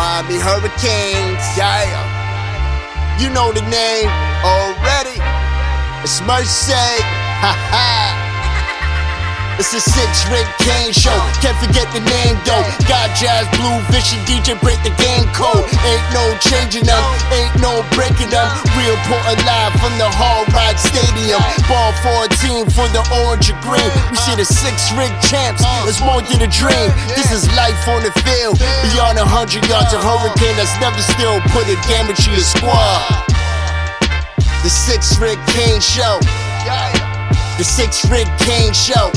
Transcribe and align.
Miami 0.00 0.38
Hurricanes, 0.38 1.44
yeah. 1.56 3.18
You 3.18 3.30
know 3.30 3.52
the 3.52 3.62
name 3.62 4.08
already. 4.44 5.29
It's 6.00 6.24
Mercy, 6.24 6.72
ha 7.44 7.52
ha. 7.52 8.30
It's 9.60 9.76
a 9.76 9.82
six 9.84 10.24
Rick 10.32 10.48
Kane 10.64 10.96
show. 10.96 11.12
Can't 11.44 11.52
forget 11.60 11.84
the 11.92 12.00
name 12.00 12.40
though. 12.48 12.64
Got 12.88 13.12
jazz, 13.12 13.44
blue, 13.60 13.76
vision, 13.92 14.16
DJ, 14.24 14.56
break 14.64 14.80
the 14.80 14.96
game 14.96 15.28
code. 15.36 15.60
Ain't 15.84 16.00
no 16.16 16.24
changing 16.40 16.88
them, 16.88 17.04
ain't 17.28 17.52
no 17.60 17.84
breaking 17.92 18.32
them. 18.32 18.48
Real 18.80 18.96
Portland 19.04 19.44
live 19.44 19.76
from 19.76 19.92
the 20.00 20.08
Hard 20.08 20.48
Rock 20.56 20.80
Stadium. 20.80 21.44
Ball 21.68 21.92
14 22.32 22.72
for 22.72 22.88
the 22.96 23.04
orange 23.20 23.52
and 23.52 23.60
green. 23.60 23.92
We 24.08 24.16
see 24.16 24.32
the 24.40 24.48
six 24.48 24.88
Rick 24.96 25.12
champs. 25.28 25.60
It's 25.84 26.00
more 26.00 26.24
than 26.24 26.40
a 26.40 26.48
dream. 26.48 26.88
This 27.12 27.28
is 27.28 27.44
life 27.52 27.76
on 27.92 28.08
the 28.08 28.12
field. 28.24 28.56
Beyond 28.88 29.20
a 29.20 29.28
hundred 29.28 29.68
yards, 29.68 29.92
a 29.92 30.00
hurricane 30.00 30.56
that's 30.56 30.72
never 30.80 30.96
still 31.04 31.36
put 31.52 31.68
a 31.68 31.76
damage 31.92 32.24
to 32.24 32.32
your 32.32 32.40
squad. 32.40 33.36
The 34.62 34.68
six 34.68 35.18
rig 35.18 35.38
Kane 35.48 35.80
show. 35.80 36.18
The 37.56 37.64
six 37.64 38.04
rig 38.10 38.26
Kane 38.38 38.74
show. 38.74 39.10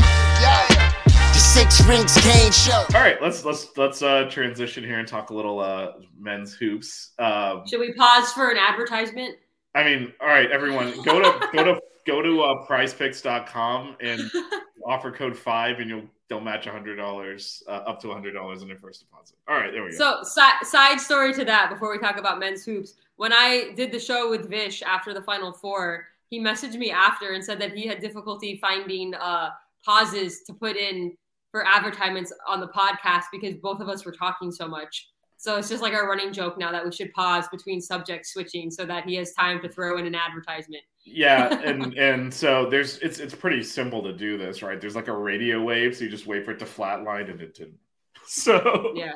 The 1.13 1.39
six 1.39 1.85
rings 1.85 2.15
Kane 2.17 2.51
show. 2.51 2.85
All 2.95 3.01
right, 3.01 3.21
let's 3.21 3.43
let's 3.43 3.75
let's 3.75 4.01
uh 4.01 4.29
transition 4.29 4.83
here 4.83 4.99
and 4.99 5.07
talk 5.07 5.31
a 5.31 5.33
little 5.33 5.59
uh 5.59 5.93
men's 6.17 6.53
hoops. 6.53 7.11
Um 7.19 7.63
Should 7.67 7.81
we 7.81 7.93
pause 7.93 8.31
for 8.31 8.51
an 8.51 8.57
advertisement? 8.57 9.35
I 9.75 9.83
mean, 9.83 10.13
all 10.21 10.27
right, 10.27 10.49
everyone, 10.49 10.93
go 11.03 11.19
to 11.21 11.49
go 11.51 11.63
to 11.63 11.81
go 12.05 12.21
to 12.21 12.41
uh, 12.41 12.65
prizepicks.com 12.67 13.97
and 13.99 14.21
offer 14.85 15.11
code 15.11 15.37
5 15.37 15.79
and 15.79 15.89
you'll 15.89 16.03
they'll 16.33 16.41
match 16.41 16.65
$100 16.65 17.63
uh, 17.67 17.69
up 17.69 18.01
to 18.01 18.07
$100 18.07 18.61
in 18.61 18.67
their 18.67 18.77
first 18.77 19.01
deposit. 19.01 19.35
All 19.47 19.55
right, 19.55 19.71
there 19.71 19.83
we 19.83 19.91
go. 19.91 19.97
So, 19.97 20.23
si- 20.23 20.65
side 20.65 20.99
story 20.99 21.31
to 21.33 21.45
that 21.45 21.69
before 21.69 21.91
we 21.91 21.99
talk 21.99 22.17
about 22.17 22.39
men's 22.39 22.65
hoops. 22.65 22.95
When 23.17 23.31
I 23.31 23.71
did 23.75 23.91
the 23.91 23.99
show 23.99 24.31
with 24.31 24.49
Vish 24.49 24.81
after 24.81 25.13
the 25.13 25.21
Final 25.21 25.53
Four, 25.53 26.07
he 26.31 26.39
messaged 26.39 26.75
me 26.75 26.89
after 26.89 27.33
and 27.33 27.43
said 27.43 27.61
that 27.61 27.73
he 27.73 27.85
had 27.85 28.01
difficulty 28.01 28.57
finding 28.59 29.13
uh, 29.13 29.51
pauses 29.85 30.41
to 30.47 30.53
put 30.53 30.75
in 30.75 31.15
for 31.51 31.67
advertisements 31.67 32.33
on 32.47 32.59
the 32.59 32.69
podcast 32.69 33.25
because 33.31 33.53
both 33.53 33.79
of 33.79 33.87
us 33.87 34.03
were 34.03 34.11
talking 34.11 34.51
so 34.51 34.67
much. 34.67 35.09
So 35.43 35.57
it's 35.57 35.67
just 35.67 35.81
like 35.81 35.91
our 35.91 36.07
running 36.07 36.31
joke 36.31 36.57
now 36.57 36.71
that 36.71 36.85
we 36.85 36.91
should 36.93 37.11
pause 37.11 37.49
between 37.49 37.81
subject 37.81 38.25
switching 38.25 38.71
so 38.71 38.85
that 38.85 39.03
he 39.03 39.15
has 39.15 39.33
time 39.33 39.61
to 39.63 39.67
throw 39.67 39.97
in 39.97 40.05
an 40.05 40.15
advertisement. 40.15 40.83
yeah, 41.03 41.59
and 41.65 41.97
and 41.97 42.33
so 42.33 42.69
there's 42.69 42.97
it's 42.99 43.19
it's 43.19 43.35
pretty 43.35 43.61
simple 43.61 44.01
to 44.03 44.13
do 44.13 44.37
this, 44.37 44.63
right? 44.63 44.79
There's 44.79 44.95
like 44.95 45.09
a 45.09 45.17
radio 45.17 45.61
wave, 45.61 45.97
so 45.97 46.05
you 46.05 46.09
just 46.09 46.27
wait 46.27 46.45
for 46.45 46.51
it 46.51 46.59
to 46.59 46.65
flatline 46.65 47.29
and 47.29 47.41
it 47.41 47.55
didn't. 47.55 47.75
So 48.25 48.93
Yeah. 48.95 49.15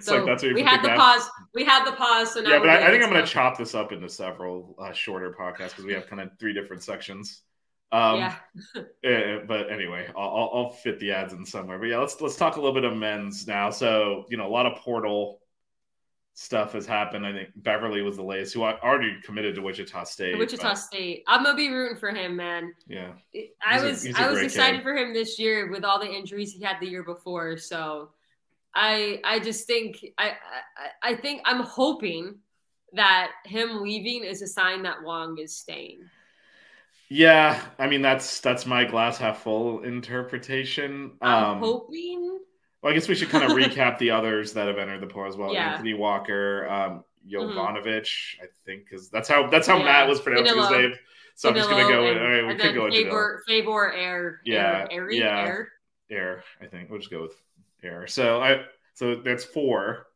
So 0.00 0.18
like 0.18 0.26
that's 0.26 0.44
what 0.44 0.54
we 0.54 0.62
had 0.62 0.84
the 0.84 0.90
pause. 0.90 1.28
We 1.52 1.64
had 1.64 1.84
the 1.84 1.96
pause. 1.96 2.34
So 2.34 2.42
now 2.42 2.50
Yeah, 2.50 2.58
but 2.60 2.68
I, 2.68 2.86
I 2.86 2.90
think 2.90 3.02
I'm 3.02 3.10
going 3.10 3.24
to 3.24 3.28
chop 3.28 3.58
this 3.58 3.74
up 3.74 3.90
into 3.90 4.08
several 4.08 4.76
uh, 4.78 4.92
shorter 4.92 5.34
podcasts 5.36 5.70
because 5.70 5.84
we 5.84 5.94
have 5.94 6.06
kind 6.06 6.22
of 6.22 6.30
three 6.38 6.52
different 6.54 6.84
sections. 6.84 7.42
Um, 7.90 8.18
yeah. 8.18 8.36
eh, 9.04 9.38
but 9.48 9.72
anyway, 9.72 10.06
I'll, 10.16 10.28
I'll, 10.28 10.50
I'll 10.54 10.70
fit 10.70 11.00
the 11.00 11.10
ads 11.10 11.32
in 11.32 11.44
somewhere. 11.44 11.80
But 11.80 11.86
yeah, 11.86 11.98
let's 11.98 12.20
let's 12.20 12.36
talk 12.36 12.54
a 12.54 12.60
little 12.60 12.72
bit 12.72 12.84
of 12.84 12.96
men's 12.96 13.48
now. 13.48 13.68
So 13.70 14.26
you 14.28 14.36
know, 14.36 14.46
a 14.46 14.54
lot 14.54 14.66
of 14.66 14.78
portal 14.78 15.40
stuff 16.38 16.74
has 16.74 16.84
happened. 16.86 17.26
I 17.26 17.32
think 17.32 17.48
Beverly 17.56 18.02
was 18.02 18.16
the 18.16 18.22
latest, 18.22 18.52
who 18.54 18.62
already 18.62 19.18
committed 19.22 19.54
to 19.54 19.62
Wichita 19.62 20.04
State. 20.04 20.36
Wichita 20.38 20.68
but, 20.68 20.74
State. 20.74 21.24
I'm 21.26 21.42
gonna 21.42 21.56
be 21.56 21.70
rooting 21.70 21.96
for 21.98 22.10
him, 22.10 22.36
man. 22.36 22.74
Yeah, 22.86 23.12
I 23.66 23.80
He's 23.80 23.82
was 23.82 24.06
a 24.06 24.20
I 24.20 24.28
was 24.30 24.40
excited 24.42 24.78
kid. 24.78 24.82
for 24.82 24.94
him 24.94 25.14
this 25.14 25.38
year 25.38 25.70
with 25.70 25.82
all 25.84 25.98
the 25.98 26.10
injuries 26.12 26.52
he 26.52 26.62
had 26.62 26.76
the 26.80 26.86
year 26.88 27.02
before. 27.02 27.56
So 27.56 28.10
I 28.74 29.20
I 29.24 29.40
just 29.40 29.66
think 29.66 30.04
I 30.18 30.34
I, 31.02 31.12
I 31.12 31.16
think 31.16 31.40
I'm 31.46 31.62
hoping 31.62 32.36
that 32.92 33.32
him 33.44 33.82
leaving 33.82 34.22
is 34.24 34.42
a 34.42 34.46
sign 34.46 34.82
that 34.84 35.02
Wong 35.02 35.38
is 35.38 35.56
staying. 35.56 36.00
yeah. 37.08 37.60
I 37.78 37.86
mean, 37.86 38.02
that's 38.02 38.40
that's 38.40 38.66
my 38.66 38.84
glass 38.84 39.18
half 39.18 39.42
full 39.42 39.82
interpretation. 39.84 41.12
I'm 41.20 41.44
Um, 41.52 41.58
hoping. 41.60 42.25
Well, 42.86 42.92
I 42.92 42.94
guess 42.94 43.08
we 43.08 43.16
should 43.16 43.30
kind 43.30 43.42
of 43.42 43.50
recap 43.50 43.98
the 43.98 44.12
others 44.12 44.52
that 44.52 44.68
have 44.68 44.78
entered 44.78 45.00
the 45.00 45.08
portal 45.08 45.32
as 45.32 45.36
well. 45.36 45.52
Yeah. 45.52 45.64
Mm-hmm. 45.64 45.72
Anthony 45.72 45.94
Walker, 45.94 46.68
um, 46.70 47.04
Jovanovic, 47.28 48.08
I 48.40 48.46
think, 48.64 48.84
because 48.84 49.08
that's 49.08 49.28
how 49.28 49.48
that's 49.48 49.66
how 49.66 49.78
Yeah. 49.78 49.86
Matt 49.86 50.08
was 50.08 50.20
pronouncing 50.20 50.56
his 50.56 50.70
name. 50.70 50.94
So 51.34 51.48
I'm 51.48 51.56
just 51.56 51.68
gonna 51.68 51.88
go 51.88 52.04
with. 52.04 52.16
All 52.16 52.28
right, 52.28 52.46
we 52.46 52.54
could 52.54 52.76
go. 52.76 52.88
Favor 52.88 53.42
Favor 53.48 53.92
Air. 53.92 54.40
Yeah, 54.44 54.86
Air, 54.88 55.10
yeah. 55.10 55.46
Air. 55.46 55.72
Air. 56.10 56.44
I 56.62 56.66
think 56.66 56.88
we'll 56.88 57.00
just 57.00 57.10
go 57.10 57.22
with 57.22 57.34
air. 57.82 58.06
So 58.06 58.40
I 58.40 58.64
so 58.94 59.16
that's 59.16 59.44
four. 59.44 60.06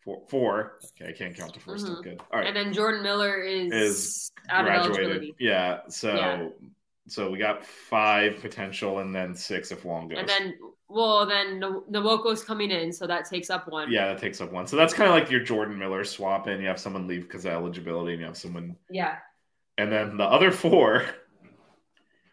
Four. 0.00 0.22
Four. 0.28 0.78
Okay, 1.00 1.10
I 1.10 1.12
can't 1.12 1.36
count 1.36 1.54
to 1.54 1.60
4 1.60 1.78
Still 1.78 1.96
Mhm. 1.96 2.02
good. 2.02 2.20
All 2.32 2.40
right. 2.40 2.46
And 2.48 2.56
then 2.56 2.72
Jordan 2.72 3.02
Miller 3.04 3.38
is, 3.40 3.72
Is 3.72 4.32
out 4.48 4.66
of 4.66 4.92
graduated. 4.92 5.34
Yeah. 5.38 5.80
So 5.88 6.14
Yeah. 6.14 6.48
So 7.08 7.30
we 7.30 7.38
got 7.38 7.64
five 7.64 8.40
potential, 8.40 8.98
and 8.98 9.14
then 9.14 9.34
six 9.34 9.70
if 9.70 9.84
Wong 9.84 10.08
goes. 10.08 10.18
And 10.18 10.28
then 10.28 10.54
well 10.88 11.26
then 11.26 11.60
Nwoko's 11.60 12.44
coming 12.44 12.70
in, 12.70 12.92
so 12.92 13.06
that 13.06 13.24
takes 13.28 13.50
up 13.50 13.68
one. 13.68 13.90
yeah, 13.90 14.08
that 14.08 14.18
takes 14.18 14.40
up 14.40 14.52
one. 14.52 14.66
So 14.66 14.76
that's 14.76 14.94
kind 14.94 15.08
of 15.08 15.14
like 15.14 15.30
your 15.30 15.40
Jordan 15.40 15.78
Miller 15.78 16.04
swap 16.04 16.48
in. 16.48 16.60
You 16.60 16.68
have 16.68 16.80
someone 16.80 17.06
leave 17.06 17.22
because 17.22 17.44
of 17.44 17.52
eligibility, 17.52 18.12
and 18.12 18.20
you 18.20 18.26
have 18.26 18.36
someone 18.36 18.76
Yeah. 18.90 19.16
And 19.78 19.92
then 19.92 20.16
the 20.16 20.24
other 20.24 20.50
four. 20.50 21.04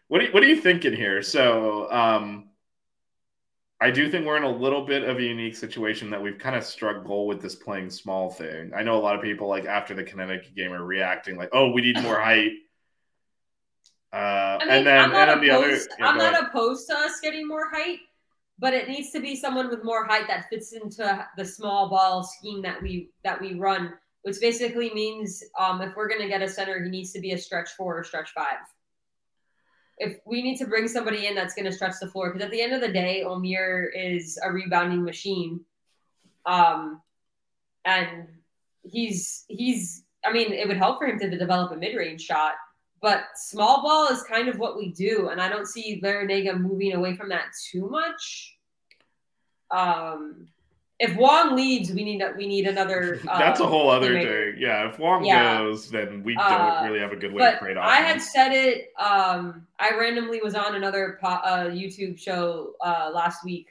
What 0.08 0.20
are 0.20 0.24
you, 0.24 0.32
what 0.32 0.42
are 0.42 0.46
you 0.46 0.60
thinking 0.60 0.94
here? 0.94 1.22
So, 1.22 1.90
um, 1.90 2.50
I 3.80 3.90
do 3.90 4.10
think 4.10 4.24
we're 4.26 4.36
in 4.36 4.44
a 4.44 4.50
little 4.50 4.86
bit 4.86 5.02
of 5.02 5.18
a 5.18 5.22
unique 5.22 5.56
situation 5.56 6.10
that 6.10 6.22
we've 6.22 6.38
kind 6.38 6.56
of 6.56 6.64
struck 6.64 7.04
goal 7.04 7.26
with 7.26 7.42
this 7.42 7.54
playing 7.54 7.90
small 7.90 8.30
thing. 8.30 8.72
I 8.74 8.82
know 8.82 8.96
a 8.96 9.02
lot 9.02 9.16
of 9.16 9.22
people 9.22 9.48
like 9.48 9.64
after 9.66 9.94
the 9.94 10.04
Connecticut 10.04 10.54
game 10.54 10.72
are 10.72 10.84
reacting 10.84 11.36
like, 11.36 11.50
"Oh, 11.52 11.70
we 11.70 11.80
need 11.82 12.00
more 12.02 12.18
height. 12.20 12.52
I 14.64 14.78
mean, 14.78 14.78
and 14.78 14.86
then 14.86 14.98
I'm 14.98 15.12
not 15.12 15.28
and 15.28 15.42
then 15.42 15.48
the 15.48 15.54
other. 15.54 15.66
opposed. 15.66 15.90
yeah, 15.98 16.06
I'm 16.06 16.18
not 16.18 16.42
opposed 16.42 16.88
to 16.88 16.96
us 16.96 17.20
getting 17.20 17.46
more 17.46 17.68
height, 17.70 17.98
but 18.58 18.72
it 18.74 18.88
needs 18.88 19.10
to 19.12 19.20
be 19.20 19.36
someone 19.36 19.68
with 19.68 19.84
more 19.84 20.04
height 20.06 20.26
that 20.28 20.48
fits 20.48 20.72
into 20.72 21.26
the 21.36 21.44
small 21.44 21.88
ball 21.88 22.22
scheme 22.22 22.62
that 22.62 22.80
we 22.82 23.10
that 23.24 23.40
we 23.40 23.54
run, 23.54 23.94
which 24.22 24.36
basically 24.40 24.92
means 24.94 25.42
um, 25.58 25.82
if 25.82 25.94
we're 25.96 26.08
gonna 26.08 26.28
get 26.28 26.42
a 26.42 26.48
center, 26.48 26.82
he 26.82 26.90
needs 26.90 27.12
to 27.12 27.20
be 27.20 27.32
a 27.32 27.38
stretch 27.38 27.70
four 27.76 27.98
or 27.98 28.04
stretch 28.04 28.30
five. 28.30 28.58
If 29.98 30.18
we 30.26 30.42
need 30.42 30.56
to 30.58 30.66
bring 30.66 30.88
somebody 30.88 31.26
in 31.26 31.34
that's 31.34 31.54
gonna 31.54 31.72
stretch 31.72 31.94
the 32.00 32.08
floor, 32.08 32.32
because 32.32 32.44
at 32.44 32.50
the 32.50 32.60
end 32.60 32.72
of 32.72 32.80
the 32.80 32.92
day, 32.92 33.22
Omier 33.24 33.88
is 33.94 34.38
a 34.42 34.50
rebounding 34.50 35.04
machine, 35.04 35.60
um, 36.46 37.02
and 37.84 38.28
he's 38.82 39.44
he's. 39.48 40.02
I 40.26 40.32
mean, 40.32 40.54
it 40.54 40.66
would 40.66 40.78
help 40.78 40.98
for 40.98 41.06
him 41.06 41.18
to 41.18 41.36
develop 41.36 41.70
a 41.72 41.76
mid 41.76 41.94
range 41.94 42.22
shot. 42.22 42.54
But 43.04 43.24
small 43.36 43.82
ball 43.82 44.06
is 44.06 44.22
kind 44.22 44.48
of 44.48 44.58
what 44.58 44.78
we 44.78 44.88
do, 44.88 45.28
and 45.28 45.38
I 45.38 45.50
don't 45.50 45.66
see 45.66 46.00
Larranaga 46.02 46.58
moving 46.58 46.94
away 46.94 47.14
from 47.14 47.28
that 47.28 47.48
too 47.70 47.86
much. 47.86 48.56
Um, 49.70 50.48
if 50.98 51.14
Wong 51.14 51.54
leads, 51.54 51.92
we 51.92 52.02
need 52.02 52.22
we 52.38 52.46
need 52.46 52.66
another. 52.66 53.20
Uh, 53.28 53.38
That's 53.38 53.60
a 53.60 53.66
whole 53.66 53.90
other 53.90 54.14
thing. 54.14 54.54
Yeah, 54.56 54.88
if 54.88 54.98
Wong 54.98 55.22
Yeah. 55.22 55.58
goes, 55.58 55.90
then 55.90 56.22
we 56.22 56.34
Uh, 56.34 56.48
don't 56.80 56.88
really 56.88 57.00
have 57.00 57.12
a 57.12 57.16
good 57.16 57.34
way 57.34 57.44
to 57.44 57.50
But 57.50 57.58
create 57.58 57.76
I 57.76 57.96
had 57.96 58.22
said 58.22 58.52
it. 58.52 58.90
Um, 58.98 59.66
I 59.78 59.90
randomly 59.90 60.40
was 60.40 60.54
on 60.54 60.74
another 60.74 61.18
po- 61.20 61.42
uh, 61.52 61.64
YouTube 61.66 62.18
show 62.18 62.72
uh, 62.82 63.10
last 63.12 63.44
week, 63.44 63.66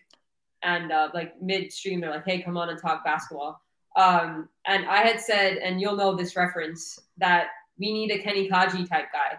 and 0.62 0.92
uh, 0.92 1.10
like 1.16 1.42
midstream, 1.42 2.02
they're 2.02 2.12
like, 2.12 2.26
"Hey, 2.26 2.44
come 2.44 2.56
on 2.56 2.70
and 2.70 2.80
talk 2.80 3.04
basketball." 3.04 3.64
Um, 3.96 4.48
and 4.66 4.86
I 4.86 4.98
had 4.98 5.20
said, 5.20 5.58
and 5.58 5.82
you'll 5.82 5.96
know 5.96 6.14
this 6.16 6.36
reference 6.36 7.00
that 7.18 7.48
we 7.84 7.92
need 7.92 8.12
a 8.12 8.20
Kenny 8.20 8.50
Kadji 8.50 8.88
type 8.88 9.08
guy. 9.12 9.38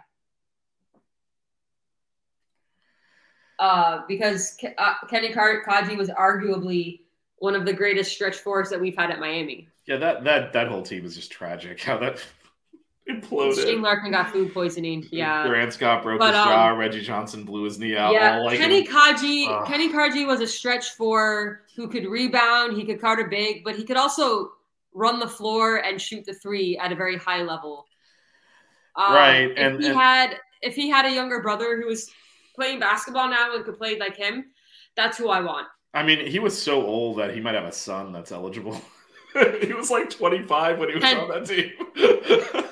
Uh, 3.58 4.02
because 4.06 4.58
uh, 4.76 4.94
Kenny 5.08 5.32
Ka- 5.32 5.62
Kadji 5.66 5.96
was 5.96 6.10
arguably 6.10 7.00
one 7.38 7.54
of 7.54 7.64
the 7.64 7.72
greatest 7.72 8.12
stretch 8.12 8.36
fours 8.36 8.68
that 8.68 8.78
we've 8.78 8.96
had 8.96 9.10
at 9.10 9.18
Miami. 9.18 9.68
Yeah, 9.86 9.96
that 9.96 10.24
that 10.24 10.52
that 10.52 10.68
whole 10.68 10.82
team 10.82 11.06
is 11.06 11.14
just 11.14 11.30
tragic. 11.32 11.80
How 11.80 11.96
that 11.98 12.22
imploded. 13.10 13.62
Shane 13.62 13.80
Larkin 13.80 14.10
got 14.10 14.30
food 14.30 14.52
poisoning. 14.52 15.08
Yeah. 15.10 15.46
Grant 15.46 15.72
Scott 15.72 16.02
broke 16.02 16.18
But, 16.18 16.34
his 16.34 16.44
jaw. 16.44 16.72
um, 16.72 16.78
Reggie 16.78 17.00
Johnson 17.00 17.44
blew 17.44 17.62
his 17.64 17.78
knee 17.78 17.96
out. 17.96 18.12
Yeah, 18.12 18.40
like 18.40 18.58
Kenny 18.58 18.86
Kadji. 18.86 19.48
Ugh. 19.48 19.66
Kenny 19.66 19.90
Kadji 19.90 20.26
was 20.26 20.40
a 20.42 20.46
stretch 20.46 20.90
four 20.90 21.62
who 21.76 21.88
could 21.88 22.06
rebound. 22.06 22.76
He 22.76 22.84
could 22.84 23.02
a 23.02 23.28
big, 23.28 23.64
but 23.64 23.74
he 23.76 23.84
could 23.84 23.96
also 23.96 24.52
run 24.92 25.18
the 25.18 25.28
floor 25.28 25.76
and 25.78 26.00
shoot 26.00 26.24
the 26.24 26.34
three 26.34 26.76
at 26.78 26.92
a 26.92 26.94
very 26.94 27.16
high 27.16 27.42
level. 27.42 27.86
Um, 28.96 29.12
Right, 29.14 29.50
If 29.50 29.58
and- 29.58 29.80
he 29.82 29.88
and- 29.88 29.98
had, 29.98 30.40
if 30.62 30.74
he 30.74 30.88
had 30.88 31.04
a 31.06 31.10
younger 31.12 31.40
brother 31.40 31.80
who 31.80 31.86
was 31.86 32.10
playing 32.54 32.78
basketball 32.80 33.28
now 33.28 33.54
and 33.54 33.64
could 33.64 33.76
play 33.78 33.98
like 33.98 34.16
him, 34.16 34.46
that's 34.96 35.18
who 35.18 35.28
I 35.28 35.40
want. 35.40 35.66
I 35.92 36.02
mean, 36.02 36.26
he 36.26 36.38
was 36.38 36.60
so 36.60 36.84
old 36.84 37.18
that 37.18 37.34
he 37.34 37.40
might 37.40 37.54
have 37.54 37.64
a 37.64 37.72
son 37.72 38.12
that's 38.12 38.32
eligible. 38.32 38.80
he 39.60 39.72
was 39.72 39.90
like 39.90 40.10
25 40.10 40.78
when 40.78 40.88
he 40.88 40.94
was 40.96 41.04
And- 41.04 41.18
on 41.18 41.28
that 41.28 41.46
team. 41.46 41.72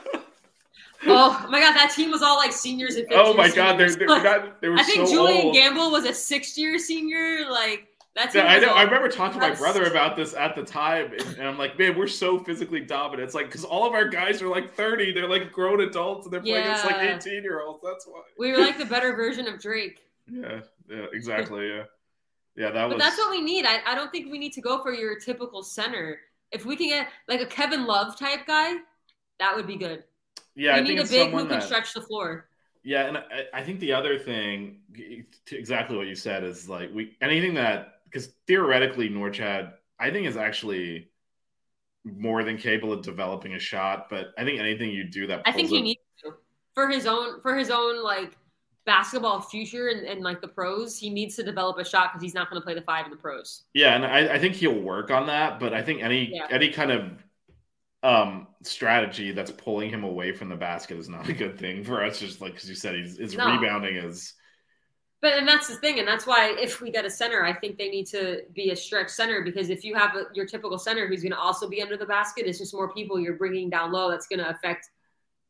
Oh 1.04 1.46
my 1.50 1.58
god, 1.58 1.72
that 1.74 1.90
team 1.96 2.12
was 2.12 2.22
all 2.22 2.36
like 2.36 2.52
seniors 2.52 2.94
and. 2.94 3.08
oh 3.10 3.34
my 3.34 3.46
year 3.46 3.56
god, 3.56 3.76
they're, 3.76 3.90
they're 3.90 4.52
they 4.60 4.68
were 4.68 4.76
I 4.78 4.84
think 4.84 5.04
so 5.08 5.12
Julian 5.12 5.46
old. 5.46 5.54
Gamble 5.54 5.90
was 5.90 6.04
a 6.04 6.14
sixth-year 6.14 6.78
senior. 6.78 7.50
Like 7.50 7.88
that 8.14 8.30
team. 8.32 8.44
Yeah, 8.44 8.50
I 8.50 8.58
know. 8.58 8.72
I 8.72 8.82
remember 8.82 9.08
talking 9.08 9.40
to 9.40 9.48
my 9.48 9.54
brother 9.54 9.84
about 9.84 10.16
this 10.16 10.34
at 10.34 10.54
the 10.54 10.62
time, 10.62 11.12
and, 11.12 11.38
and 11.38 11.48
I'm 11.48 11.58
like, 11.58 11.78
man, 11.78 11.96
we're 11.96 12.06
so 12.06 12.38
physically 12.38 12.80
dominant. 12.80 13.24
It's 13.24 13.34
like 13.34 13.46
because 13.46 13.64
all 13.64 13.86
of 13.86 13.94
our 13.94 14.06
guys 14.08 14.42
are 14.42 14.48
like 14.48 14.74
30, 14.74 15.12
they're 15.12 15.28
like 15.28 15.50
grown 15.52 15.80
adults, 15.80 16.26
and 16.26 16.32
they're 16.32 16.42
playing 16.42 16.64
against 16.64 16.84
like 16.84 16.96
18 16.96 17.42
year 17.42 17.62
olds. 17.62 17.80
That's 17.82 18.06
why. 18.06 18.22
We 18.38 18.52
were 18.52 18.58
like 18.58 18.78
the 18.78 18.84
better 18.84 19.14
version 19.16 19.46
of 19.48 19.60
Drake. 19.60 20.00
Yeah, 20.30 20.60
yeah, 20.90 21.06
exactly. 21.12 21.68
Yeah, 21.68 21.82
yeah, 22.56 22.70
that 22.70 22.88
But 22.88 22.96
was. 22.96 22.98
that's 22.98 23.18
what 23.18 23.30
we 23.30 23.40
need. 23.40 23.64
I, 23.66 23.80
I 23.86 23.94
don't 23.94 24.12
think 24.12 24.30
we 24.30 24.38
need 24.38 24.52
to 24.54 24.60
go 24.60 24.82
for 24.82 24.92
your 24.92 25.18
typical 25.18 25.62
center. 25.62 26.18
If 26.50 26.66
we 26.66 26.76
can 26.76 26.88
get 26.88 27.08
like 27.28 27.40
a 27.40 27.46
Kevin 27.46 27.86
Love 27.86 28.18
type 28.18 28.46
guy, 28.46 28.74
that 29.38 29.56
would 29.56 29.66
be 29.66 29.76
good. 29.76 30.04
yeah, 30.54 30.74
we 30.74 30.80
I 30.80 30.82
need 30.82 30.98
a 30.98 31.02
big 31.02 31.10
who 31.10 31.16
someone 31.24 31.48
can 31.48 31.62
stretch 31.62 31.94
the 31.94 32.02
floor. 32.02 32.48
Yeah, 32.84 33.06
and 33.06 33.16
I, 33.16 33.24
I 33.54 33.62
think 33.62 33.80
the 33.80 33.92
other 33.92 34.18
thing, 34.18 34.80
exactly 35.50 35.96
what 35.96 36.08
you 36.08 36.14
said, 36.14 36.44
is 36.44 36.68
like 36.68 36.90
we 36.92 37.16
anything 37.20 37.54
that 37.54 38.00
because 38.12 38.28
theoretically 38.46 39.08
Norchaad, 39.08 39.72
I 39.98 40.10
think 40.10 40.26
is 40.26 40.36
actually 40.36 41.08
more 42.04 42.42
than 42.44 42.58
capable 42.58 42.92
of 42.92 43.02
developing 43.02 43.54
a 43.54 43.58
shot. 43.58 44.08
But 44.10 44.28
I 44.36 44.44
think 44.44 44.60
anything 44.60 44.90
you 44.90 45.04
do 45.04 45.26
that, 45.28 45.42
I 45.46 45.52
think 45.52 45.68
he 45.70 45.78
it- 45.78 45.82
needs 45.82 46.00
to 46.24 46.34
for 46.74 46.88
his 46.88 47.06
own 47.06 47.40
for 47.40 47.56
his 47.56 47.70
own 47.70 48.02
like 48.02 48.36
basketball 48.84 49.40
future 49.40 49.88
and, 49.88 50.06
and 50.06 50.22
like 50.22 50.40
the 50.40 50.48
pros. 50.48 50.98
He 50.98 51.08
needs 51.10 51.36
to 51.36 51.42
develop 51.42 51.78
a 51.78 51.84
shot 51.84 52.10
because 52.12 52.22
he's 52.22 52.34
not 52.34 52.50
going 52.50 52.60
to 52.60 52.64
play 52.64 52.74
the 52.74 52.82
five 52.82 53.04
in 53.04 53.10
the 53.10 53.16
pros. 53.16 53.64
Yeah, 53.74 53.94
and 53.94 54.04
I, 54.04 54.34
I 54.34 54.38
think 54.38 54.54
he'll 54.56 54.80
work 54.80 55.10
on 55.10 55.26
that. 55.28 55.60
But 55.60 55.72
I 55.72 55.82
think 55.82 56.02
any 56.02 56.30
Yeah. 56.34 56.46
any 56.50 56.70
kind 56.70 56.90
of 56.90 57.24
um 58.02 58.48
strategy 58.64 59.30
that's 59.30 59.52
pulling 59.52 59.88
him 59.88 60.02
away 60.02 60.32
from 60.32 60.48
the 60.48 60.56
basket 60.56 60.98
is 60.98 61.08
not 61.08 61.28
a 61.28 61.32
good 61.32 61.56
thing 61.58 61.84
for 61.84 62.04
us. 62.04 62.18
Just 62.18 62.40
like 62.40 62.54
because 62.54 62.68
you 62.68 62.74
said, 62.74 62.96
he's 62.96 63.16
his 63.16 63.36
No. 63.36 63.46
rebounding 63.52 63.96
is 63.96 64.34
But 65.22 65.34
and 65.38 65.46
that's 65.46 65.68
the 65.68 65.76
thing, 65.76 66.00
and 66.00 66.06
that's 66.08 66.26
why 66.26 66.56
if 66.58 66.80
we 66.80 66.90
get 66.90 67.04
a 67.04 67.10
center, 67.10 67.44
I 67.44 67.52
think 67.52 67.78
they 67.78 67.88
need 67.88 68.06
to 68.08 68.42
be 68.54 68.70
a 68.70 68.76
stretch 68.76 69.08
center 69.08 69.42
because 69.42 69.70
if 69.70 69.84
you 69.84 69.94
have 69.94 70.16
a, 70.16 70.24
your 70.34 70.46
typical 70.46 70.78
center 70.78 71.06
who's 71.06 71.22
going 71.22 71.30
to 71.32 71.38
also 71.38 71.68
be 71.68 71.80
under 71.80 71.96
the 71.96 72.04
basket, 72.06 72.46
it's 72.46 72.58
just 72.58 72.74
more 72.74 72.92
people 72.92 73.20
you're 73.20 73.36
bringing 73.36 73.70
down 73.70 73.92
low. 73.92 74.10
That's 74.10 74.26
going 74.26 74.40
to 74.40 74.48
affect 74.50 74.90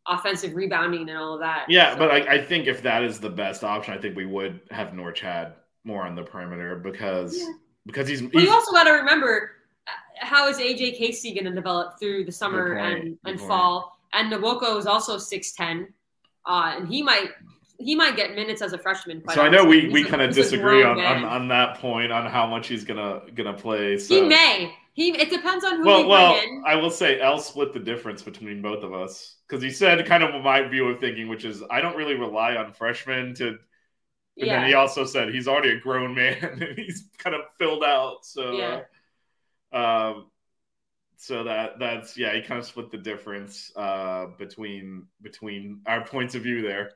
offensive 0.07 0.55
rebounding 0.55 1.09
and 1.09 1.17
all 1.17 1.35
of 1.35 1.41
that. 1.41 1.65
yeah. 1.69 1.93
So- 1.95 2.01
But 2.01 2.11
I, 2.11 2.35
I 2.35 2.45
think 2.45 2.67
if 2.67 2.83
that 2.83 3.03
is 3.03 3.19
the 3.19 3.31
best 3.31 3.65
option, 3.65 3.95
I 3.95 3.99
think 3.99 4.15
we 4.15 4.27
would 4.27 4.61
have 4.71 4.89
Norchaad 4.89 5.53
more 5.85 6.03
on 6.05 6.15
the 6.17 6.23
perimeter 6.23 6.77
because 6.77 7.39
Yeah. 7.39 7.53
because 7.87 8.07
he's, 8.09 8.23
Well, 8.23 8.45
you 8.45 8.51
also 8.53 8.73
got 8.73 8.85
to 8.85 8.91
remember 8.93 9.53
uh, 9.87 9.91
how 10.27 10.49
is 10.49 10.59
AJ 10.59 10.97
Casey 10.99 11.33
going 11.33 11.47
to 11.47 11.53
develop 11.53 11.99
through 11.99 12.25
the 12.27 12.33
summer 12.33 12.77
point, 12.77 13.05
and, 13.05 13.19
and 13.25 13.41
fall? 13.41 13.97
And 14.13 14.31
Nwoko 14.31 14.77
is 14.79 14.87
also 14.87 15.17
six 15.17 15.53
ten, 15.53 15.93
uh, 16.47 16.75
and 16.77 16.87
he 16.89 17.03
might 17.03 17.31
he 17.83 17.95
might 17.95 18.17
get 18.17 18.35
minutes 18.35 18.63
as 18.63 18.73
a 18.73 18.79
freshman. 18.79 19.23
so 19.33 19.43
I 19.43 19.49
know 19.49 19.65
we, 19.65 19.89
we 19.89 20.05
kind 20.05 20.23
of 20.23 20.35
disagree 20.35 20.83
on, 20.83 20.99
on 20.99 21.25
on 21.25 21.49
that 21.49 21.79
point 21.79 22.13
on 22.13 22.31
how 22.31 22.47
much 22.47 22.69
he's 22.69 22.85
gonna 22.85 23.23
gonna 23.35 23.53
play. 23.53 23.99
So. 23.99 24.15
He 24.15 24.23
may. 24.23 24.75
He 24.95 25.11
it 25.19 25.31
depends 25.31 25.65
on 25.65 25.77
who 25.77 25.87
well, 25.87 26.03
we 26.03 26.09
well, 26.09 26.37
in. 26.37 26.63
I 26.67 26.77
will 26.77 26.91
say 26.91 27.21
L 27.21 27.39
split 27.39 27.73
the 27.73 27.81
difference 27.81 28.23
between 28.23 28.61
both 28.61 28.83
of 28.83 28.93
us 28.93 29.37
because 29.49 29.63
he 29.63 29.71
said 29.71 30.05
kind 30.07 30.23
of 30.23 30.43
my 30.43 30.63
view 30.69 30.89
of 30.89 31.01
thinking, 31.01 31.29
which 31.29 31.45
is 31.45 31.63
I 31.71 31.81
don't 31.81 31.97
really 31.97 32.15
rely 32.15 32.57
on 32.57 32.73
freshmen 32.73 33.35
to. 33.37 33.59
And 34.39 34.47
yeah. 34.47 34.61
then 34.61 34.69
he 34.69 34.75
also 34.75 35.05
said 35.05 35.29
he's 35.29 35.47
already 35.47 35.71
a 35.71 35.79
grown 35.79 36.15
man 36.15 36.37
and 36.63 36.79
he's 36.79 37.05
kind 37.19 37.37
of 37.37 37.43
filled 37.59 37.85
out. 37.85 38.25
So, 38.25 38.53
Yeah. 38.53 38.81
um, 39.73 40.31
so 41.23 41.45
that 41.45 41.79
that's 41.79 42.19
yeah, 42.19 42.35
he 42.35 42.43
kind 42.43 42.59
of 42.59 42.67
split 42.67 42.91
the 42.91 42.99
difference 42.99 43.71
uh, 43.77 44.27
between 44.39 45.07
between 45.21 45.81
our 45.87 46.05
points 46.05 46.35
of 46.35 46.43
view 46.43 46.63
there. 46.63 46.91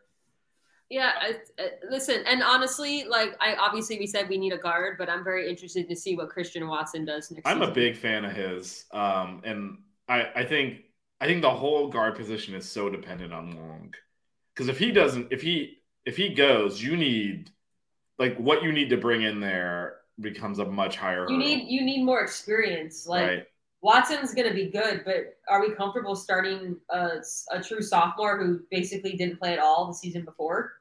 Yeah, 0.89 1.13
I, 1.21 1.35
I, 1.59 1.71
listen, 1.91 2.23
and 2.27 2.43
honestly, 2.43 3.05
like 3.05 3.37
I 3.41 3.57
obviously 3.57 3.99
we 3.99 4.07
said 4.07 4.29
we 4.29 4.39
need 4.39 4.53
a 4.53 4.59
guard, 4.59 4.97
but 4.99 5.09
I'm 5.09 5.25
very 5.25 5.49
interested 5.49 5.89
to 5.89 5.97
see 5.97 6.17
what 6.17 6.29
Christian 6.29 6.69
Watson 6.69 7.05
does 7.05 7.31
next. 7.31 7.47
I'm 7.47 7.63
a 7.63 7.71
big 7.71 7.97
fan 7.97 8.25
of 8.25 8.33
his, 8.33 8.85
um, 8.93 9.43
and 9.45 9.79
I 10.09 10.29
I 10.37 10.45
think 10.45 10.83
I 11.21 11.27
think 11.27 11.43
the 11.43 11.51
whole 11.51 11.89
guard 11.89 12.15
position 12.15 12.55
is 12.55 12.71
so 12.71 12.89
dependent 12.89 13.33
on 13.33 13.57
Wong 13.57 13.95
because 14.55 14.69
if 14.69 14.79
he 14.79 14.93
doesn't, 14.93 15.33
if 15.33 15.43
he 15.43 15.79
if 16.05 16.17
he 16.17 16.35
goes, 16.35 16.83
you 16.83 16.97
need 16.97 17.51
like 18.19 18.37
what 18.39 18.63
you 18.63 18.73
need 18.73 18.91
to 18.91 18.97
bring 18.97 19.23
in 19.23 19.41
there 19.41 19.99
becomes 20.21 20.59
a 20.59 20.65
much 20.65 20.97
higher. 20.97 21.29
You 21.29 21.37
hurdle, 21.37 21.39
need 21.39 21.69
you 21.69 21.83
need 21.83 22.05
more 22.05 22.21
experience. 22.21 23.07
Like 23.07 23.27
right. 23.27 23.47
Watson's 23.83 24.35
going 24.35 24.49
to 24.49 24.55
be 24.55 24.71
good, 24.71 25.03
but 25.05 25.37
are 25.49 25.61
we 25.61 25.75
comfortable 25.75 26.17
starting 26.17 26.77
a, 26.91 27.19
a 27.53 27.63
true 27.63 27.83
sophomore 27.83 28.39
who 28.39 28.61
basically 28.71 29.17
didn't 29.17 29.39
play 29.39 29.53
at 29.53 29.59
all 29.59 29.87
the 29.87 29.95
season 29.95 30.25
before? 30.25 30.73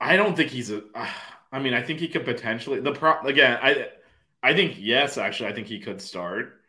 I 0.00 0.16
don't 0.16 0.36
think 0.36 0.50
he's 0.50 0.70
a. 0.70 0.82
I 1.52 1.58
mean, 1.58 1.74
I 1.74 1.82
think 1.82 2.00
he 2.00 2.08
could 2.08 2.24
potentially. 2.24 2.80
The 2.80 2.92
pro 2.92 3.20
again. 3.22 3.58
I 3.62 3.88
I 4.42 4.54
think 4.54 4.76
yes. 4.78 5.18
Actually, 5.18 5.50
I 5.50 5.54
think 5.54 5.66
he 5.66 5.80
could 5.80 6.00
start. 6.00 6.60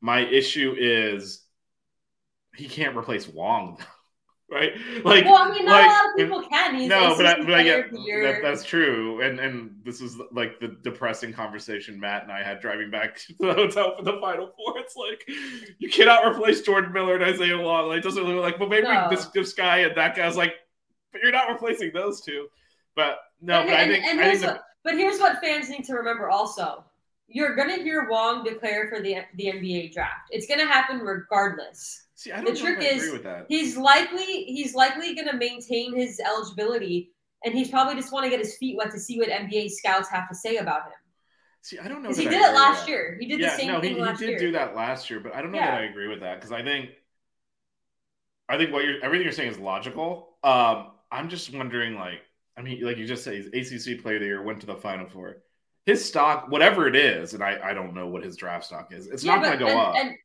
My 0.00 0.20
issue 0.20 0.74
is 0.78 1.42
he 2.54 2.68
can't 2.68 2.96
replace 2.96 3.28
Wong, 3.28 3.78
right? 4.52 4.72
Like, 5.04 5.24
well, 5.24 5.36
I 5.38 5.50
mean, 5.50 5.64
not 5.64 5.80
like, 5.80 5.86
a 5.86 5.88
lot 5.88 6.10
of 6.10 6.16
people 6.16 6.42
can. 6.48 6.76
He's 6.76 6.88
no, 6.88 7.16
but 7.16 7.26
I, 7.26 7.40
but 7.44 7.54
I 7.54 7.62
get 7.62 7.86
of 7.86 7.90
the 7.92 8.00
year. 8.00 8.32
that, 8.32 8.42
that's 8.42 8.64
true, 8.64 9.20
and 9.22 9.40
and 9.40 9.74
this 9.84 10.00
is 10.00 10.16
like 10.30 10.60
the 10.60 10.76
depressing 10.82 11.32
conversation 11.32 11.98
Matt 11.98 12.22
and 12.24 12.32
I 12.32 12.42
had 12.42 12.60
driving 12.60 12.90
back 12.90 13.16
to 13.26 13.34
the 13.38 13.54
hotel 13.54 13.96
for 13.96 14.02
the 14.04 14.18
Final 14.20 14.52
Four. 14.56 14.78
It's 14.78 14.96
like 14.96 15.24
you 15.78 15.88
cannot 15.88 16.24
replace 16.26 16.60
Jordan 16.60 16.92
Miller 16.92 17.14
and 17.16 17.24
Isaiah 17.24 17.58
Wong. 17.58 17.88
Like, 17.88 17.98
it 17.98 18.04
doesn't 18.04 18.22
look 18.22 18.42
like, 18.42 18.58
well, 18.60 18.68
maybe 18.68 18.86
No. 18.86 19.08
this 19.10 19.26
this 19.26 19.52
guy 19.54 19.78
and 19.78 19.96
that 19.96 20.14
guy's 20.14 20.36
like, 20.36 20.54
but 21.12 21.22
you're 21.22 21.32
not 21.32 21.48
replacing 21.48 21.92
those 21.92 22.20
two. 22.20 22.48
But 22.94 23.18
no, 23.40 23.60
and, 23.60 23.70
but 23.70 23.78
I 23.78 23.88
think 23.88 24.04
and 24.04 24.20
I 24.20 24.24
here's 24.24 24.40
think 24.40 24.52
the, 24.52 24.56
what, 24.56 24.64
but 24.84 24.94
here's 24.94 25.18
what 25.18 25.40
fans 25.42 25.68
need 25.70 25.84
to 25.84 25.94
remember 25.94 26.28
also. 26.28 26.84
You're 27.28 27.56
gonna 27.56 27.76
hear 27.76 28.08
Wong 28.10 28.44
declare 28.44 28.88
for 28.88 29.00
the 29.00 29.16
the 29.36 29.46
NBA 29.46 29.94
draft. 29.94 30.28
It's 30.30 30.46
gonna 30.46 30.66
happen 30.66 31.00
regardless. 31.00 32.06
See, 32.22 32.30
I 32.30 32.38
The 32.40 32.46
don't 32.46 32.54
know 32.54 32.60
trick 32.60 32.78
is 32.84 33.10
with 33.10 33.24
that. 33.24 33.46
He's 33.48 33.76
likely 33.76 34.44
he's 34.44 34.74
likely 34.74 35.14
going 35.14 35.26
to 35.28 35.36
maintain 35.36 35.92
his 35.96 36.20
eligibility, 36.20 37.10
and 37.44 37.52
he's 37.52 37.68
probably 37.68 37.96
just 37.96 38.12
want 38.12 38.24
to 38.24 38.30
get 38.30 38.38
his 38.38 38.56
feet 38.58 38.76
wet 38.76 38.92
to 38.92 39.00
see 39.00 39.18
what 39.18 39.28
NBA 39.28 39.70
scouts 39.70 40.08
have 40.10 40.28
to 40.28 40.34
say 40.34 40.58
about 40.58 40.82
him. 40.86 40.92
See, 41.62 41.78
I 41.80 41.88
don't 41.88 42.02
know. 42.02 42.10
Because 42.10 42.18
he 42.18 42.28
I 42.28 42.30
did 42.30 42.42
it 42.42 42.54
last 42.54 42.86
that. 42.86 42.88
year. 42.90 43.16
He 43.20 43.26
did 43.26 43.40
yeah, 43.40 43.50
the 43.50 43.56
same 43.56 43.72
no, 43.72 43.80
thing 43.80 43.96
he, 43.96 44.00
last 44.00 44.20
he 44.20 44.26
did 44.26 44.30
year. 44.32 44.38
do 44.38 44.52
that 44.52 44.76
last 44.76 45.10
year, 45.10 45.18
but 45.18 45.34
I 45.34 45.42
don't 45.42 45.50
know 45.50 45.58
Yeah. 45.58 45.72
that 45.72 45.80
I 45.80 45.84
agree 45.84 46.06
with 46.08 46.20
that 46.20 46.36
because 46.36 46.52
I 46.52 46.62
think, 46.62 46.90
I 48.48 48.56
think 48.56 48.72
what 48.72 48.84
you're 48.84 49.02
everything 49.02 49.24
you're 49.24 49.32
saying 49.32 49.50
is 49.52 49.58
logical. 49.58 50.36
Um, 50.44 50.92
I'm 51.10 51.28
just 51.28 51.52
wondering, 51.54 51.94
like, 51.94 52.20
I 52.56 52.62
mean, 52.62 52.84
like 52.84 52.98
you 52.98 53.06
just 53.06 53.24
say, 53.24 53.40
he's 53.42 53.46
ACC 53.86 54.00
Player 54.02 54.16
of 54.16 54.20
the 54.20 54.26
Year, 54.26 54.42
went 54.42 54.60
to 54.60 54.66
the 54.66 54.76
Final 54.76 55.06
Four. 55.08 55.38
His 55.86 56.04
stock, 56.04 56.48
whatever 56.50 56.86
it 56.86 56.94
is, 56.94 57.34
and 57.34 57.42
I, 57.42 57.58
I 57.70 57.74
don't 57.74 57.94
know 57.94 58.06
what 58.06 58.22
his 58.22 58.36
draft 58.36 58.64
stock 58.66 58.92
is. 58.92 59.08
It's 59.08 59.24
Yeah, 59.24 59.36
not 59.36 59.42
going 59.44 59.58
to 59.58 59.64
go 59.64 59.70
and- 59.70 59.78
up. 59.80 59.94
And 59.96 60.16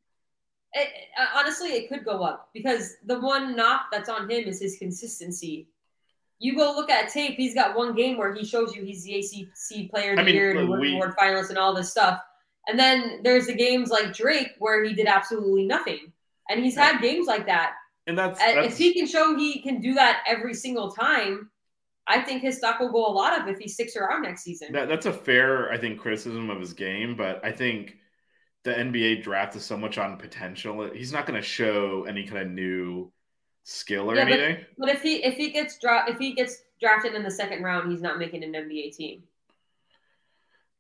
it, 0.74 0.90
uh, 1.20 1.26
honestly, 1.36 1.70
it 1.70 1.90
could 1.90 2.04
go 2.06 2.24
up 2.24 2.50
because 2.54 2.96
the 3.06 3.20
one 3.20 3.56
knock 3.56 3.88
that's 3.92 4.10
on 4.10 4.30
him 4.30 4.48
is 4.48 4.60
his 4.62 4.78
consistency. 4.78 5.68
You 6.40 6.56
go 6.56 6.72
look 6.76 6.90
at 6.90 7.10
tape; 7.10 7.36
he's 7.36 7.56
got 7.56 7.76
one 7.76 7.96
game 7.96 8.18
where 8.18 8.34
he 8.34 8.46
shows 8.46 8.76
you 8.76 8.84
he's 8.84 9.04
the 9.04 9.16
ACC 9.16 9.90
Player 9.90 10.14
of 10.14 10.20
I 10.20 10.22
the 10.24 10.26
mean, 10.28 10.36
Year, 10.36 10.58
and 10.60 10.70
we- 10.70 10.94
Award 10.94 11.16
finalist, 11.18 11.50
and 11.50 11.58
all 11.58 11.74
this 11.74 11.90
stuff. 11.90 12.22
And 12.68 12.78
then 12.78 13.22
there's 13.24 13.48
the 13.48 13.56
games 13.56 13.90
like 13.90 14.14
Drake 14.14 14.50
where 14.60 14.84
he 14.84 14.94
did 14.94 15.08
absolutely 15.08 15.66
nothing, 15.66 16.12
and 16.50 16.64
he's 16.64 16.76
had 16.76 17.02
games 17.02 17.26
like 17.26 17.46
that. 17.48 17.74
and 18.08 18.18
that's, 18.18 18.40
Uh, 18.42 18.56
that's 18.56 18.74
If 18.74 18.78
he 18.78 18.94
can 18.94 19.08
show 19.08 19.36
he 19.38 19.62
can 19.62 19.80
do 19.82 19.94
that 19.96 20.24
every 20.28 20.54
single 20.54 20.92
time, 20.92 21.50
I 22.08 22.22
think 22.22 22.42
his 22.42 22.58
stock 22.58 22.80
will 22.80 22.92
go 22.92 23.06
a 23.06 23.12
lot 23.12 23.34
up 23.40 23.48
if 23.48 23.58
he 23.58 23.68
sticks 23.68 23.96
around 23.96 24.22
next 24.24 24.44
season. 24.44 24.72
That, 24.74 24.88
that's 24.90 25.06
a 25.06 25.12
fair, 25.14 25.72
I 25.72 25.78
think, 25.78 26.00
criticism 26.00 26.50
of 26.50 26.60
his 26.60 26.74
game, 26.74 27.16
but 27.16 27.44
I 27.44 27.52
think 27.52 27.98
the 28.68 28.78
NBA 28.78 29.16
draft 29.16 29.56
is 29.56 29.64
so 29.66 29.78
much 29.78 29.98
on 29.98 30.18
potential. 30.18 30.90
He's 30.94 31.14
not 31.14 31.26
going 31.26 31.42
to 31.42 31.48
show 31.48 32.04
any 32.04 32.26
kind 32.26 32.40
of 32.44 32.50
new 32.50 33.12
skill 33.64 34.12
or 34.12 34.18
Yeah, 34.18 34.26
anything. 34.26 34.66
But 34.78 34.90
if 34.90 35.02
he 35.02 35.24
if 35.24 35.36
he 35.36 35.52
gets 35.52 35.78
dra- 35.80 36.10
if 36.10 36.18
he 36.20 36.34
gets 36.34 36.64
drafted 36.80 37.16
in 37.16 37.24
the 37.24 37.32
second 37.32 37.64
round, 37.64 37.92
he's 37.92 38.02
not 38.02 38.20
making 38.20 38.44
an 38.44 38.56
NBA 38.56 38.92
team. 38.92 39.24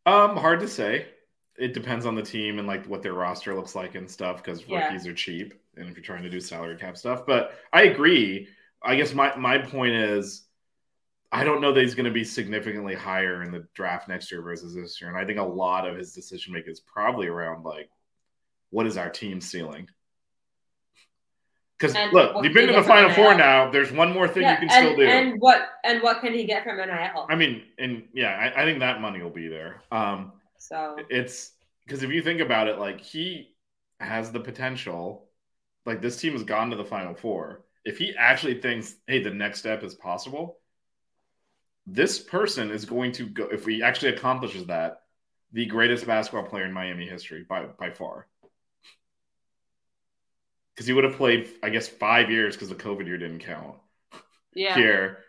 Um, 0.06 0.38
hard 0.38 0.60
to 0.62 0.68
say. 0.68 1.08
It 1.58 1.74
depends 1.74 2.06
on 2.06 2.16
the 2.16 2.22
team 2.22 2.60
and 2.60 2.68
like 2.68 2.86
what 2.86 3.02
their 3.02 3.14
roster 3.14 3.56
looks 3.56 3.76
like 3.76 3.96
and 3.96 4.10
stuff 4.10 4.38
because 4.44 4.68
Yeah. 4.68 4.80
rookies 4.90 5.08
are 5.08 5.14
cheap, 5.14 5.54
and 5.76 5.90
if 5.90 5.96
you're 5.96 6.04
trying 6.04 6.24
to 6.24 6.30
do 6.30 6.40
salary 6.40 6.78
cap 6.78 6.98
stuff. 6.98 7.26
But 7.26 7.54
I 7.74 7.84
agree. 7.84 8.48
I 8.84 8.96
guess 8.96 9.14
my 9.14 9.36
my 9.36 9.58
point 9.58 9.96
is, 9.96 10.47
I 11.32 11.44
don't 11.44 11.62
know 11.62 11.74
that 11.74 11.82
he's 11.82 11.96
going 11.96 12.06
to 12.06 12.12
be 12.12 12.24
significantly 12.24 12.96
higher 12.96 13.44
in 13.44 13.52
the 13.52 13.68
draft 13.74 14.08
next 14.08 14.32
year 14.32 14.42
versus 14.42 14.74
this 14.74 15.02
year, 15.02 15.10
and 15.10 15.20
I 15.20 15.26
think 15.26 15.40
a 15.40 15.44
lot 15.44 15.88
of 15.88 15.98
his 15.98 16.14
decision 16.14 16.54
making 16.54 16.72
is 16.72 16.80
probably 16.80 17.28
around 17.28 17.64
like, 17.64 17.90
what 18.70 18.88
is 18.88 18.98
our 18.98 19.10
team 19.10 19.42
ceiling? 19.42 19.90
Because 21.78 21.96
look, 22.12 22.44
you've 22.44 22.54
been 22.54 22.68
to 22.68 22.74
the 22.74 22.84
final 22.84 23.12
four 23.12 23.36
now. 23.36 23.70
There's 23.70 23.92
one 23.92 24.12
more 24.12 24.28
thing 24.28 24.44
yeah, 24.44 24.54
you 24.60 24.68
can 24.68 24.70
and, 24.72 24.86
still 24.86 24.96
do. 24.96 25.08
and 25.08 25.40
what 25.40 25.70
and 25.84 26.02
what 26.02 26.22
can 26.22 26.34
he 26.34 26.44
get 26.44 26.64
from 26.64 26.78
NIL? 26.78 27.28
I 27.30 27.36
mean, 27.36 27.64
and 27.78 28.04
yeah, 28.14 28.52
I, 28.56 28.64
I 28.64 28.66
think 28.66 28.80
that 28.80 29.00
money 29.00 29.22
will 29.22 29.30
be 29.30 29.48
there. 29.48 29.84
Um, 29.92 30.32
so 30.58 30.98
it's 31.10 31.52
because 31.86 32.02
if 32.02 32.10
you 32.10 32.24
think 32.24 32.42
about 32.42 32.68
it, 32.68 32.80
like 32.80 33.00
he 33.02 33.56
has 34.00 34.32
the 34.32 34.40
potential. 34.40 35.26
Like 35.86 36.02
this 36.02 36.20
team 36.20 36.34
has 36.34 36.44
gone 36.44 36.72
to 36.72 36.76
the 36.76 36.84
final 36.84 37.14
four. 37.14 37.64
If 37.86 37.98
he 37.98 38.14
actually 38.18 38.60
thinks, 38.60 38.96
hey, 39.08 39.22
the 39.22 39.30
next 39.30 39.60
step 39.60 39.84
is 39.84 39.96
possible, 39.96 40.58
this 41.88 42.20
person 42.20 42.70
is 42.70 42.86
going 42.86 43.14
to 43.14 43.26
go. 43.26 43.46
If 43.46 43.66
he 43.66 43.82
actually 43.82 44.14
accomplishes 44.14 44.66
that, 44.66 45.02
the 45.54 45.66
greatest 45.66 46.06
basketball 46.06 46.44
player 46.44 46.66
in 46.66 46.74
Miami 46.74 47.08
history 47.08 47.46
by 47.48 47.66
by 47.66 47.90
far. 47.90 48.28
Because 50.76 50.86
he 50.86 50.94
would 50.94 51.06
have 51.06 51.16
played, 51.16 51.50
I 51.64 51.70
guess, 51.70 51.88
five 51.88 52.30
years 52.30 52.56
because 52.56 52.70
the 52.70 52.76
COVID 52.76 53.08
year 53.08 53.18
didn't 53.18 53.40
count 53.40 53.78
yeah, 54.54 54.76
here. 54.76 55.20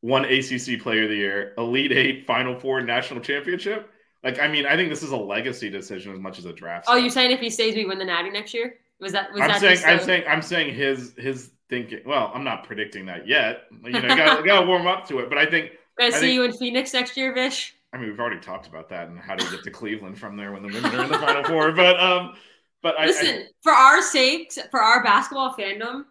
One 0.00 0.24
ACC 0.24 0.80
Player 0.80 1.04
of 1.04 1.10
the 1.10 1.16
Year, 1.16 1.54
Elite 1.58 1.92
Eight, 1.92 2.26
Final 2.26 2.58
Four, 2.58 2.80
National 2.80 3.20
Championship. 3.20 3.90
Like, 4.22 4.40
I 4.40 4.48
mean, 4.48 4.66
I 4.66 4.76
think 4.76 4.90
this 4.90 5.02
is 5.02 5.10
a 5.10 5.16
legacy 5.16 5.70
decision 5.70 6.12
as 6.12 6.18
much 6.18 6.38
as 6.38 6.44
a 6.44 6.52
draft. 6.52 6.86
Oh, 6.88 6.96
you're 6.96 7.10
saying 7.10 7.30
if 7.30 7.40
he 7.40 7.50
stays, 7.50 7.74
we 7.74 7.84
win 7.84 7.98
the 7.98 8.04
Natty 8.04 8.30
next 8.30 8.54
year? 8.54 8.74
Was 9.00 9.12
that 9.12 9.32
was 9.32 9.42
I'm 9.42 9.48
that 9.48 9.60
saying, 9.60 9.78
I'm 9.84 10.00
saying, 10.00 10.24
I'm 10.28 10.42
saying 10.42 10.74
his 10.74 11.14
his 11.16 11.50
thinking. 11.68 12.00
Well, 12.04 12.32
I'm 12.34 12.42
not 12.42 12.64
predicting 12.64 13.06
that 13.06 13.28
yet. 13.28 13.62
You 13.84 13.92
know, 13.92 14.00
you 14.00 14.16
gotta, 14.16 14.42
gotta 14.42 14.66
warm 14.66 14.86
up 14.86 15.06
to 15.08 15.20
it. 15.20 15.28
But 15.28 15.38
I 15.38 15.46
think, 15.46 15.72
I 16.00 16.10
see 16.10 16.20
think- 16.20 16.34
you 16.34 16.44
in 16.44 16.52
Phoenix 16.52 16.92
next 16.94 17.16
year, 17.16 17.32
Vish? 17.32 17.74
I 17.92 17.96
mean, 17.96 18.10
we've 18.10 18.20
already 18.20 18.40
talked 18.40 18.66
about 18.66 18.88
that 18.90 19.08
and 19.08 19.18
how 19.18 19.34
to 19.34 19.50
get 19.50 19.64
to 19.64 19.70
Cleveland 19.70 20.18
from 20.18 20.36
there 20.36 20.52
when 20.52 20.62
the 20.62 20.68
women 20.68 20.94
are 20.94 21.04
in 21.04 21.10
the 21.10 21.18
Final 21.18 21.42
Four. 21.44 21.72
But 21.72 21.98
um, 21.98 22.34
but 22.82 22.98
I, 23.00 23.06
Listen, 23.06 23.46
for 23.62 23.72
our 23.72 24.02
sakes, 24.02 24.58
for 24.70 24.80
our 24.82 25.02
basketball 25.02 25.54
fandom, 25.58 26.04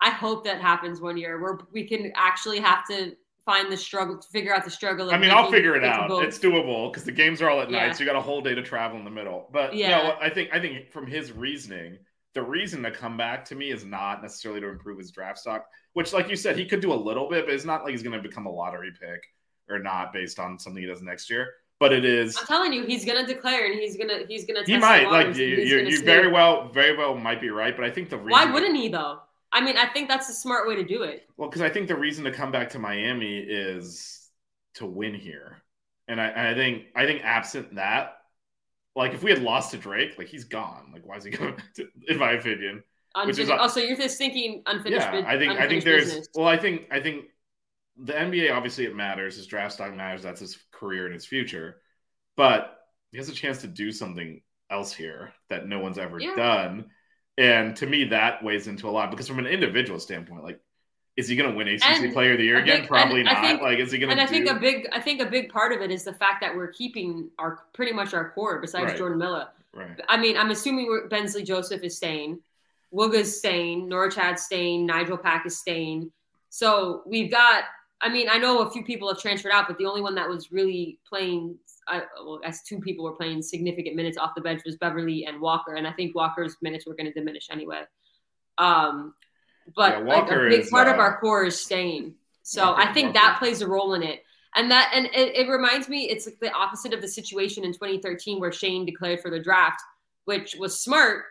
I 0.00 0.10
hope 0.10 0.44
that 0.44 0.60
happens 0.60 1.00
one 1.00 1.16
year 1.16 1.40
where 1.42 1.58
we 1.72 1.88
can 1.88 2.12
actually 2.14 2.60
have 2.60 2.86
to 2.88 3.16
find 3.44 3.70
the 3.70 3.76
struggle 3.76 4.16
to 4.16 4.28
figure 4.28 4.54
out 4.54 4.64
the 4.64 4.70
struggle. 4.70 5.10
I, 5.10 5.14
Of 5.14 5.18
I 5.18 5.20
mean, 5.20 5.30
I'll 5.30 5.50
figure 5.50 5.74
it 5.76 5.84
out. 5.84 6.08
both. 6.08 6.22
It's 6.24 6.38
doable 6.38 6.90
because 6.92 7.04
the 7.04 7.12
games 7.12 7.42
are 7.42 7.50
all 7.50 7.60
at 7.60 7.68
Yeah. 7.70 7.88
night, 7.88 7.96
so 7.96 8.04
you 8.04 8.06
got 8.08 8.16
a 8.16 8.20
whole 8.22 8.40
day 8.40 8.54
to 8.54 8.62
travel 8.62 8.96
in 8.98 9.04
the 9.04 9.10
middle. 9.10 9.48
But 9.52 9.74
yeah, 9.74 9.88
Yeah. 9.90 10.08
no, 10.08 10.16
I 10.20 10.30
think 10.30 10.50
I 10.52 10.60
think 10.60 10.90
from 10.92 11.06
his 11.06 11.32
reasoning, 11.32 11.98
the 12.34 12.42
reason 12.42 12.82
to 12.82 12.90
come 12.90 13.16
back 13.16 13.44
to 13.46 13.54
me 13.54 13.70
is 13.70 13.84
not 13.84 14.22
necessarily 14.22 14.60
to 14.60 14.68
improve 14.68 14.98
his 14.98 15.10
draft 15.10 15.38
stock, 15.38 15.66
which, 15.92 16.12
like 16.12 16.28
you 16.28 16.36
said, 16.36 16.58
he 16.58 16.66
could 16.66 16.80
do 16.80 16.92
a 16.92 16.94
little 16.94 17.28
bit, 17.28 17.46
but 17.46 17.54
it's 17.54 17.64
not 17.64 17.84
like 17.84 17.92
he's 17.92 18.02
going 18.02 18.16
to 18.16 18.22
become 18.22 18.46
a 18.46 18.50
lottery 18.50 18.92
pick 18.92 19.22
or 19.68 19.78
not 19.78 20.12
based 20.12 20.38
on 20.38 20.58
something 20.58 20.82
he 20.82 20.88
does 20.88 21.02
next 21.02 21.30
year. 21.30 21.54
But 21.80 21.92
it 21.92 22.04
is. 22.04 22.36
I'm 22.36 22.46
telling 22.46 22.72
you, 22.72 22.86
he's 22.86 23.04
gonna 23.04 23.26
declare 23.26 23.66
and 23.66 23.74
he's 23.78 23.96
gonna 23.96 24.20
he's 24.28 24.46
gonna. 24.46 24.62
He 24.64 24.78
might 24.78 25.10
like 25.10 25.36
you. 25.36 25.44
You, 25.44 25.78
you 25.80 26.02
very 26.02 26.28
well, 26.28 26.68
very 26.68 26.96
well 26.96 27.16
might 27.16 27.40
be 27.40 27.50
right, 27.50 27.76
but 27.76 27.84
I 27.84 27.90
think 27.90 28.10
the 28.10 28.16
reason 28.16 28.30
Why 28.30 28.44
wouldn't 28.44 28.76
he 28.76 28.88
though? 28.88 29.18
I 29.52 29.60
mean, 29.60 29.76
I 29.76 29.86
think 29.86 30.08
that's 30.08 30.28
a 30.28 30.32
smart 30.32 30.68
way 30.68 30.76
to 30.76 30.84
do 30.84 31.02
it. 31.02 31.28
Well, 31.36 31.48
because 31.48 31.62
I 31.62 31.68
think 31.68 31.88
the 31.88 31.96
reason 31.96 32.24
to 32.24 32.30
come 32.30 32.52
back 32.52 32.70
to 32.70 32.78
Miami 32.78 33.38
is 33.38 34.30
to 34.74 34.86
win 34.86 35.14
here, 35.14 35.62
and 36.06 36.20
I, 36.20 36.50
I 36.50 36.54
think 36.54 36.84
I 36.94 37.06
think 37.06 37.22
absent 37.24 37.74
that, 37.74 38.18
like 38.96 39.12
if 39.14 39.22
we 39.22 39.30
had 39.30 39.42
lost 39.42 39.72
to 39.72 39.76
Drake, 39.78 40.16
like 40.18 40.28
he's 40.28 40.44
gone. 40.44 40.90
Like 40.92 41.06
why 41.06 41.16
is 41.16 41.24
he 41.24 41.30
going? 41.30 41.56
to, 41.76 41.88
in 42.08 42.18
my 42.18 42.32
opinion, 42.32 42.82
Which 43.24 43.38
is 43.38 43.48
Unfinished. 43.48 43.76
a- 43.76 43.80
oh, 43.80 43.82
you're 43.84 43.96
just 43.96 44.18
thinking 44.18 44.62
unfinished. 44.66 45.06
yeah, 45.12 45.24
I 45.26 45.38
think 45.38 45.52
I 45.60 45.68
think 45.68 45.84
there's. 45.84 46.04
business. 46.06 46.28
Well, 46.34 46.46
I 46.48 46.56
think 46.56 46.88
I 46.90 47.00
think 47.00 47.26
the 47.96 48.12
NBA 48.12 48.52
obviously 48.54 48.84
it 48.86 48.94
matters. 48.96 49.36
His 49.36 49.46
draft 49.46 49.74
stock 49.74 49.94
matters. 49.94 50.22
That's 50.22 50.40
his 50.40 50.58
career 50.72 51.06
and 51.06 51.14
his 51.14 51.26
future, 51.26 51.76
but 52.36 52.76
he 53.12 53.18
has 53.18 53.28
a 53.28 53.32
chance 53.34 53.58
to 53.62 53.66
do 53.68 53.92
something 53.92 54.40
else 54.70 54.92
here 54.92 55.32
that 55.50 55.66
no 55.68 55.78
one's 55.78 55.98
ever 55.98 56.18
Yeah. 56.18 56.34
done. 56.34 56.86
And 57.38 57.76
to 57.76 57.86
me, 57.86 58.04
that 58.06 58.42
weighs 58.44 58.66
into 58.68 58.88
a 58.88 58.90
lot 58.90 59.10
because 59.10 59.28
from 59.28 59.38
an 59.40 59.46
individual 59.46 59.98
standpoint, 60.00 60.42
like, 60.44 60.60
is 61.16 61.28
he 61.28 61.36
going 61.36 61.50
to 61.50 61.56
win 61.56 61.68
ACC 61.68 61.84
And 61.84 62.12
Player 62.12 62.32
of 62.32 62.38
the 62.38 62.44
Year 62.44 62.58
again? 62.58 62.78
think- 62.78 62.88
Probably 62.88 63.22
not. 63.22 63.40
think- 63.44 63.60
like, 63.62 63.78
is 63.78 63.92
he 63.92 63.98
going 63.98 64.08
to? 64.08 64.12
And 64.12 64.20
I 64.20 64.26
think 64.26 64.48
a 64.48 64.54
big, 64.54 64.88
I 64.92 65.00
think 65.00 65.20
a 65.20 65.26
big 65.26 65.48
part 65.48 65.72
of 65.72 65.80
it 65.80 65.90
is 65.90 66.04
the 66.04 66.12
fact 66.14 66.40
that 66.40 66.54
we're 66.54 66.68
keeping 66.72 67.30
our 67.38 67.60
pretty 67.72 67.92
much 67.92 68.14
our 68.14 68.30
core 68.30 68.58
besides 68.60 68.86
Right. 68.86 68.96
Jordan 68.98 69.18
Miller. 69.18 69.48
right. 69.72 70.00
I 70.08 70.16
mean, 70.16 70.36
I'm 70.36 70.50
assuming 70.50 70.86
we're, 70.86 71.08
Bensley 71.08 71.42
Joseph 71.44 71.82
is 71.82 71.96
staying, 71.96 72.40
Wooga's 72.92 73.38
staying, 73.38 73.88
Norchaad's 73.88 74.42
staying, 74.42 74.88
Nijel 74.88 75.20
Pack 75.22 75.46
is 75.46 75.58
staying. 75.58 76.10
So 76.50 77.02
we've 77.06 77.30
got. 77.30 77.64
I 78.00 78.08
mean, 78.10 78.28
I 78.28 78.36
know 78.38 78.60
a 78.60 78.70
few 78.70 78.84
people 78.84 79.08
have 79.08 79.18
transferred 79.18 79.52
out, 79.52 79.66
but 79.66 79.78
the 79.78 79.86
only 79.86 80.02
one 80.02 80.14
that 80.16 80.28
was 80.28 80.52
really 80.52 80.98
playing, 81.08 81.56
uh, 81.88 82.00
well, 82.22 82.40
as 82.44 82.62
two 82.62 82.78
people 82.80 83.02
were 83.04 83.12
playing 83.12 83.40
significant 83.40 83.96
minutes 83.96 84.18
off 84.18 84.34
the 84.34 84.42
bench 84.42 84.62
was 84.66 84.76
Beverly 84.76 85.24
and 85.24 85.40
Walker, 85.40 85.74
and 85.74 85.86
I 85.86 85.92
think 85.92 86.14
Walker's 86.14 86.56
minutes 86.60 86.84
were 86.86 86.94
going 86.94 87.06
to 87.06 87.12
diminish 87.12 87.46
anyway. 87.50 87.84
Um, 88.58 89.14
but 89.74 89.98
Yeah, 89.98 90.04
like, 90.04 90.30
a 90.30 90.48
big 90.48 90.60
is, 90.60 90.70
part 90.70 90.88
of 90.88 90.96
uh, 90.96 91.02
our 91.02 91.18
core 91.20 91.44
is 91.44 91.60
staying. 91.60 92.14
So 92.42 92.66
Walker- 92.66 92.80
I 92.82 92.92
think 92.92 93.06
Walker- 93.14 93.18
that 93.20 93.38
plays 93.38 93.62
a 93.62 93.68
role 93.68 93.94
in 93.94 94.02
it. 94.02 94.24
And 94.56 94.70
that 94.70 94.92
and 94.94 95.06
it, 95.06 95.34
it 95.34 95.48
reminds 95.48 95.88
me, 95.88 96.08
it's 96.08 96.26
like 96.26 96.38
the 96.38 96.52
opposite 96.52 96.92
of 96.92 97.00
the 97.00 97.08
situation 97.08 97.64
in 97.64 97.72
2013 97.72 98.38
where 98.38 98.52
Shane 98.52 98.86
declared 98.86 99.20
for 99.20 99.30
the 99.30 99.40
draft, 99.40 99.80
which 100.26 100.54
was 100.58 100.78
smart. 100.78 101.24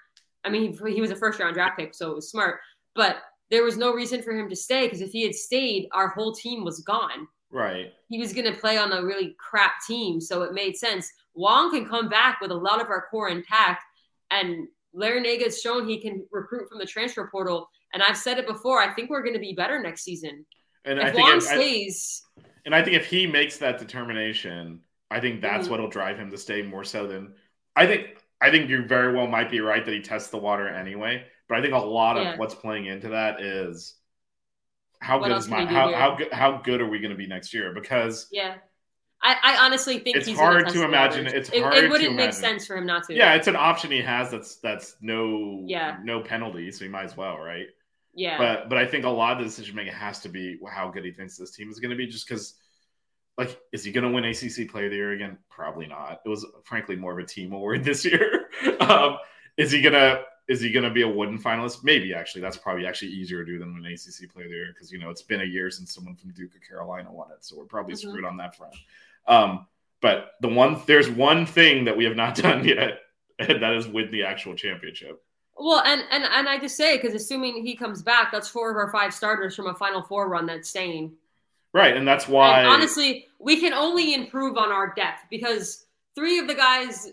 I 0.43 0.49
mean, 0.49 0.77
he, 0.77 0.93
he 0.93 1.01
was 1.01 1.11
a 1.11 1.15
first 1.15 1.39
round 1.39 1.53
draft 1.53 1.77
pick, 1.77 1.93
so 1.93 2.11
it 2.11 2.15
was 2.15 2.29
smart. 2.29 2.59
But 2.95 3.17
there 3.49 3.63
was 3.63 3.77
no 3.77 3.93
reason 3.93 4.21
for 4.21 4.33
him 4.33 4.49
to 4.49 4.55
stay 4.55 4.87
because 4.87 5.01
if 5.01 5.11
he 5.11 5.23
had 5.23 5.35
stayed, 5.35 5.87
our 5.93 6.09
whole 6.09 6.33
team 6.33 6.65
was 6.65 6.81
gone. 6.81 7.27
Right. 7.49 7.93
He 8.09 8.19
was 8.19 8.33
going 8.33 8.51
to 8.51 8.59
play 8.59 8.77
on 8.77 8.91
a 8.91 9.03
really 9.03 9.35
crap 9.37 9.73
team, 9.87 10.19
so 10.19 10.41
it 10.41 10.53
made 10.53 10.75
sense. 10.75 11.09
Wong 11.35 11.71
can 11.71 11.87
come 11.87 12.09
back 12.09 12.41
with 12.41 12.51
a 12.51 12.55
lot 12.55 12.81
of 12.81 12.87
our 12.87 13.05
core 13.09 13.29
intact, 13.29 13.83
and 14.31 14.67
Larranaga 14.95 15.43
has 15.43 15.61
shown 15.61 15.87
he 15.87 15.99
can 15.99 16.25
recruit 16.31 16.69
from 16.69 16.79
the 16.79 16.85
transfer 16.85 17.27
portal. 17.31 17.69
And 17.93 18.01
I've 18.03 18.17
said 18.17 18.37
it 18.39 18.47
before, 18.47 18.79
I 18.79 18.93
think 18.93 19.09
we're 19.09 19.21
going 19.23 19.33
to 19.33 19.39
be 19.39 19.53
better 19.53 19.79
next 19.81 20.03
season. 20.03 20.45
And 20.85 20.99
I 20.99 21.07
If 21.09 21.15
think 21.15 21.27
Wong 21.27 21.37
if- 21.37 21.47
I- 21.49 21.55
stays, 21.55 22.23
And 22.65 22.73
I 22.73 22.81
think 22.81 22.95
if 22.95 23.05
he 23.05 23.27
makes 23.27 23.57
that 23.57 23.77
determination, 23.77 24.81
I 25.11 25.19
think 25.19 25.41
that's 25.41 25.67
Mhm. 25.67 25.71
what'll 25.71 25.89
drive 25.89 26.17
him 26.17 26.31
to 26.31 26.37
stay 26.37 26.61
more 26.61 26.83
so 26.85 27.07
than 27.07 27.35
I 27.75 27.85
think. 27.87 28.17
I 28.39 28.51
think 28.51 28.69
you 28.69 28.85
very 28.85 29.13
well 29.13 29.27
might 29.27 29.49
be 29.51 29.59
right 29.61 29.83
that 29.83 29.91
he 29.93 30.01
tests 30.01 30.29
the 30.29 30.37
water 30.37 30.67
anyway. 30.67 31.25
But 31.47 31.57
I 31.57 31.61
think 31.61 31.73
a 31.73 31.77
lot 31.77 32.17
of 32.17 32.23
Yeah. 32.23 32.37
what's 32.37 32.55
playing 32.55 32.85
into 32.85 33.09
that 33.09 33.41
is 33.41 33.95
how 35.01 35.19
What 35.19 35.27
good 35.29 35.37
is 35.37 35.49
my 35.49 35.65
how 35.65 35.91
how 35.93 36.15
good 36.15 36.31
how 36.31 36.57
good 36.57 36.81
are 36.81 36.87
we 36.87 36.99
going 36.99 37.11
to 37.11 37.17
be 37.17 37.27
next 37.27 37.53
year? 37.53 37.73
Because 37.73 38.27
yeah. 38.31 38.55
I, 39.23 39.37
I 39.41 39.65
honestly 39.65 39.99
think 39.99 40.17
It's 40.17 40.27
he's 40.27 40.37
hard 40.37 40.67
to 40.69 40.83
imagine- 40.83 41.27
it's 41.27 41.49
It- 41.49 41.61
hard 41.63 41.75
It, 41.75 41.89
wouldn't 41.89 42.15
make 42.15 42.33
sense 42.33 42.67
for 42.67 42.75
him 42.75 42.85
not 42.85 43.05
to. 43.07 43.13
Yeah, 43.15 43.35
it's 43.35 43.47
an 43.47 43.55
option 43.55 43.89
he 43.91 44.01
has. 44.01 44.29
That's 44.31 44.57
that's 44.57 44.97
no 45.01 45.63
Yeah. 45.65 45.97
no 46.03 46.19
penalty, 46.21 46.71
so 46.71 46.83
he 46.85 46.89
might 46.91 47.05
as 47.05 47.15
well, 47.17 47.37
right? 47.39 47.67
yeah. 48.13 48.37
But 48.37 48.69
but 48.69 48.77
I 48.77 48.85
think 48.85 49.05
a 49.05 49.09
lot 49.09 49.31
of 49.33 49.37
the 49.39 49.45
decision 49.45 49.75
making 49.75 49.93
has 49.93 50.19
to 50.19 50.29
be 50.29 50.59
how 50.69 50.89
good 50.89 51.05
he 51.05 51.11
thinks 51.11 51.37
this 51.37 51.51
team 51.51 51.69
is 51.71 51.79
going 51.79 51.91
to 51.91 51.97
be, 51.97 52.05
just 52.07 52.27
because. 52.27 52.55
Like, 53.35 53.59
is 53.71 53.83
he 53.83 53.91
going 53.91 54.03
to 54.03 54.11
win 54.11 54.25
ACC 54.25 54.69
Player 54.69 54.85
of 54.85 54.91
the 54.91 54.97
Year 54.97 55.13
again? 55.13 55.39
Probably 55.49 55.87
not. 55.87 56.21
It 56.23 56.29
was 56.29 56.45
frankly 56.65 56.95
more 56.95 57.13
of 57.13 57.17
a 57.17 57.27
team 57.27 57.51
award 57.51 57.83
this 57.83 58.05
year. 58.05 58.45
um, 58.79 59.17
is 59.57 59.71
he 59.71 59.81
gonna 59.81 60.21
is 60.47 60.61
he 60.61 60.71
gonna 60.71 60.91
be 60.91 61.01
a 61.01 61.07
wooden 61.07 61.39
finalist? 61.41 61.83
Maybe 61.83 62.13
actually. 62.13 62.41
That's 62.41 62.57
probably 62.57 62.85
actually 62.85 63.09
easier 63.09 63.43
to 63.43 63.51
do 63.51 63.57
than 63.57 63.73
win 63.73 63.91
ACC 63.91 64.31
Player 64.31 64.45
of 64.45 64.51
the 64.51 64.55
Year 64.57 64.67
because 64.71 64.91
you 64.91 64.99
know 64.99 65.09
it's 65.09 65.23
been 65.23 65.41
a 65.41 65.45
year 65.45 65.71
since 65.71 65.95
someone 65.95 66.15
from 66.15 66.29
Duke 66.33 66.51
or 66.55 66.59
Carolina 66.59 67.11
won 67.11 67.31
it, 67.31 67.43
so 67.43 67.57
we're 67.57 67.65
probably 67.65 67.95
Mhm. 67.95 68.01
screwed 68.01 68.23
on 68.23 68.37
that 68.37 68.55
front. 68.55 68.75
Um, 69.27 69.67
but 70.01 70.31
the 70.41 70.49
one 70.49 70.81
there's 70.85 71.09
one 71.09 71.45
thing 71.45 71.85
that 71.85 71.97
we 71.97 72.03
have 72.05 72.15
not 72.15 72.35
done 72.47 72.65
yet, 72.65 72.99
and 73.39 73.63
that 73.63 73.73
is 73.73 73.87
win 73.87 74.11
the 74.11 74.23
actual 74.23 74.55
championship. 74.55 75.21
Well, 75.57 75.81
and 75.85 76.03
and 76.11 76.23
and 76.23 76.49
I 76.49 76.59
just 76.59 76.75
say 76.75 76.97
because 76.97 77.13
assuming 77.13 77.65
he 77.65 77.75
comes 77.75 78.01
back, 78.01 78.31
that's 78.31 78.49
four 78.49 78.69
of 78.69 78.77
our 78.77 78.91
five 78.91 79.13
starters 79.13 79.55
from 79.55 79.67
a 79.67 79.73
Final 79.73 80.03
Four 80.03 80.29
run 80.29 80.45
that's 80.45 80.69
staying. 80.69 81.13
Right, 81.73 81.97
and 81.97 82.07
that's 82.07 82.27
why 82.27 82.59
And 82.59 82.67
honestly, 82.67 83.27
we 83.39 83.59
can 83.59 83.73
only 83.73 84.13
improve 84.13 84.57
on 84.57 84.71
our 84.71 84.93
depth 84.93 85.23
because 85.31 85.85
three 86.15 86.37
of 86.37 86.47
the 86.47 86.53
guys, 86.53 87.11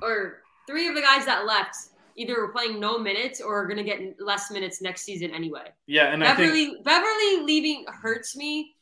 or 0.00 0.42
three 0.66 0.88
of 0.88 0.94
the 0.94 1.02
guys 1.02 1.26
that 1.26 1.44
left, 1.44 1.76
either 2.16 2.40
were 2.40 2.48
playing 2.48 2.80
no 2.80 2.98
minutes 2.98 3.40
or 3.42 3.60
are 3.60 3.66
going 3.66 3.76
to 3.76 3.84
get 3.84 4.20
less 4.20 4.50
minutes 4.50 4.80
next 4.80 5.02
season 5.02 5.30
anyway. 5.32 5.72
yeah, 5.86 6.12
and 6.12 6.22
I 6.22 6.28
Beverly 6.28 6.66
think 6.66 6.84
Beverly 6.84 7.40
leaving 7.42 7.84
hurts 7.88 8.36
me 8.36 8.73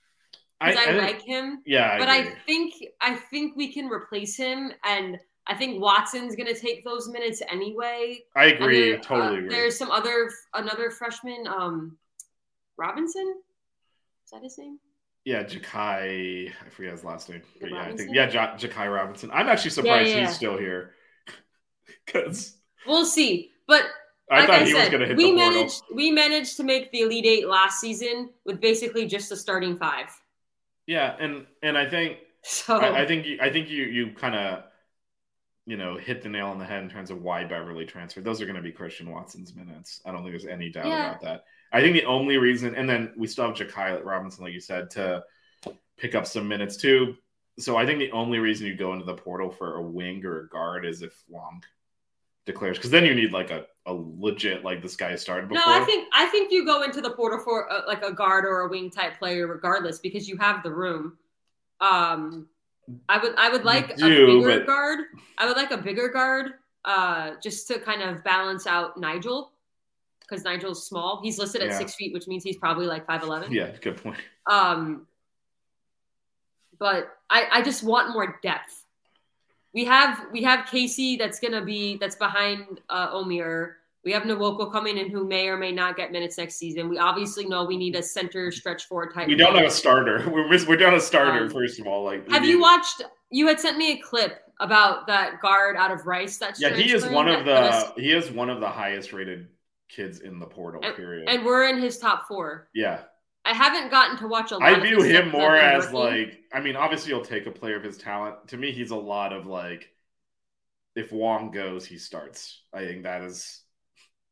because 0.66 0.86
I, 0.86 0.90
think- 0.90 1.02
like 1.02 1.22
him, 1.22 1.62
yeah, 1.66 1.98
but 1.98 2.08
agree. 2.08 2.32
I 2.32 2.34
think 2.46 2.74
I 3.00 3.14
think 3.14 3.56
we 3.56 3.72
can 3.72 3.86
replace 3.88 4.36
him, 4.36 4.72
and 4.84 5.18
I 5.46 5.54
think 5.54 5.80
Watson's 5.82 6.36
going 6.36 6.52
to 6.52 6.58
take 6.60 6.84
those 6.84 7.08
minutes 7.08 7.42
anyway. 7.50 8.20
I 8.36 8.46
agree, 8.46 8.94
uh, 8.94 8.98
totally 9.00 9.38
agree. 9.38 9.48
There's 9.48 9.76
some 9.76 9.90
other 9.90 10.30
another 10.54 10.90
freshman, 10.90 11.46
um, 11.46 11.96
Robinson. 12.76 13.34
Is 14.24 14.30
that 14.32 14.42
his 14.42 14.56
name? 14.58 14.78
Yeah, 15.24 15.44
Jakai. 15.44 16.50
I 16.50 16.70
forget 16.70 16.92
his 16.92 17.04
last 17.04 17.28
name, 17.28 17.42
but 17.60 17.70
yeah, 17.70 17.82
I 17.82 17.96
think 17.96 18.10
yeah, 18.12 18.30
ja- 18.30 18.56
Jakai 18.56 18.92
Robinson. 18.92 19.30
I'm 19.32 19.48
actually 19.48 19.70
surprised 19.70 20.10
yeah, 20.10 20.16
yeah. 20.16 20.26
he's 20.26 20.36
still 20.36 20.58
here 20.58 20.94
because 22.06 22.56
We'll 22.86 23.04
see, 23.04 23.50
but 23.68 23.84
I 24.30 24.40
like 24.40 24.46
thought 24.48 24.62
I 24.62 24.64
he 24.64 24.74
was 24.74 24.88
going 24.88 25.00
to 25.00 25.06
hit 25.06 25.16
we 25.16 25.30
the 25.30 25.36
portal. 25.36 25.52
managed 25.52 25.82
we 25.94 26.10
managed 26.10 26.56
to 26.56 26.64
make 26.64 26.90
the 26.90 27.00
Elite 27.02 27.26
Eight 27.26 27.48
last 27.48 27.80
season 27.80 28.30
with 28.44 28.60
basically 28.60 29.06
just 29.06 29.30
a 29.30 29.36
starting 29.36 29.76
five. 29.76 30.08
Yeah, 30.86 31.14
and 31.18 31.46
and 31.62 31.76
I 31.78 31.88
think 31.88 32.18
So 32.42 32.76
I, 32.78 33.02
I 33.02 33.06
think 33.06 33.26
you, 33.26 33.38
I 33.40 33.50
think 33.50 33.68
you 33.70 33.84
you 33.84 34.12
kind 34.12 34.34
of 34.34 34.64
you 35.66 35.76
know 35.76 35.96
hit 35.96 36.22
the 36.22 36.28
nail 36.28 36.48
on 36.48 36.58
the 36.58 36.64
head 36.64 36.82
in 36.82 36.90
terms 36.90 37.10
of 37.10 37.22
why 37.22 37.44
Beverly 37.44 37.84
transferred. 37.86 38.24
Those 38.24 38.40
are 38.40 38.46
going 38.46 38.56
to 38.56 38.62
be 38.62 38.72
Christian 38.72 39.10
Watson's 39.10 39.54
minutes. 39.54 40.00
I 40.04 40.10
don't 40.10 40.22
think 40.22 40.32
there's 40.32 40.46
any 40.46 40.70
doubt 40.70 40.86
Yeah. 40.86 41.10
about 41.10 41.20
that. 41.22 41.44
I 41.72 41.80
think 41.80 41.94
the 41.94 42.04
only 42.04 42.36
reason, 42.36 42.74
and 42.74 42.88
then 42.88 43.12
we 43.16 43.26
still 43.26 43.46
have 43.46 43.56
Jakai 43.56 44.04
Robinson, 44.04 44.44
like 44.44 44.52
you 44.52 44.60
said, 44.60 44.90
to 44.90 45.22
pick 45.96 46.14
up 46.14 46.26
some 46.26 46.48
minutes 46.48 46.76
too. 46.76 47.14
So 47.58 47.76
I 47.76 47.86
think 47.86 47.98
the 47.98 48.10
only 48.10 48.38
reason 48.38 48.66
you 48.66 48.76
go 48.76 48.92
into 48.92 49.04
the 49.04 49.14
portal 49.14 49.50
for 49.50 49.76
a 49.76 49.82
wing 49.82 50.24
or 50.24 50.40
a 50.40 50.48
guard 50.48 50.84
is 50.84 51.00
if 51.02 51.14
Wong 51.28 51.62
declares, 52.46 52.76
because 52.78 52.90
then 52.90 53.04
you 53.04 53.14
need 53.14 53.32
like 53.32 53.50
a, 53.50 53.66
a 53.86 53.92
legit 53.92 54.64
like 54.64 54.82
this 54.82 54.96
guy 54.96 55.14
started 55.16 55.48
before. 55.48 55.64
no, 55.66 55.72
I 55.72 55.84
think 55.84 56.08
I 56.12 56.26
think 56.26 56.50
you 56.52 56.64
go 56.64 56.82
into 56.82 57.00
the 57.00 57.10
portal 57.10 57.38
for 57.38 57.70
uh 57.72 57.82
like 57.86 58.02
a 58.02 58.12
guard 58.12 58.44
or 58.44 58.60
a 58.60 58.68
wing 58.68 58.90
type 58.90 59.18
player 59.18 59.46
regardless 59.46 59.98
because 59.98 60.28
you 60.28 60.36
have 60.38 60.62
the 60.62 60.70
room. 60.72 61.16
Um, 61.80 62.48
I 63.08 63.18
would 63.18 63.34
I 63.36 63.48
would 63.48 63.64
like 63.64 63.96
do, 63.96 64.06
a 64.06 64.26
bigger 64.26 64.58
but- 64.60 64.66
guard. 64.66 64.98
I 65.38 65.46
would 65.46 65.56
like 65.56 65.70
a 65.70 65.78
bigger 65.78 66.08
guard, 66.08 66.52
uh, 66.84 67.32
just 67.42 67.68
to 67.68 67.78
kind 67.78 68.02
of 68.02 68.22
balance 68.24 68.66
out 68.66 69.00
Nijel 69.00 69.48
because 70.20 70.44
Nijel's 70.44 70.86
small. 70.86 71.20
He's 71.22 71.38
listed 71.38 71.62
at 71.62 71.68
Yeah. 71.70 71.78
six 71.78 71.94
feet, 71.94 72.12
which 72.12 72.26
means 72.26 72.42
he's 72.44 72.56
probably 72.56 72.86
like 72.86 73.06
five 73.06 73.22
eleven. 73.22 73.52
yeah, 73.52 73.70
good 73.80 73.96
point. 74.02 74.18
Um, 74.48 75.06
but 76.78 77.16
I, 77.30 77.46
I 77.52 77.62
just 77.62 77.82
want 77.84 78.12
more 78.12 78.38
depth. 78.42 78.81
We 79.74 79.84
have 79.86 80.26
we 80.32 80.42
have 80.42 80.66
Casey 80.66 81.16
that's 81.16 81.40
gonna 81.40 81.64
be 81.64 81.96
that's 81.96 82.16
behind 82.16 82.80
uh, 82.88 83.12
Omier. 83.14 83.74
We 84.04 84.12
have 84.12 84.24
Nwoko 84.24 84.70
coming 84.72 84.98
in 84.98 85.08
who 85.10 85.24
may 85.26 85.46
or 85.48 85.56
may 85.56 85.70
not 85.70 85.96
get 85.96 86.10
minutes 86.10 86.36
next 86.36 86.56
season. 86.56 86.88
We 86.88 86.98
obviously 86.98 87.46
know 87.46 87.64
we 87.64 87.76
need 87.76 87.94
a 87.94 88.02
center 88.02 88.50
stretch 88.50 88.86
forward 88.86 89.14
type. 89.14 89.28
We 89.28 89.36
don't 89.36 89.52
player. 89.52 89.62
have 89.62 89.72
a 89.72 89.74
starter. 89.74 90.28
We're 90.32 90.48
miss- 90.48 90.66
we're 90.66 90.76
down 90.76 90.94
a 90.94 91.00
starter 91.00 91.44
Um, 91.44 91.50
first 91.50 91.78
of 91.80 91.86
all. 91.86 92.04
Like, 92.04 92.28
Have 92.30 92.44
you 92.44 92.56
need- 92.56 92.62
watched? 92.62 93.02
You 93.30 93.46
had 93.46 93.60
sent 93.60 93.78
me 93.78 93.92
a 93.92 93.96
clip 93.98 94.40
about 94.60 95.06
that 95.06 95.40
guard 95.40 95.76
out 95.76 95.90
of 95.92 96.04
Rice. 96.06 96.36
That's 96.36 96.60
Yeah, 96.60 96.70
he 96.74 96.92
is 96.92 97.06
one 97.06 97.28
of 97.28 97.44
the 97.46 97.92
he 97.96 98.12
is 98.12 98.30
one 98.30 98.50
of 98.50 98.60
the 98.60 98.68
highest 98.68 99.12
rated 99.12 99.46
kids 99.88 100.20
in 100.20 100.38
the 100.40 100.46
portal. 100.46 100.80
And- 100.84 100.94
period. 100.96 101.28
and 101.28 101.44
we're 101.46 101.68
in 101.68 101.78
his 101.80 101.98
top 101.98 102.26
four. 102.28 102.68
yeah, 102.74 103.02
I 103.44 103.54
haven't 103.54 103.90
gotten 103.90 104.18
to 104.18 104.28
watch 104.28 104.52
a 104.52 104.58
lot. 104.58 104.62
I 104.62 104.78
view 104.78 105.02
him 105.02 105.30
more 105.30 105.56
as 105.56 105.92
like. 105.92 106.40
I 106.52 106.60
mean, 106.60 106.76
obviously, 106.76 107.10
you'll 107.10 107.24
take 107.24 107.46
a 107.46 107.50
player 107.50 107.76
of 107.76 107.82
his 107.82 107.98
talent. 107.98 108.48
To 108.48 108.56
me, 108.56 108.72
he's 108.72 108.90
a 108.90 108.96
lot 108.96 109.32
of 109.32 109.46
like. 109.46 109.88
If 110.94 111.10
Wong 111.10 111.50
goes, 111.50 111.86
he 111.86 111.98
starts. 111.98 112.62
I 112.72 112.84
think 112.84 113.04
that 113.04 113.22
is. 113.22 113.62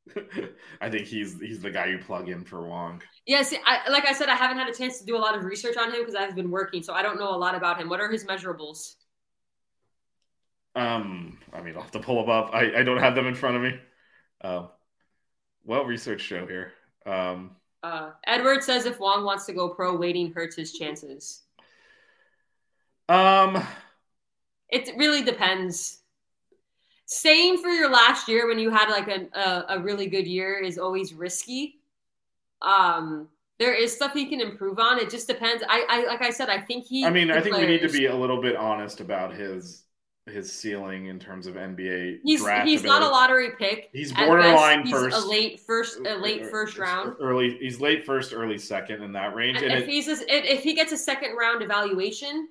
I 0.81 0.91
think 0.91 1.07
he's 1.07 1.41
he's 1.41 1.61
the 1.61 1.71
guy 1.71 1.87
you 1.87 1.99
plug 1.99 2.29
in 2.29 2.45
for 2.45 2.67
Wong. 2.67 3.03
Yeah, 3.27 3.43
see, 3.43 3.59
I, 3.65 3.89
like 3.91 4.07
I 4.07 4.13
said, 4.13 4.29
I 4.29 4.35
haven't 4.35 4.59
had 4.59 4.69
a 4.69 4.75
chance 4.75 4.99
to 4.99 5.07
do 5.07 5.17
a 5.17 5.19
lot 5.19 5.37
of 5.37 5.45
research 5.45 5.77
on 5.77 5.93
him 5.93 6.01
because 6.01 6.15
I've 6.15 6.35
been 6.35 6.51
working, 6.51 6.83
so 6.83 6.93
I 6.93 7.03
don't 7.03 7.19
know 7.19 7.35
a 7.35 7.37
lot 7.37 7.55
about 7.55 7.81
him. 7.81 7.89
What 7.89 8.01
are 8.01 8.11
his 8.11 8.25
measurables? 8.25 8.95
Um, 10.75 11.39
I 11.53 11.63
mean, 11.63 11.75
I'll 11.75 11.83
have 11.83 11.91
to 11.93 12.01
pull 12.01 12.21
them 12.21 12.31
up. 12.31 12.51
I, 12.53 12.81
I 12.81 12.83
don't 12.83 12.99
have 12.99 13.15
them 13.15 13.27
in 13.27 13.35
front 13.35 13.57
of 13.57 13.63
me. 13.63 13.81
Um, 14.43 14.69
well, 15.65 15.85
research 15.85 16.21
show 16.21 16.47
here. 16.47 16.73
Um, 17.07 17.57
Uh, 17.83 18.11
Edward 18.27 18.63
says 18.63 18.85
if 18.85 19.01
Wong 19.01 19.25
wants 19.25 19.47
to 19.47 19.53
go 19.53 19.69
pro, 19.69 19.97
waiting 19.97 20.33
hurts 20.33 20.57
his 20.57 20.73
chances. 20.73 21.43
um, 23.09 23.63
It 24.69 24.91
really 24.97 25.23
depends. 25.23 25.99
Staying 27.07 27.59
for 27.59 27.71
your 27.71 27.91
last 27.91 28.29
year 28.29 28.47
when 28.47 28.59
you 28.59 28.71
had 28.71 28.89
like 28.89 29.09
a, 29.09 29.27
a, 29.39 29.65
a 29.77 29.81
really 29.81 30.07
good 30.07 30.27
year 30.27 30.61
is 30.63 30.79
always 30.79 31.13
risky. 31.13 31.81
Um, 32.63 33.29
there 33.59 33.75
is 33.75 33.95
stuff 33.95 34.13
he 34.13 34.27
can 34.27 34.41
improve 34.41 34.79
on. 34.79 34.99
It 34.99 35.11
just 35.11 35.27
depends. 35.27 35.63
I, 35.69 35.85
I 35.89 36.07
like 36.07 36.23
I 36.23 36.31
said, 36.31 36.49
I 36.49 36.61
think 36.61 36.87
he. 36.87 37.05
I 37.05 37.11
mean, 37.11 37.31
I 37.31 37.41
think 37.41 37.57
we 37.57 37.67
need 37.67 37.83
to 37.83 37.89
be 37.89 38.07
a 38.07 38.15
little 38.15 38.41
bit 38.41 38.57
honest 38.57 39.01
about 39.01 39.35
his 39.35 39.83
his 40.27 40.53
ceiling 40.53 41.07
in 41.07 41.19
terms 41.19 41.47
of 41.47 41.55
NBA 41.55 42.19
He's 42.23 42.41
draft. 42.43 42.69
he's 42.69 42.85
not 42.85 43.03
a 43.03 43.09
lottery 43.09 43.51
pick. 43.59 43.89
He's 43.93 44.13
borderline 44.13 44.83
he's 44.83 44.91
first. 44.91 45.17
A 45.17 45.21
late 45.29 45.61
first, 45.61 45.99
a 46.07 46.17
late 46.17 46.43
uh, 46.43 46.49
first 46.51 46.79
round. 46.79 47.17
Early, 47.21 47.57
he's 47.59 47.81
late 47.81 48.05
first, 48.07 48.33
early 48.33 48.59
second 48.59 49.03
in 49.03 49.13
that 49.13 49.35
range. 49.35 49.63
And 49.63 49.73
And 49.73 49.83
if 49.83 49.89
it, 49.89 49.91
he's 49.91 50.09
a, 50.09 50.53
if 50.53 50.63
he 50.63 50.75
gets 50.75 50.93
a 50.93 50.97
second 50.97 51.37
round 51.37 51.63
evaluation, 51.63 52.49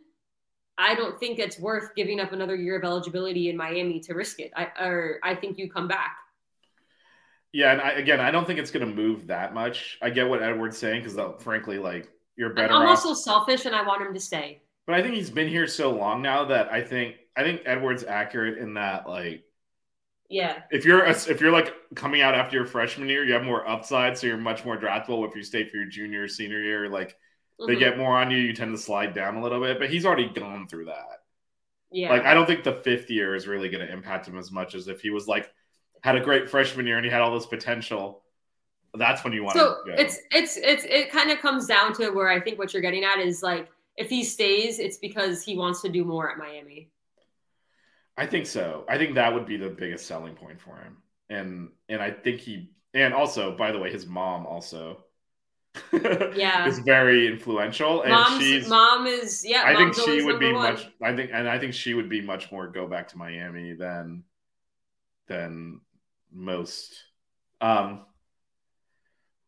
I 0.77 0.95
don't 0.95 1.19
think 1.19 1.39
it's 1.39 1.60
worth 1.60 1.95
giving 1.95 2.19
up 2.19 2.34
another 2.34 2.55
year 2.55 2.77
of 2.77 2.84
eligibility 2.84 3.49
in 3.49 3.58
Miami 3.58 3.99
to 4.01 4.13
risk 4.13 4.39
it. 4.39 4.51
I 4.55 4.67
or 4.82 5.19
I 5.23 5.36
think 5.36 5.58
you 5.58 5.69
come 5.69 5.88
back. 5.88 6.17
yeah, 7.53 7.71
and 7.73 7.82
I, 7.82 7.91
again, 7.93 8.19
I 8.19 8.32
don't 8.32 8.45
think 8.45 8.60
it's 8.60 8.71
going 8.71 8.88
to 8.88 8.93
move 8.93 9.27
that 9.27 9.53
much. 9.53 9.97
I 10.01 10.10
get 10.10 10.27
what 10.29 10.41
Edward's 10.43 10.77
saying 10.77 11.01
because, 11.01 11.17
uh, 11.17 11.34
frankly, 11.34 11.77
like 11.79 12.10
you're 12.36 12.53
better 12.53 12.73
I'm 12.73 12.88
off. 12.88 13.05
also 13.05 13.13
selfish 13.13 13.65
and 13.65 13.75
I 13.75 13.84
want 13.86 14.01
him 14.01 14.13
to 14.13 14.19
stay. 14.19 14.62
But 14.86 14.95
I 14.95 15.01
think 15.03 15.15
he's 15.15 15.29
been 15.29 15.47
here 15.47 15.67
so 15.67 15.91
long 15.91 16.21
now 16.21 16.45
that 16.45 16.71
I 16.71 16.82
think 16.82 17.15
I 17.36 17.44
think 17.44 17.62
Edward's 17.65 18.04
accurate 18.04 18.58
in 18.58 18.74
that 18.76 19.08
like 19.08 19.44
Yeah. 20.30 20.62
if 20.72 20.86
you're 20.86 21.04
a, 21.04 21.12
if 21.12 21.39
you're 21.42 21.52
like 21.52 21.74
coming 21.96 22.22
out 22.22 22.36
after 22.36 22.56
your 22.58 22.65
freshman 22.65 23.10
year, 23.10 23.24
you 23.24 23.34
have 23.34 23.44
more 23.44 23.68
upside, 23.68 24.18
so 24.18 24.28
you're 24.28 24.38
much 24.38 24.65
more 24.65 24.78
draftable. 24.78 25.28
If 25.28 25.36
you 25.36 25.44
stay 25.44 25.68
for 25.68 25.78
your 25.78 25.86
junior 25.88 26.24
or 26.24 26.28
senior 26.28 26.62
year, 26.62 26.89
like 26.89 27.18
they 27.68 27.76
Mhm. 27.76 27.80
get 27.80 27.98
more 27.98 28.15
on 28.18 28.32
you, 28.32 28.38
you 28.38 28.54
tend 28.54 28.76
to 28.76 28.82
slide 28.82 29.13
down 29.13 29.36
a 29.36 29.42
little 29.42 29.60
bit. 29.60 29.80
But 29.80 29.89
he's 29.89 30.06
already 30.06 30.30
gone 30.30 30.68
through 30.68 30.86
that. 30.86 31.24
yeah. 31.92 32.10
Like 32.12 32.24
I 32.26 32.34
don't 32.36 32.46
think 32.46 32.63
the 32.63 32.82
fifth 32.84 33.10
year 33.10 33.34
is 33.36 33.48
really 33.48 33.70
going 33.70 33.86
to 33.86 33.92
impact 33.92 34.28
him 34.28 34.38
as 34.38 34.52
much 34.52 34.76
as 34.76 34.88
if 34.88 35.02
he 35.02 35.10
was 35.10 35.28
like 35.28 35.52
had 36.04 36.15
a 36.15 36.20
great 36.22 36.50
freshman 36.50 36.86
year 36.88 36.98
and 36.98 37.06
he 37.06 37.12
had 37.12 37.22
all 37.22 37.34
this 37.34 37.48
potential. 37.48 38.24
That's 38.94 39.24
when 39.24 39.34
you 39.34 39.44
want 39.44 39.58
so 39.58 39.78
to 39.86 39.92
go. 39.92 40.02
it's 40.02 40.18
it's 40.32 40.58
it's 40.58 40.84
it 40.86 41.12
kind 41.12 41.32
of 41.32 41.39
comes 41.39 41.65
down 41.68 41.94
to 41.96 42.10
where 42.12 42.30
I 42.30 42.39
think 42.39 42.58
what 42.60 42.74
you're 42.74 42.82
getting 42.82 43.04
at 43.04 43.20
is 43.20 43.42
like 43.44 43.70
if 43.98 44.10
he 44.10 44.24
stays, 44.24 44.80
it's 44.80 44.98
because 44.98 45.44
he 45.44 45.58
wants 45.58 45.82
to 45.82 45.89
do 45.89 46.06
more 46.06 46.32
at 46.32 46.38
Miami. 46.38 46.89
I 48.19 48.25
think 48.25 48.45
so. 48.47 48.84
I 48.89 48.97
think 48.97 49.15
that 49.15 49.34
would 49.34 49.45
be 49.45 49.55
the 49.55 49.69
biggest 49.69 50.05
selling 50.05 50.36
point 50.36 50.60
for 50.60 50.75
him. 50.75 50.97
And 51.29 51.69
and 51.88 52.01
I 52.01 52.12
think 52.12 52.41
he 52.41 52.69
and 52.93 53.13
also, 53.13 53.55
by 53.55 53.71
the 53.71 53.79
way, 53.79 53.89
his 53.91 54.05
mom 54.05 54.45
also 54.45 55.05
Yeah. 55.93 56.67
is 56.67 56.79
very 56.79 57.27
influential. 57.27 58.01
And 58.01 58.12
Mom's 58.12 58.43
she's 58.43 58.67
mom 58.67 59.08
is 59.08 59.45
yeah. 59.47 59.63
I 59.65 59.75
think 59.75 59.95
she 59.95 60.21
would 60.23 60.39
be 60.39 60.51
one. 60.51 60.73
much 60.73 60.89
I 61.01 61.15
think 61.15 61.32
and 61.34 61.47
I 61.47 61.58
think 61.60 61.73
she 61.73 61.93
would 61.93 62.10
be 62.10 62.19
much 62.21 62.51
more 62.51 62.67
go 62.67 62.88
back 62.88 63.08
to 63.10 63.17
Miami 63.17 63.73
than 63.73 64.23
than 65.27 65.79
most. 66.34 66.93
Um 67.62 68.05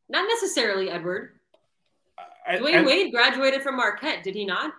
Not 0.08 0.28
necessarily 0.30 0.90
Edward. 0.90 1.40
I, 2.48 2.58
Dwyane 2.58 2.74
and- 2.76 2.86
Wade 2.86 3.12
graduated 3.12 3.64
from 3.64 3.76
Marquette, 3.76 4.24
did 4.24 4.36
he 4.36 4.46
not? 4.46 4.72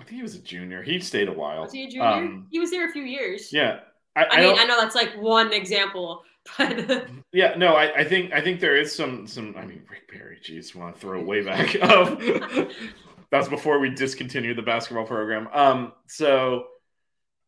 I 0.00 0.04
think 0.04 0.16
he 0.16 0.22
was 0.22 0.34
a 0.34 0.40
junior. 0.40 0.82
He 0.82 1.00
stayed 1.00 1.28
a 1.28 1.32
while. 1.32 1.62
Was 1.62 1.72
he 1.72 1.84
a 1.84 1.88
junior? 1.88 2.04
Um, 2.06 2.46
he 2.50 2.60
was 2.60 2.70
there 2.70 2.88
a 2.88 2.92
few 2.92 3.02
years. 3.02 3.52
yeah. 3.52 3.80
I, 4.16 4.24
I, 4.24 4.36
mean, 4.40 4.44
don't- 4.50 4.58
I 4.60 4.64
know 4.64 4.80
that's 4.80 4.94
like 4.96 5.14
one 5.20 5.52
example, 5.52 6.22
but 6.58 7.08
Yeah, 7.32 7.54
no, 7.56 7.74
I, 7.74 7.98
I 8.00 8.04
think 8.04 8.32
I 8.32 8.40
think 8.40 8.58
there 8.60 8.76
is 8.76 8.92
some 8.94 9.26
some. 9.26 9.54
I 9.56 9.64
mean, 9.64 9.82
Rick 9.88 10.10
Barry, 10.10 10.38
geez, 10.42 10.74
want 10.74 10.94
to 10.94 11.00
throw 11.00 11.20
it 11.20 11.26
way 11.26 11.42
back. 11.42 11.74
Um, 11.82 12.68
that's 13.30 13.48
before 13.48 13.78
we 13.78 13.90
discontinued 13.90 14.56
the 14.56 14.62
basketball 14.62 15.04
program. 15.04 15.48
Um, 15.52 15.92
so 16.06 16.64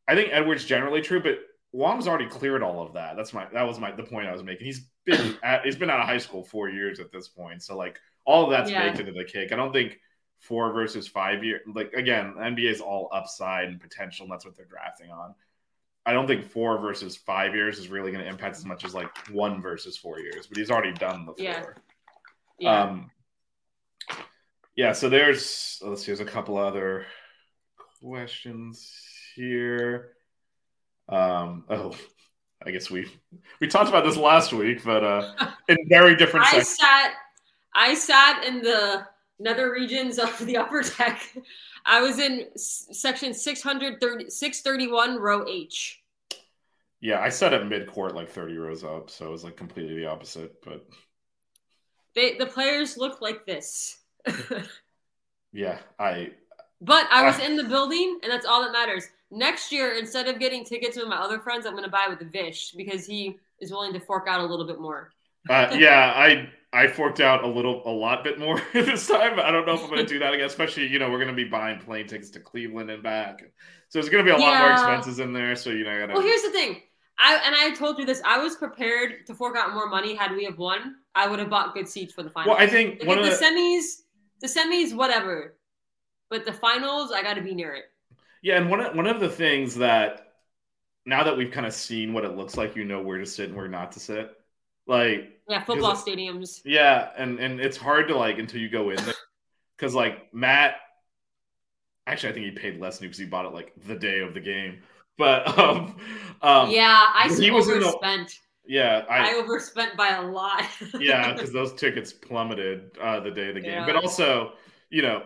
I 0.07 0.15
think 0.15 0.29
Edwards 0.33 0.65
generally 0.65 1.01
true, 1.01 1.23
but 1.23 1.39
Wong's 1.73 2.07
already 2.07 2.27
cleared 2.27 2.63
all 2.63 2.83
of 2.87 2.93
that. 2.95 3.17
That's 3.17 3.33
my 3.33 3.47
that 3.53 3.63
was 3.63 3.79
my 3.81 3.91
the 3.93 4.03
point 4.05 4.29
I 4.29 4.33
was 4.33 4.43
making. 4.45 4.67
He's 4.67 4.89
been 5.07 5.37
at, 5.43 5.65
he's 5.65 5.77
been 5.77 5.91
out 5.91 6.01
of 6.01 6.07
high 6.07 6.19
school 6.19 6.45
four 6.45 6.69
years 6.69 7.01
at 7.01 7.11
this 7.11 7.29
point, 7.29 7.63
so 7.63 7.77
like 7.77 7.99
all 8.27 8.45
of 8.45 8.51
that's 8.51 8.71
Yeah. 8.71 8.87
baked 8.89 9.01
into 9.01 9.13
the 9.13 9.25
cake. 9.25 9.51
I 9.53 9.57
don't 9.57 9.73
think 9.73 9.99
four 10.41 10.73
versus 10.73 11.07
five 11.07 11.45
year 11.45 11.61
like 11.73 11.93
again 11.93 12.35
NBA 12.39 12.71
is 12.71 12.81
all 12.81 13.09
upside 13.13 13.69
and 13.69 13.81
potential, 13.81 14.25
and 14.25 14.33
that's 14.33 14.45
what 14.45 14.57
they're 14.57 14.67
drafting 14.67 15.11
on. 15.11 15.35
I 16.05 16.13
don't 16.13 16.27
think 16.27 16.45
four 16.45 16.79
versus 16.79 17.17
five 17.17 17.55
years 17.55 17.79
is 17.79 17.89
really 17.89 18.11
going 18.11 18.25
to 18.25 18.31
impact 18.31 18.57
as 18.57 18.65
much 18.65 18.85
as 18.85 18.95
like 18.95 19.15
one 19.29 19.61
versus 19.61 19.97
four 19.97 20.19
years, 20.19 20.47
but 20.47 20.57
he's 20.57 20.71
already 20.71 20.93
done 20.95 21.27
the 21.27 21.35
four. 21.35 21.45
Yeah. 21.45 21.63
yeah. 22.59 22.83
Um, 22.83 23.11
yeah. 24.75 24.93
So 24.93 25.09
there's 25.09 25.81
let's 25.85 26.03
see. 26.03 26.07
There's 26.07 26.21
a 26.21 26.25
couple 26.25 26.57
other 26.57 27.07
questions 28.03 28.91
here. 29.35 30.13
Um, 31.09 31.65
oh, 31.69 31.95
I 32.65 32.71
guess 32.71 32.91
we 32.91 33.07
we 33.61 33.67
talked 33.67 33.91
about 33.91 34.05
this 34.05 34.17
last 34.17 34.53
week, 34.55 34.83
but 34.85 35.05
uh, 35.05 35.35
in 35.69 35.77
very 35.89 36.17
different 36.17 36.47
I 36.47 36.51
sections. 36.51 36.79
sat 36.79 37.13
I 37.75 37.95
sat 37.95 38.45
in 38.45 38.63
the 38.63 39.07
nether 39.41 39.73
regions 39.73 40.19
of 40.21 40.39
the 40.47 40.57
upper 40.59 40.83
deck. 40.99 41.21
I 41.85 42.01
was 42.03 42.19
in 42.21 42.49
section 42.57 43.35
630 43.35 44.31
631 44.31 45.17
row 45.19 45.45
H. 45.49 46.03
Yeah, 47.01 47.21
I 47.21 47.29
set 47.31 47.55
at 47.55 47.67
mid 47.67 47.87
court 47.89 48.15
like 48.15 48.31
30 48.31 48.57
rows 48.59 48.85
up, 48.85 49.11
so 49.11 49.27
it 49.27 49.31
was 49.31 49.45
like 49.45 49.57
completely 49.57 49.97
the 49.97 50.07
opposite. 50.07 50.63
But 50.63 50.87
They 52.15 52.37
the 52.39 52.47
players 52.47 52.97
look 52.97 53.21
like 53.21 53.47
this. 53.47 53.99
yeah, 55.53 55.79
I 55.99 56.33
But 56.81 57.07
I 57.11 57.23
was 57.23 57.39
Ah. 57.39 57.45
in 57.45 57.57
the 57.57 57.65
building, 57.65 58.21
and 58.23 58.33
that's 58.33 58.47
all 58.47 58.63
that 58.63 58.73
matters. 58.73 59.09
Next 59.31 59.71
year, 59.73 59.93
instead 59.99 60.29
of 60.29 60.39
getting 60.39 60.65
tickets 60.65 60.97
with 60.97 61.09
my 61.09 61.17
other 61.17 61.39
friends, 61.41 61.67
I'm 61.67 61.73
going 61.73 61.85
to 61.85 61.91
buy 61.91 62.07
with 62.09 62.21
Vish 62.33 62.73
because 62.73 63.07
he 63.07 63.39
is 63.61 63.71
willing 63.71 63.93
to 63.93 64.01
fork 64.01 64.27
out 64.29 64.41
a 64.41 64.47
little 64.47 64.67
bit 64.67 64.81
more. 64.81 65.13
Uh, 65.49 65.75
yeah, 65.79 66.13
I 66.17 66.51
I 66.73 66.87
forked 66.87 67.21
out 67.21 67.43
a 67.43 67.49
little, 67.49 67.83
a 67.85 67.91
lot 67.91 68.23
bit 68.23 68.39
more 68.39 68.61
this 68.73 69.07
time. 69.09 69.41
I 69.41 69.51
don't 69.51 69.67
know 69.67 69.75
if 69.75 69.83
I'm 69.83 69.91
going 69.91 70.07
to 70.07 70.13
do 70.13 70.21
that 70.21 70.33
again. 70.35 70.47
Especially, 70.47 70.87
you 70.87 70.99
know, 70.99 71.11
we're 71.11 71.19
going 71.19 71.29
to 71.29 71.35
be 71.35 71.49
buying 71.49 71.81
plane 71.81 72.07
tickets 72.07 72.31
to 72.31 72.41
Cleveland 72.41 72.91
and 72.91 73.03
back, 73.03 73.41
so 73.89 73.99
there's 73.99 74.09
going 74.09 74.25
to 74.25 74.31
be 74.31 74.37
a 74.37 74.41
lot 74.41 74.59
more 74.59 74.71
expenses 74.73 75.19
in 75.19 75.33
there. 75.33 75.57
So 75.57 75.71
you 75.71 75.85
know, 75.85 75.91
I 75.91 75.99
gotta. 75.99 76.15
Well, 76.15 76.23
here's 76.23 76.43
the 76.43 76.51
thing. 76.53 76.81
I 77.19 77.35
and 77.45 77.55
I 77.55 77.75
told 77.77 77.99
you 77.99 78.07
this. 78.07 78.23
I 78.25 78.39
was 78.39 78.57
prepared 78.57 79.27
to 79.27 79.35
fork 79.35 79.57
out 79.57 79.75
more 79.75 79.89
money 79.89 80.15
had 80.15 80.33
we 80.33 80.45
have 80.45 80.59
won. 80.59 80.97
I 81.15 81.27
would 81.29 81.39
have 81.41 81.51
bought 81.51 81.75
good 81.75 81.89
seats 81.89 82.13
for 82.13 82.23
the 82.23 82.31
finals. 82.31 82.57
well, 82.57 82.63
I 82.63 82.69
think 82.69 83.01
Like, 83.01 83.09
one 83.09 83.19
of 83.19 83.25
the 83.25 83.31
the 83.31 83.37
semis, 83.37 84.03
the 84.41 84.47
semis, 84.47 84.95
whatever. 84.95 85.57
But 86.31 86.45
the 86.45 86.53
finals, 86.53 87.11
I 87.13 87.23
got 87.23 87.35
to 87.35 87.43
be 87.43 87.55
near 87.55 87.75
it. 87.75 87.85
yeah, 88.43 88.57
and 88.57 88.71
one 88.71 88.81
of 88.81 88.95
one 88.95 89.07
of 89.07 89.21
the 89.21 89.29
things 89.29 89.75
that 89.77 90.35
now 91.07 91.25
that 91.25 91.37
we've 91.37 91.51
kind 91.51 91.67
of 91.67 91.75
seen 91.75 92.13
what 92.13 92.25
it 92.25 92.37
looks 92.37 92.57
like, 92.57 92.77
you 92.77 92.85
know 92.85 93.03
where 93.03 93.19
to 93.19 93.27
sit 93.27 93.49
and 93.49 93.57
where 93.57 93.69
not 93.69 93.93
to 93.93 94.01
sit. 94.01 94.33
Like 94.91 95.41
Yeah, 95.49 95.63
football 95.63 95.95
stadiums. 95.95 96.63
Yeah, 96.65 97.11
and 97.17 97.39
and 97.39 97.61
it's 97.61 97.77
hard 97.77 98.09
to 98.09 98.17
like 98.17 98.41
until 98.41 98.61
you 98.61 98.69
go 98.69 98.91
in 98.91 98.97
there 98.97 99.15
because 99.77 99.95
like 99.95 100.35
Matt, 100.35 100.75
actually 102.09 102.31
I 102.31 102.33
think 102.33 102.47
he 102.47 102.51
paid 102.51 102.81
less 102.81 103.01
new 103.01 103.07
because 103.07 103.21
he 103.21 103.27
bought 103.27 103.45
it 103.45 103.55
like 103.55 103.73
the 103.87 103.95
day 103.95 104.19
of 104.19 104.35
the 104.35 104.41
game. 104.41 104.83
But 105.17 105.47
um, 105.59 105.97
um 106.43 106.71
yeah, 106.71 107.07
I 107.15 107.33
he 107.33 107.53
was 107.53 107.69
overspent. 107.69 108.33
yeah, 108.67 109.05
I, 109.09 109.31
I, 109.31 109.35
overspent 109.35 109.97
by 109.97 110.09
a 110.09 110.23
lot. 110.23 110.65
yeah 110.99 111.35
because 111.35 111.53
those 111.53 111.73
tickets 111.75 112.13
plummeted 112.13 112.99
uh, 113.01 113.21
the 113.21 113.31
day 113.31 113.51
of 113.51 113.55
the 113.55 113.61
game. 113.61 113.71
Yeah. 113.71 113.87
But 113.87 113.95
also, 113.95 114.55
you 114.91 115.03
know, 115.03 115.23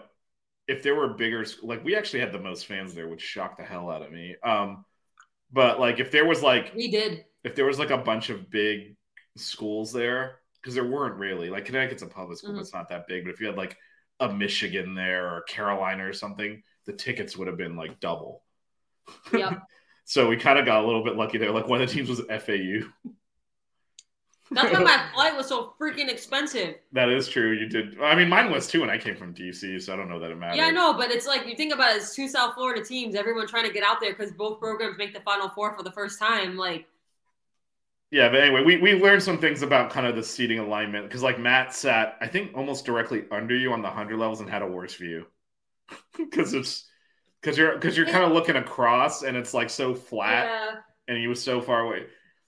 if 0.68 0.83
there 0.83 0.94
were 0.94 1.09
bigger 1.09 1.42
like 1.62 1.83
we 1.83 1.96
actually 1.96 2.20
had 2.20 2.33
the 2.33 2.38
most 2.38 2.66
fans 2.66 2.92
there, 2.92 3.09
which 3.09 3.22
shocked 3.22 3.57
the 3.57 3.64
hell 3.64 3.88
out 3.88 4.03
of 4.03 4.12
me. 4.12 4.37
Um, 4.44 4.85
but 5.50 5.81
like 5.81 6.00
if 6.00 6.11
there 6.11 6.27
was 6.27 6.42
like 6.42 6.74
we 6.77 6.90
did. 6.90 7.24
if 7.44 7.55
there 7.55 7.64
was 7.64 7.79
like 7.79 7.88
a 7.88 7.96
bunch 7.96 8.29
of 8.29 8.50
big 8.50 8.96
schools 9.37 9.92
there, 9.92 10.40
because 10.61 10.75
there 10.75 10.85
weren't 10.85 11.16
really 11.16 11.51
like 11.51 11.64
Connecticut's 11.66 12.03
a 12.03 12.07
public 12.07 12.38
school, 12.38 12.55
Mhm. 12.55 12.61
it's 12.61 12.73
not 12.75 12.88
that 12.90 13.07
big. 13.07 13.25
But 13.25 13.35
if 13.35 13.40
you 13.40 13.47
had 13.47 13.57
like 13.57 13.77
a 14.20 14.33
Michigan 14.33 14.94
there 14.94 15.35
or 15.35 15.42
Carolina 15.42 16.07
or 16.09 16.12
something, 16.12 16.62
the 16.87 16.92
tickets 16.92 17.37
would 17.37 17.49
have 17.49 17.57
been 17.57 17.77
like 17.77 18.01
double. 18.01 18.42
Yep. 19.33 19.61
so 20.05 20.29
we 20.29 20.37
kind 20.37 20.59
of 20.59 20.64
got 20.66 20.85
a 20.85 20.87
little 20.87 21.03
bit 21.05 21.16
lucky 21.16 21.38
there. 21.38 21.51
Like 21.51 21.66
one 21.66 21.81
of 21.81 21.88
the 21.88 21.94
teams 21.94 22.09
was 22.09 22.20
FAU. 22.29 22.87
That's 24.51 24.73
why 24.73 24.79
my 24.85 25.05
flight 25.14 25.37
was 25.37 25.49
so 25.49 25.75
freaking 25.81 26.09
expensive. 26.09 26.77
That 26.92 27.09
is 27.09 27.29
true. 27.29 27.53
You 27.53 27.66
did. 27.68 28.01
I 28.01 28.14
mean, 28.14 28.29
mine 28.29 28.51
was 28.53 28.68
too, 28.68 28.83
and 28.83 28.90
I 28.90 28.99
came 28.99 29.16
from 29.16 29.35
DC, 29.35 29.81
so 29.83 29.92
I 29.92 29.97
don't 29.97 30.09
know 30.09 30.20
that 30.20 30.31
it 30.31 30.37
matters. 30.37 30.59
Yeah, 30.59 30.66
I 30.66 30.70
know, 30.70 30.92
but 30.92 31.11
it's 31.11 31.27
like 31.27 31.47
you 31.47 31.57
think 31.57 31.73
about 31.73 31.94
it, 31.94 31.97
it's 31.97 32.14
two 32.14 32.29
South 32.29 32.55
Florida 32.55 32.85
teams, 32.85 33.14
everyone 33.14 33.49
trying 33.49 33.66
to 33.66 33.73
get 33.73 33.83
out 33.83 34.01
there 34.01 34.12
because 34.12 34.33
both 34.33 34.61
programs 34.61 34.99
make 34.99 35.14
the 35.14 35.20
Final 35.20 35.49
Four 35.49 35.75
for 35.75 35.83
the 35.83 35.90
first 35.92 36.18
time. 36.18 36.57
Like, 36.57 36.87
Yeah, 38.14 38.29
but 38.29 38.42
anyway, 38.42 38.62
we, 38.62 38.77
we 38.77 38.94
learned 38.94 39.24
some 39.24 39.38
things 39.38 39.62
about 39.62 39.90
kind 39.90 40.07
of 40.07 40.14
the 40.14 40.22
seating 40.22 40.61
alignment 40.61 41.09
because 41.09 41.24
like 41.24 41.40
Matt 41.40 41.74
sat, 41.74 42.16
I 42.20 42.29
think, 42.29 42.57
almost 42.57 42.87
directly 42.87 43.24
under 43.33 43.57
you 43.57 43.72
on 43.72 43.83
the 43.83 43.90
hundred 43.90 44.20
levels 44.20 44.38
and 44.40 44.48
had 44.48 44.62
a 44.62 44.68
worse 44.68 44.94
view 44.94 45.27
because 46.16 46.55
it's 46.55 46.88
because 47.40 47.59
you're 47.59 47.74
because 47.74 47.96
you're 47.96 48.07
kind 48.07 48.22
of 48.22 48.31
looking 48.31 48.55
across 48.55 49.24
and 49.24 49.37
it's 49.37 49.53
like 49.53 49.68
so 49.68 49.96
flat 49.96 50.46
yeah. 50.46 50.74
and 51.09 51.18
he 51.18 51.27
was 51.27 51.42
so 51.42 51.61
far 51.61 51.81
away. 51.81 52.07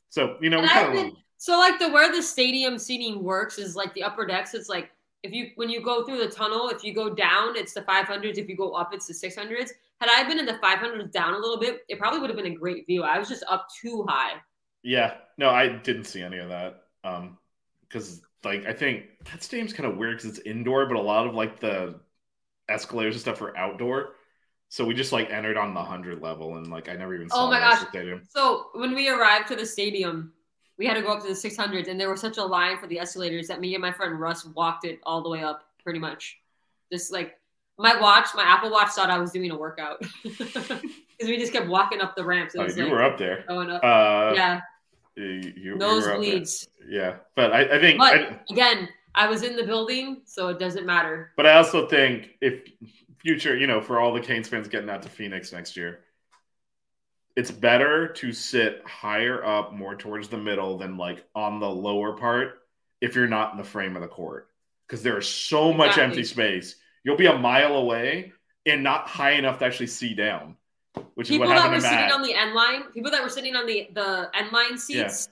So 0.08 0.36
you 0.40 0.50
know, 0.50 0.60
we 0.60 0.68
kind 0.68 0.96
of 0.96 1.12
So 1.38 1.58
like 1.58 1.80
the 1.80 1.88
where 1.88 2.14
the 2.14 2.22
stadium 2.22 2.78
seating 2.78 3.24
works 3.24 3.58
is 3.58 3.74
like 3.74 3.92
the 3.94 4.04
upper 4.04 4.24
decks. 4.24 4.54
It's 4.54 4.68
like 4.68 4.92
if 5.24 5.32
you 5.32 5.48
when 5.56 5.68
you 5.68 5.82
go 5.82 6.04
through 6.04 6.18
the 6.18 6.30
tunnel, 6.30 6.68
if 6.68 6.84
you 6.84 6.94
go 6.94 7.12
down, 7.12 7.56
it's 7.56 7.74
the 7.74 7.82
500s. 7.82 8.38
If 8.38 8.48
you 8.48 8.56
go 8.56 8.74
up, 8.74 8.94
it's 8.94 9.08
the 9.08 9.14
600s. 9.14 9.70
Had 10.00 10.10
I 10.12 10.28
been 10.28 10.38
in 10.38 10.46
the 10.46 10.60
500s 10.62 11.10
down 11.10 11.34
a 11.34 11.38
little 11.38 11.58
bit, 11.58 11.80
it 11.88 11.98
probably 11.98 12.20
would 12.20 12.30
have 12.30 12.36
been 12.36 12.52
a 12.52 12.54
great 12.54 12.86
view. 12.86 13.02
I 13.02 13.18
was 13.18 13.28
just 13.28 13.42
up 13.48 13.66
too 13.82 14.06
high. 14.08 14.34
Yeah. 14.86 15.14
No, 15.38 15.50
I 15.50 15.68
didn't 15.68 16.04
see 16.04 16.22
any 16.22 16.38
of 16.38 16.48
that 16.50 16.84
um 17.04 17.38
because 17.82 18.22
like 18.44 18.66
I 18.66 18.72
think 18.72 19.04
that 19.30 19.42
stadium's 19.42 19.72
kind 19.72 19.90
of 19.90 19.96
weird 19.96 20.18
because 20.18 20.38
it's 20.38 20.46
indoor, 20.46 20.86
but 20.86 20.96
a 20.96 21.00
lot 21.02 21.26
of 21.26 21.34
like 21.34 21.60
the 21.60 22.00
escalators 22.68 23.14
and 23.16 23.20
stuff 23.22 23.42
are 23.42 23.56
outdoor. 23.56 24.14
So 24.70 24.84
we 24.84 24.94
just 24.94 25.12
like 25.12 25.30
entered 25.30 25.58
on 25.58 25.74
the 25.74 25.82
hundred 25.84 26.22
level 26.22 26.56
and 26.56 26.70
like 26.70 26.88
I 26.88 26.94
never 26.94 27.14
even 27.14 27.30
saw 27.30 27.46
Oh 27.46 27.50
my 27.50 27.58
the 27.58 27.70
gosh. 27.70 27.86
stadium. 27.90 28.22
So 28.30 28.66
when 28.74 28.94
we 28.94 29.08
arrived 29.08 29.48
to 29.48 29.56
the 29.56 29.66
stadium, 29.66 30.32
we 30.78 30.86
had 30.86 30.94
to 30.94 31.02
go 31.02 31.08
up 31.12 31.22
to 31.22 31.28
the 31.28 31.34
600s, 31.34 31.88
and 31.88 31.98
there 32.00 32.10
was 32.10 32.20
such 32.20 32.36
a 32.38 32.44
line 32.44 32.78
for 32.78 32.86
the 32.86 32.98
escalators 32.98 33.48
that 33.48 33.60
me 33.60 33.74
and 33.74 33.82
my 33.82 33.92
friend 33.92 34.20
Russ 34.20 34.44
walked 34.44 34.84
it 34.84 35.00
all 35.04 35.22
the 35.22 35.30
way 35.30 35.42
up, 35.42 35.62
pretty 35.82 35.98
much. 35.98 36.38
Just 36.92 37.12
like 37.12 37.38
my 37.78 37.98
watch, 38.00 38.28
my 38.34 38.42
Apple 38.44 38.70
Watch 38.70 38.90
thought 38.90 39.10
I 39.10 39.18
was 39.18 39.32
doing 39.32 39.50
a 39.50 39.56
workout 39.58 40.02
because 40.22 40.80
we 41.22 41.38
just 41.38 41.52
kept 41.52 41.68
walking 41.68 42.00
up 42.00 42.14
the 42.14 42.24
ramps. 42.24 42.54
It 42.54 42.58
Oh, 42.58 42.66
you 42.66 42.84
like 42.84 42.90
were 42.90 43.02
up 43.02 43.18
there. 43.18 43.44
going 43.48 43.70
up. 43.70 43.82
Uh, 43.82 44.34
yeah, 44.34 44.60
you, 45.16 45.24
you- 45.24 45.52
you 45.56 45.76
were 45.76 45.84
up 45.84 46.02
there. 46.02 46.16
nosebleeds. 46.18 46.68
Yeah, 46.88 47.16
but 47.34 47.52
I, 47.52 47.76
I 47.76 47.80
think, 47.80 47.98
But 47.98 48.14
I, 48.14 48.40
again, 48.50 48.88
I 49.14 49.28
was 49.28 49.42
in 49.42 49.56
the 49.56 49.64
building, 49.64 50.22
so 50.24 50.48
it 50.48 50.58
doesn't 50.58 50.86
matter. 50.86 51.32
but 51.36 51.46
I 51.46 51.54
also 51.56 51.88
think 51.88 52.30
if 52.40 52.60
future, 53.18 53.56
you 53.56 53.66
know, 53.66 53.80
for 53.80 53.98
all 53.98 54.12
the 54.12 54.20
Canes 54.20 54.46
fans 54.48 54.68
getting 54.68 54.90
out 54.90 55.02
to 55.02 55.08
Phoenix 55.08 55.52
next 55.52 55.76
year, 55.76 56.00
it's 57.34 57.50
better 57.50 58.08
to 58.08 58.32
sit 58.32 58.82
higher 58.86 59.44
up, 59.44 59.72
more 59.72 59.94
towards 59.94 60.28
the 60.28 60.38
middle, 60.38 60.78
than 60.78 60.96
like 60.96 61.24
on 61.34 61.60
the 61.60 61.68
lower 61.68 62.12
part 62.16 62.60
if 63.00 63.14
you're 63.14 63.26
not 63.26 63.52
in 63.52 63.58
the 63.58 63.64
frame 63.64 63.94
of 63.96 64.02
the 64.02 64.08
court, 64.08 64.48
because 64.86 65.02
there 65.02 65.18
is 65.18 65.28
so 65.28 65.72
much 65.72 65.88
Exactly. 65.88 66.04
empty 66.04 66.24
space. 66.24 66.76
You'll 67.04 67.16
be 67.16 67.26
a 67.26 67.36
mile 67.38 67.76
away 67.76 68.32
and 68.64 68.82
not 68.82 69.06
high 69.08 69.32
enough 69.32 69.58
to 69.58 69.64
actually 69.66 69.88
see 69.88 70.14
down, 70.14 70.56
which 71.14 71.28
is 71.30 71.36
People 71.36 71.48
that 71.48 71.70
were 71.70 71.80
sitting 71.80 72.10
on 72.10 72.22
the 72.22 72.34
end 72.34 72.54
line, 72.54 72.84
people 72.92 73.10
that 73.10 73.22
were 73.22 73.28
sitting 73.30 73.56
on 73.56 73.66
the 73.66 73.88
the 73.94 74.30
end 74.34 74.52
line 74.52 74.78
seats, 74.78 75.28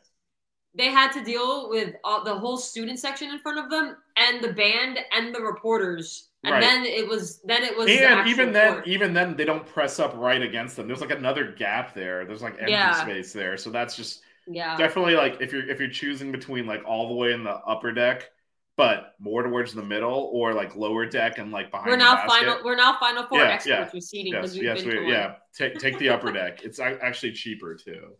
they 0.74 0.87
had 0.90 1.12
to 1.12 1.24
deal 1.24 1.70
with 1.70 1.94
all, 2.05 2.24
the 2.24 2.35
whole 2.35 2.57
student 2.57 2.98
section 2.98 3.31
in 3.31 3.38
front 3.38 3.59
of 3.59 3.70
them, 3.70 3.96
and 4.16 4.42
the 4.42 4.53
band 4.53 4.98
and 5.16 5.35
the 5.35 5.40
reporters, 5.40 6.31
and 6.44 6.53
Right. 6.53 6.61
then 6.61 6.85
it 6.85 7.07
was 7.09 7.40
then 7.42 7.62
it 7.62 7.77
was 7.77 7.98
the 7.98 8.11
and 8.11 8.20
actual 8.20 8.31
even 8.31 8.53
then, 8.53 8.72
court. 8.74 8.87
even 8.87 9.12
then, 9.14 9.37
they 9.37 9.44
don't 9.44 9.66
press 9.66 9.98
up 9.98 10.14
right 10.16 10.42
against 10.42 10.77
them. 10.77 10.87
There's 10.87 11.00
like 11.00 11.11
another 11.11 11.53
gap 11.53 11.94
there. 11.94 12.24
There's 12.24 12.42
like 12.42 12.57
empty 12.61 12.70
Yeah. 12.70 12.92
space 12.92 13.33
there. 13.33 13.57
So 13.57 13.70
that's 13.70 13.96
just 13.96 14.22
yeah, 14.46 14.77
definitely 14.77 15.14
like 15.14 15.40
if 15.40 15.53
you're 15.53 15.68
if 15.68 15.81
you're 15.81 15.88
choosing 15.90 16.33
between 16.33 16.66
like 16.66 16.83
all 16.87 17.09
the 17.09 17.14
way 17.14 17.33
in 17.33 17.44
the 17.44 17.50
upper 17.53 17.92
deck, 17.92 18.31
but 18.77 19.15
more 19.19 19.43
towards 19.43 19.73
the 19.73 19.83
middle, 19.83 20.31
or 20.33 20.53
like 20.53 20.75
lower 20.77 21.07
deck 21.07 21.39
and 21.39 21.53
like 21.53 21.71
behind. 21.71 21.91
we're 21.91 21.97
now 21.97 22.27
final 22.27 22.59
we're 22.65 22.77
now 22.77 22.97
final 22.99 23.25
four 23.25 23.39
Yeah, 23.39 23.45
experts 23.47 23.67
yeah. 23.69 23.91
with 23.95 24.05
seating 24.05 24.33
Yes, 24.33 24.41
because 24.43 24.55
we've 24.55 24.65
yes, 24.65 24.83
been 24.83 25.05
we, 25.05 25.11
yeah. 25.13 25.35
Take 25.57 25.79
take 25.79 25.99
the 25.99 26.09
upper 26.09 26.33
deck. 26.41 26.63
It's 26.65 26.81
actually 26.81 27.33
cheaper 27.33 27.75
too. 27.75 28.17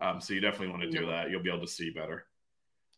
Um, 0.00 0.20
so 0.20 0.34
you 0.34 0.40
definitely 0.40 0.68
want 0.68 0.82
to 0.82 0.90
do 0.90 1.04
Yeah. 1.04 1.10
that. 1.10 1.30
You'll 1.30 1.42
be 1.42 1.50
able 1.50 1.62
to 1.62 1.72
see 1.72 1.90
better. 1.90 2.26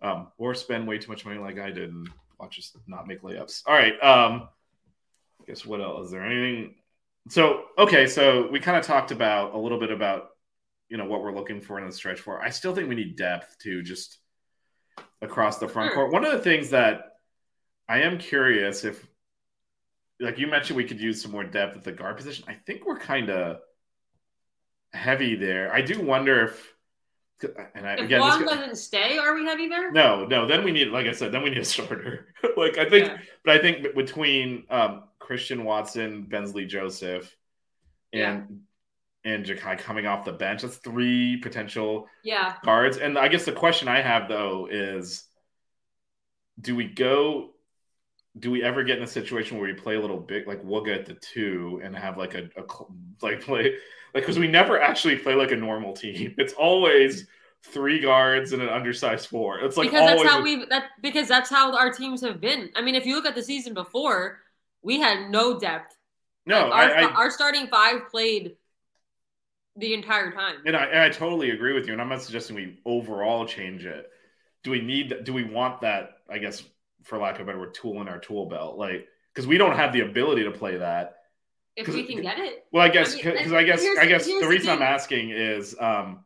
Um, 0.03 0.29
or 0.39 0.55
spend 0.55 0.87
way 0.89 0.99
too 0.99 1.11
much 1.11 1.25
money 1.25 1.39
like 1.39 1.59
I 1.59 1.71
did 1.71 1.91
and 1.91 2.09
watch 2.39 2.59
us 2.59 2.77
not 2.87 3.07
make 3.07 3.23
layups. 3.23 3.63
All 3.67 3.75
right. 3.75 3.93
Um, 4.03 4.49
I 5.41 5.45
guess 5.47 5.65
what 5.67 5.81
else? 5.81 6.07
Is 6.07 6.13
there 6.13 6.25
anything? 6.25 6.75
So 7.29 7.65
okay, 7.79 8.07
so 8.07 8.49
we 8.51 8.61
kind 8.61 8.77
of 8.79 8.85
talked 8.85 9.11
about 9.13 9.55
a 9.55 9.59
little 9.59 9.79
bit 9.79 9.91
about 9.91 10.31
you 10.89 10.97
know 10.97 11.05
what 11.05 11.23
we're 11.23 11.35
looking 11.35 11.61
for 11.61 11.79
in 11.79 11.87
the 11.87 11.93
stretch 11.93 12.19
four. 12.21 12.43
I 12.43 12.51
still 12.51 12.75
think 12.75 12.89
we 12.89 12.95
need 12.97 13.17
depth 13.17 13.59
to 13.61 13.83
just 13.83 14.19
across 15.23 15.59
the 15.59 15.69
front 15.69 15.89
Sure. 15.91 15.97
court. 15.97 16.13
One 16.13 16.25
of 16.25 16.33
the 16.33 16.39
things 16.41 16.71
that 16.71 17.17
I 17.89 18.03
am 18.03 18.19
curious 18.19 18.85
if, 18.85 19.07
like 20.19 20.39
you 20.39 20.47
mentioned, 20.47 20.77
we 20.77 20.85
could 20.85 21.01
use 21.01 21.21
some 21.23 21.31
more 21.33 21.45
depth 21.45 21.77
at 21.77 21.85
the 21.85 21.93
guard 21.93 22.17
position. 22.17 22.45
I 22.49 22.55
think 22.55 22.87
we're 22.87 22.99
kind 22.99 23.31
of 23.31 23.59
heavy 24.93 25.35
there. 25.35 25.73
I 25.73 25.81
do 25.83 26.01
wonder 26.01 26.45
if, 26.45 26.75
and 27.75 27.87
I, 27.87 27.95
If 27.95 28.01
again, 28.01 28.21
this, 28.21 28.51
doesn't 28.51 28.77
stay, 28.77 29.17
are 29.17 29.35
we 29.35 29.45
heavy 29.47 29.67
there? 29.67 29.91
no, 29.93 30.27
no. 30.27 30.47
Then 30.47 30.63
we 30.63 30.73
need, 30.73 30.89
like 30.89 31.07
I 31.07 31.13
said, 31.13 31.33
then 31.33 31.43
we 31.43 31.49
need 31.51 31.59
a 31.59 31.65
starter. 31.65 32.35
like 32.57 32.77
I 32.77 32.89
think, 32.89 33.07
Yeah. 33.07 33.17
but 33.45 33.57
I 33.57 33.59
think 33.61 33.95
between 33.95 34.65
um, 34.69 35.05
Christian 35.19 35.65
Watson, 35.65 36.25
Bensley 36.25 36.67
Joseph, 36.67 37.35
and 38.13 38.61
and 39.25 39.45
Jakai 39.45 39.79
coming 39.79 40.07
off 40.07 40.25
the 40.25 40.33
bench, 40.33 40.63
that's 40.63 40.77
three 40.79 41.37
potential 41.39 42.09
Yeah. 42.23 42.55
guards. 42.65 42.97
And 42.97 43.19
I 43.19 43.29
guess 43.29 43.45
the 43.45 43.53
question 43.53 43.89
I 43.89 44.01
have 44.01 44.29
though 44.29 44.67
is, 44.71 45.25
do 46.61 46.77
we 46.77 46.87
go? 46.87 47.51
Do 48.39 48.51
we 48.51 48.63
ever 48.63 48.85
get 48.85 48.99
in 48.99 49.05
a 49.05 49.09
situation 49.09 49.59
where 49.59 49.67
we 49.67 49.75
play 49.75 49.97
a 49.97 50.01
little 50.01 50.21
bit 50.21 50.47
like 50.47 50.61
we'll 50.63 50.85
get 50.85 51.05
the 51.07 51.15
two 51.15 51.81
and 51.83 51.97
have 51.97 52.17
like 52.17 52.35
a, 52.35 52.49
a 52.57 52.63
like 53.23 53.41
play 53.41 53.75
like 54.15 54.23
because 54.25 54.39
we 54.39 54.47
never 54.49 54.81
actually 54.81 55.17
play 55.17 55.35
like 55.35 55.51
a 55.53 55.57
normal 55.57 55.93
team. 55.95 56.35
It's 56.39 56.53
always 56.53 57.27
three 57.65 58.01
guards 58.01 58.53
and 58.53 58.63
an 58.63 58.69
undersized 58.69 59.27
four. 59.29 59.61
It's 59.61 59.77
like 59.77 59.91
because 59.91 60.07
that's 60.07 60.23
how 60.23 60.43
we 60.43 60.65
that 60.67 60.85
because 61.03 61.29
that's 61.29 61.51
how 61.51 61.77
our 61.77 61.93
teams 61.93 62.21
have 62.23 62.41
been. 62.41 62.71
I 62.77 62.83
mean, 62.83 62.95
if 62.95 63.05
you 63.07 63.15
look 63.17 63.27
at 63.27 63.35
the 63.35 63.43
season 63.43 63.75
before, 63.75 64.39
we 64.83 65.01
had 65.01 65.31
no 65.31 65.59
depth. 65.59 65.97
no. 66.47 66.69
Like, 66.69 66.91
our, 66.91 66.97
I, 66.97 67.03
I 67.03 67.13
our 67.15 67.31
starting 67.31 67.67
five 67.69 68.09
played 68.11 68.57
the 69.81 69.95
entire 69.95 70.31
time. 70.31 70.57
And 70.67 70.77
I, 70.77 70.85
and 70.85 70.99
I 71.01 71.09
totally 71.09 71.51
agree 71.51 71.73
with 71.73 71.87
you. 71.87 71.93
And 71.93 72.01
I'm 72.01 72.09
not 72.09 72.23
suggesting 72.23 72.57
we 72.57 72.79
overall 72.85 73.47
change 73.47 73.85
it. 73.85 74.11
Do 74.63 74.71
we 74.71 74.81
need, 74.81 75.25
do 75.25 75.33
we 75.33 75.45
want 75.45 75.81
that, 75.81 76.19
I 76.31 76.39
guess, 76.39 76.63
for 77.03 77.19
lack 77.19 77.37
of 77.37 77.43
a 77.43 77.45
better 77.47 77.59
word, 77.59 77.75
tool 77.75 78.01
in 78.01 78.09
our 78.09 78.19
tool 78.19 78.47
belt? 78.47 78.77
Like, 78.77 79.09
because 79.35 79.47
we 79.47 79.59
don't 79.59 79.77
have 79.77 79.93
the 79.93 80.01
ability 80.01 80.45
to 80.45 80.51
play 80.51 80.77
that. 80.77 81.17
If 81.77 81.89
we 81.89 82.05
can 82.05 82.21
get 82.21 82.39
it, 82.39 82.67
Well, 82.73 82.85
I 82.85 82.89
guess, 82.91 83.15
I 83.15 83.17
mean, 83.17 83.33
because 83.33 83.53
I 83.53 83.63
guess, 83.63 83.85
I 83.99 84.05
guess 84.05 84.27
the 84.27 84.41
the 84.41 84.49
reason 84.49 84.71
I'm 84.71 84.83
asking 84.83 85.31
is, 85.31 85.75
um, 85.81 86.25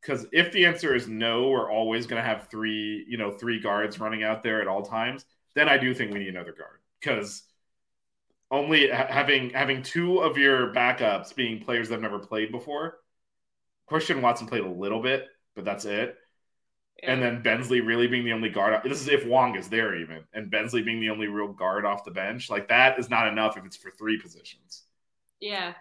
because 0.00 0.26
if 0.32 0.52
the 0.52 0.64
answer 0.64 0.94
is 0.94 1.08
no, 1.08 1.48
we're 1.48 1.70
always 1.70 2.06
going 2.06 2.22
to 2.22 2.26
have 2.26 2.48
three, 2.48 3.04
you 3.08 3.18
know, 3.18 3.32
three 3.32 3.60
guards 3.60 3.98
running 3.98 4.22
out 4.22 4.42
there 4.42 4.62
at 4.62 4.68
all 4.68 4.82
times. 4.82 5.24
Then 5.54 5.68
I 5.68 5.76
do 5.76 5.92
think 5.92 6.12
we 6.12 6.20
need 6.20 6.28
another 6.28 6.52
guard 6.52 6.78
because 7.00 7.42
only 8.50 8.88
ha- 8.90 9.06
having 9.08 9.50
having 9.50 9.82
two 9.82 10.18
of 10.20 10.36
your 10.38 10.72
backups 10.72 11.34
being 11.34 11.60
players 11.64 11.88
that 11.88 11.94
have 11.96 12.02
never 12.02 12.18
played 12.18 12.52
before. 12.52 12.98
Christian 13.86 14.20
Watson 14.22 14.46
played 14.46 14.64
a 14.64 14.68
little 14.70 15.00
bit, 15.00 15.26
but 15.54 15.64
that's 15.64 15.84
it. 15.84 16.16
And 17.02 17.22
then 17.22 17.42
Bensley 17.42 17.82
really 17.82 18.06
being 18.06 18.24
the 18.24 18.32
only 18.32 18.48
guard. 18.48 18.80
This 18.82 19.02
is 19.02 19.08
if 19.08 19.26
Wong 19.26 19.54
is 19.56 19.68
there 19.68 19.94
even, 19.96 20.24
and 20.32 20.50
Bensley 20.50 20.82
being 20.82 20.98
the 21.00 21.10
only 21.10 21.26
real 21.26 21.52
guard 21.52 21.84
off 21.84 22.04
the 22.04 22.10
bench. 22.10 22.48
Like 22.48 22.68
that 22.68 22.98
is 22.98 23.10
not 23.10 23.28
enough 23.28 23.56
if 23.58 23.64
it's 23.66 23.76
for 23.76 23.90
three 23.90 24.18
positions. 24.18 24.84
yeah. 25.40 25.74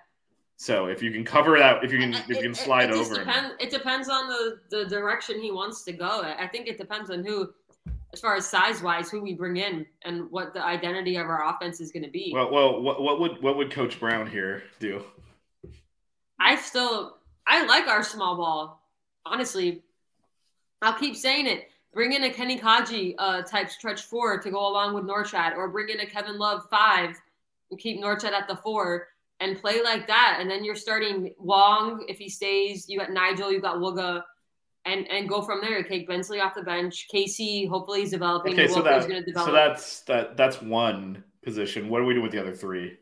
So 0.57 0.85
if 0.85 1.03
you 1.03 1.11
can 1.11 1.25
cover 1.25 1.57
that, 1.59 1.83
if 1.83 1.91
you 1.91 1.99
can, 1.99 2.13
if 2.13 2.29
you 2.29 2.35
It- 2.37 2.41
can 2.41 2.51
it- 2.51 2.55
slide 2.57 2.89
it 2.89 2.93
just 2.95 3.11
over. 3.11 3.19
Depend, 3.25 3.53
it 3.59 3.69
depends 3.69 4.07
on 4.07 4.29
the 4.29 4.59
the 4.69 4.85
direction 4.85 5.41
he 5.41 5.51
wants 5.51 5.83
to 5.83 5.91
go. 5.91 6.21
I 6.21 6.47
think 6.47 6.67
it 6.67 6.77
depends 6.77 7.09
on 7.09 7.25
who, 7.25 7.53
as 8.15 8.21
far 8.21 8.37
as 8.37 8.47
size 8.47 8.81
wise, 8.81 9.11
who 9.11 9.21
we 9.21 9.33
bring 9.33 9.57
in 9.57 9.85
and 10.03 10.31
what 10.31 10.53
the 10.53 10.63
identity 10.63 11.17
of 11.17 11.27
our 11.27 11.49
offense 11.49 11.81
is 11.81 11.91
going 11.91 12.03
to 12.03 12.09
be. 12.09 12.31
Well, 12.33 12.49
well, 12.49 12.81
what, 12.81 13.01
what 13.01 13.19
would 13.19 13.41
what 13.41 13.57
would 13.57 13.71
Coach 13.71 13.99
Brown 13.99 14.25
here 14.25 14.63
do? 14.79 15.03
I 16.39 16.55
still 16.55 17.17
I 17.45 17.65
like 17.65 17.87
our 17.87 18.03
small 18.03 18.37
ball. 18.37 18.81
Honestly, 19.25 19.83
I'll 20.81 20.97
keep 20.97 21.17
saying 21.17 21.45
it. 21.45 21.67
Bring 21.93 22.13
in 22.13 22.23
a 22.23 22.29
Kenny 22.29 22.57
Kadji 22.57 23.15
uh, 23.17 23.41
type 23.41 23.69
stretch 23.69 24.03
four 24.03 24.39
to 24.39 24.49
go 24.49 24.65
along 24.65 24.93
with 24.95 25.03
Norchaad, 25.03 25.57
or 25.57 25.67
bring 25.67 25.89
in 25.89 25.99
a 25.99 26.05
Kevin 26.05 26.37
Love 26.37 26.63
five 26.69 27.17
and 27.69 27.77
keep 27.77 28.01
Norchaad 28.01 28.31
at 28.31 28.47
the 28.47 28.55
four 28.55 29.09
and 29.41 29.59
play 29.59 29.83
like 29.83 30.07
that. 30.07 30.37
And 30.39 30.49
then 30.49 30.63
you're 30.63 30.75
starting 30.75 31.33
Wong 31.37 32.05
if 32.07 32.17
he 32.17 32.29
stays. 32.29 32.87
You 32.87 32.97
got 32.99 33.09
Nijel, 33.09 33.51
you 33.51 33.59
got 33.59 33.77
Wooga, 33.77 34.23
and 34.85 35.09
and 35.09 35.27
go 35.27 35.41
from 35.41 35.61
there. 35.61 35.83
Take 35.83 36.07
Bensley 36.07 36.39
off 36.39 36.53
the 36.55 36.63
bench. 36.63 37.07
Casey, 37.11 37.65
hopefully 37.65 38.01
he's 38.01 38.11
developing. 38.11 38.53
Okay, 38.53 38.67
so 38.67 38.81
that 38.81 38.99
is 38.99 39.05
going 39.05 39.19
to 39.19 39.25
develop. 39.25 39.47
so 39.47 39.53
that's 39.53 40.01
that 40.01 40.37
that's 40.37 40.61
one 40.61 41.23
position. 41.43 41.89
What 41.89 41.99
do 41.99 42.05
we 42.05 42.13
do 42.13 42.21
with 42.21 42.31
the 42.31 42.39
other 42.39 42.53
three? 42.53 42.97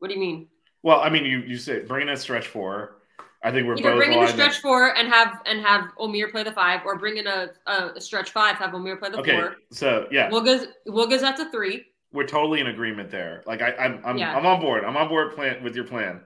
what 0.00 0.08
do 0.08 0.14
you 0.14 0.20
mean? 0.20 0.48
Well, 0.82 1.00
I 1.00 1.10
mean, 1.10 1.24
you 1.24 1.40
you 1.40 1.56
say 1.58 1.80
bring 1.80 2.08
in 2.08 2.14
a 2.14 2.16
stretch 2.16 2.48
four. 2.48 2.96
I 3.42 3.50
think 3.50 3.66
we're 3.66 3.74
Either 3.74 3.90
both 3.90 3.96
bring 3.98 4.12
in 4.12 4.22
a 4.22 4.28
stretch 4.28 4.58
four 4.58 4.96
and 4.96 5.08
have 5.08 5.40
and 5.46 5.60
have 5.64 5.90
Omier 5.98 6.30
play 6.30 6.42
the 6.42 6.52
five, 6.52 6.80
or 6.84 6.98
bring 6.98 7.16
in 7.16 7.26
a, 7.26 7.48
a, 7.66 8.00
stretch 8.00 8.32
five, 8.32 8.56
have 8.56 8.72
Omier 8.72 8.98
play 8.98 9.10
the 9.10 9.18
Okay, 9.18 9.38
four. 9.38 9.56
so 9.70 10.06
yeah, 10.10 10.30
Wooga's 10.30 10.66
Wooga's 10.86 11.22
at 11.22 11.36
the 11.36 11.50
three. 11.50 11.84
we're 12.12 12.26
totally 12.26 12.60
in 12.60 12.66
agreement 12.66 13.10
there. 13.10 13.42
Like 13.46 13.62
I, 13.62 13.72
I'm 13.76 14.00
I'm, 14.04 14.18
Yeah. 14.18 14.36
I'm 14.36 14.44
on 14.44 14.60
board. 14.60 14.84
I'm 14.84 14.96
on 14.96 15.08
board 15.08 15.34
plan 15.34 15.62
with 15.62 15.74
your 15.74 15.86
plan. 15.86 16.20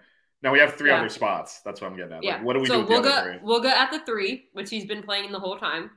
Now 0.44 0.52
we 0.52 0.58
have 0.60 0.74
three 0.74 0.90
Yeah. 0.90 0.98
other 0.98 1.08
spots. 1.08 1.60
That's 1.62 1.80
what 1.80 1.90
I'm 1.90 1.96
getting 1.96 2.12
at. 2.12 2.22
Yeah. 2.22 2.34
Like, 2.36 2.44
what 2.44 2.52
do 2.52 2.60
we 2.60 2.66
so 2.66 2.74
do 2.74 2.80
with 2.80 2.88
the 2.88 2.94
other 2.96 3.10
Wooga 3.10 3.40
three? 3.40 3.48
Wooga 3.48 3.72
at 3.72 3.90
the 3.90 4.00
three, 4.00 4.48
which 4.52 4.68
he's 4.68 4.84
been 4.84 5.02
playing 5.02 5.32
the 5.32 5.40
whole 5.40 5.56
time. 5.56 5.90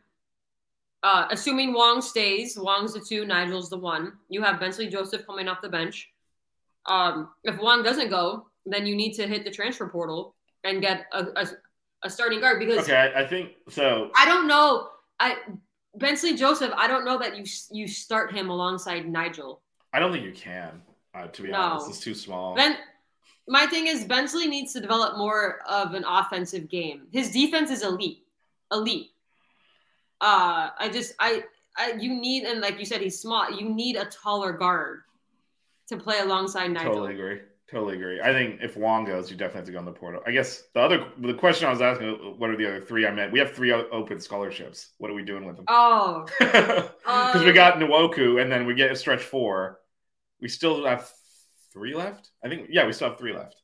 Uh, 1.04 1.28
assuming 1.32 1.74
Wong 1.74 2.02
stays, 2.02 2.58
Wong's 2.58 2.94
the 2.94 3.02
two, 3.02 3.24
Nijel's 3.26 3.70
the 3.70 3.78
one. 3.78 4.14
You 4.30 4.42
have 4.42 4.60
Bensley 4.60 4.88
Joseph 4.88 5.26
coming 5.28 5.50
off 5.50 5.62
the 5.62 5.70
bench. 5.70 6.10
Um, 6.86 7.30
if 7.44 7.60
Wong 7.60 7.84
doesn't 7.84 8.10
go, 8.10 8.48
then 8.66 8.86
you 8.88 8.96
need 8.96 9.14
to 9.16 9.28
hit 9.28 9.44
the 9.44 9.52
transfer 9.52 9.88
portal 9.90 10.34
and 10.64 10.82
get 10.82 11.08
a, 11.12 11.26
a, 11.36 11.48
a 12.04 12.10
starting 12.10 12.40
guard 12.40 12.60
because 12.60 12.80
Okay, 12.80 12.96
I, 12.96 13.24
I 13.24 13.28
think 13.28 13.52
so. 13.70 14.12
I 14.16 14.26
don't 14.26 14.48
know. 14.48 14.90
I 15.20 15.38
Bensley 15.98 16.36
Joseph, 16.36 16.72
I 16.76 16.88
don't 16.88 17.04
know 17.04 17.18
that 17.18 17.36
you 17.38 17.44
you 17.72 17.88
start 17.88 18.32
him 18.34 18.50
alongside 18.50 19.06
Nijel. 19.06 19.60
I 19.94 20.00
don't 20.00 20.12
think 20.14 20.24
you 20.24 20.32
can. 20.32 20.82
Uh, 21.14 21.28
to 21.28 21.42
be 21.42 21.50
No. 21.50 21.58
honest, 21.60 21.90
it's 21.90 22.00
too 22.00 22.14
small. 22.16 22.56
Ben, 22.56 22.78
my 23.48 23.66
thing 23.66 23.88
is 23.88 24.04
Bensley 24.04 24.48
needs 24.48 24.74
to 24.74 24.82
develop 24.82 25.18
more 25.18 25.60
of 25.68 25.94
an 25.94 26.04
offensive 26.08 26.70
game. 26.70 27.08
His 27.12 27.32
defense 27.32 27.72
is 27.72 27.84
elite, 27.84 28.24
elite. 28.72 29.12
Uh, 30.20 30.70
I 30.78 30.90
just 30.92 31.14
I, 31.20 31.44
I 31.78 31.94
you 31.94 32.14
need 32.14 32.44
and 32.44 32.60
like 32.60 32.80
you 32.80 32.86
said 32.86 33.02
he's 33.02 33.20
small. 33.20 33.52
You 33.52 33.70
need 33.70 33.96
a 33.96 34.06
taller 34.06 34.52
guard 34.52 35.02
to 35.88 35.98
play 35.98 36.20
alongside 36.20 36.72
Nijel. 36.72 36.84
Totally 36.84 37.14
agree. 37.14 37.40
Totally 37.70 37.96
agree. 37.96 38.22
I 38.22 38.32
think 38.32 38.62
if 38.62 38.78
Wong 38.78 39.04
goes, 39.04 39.30
you 39.30 39.36
definitely 39.36 39.60
have 39.60 39.66
to 39.66 39.72
go 39.74 39.80
in 39.80 39.86
the 39.86 39.92
portal. 39.92 40.22
I 40.26 40.32
guess 40.32 40.64
the 40.74 40.80
other 40.80 41.06
the 41.20 41.34
question 41.34 41.68
I 41.68 41.72
was 41.72 41.82
asking, 41.82 42.12
what 42.38 42.50
are 42.50 42.56
the 42.56 42.66
other 42.66 42.82
three? 42.82 43.06
I 43.06 43.12
meant 43.12 43.32
we 43.32 43.40
have 43.40 43.52
three 43.52 43.72
open 43.74 44.20
scholarships. 44.20 44.92
What 45.00 45.12
are 45.12 45.14
we 45.14 45.24
doing 45.24 45.46
with 45.46 45.58
them? 45.58 45.66
Oh, 45.68 46.26
Because 46.40 47.44
we 47.44 47.50
um, 47.50 47.56
got 47.56 47.76
Nwoko, 47.78 48.42
and 48.42 48.52
then 48.52 48.66
we 48.66 48.74
get 48.74 48.92
a 48.92 48.96
stretch 48.96 49.22
four. 49.22 49.80
We 50.40 50.48
still 50.48 50.86
have 50.86 51.12
three 51.78 51.94
left. 51.96 52.30
I 52.44 52.50
think. 52.50 52.68
Yeah, 52.70 52.86
we 52.86 52.94
still 52.94 53.10
have 53.10 53.18
three 53.20 53.34
left. 53.34 53.56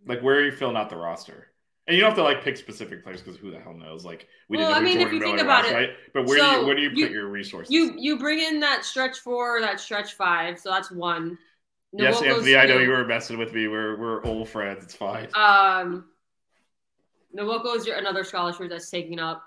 like, 0.06 0.20
where 0.22 0.36
are 0.36 0.44
you 0.44 0.52
filling 0.52 0.76
out 0.76 0.90
the 0.90 0.96
roster? 0.96 1.48
And 1.86 1.94
you 1.94 2.00
don't 2.00 2.10
have 2.10 2.16
to 2.16 2.22
like 2.22 2.42
pick 2.42 2.56
specific 2.56 3.04
players 3.04 3.20
because 3.20 3.38
who 3.38 3.50
the 3.50 3.60
hell 3.60 3.74
knows? 3.74 4.06
Like, 4.06 4.26
we 4.48 4.56
Well, 4.56 4.68
didn't 4.68 4.82
know 4.84 4.90
I 4.90 4.94
mean, 4.94 5.06
if 5.06 5.12
you 5.12 5.20
think 5.20 5.38
about 5.38 5.64
was, 5.64 5.72
it, 5.72 5.74
right? 5.74 5.90
But 6.14 6.24
where 6.24 6.38
do 6.38 6.44
you 6.60 6.66
where 6.66 6.74
do 6.76 6.80
you 6.82 6.90
put 6.90 6.98
you- 6.98 7.08
your 7.08 7.28
resources? 7.28 7.70
you 7.72 7.94
you 7.98 8.18
bring 8.18 8.38
in 8.40 8.60
that 8.60 8.84
stretch 8.86 9.18
four, 9.18 9.60
that 9.60 9.78
stretch 9.80 10.14
five, 10.14 10.58
so 10.58 10.70
that's 10.70 10.90
one. 10.90 11.36
yes, 11.92 12.20
Nwoko's 12.20 12.22
Anthony. 12.38 12.56
I 12.56 12.64
know 12.66 12.78
you 12.78 12.88
were 12.88 13.04
messing 13.04 13.36
with 13.36 13.52
me. 13.52 13.68
We're 13.68 13.98
we're 13.98 14.24
old 14.24 14.48
friends. 14.48 14.82
It's 14.82 14.94
fine. 14.94 15.28
Um, 15.34 16.06
Nwoko 17.36 17.76
is 17.76 17.86
your 17.86 17.96
another 17.96 18.24
scholarship 18.24 18.70
that's 18.70 18.88
taking 18.88 19.20
up. 19.20 19.42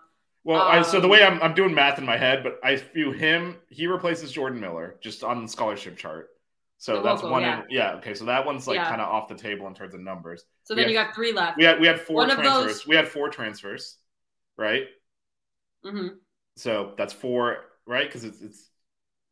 Well, 0.47 0.61
I, 0.61 0.81
so 0.81 0.99
the 0.99 1.03
Um, 1.05 1.09
way 1.11 1.23
I'm, 1.23 1.41
I'm 1.43 1.53
doing 1.53 1.73
math 1.73 1.99
in 1.99 2.05
my 2.05 2.17
head, 2.17 2.41
but 2.43 2.59
I 2.63 2.77
view 2.77 3.11
him, 3.11 3.57
he 3.69 3.85
replaces 3.87 4.31
Jordan 4.31 4.59
Miller 4.59 4.97
just 5.01 5.23
on 5.23 5.43
the 5.43 5.47
scholarship 5.49 5.97
chart. 5.97 6.29
So 6.79 6.95
The 6.97 7.01
that's 7.01 7.21
local, 7.21 7.31
one. 7.31 7.41
yeah. 7.41 7.59
In, 7.63 7.65
yeah. 7.69 7.93
Okay. 7.95 8.13
So 8.13 8.25
that 8.25 8.45
one's 8.45 8.67
like 8.67 8.75
Yeah. 8.75 8.87
kind 8.89 9.01
of 9.01 9.09
off 9.09 9.27
the 9.27 9.35
table 9.35 9.67
in 9.67 9.73
terms 9.73 9.93
of 9.93 9.99
numbers. 9.99 10.45
So 10.63 10.73
then 10.75 10.85
We 10.85 10.93
you 10.93 10.97
got 10.97 11.13
three 11.15 11.33
left. 11.33 11.57
We 11.57 11.65
had 11.65 11.79
we 11.79 11.87
had 11.87 11.99
four 11.99 12.17
One 12.17 12.29
transfers. 12.29 12.65
those- 12.65 12.87
We 12.87 12.95
had 12.95 13.07
four 13.07 13.29
transfers, 13.29 13.97
right? 14.57 14.87
hmm 15.83 16.19
So 16.55 16.93
that's 16.97 17.13
four, 17.13 17.65
right? 17.85 18.07
Because 18.07 18.23
it's 18.23 18.41
it's 18.41 18.69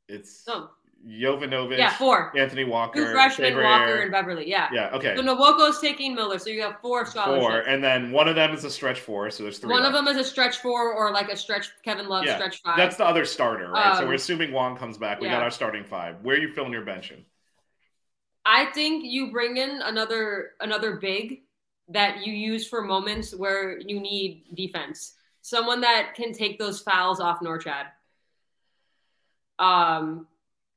it's 0.08 0.48
No, 0.48 0.70
Jovanovic, 1.08 1.78
yeah, 1.78 1.96
four. 1.98 2.36
Anthony 2.36 2.64
Walker, 2.64 3.06
Two 3.06 3.12
freshmen, 3.12 3.54
Walker 3.54 3.64
Aire. 3.66 4.02
and 4.02 4.12
Beverly. 4.12 4.50
Yeah. 4.50 4.70
yeah. 4.74 4.90
Okay. 4.92 5.16
So 5.16 5.22
Nwoko's 5.22 5.80
taking 5.80 6.16
Miller, 6.16 6.40
so 6.40 6.50
you 6.50 6.64
have 6.64 6.80
four 6.82 7.06
scholarships. 7.06 7.46
Four, 7.46 7.60
and 7.60 7.84
then 7.84 8.12
one 8.12 8.28
of 8.28 8.36
them 8.36 8.54
is 8.54 8.64
a 8.64 8.72
stretch 8.72 9.00
four, 9.02 9.30
so 9.30 9.44
there's 9.44 9.60
three. 9.60 9.72
One 9.72 9.86
of 9.86 9.94
them 9.94 10.08
is 10.08 10.18
a 10.18 10.24
stretch 10.24 10.58
four 10.58 10.94
or 10.94 11.12
like 11.12 11.30
a 11.30 11.38
stretch 11.38 11.70
Kevin 11.84 12.08
Love 12.08 12.26
Yeah, 12.26 12.36
stretch 12.38 12.64
five. 12.64 12.76
That's 12.78 12.98
the 12.98 13.06
other 13.06 13.24
starter, 13.24 13.70
right? 13.70 13.98
so 13.98 14.02
Um, 14.04 14.08
we're 14.08 14.16
assuming 14.16 14.52
Wong 14.52 14.78
comes 14.78 14.98
back. 14.98 15.22
We 15.22 15.28
got 15.30 15.44
our 15.44 15.52
starting 15.52 15.84
five. 15.84 16.16
Where 16.24 16.36
are 16.38 16.40
you 16.40 16.52
filling 16.52 16.72
your 16.72 16.86
bench 16.86 17.12
in? 17.12 17.24
I 18.44 18.66
think 18.66 19.04
you 19.06 19.32
bring 19.32 19.58
in 19.58 19.82
another 19.84 20.52
another 20.60 20.96
big 20.96 21.42
that 21.90 22.26
you 22.26 22.34
use 22.34 22.68
for 22.68 22.82
moments 22.82 23.36
where 23.36 23.80
you 23.80 24.00
need 24.00 24.46
defense. 24.56 25.14
Someone 25.42 25.82
that 25.82 26.16
can 26.16 26.34
take 26.34 26.58
those 26.58 26.82
fouls 26.82 27.20
off 27.20 27.42
Norchaad. 27.42 27.86
Um, 29.60 30.28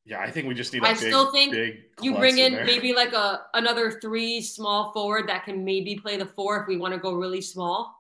Yeah, 0.09 0.21
I 0.21 0.31
think 0.31 0.49
we 0.49 0.55
just 0.55 0.73
need. 0.73 0.83
A 0.83 0.87
I 0.87 0.94
big, 0.94 0.99
still 1.01 1.31
think 1.33 1.55
You 2.01 2.16
bring 2.16 2.38
in 2.38 2.55
there. 2.55 2.64
maybe 2.64 2.94
like 2.94 3.12
a 3.12 3.42
another 3.53 3.90
three 4.01 4.40
small 4.40 4.90
forward 4.92 5.29
that 5.29 5.44
can 5.44 5.64
maybe 5.64 5.97
play 5.97 6.16
the 6.16 6.25
four 6.25 6.62
if 6.62 6.66
we 6.66 6.79
want 6.79 6.94
to 6.94 6.99
go 7.01 7.12
really 7.12 7.42
small. 7.42 7.94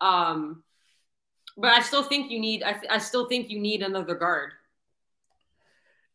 Um, 0.00 0.62
but 1.58 1.70
I 1.72 1.80
still 1.82 2.02
think 2.02 2.30
you 2.30 2.40
need. 2.40 2.62
I, 2.62 2.72
th- 2.72 2.90
I 2.90 2.96
still 2.96 3.28
think 3.28 3.50
you 3.50 3.58
need 3.60 3.82
another 3.82 4.14
guard. 4.14 4.52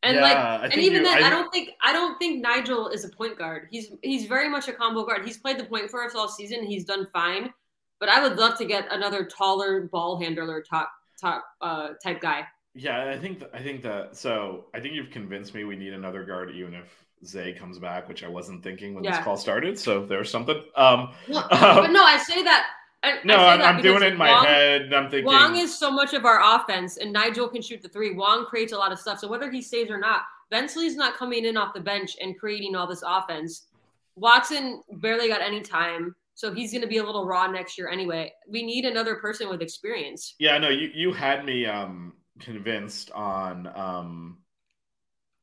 And 0.01 0.15
Yeah, 0.15 0.21
like, 0.61 0.73
and 0.73 0.81
even 0.81 1.03
you- 1.03 1.03
then, 1.03 1.23
I 1.23 1.27
I, 1.27 1.29
don't 1.29 1.51
think 1.53 1.69
I 1.83 1.93
don't 1.93 2.17
think 2.17 2.43
Nijel 2.43 2.91
is 2.91 3.05
a 3.05 3.09
point 3.09 3.37
guard. 3.37 3.67
He's 3.69 3.91
he's 4.01 4.25
very 4.25 4.49
much 4.49 4.67
a 4.67 4.73
combo 4.73 5.05
guard. 5.05 5.23
He's 5.25 5.37
played 5.37 5.59
the 5.59 5.65
point 5.65 5.91
for 5.91 6.03
us 6.03 6.15
all 6.15 6.27
season. 6.27 6.65
He's 6.65 6.85
done 6.85 7.07
fine. 7.13 7.53
But 7.99 8.09
I 8.09 8.19
would 8.27 8.35
love 8.37 8.57
to 8.57 8.65
get 8.65 8.91
another 8.91 9.25
taller 9.25 9.83
ball 9.83 10.19
handler 10.19 10.63
top 10.67 10.89
top 11.19 11.43
uh, 11.61 11.89
type 12.03 12.19
guy. 12.19 12.45
Yeah, 12.73 13.09
I 13.09 13.17
think 13.17 13.39
th- 13.39 13.51
I 13.53 13.61
think 13.61 13.81
that. 13.83 14.15
So 14.15 14.65
I 14.73 14.79
think 14.79 14.93
you've 14.93 15.11
convinced 15.11 15.53
me 15.53 15.63
we 15.65 15.75
need 15.75 15.93
another 15.93 16.23
guard, 16.23 16.51
even 16.51 16.73
if 16.73 16.87
Zay 17.25 17.53
comes 17.53 17.77
back, 17.79 18.07
which 18.07 18.23
I 18.23 18.27
wasn't 18.29 18.63
thinking 18.63 18.93
when 18.95 19.03
Yeah. 19.03 19.17
this 19.17 19.23
call 19.23 19.37
started. 19.37 19.77
So 19.77 20.05
there's 20.05 20.29
something. 20.29 20.63
Um, 20.75 21.11
No, 21.27 21.43
but 21.49 21.87
no, 21.91 22.03
I 22.03 22.17
say 22.17 22.43
that. 22.43 22.67
I, 23.03 23.15
no, 23.25 23.35
I 23.35 23.37
say 23.37 23.43
I'm, 23.47 23.59
that 23.59 23.75
I'm 23.75 23.81
doing 23.81 24.03
it 24.03 24.11
in 24.13 24.17
my 24.17 24.29
Wong- 24.31 24.45
head. 24.45 24.81
and 24.83 24.95
I'm 24.95 25.09
thinking. 25.09 25.25
Wong 25.25 25.55
is 25.57 25.77
so 25.77 25.91
much 25.91 26.13
of 26.13 26.23
our 26.23 26.39
offense, 26.55 26.97
and 26.97 27.13
Nijel 27.13 27.51
can 27.51 27.61
shoot 27.61 27.81
the 27.81 27.89
three. 27.89 28.13
Wong 28.13 28.45
creates 28.45 28.73
a 28.73 28.77
lot 28.77 28.91
of 28.91 28.99
stuff. 28.99 29.19
So 29.19 29.27
whether 29.27 29.49
he 29.51 29.61
stays 29.61 29.89
or 29.89 29.97
not, 29.97 30.21
Bensley's 30.49 30.95
not 30.95 31.15
coming 31.15 31.45
in 31.45 31.57
off 31.57 31.73
the 31.73 31.79
bench 31.81 32.15
and 32.21 32.39
creating 32.39 32.75
all 32.75 32.87
this 32.87 33.03
offense. 33.05 33.67
Watson 34.15 34.81
barely 34.93 35.27
got 35.27 35.41
any 35.41 35.61
time, 35.61 36.15
so 36.35 36.53
he's 36.53 36.71
going 36.71 36.81
to 36.81 36.87
be 36.87 36.97
a 36.97 37.03
little 37.03 37.25
raw 37.25 37.47
next 37.47 37.77
year 37.77 37.89
anyway. 37.89 38.31
We 38.47 38.61
need 38.63 38.85
another 38.85 39.15
person 39.15 39.49
with 39.49 39.61
experience. 39.61 40.35
Yeah, 40.39 40.57
no, 40.57 40.69
you 40.69 40.89
you 40.93 41.11
had 41.13 41.43
me 41.45 41.65
um 41.65 42.13
convinced 42.41 43.11
on 43.11 43.67
um 43.75 44.37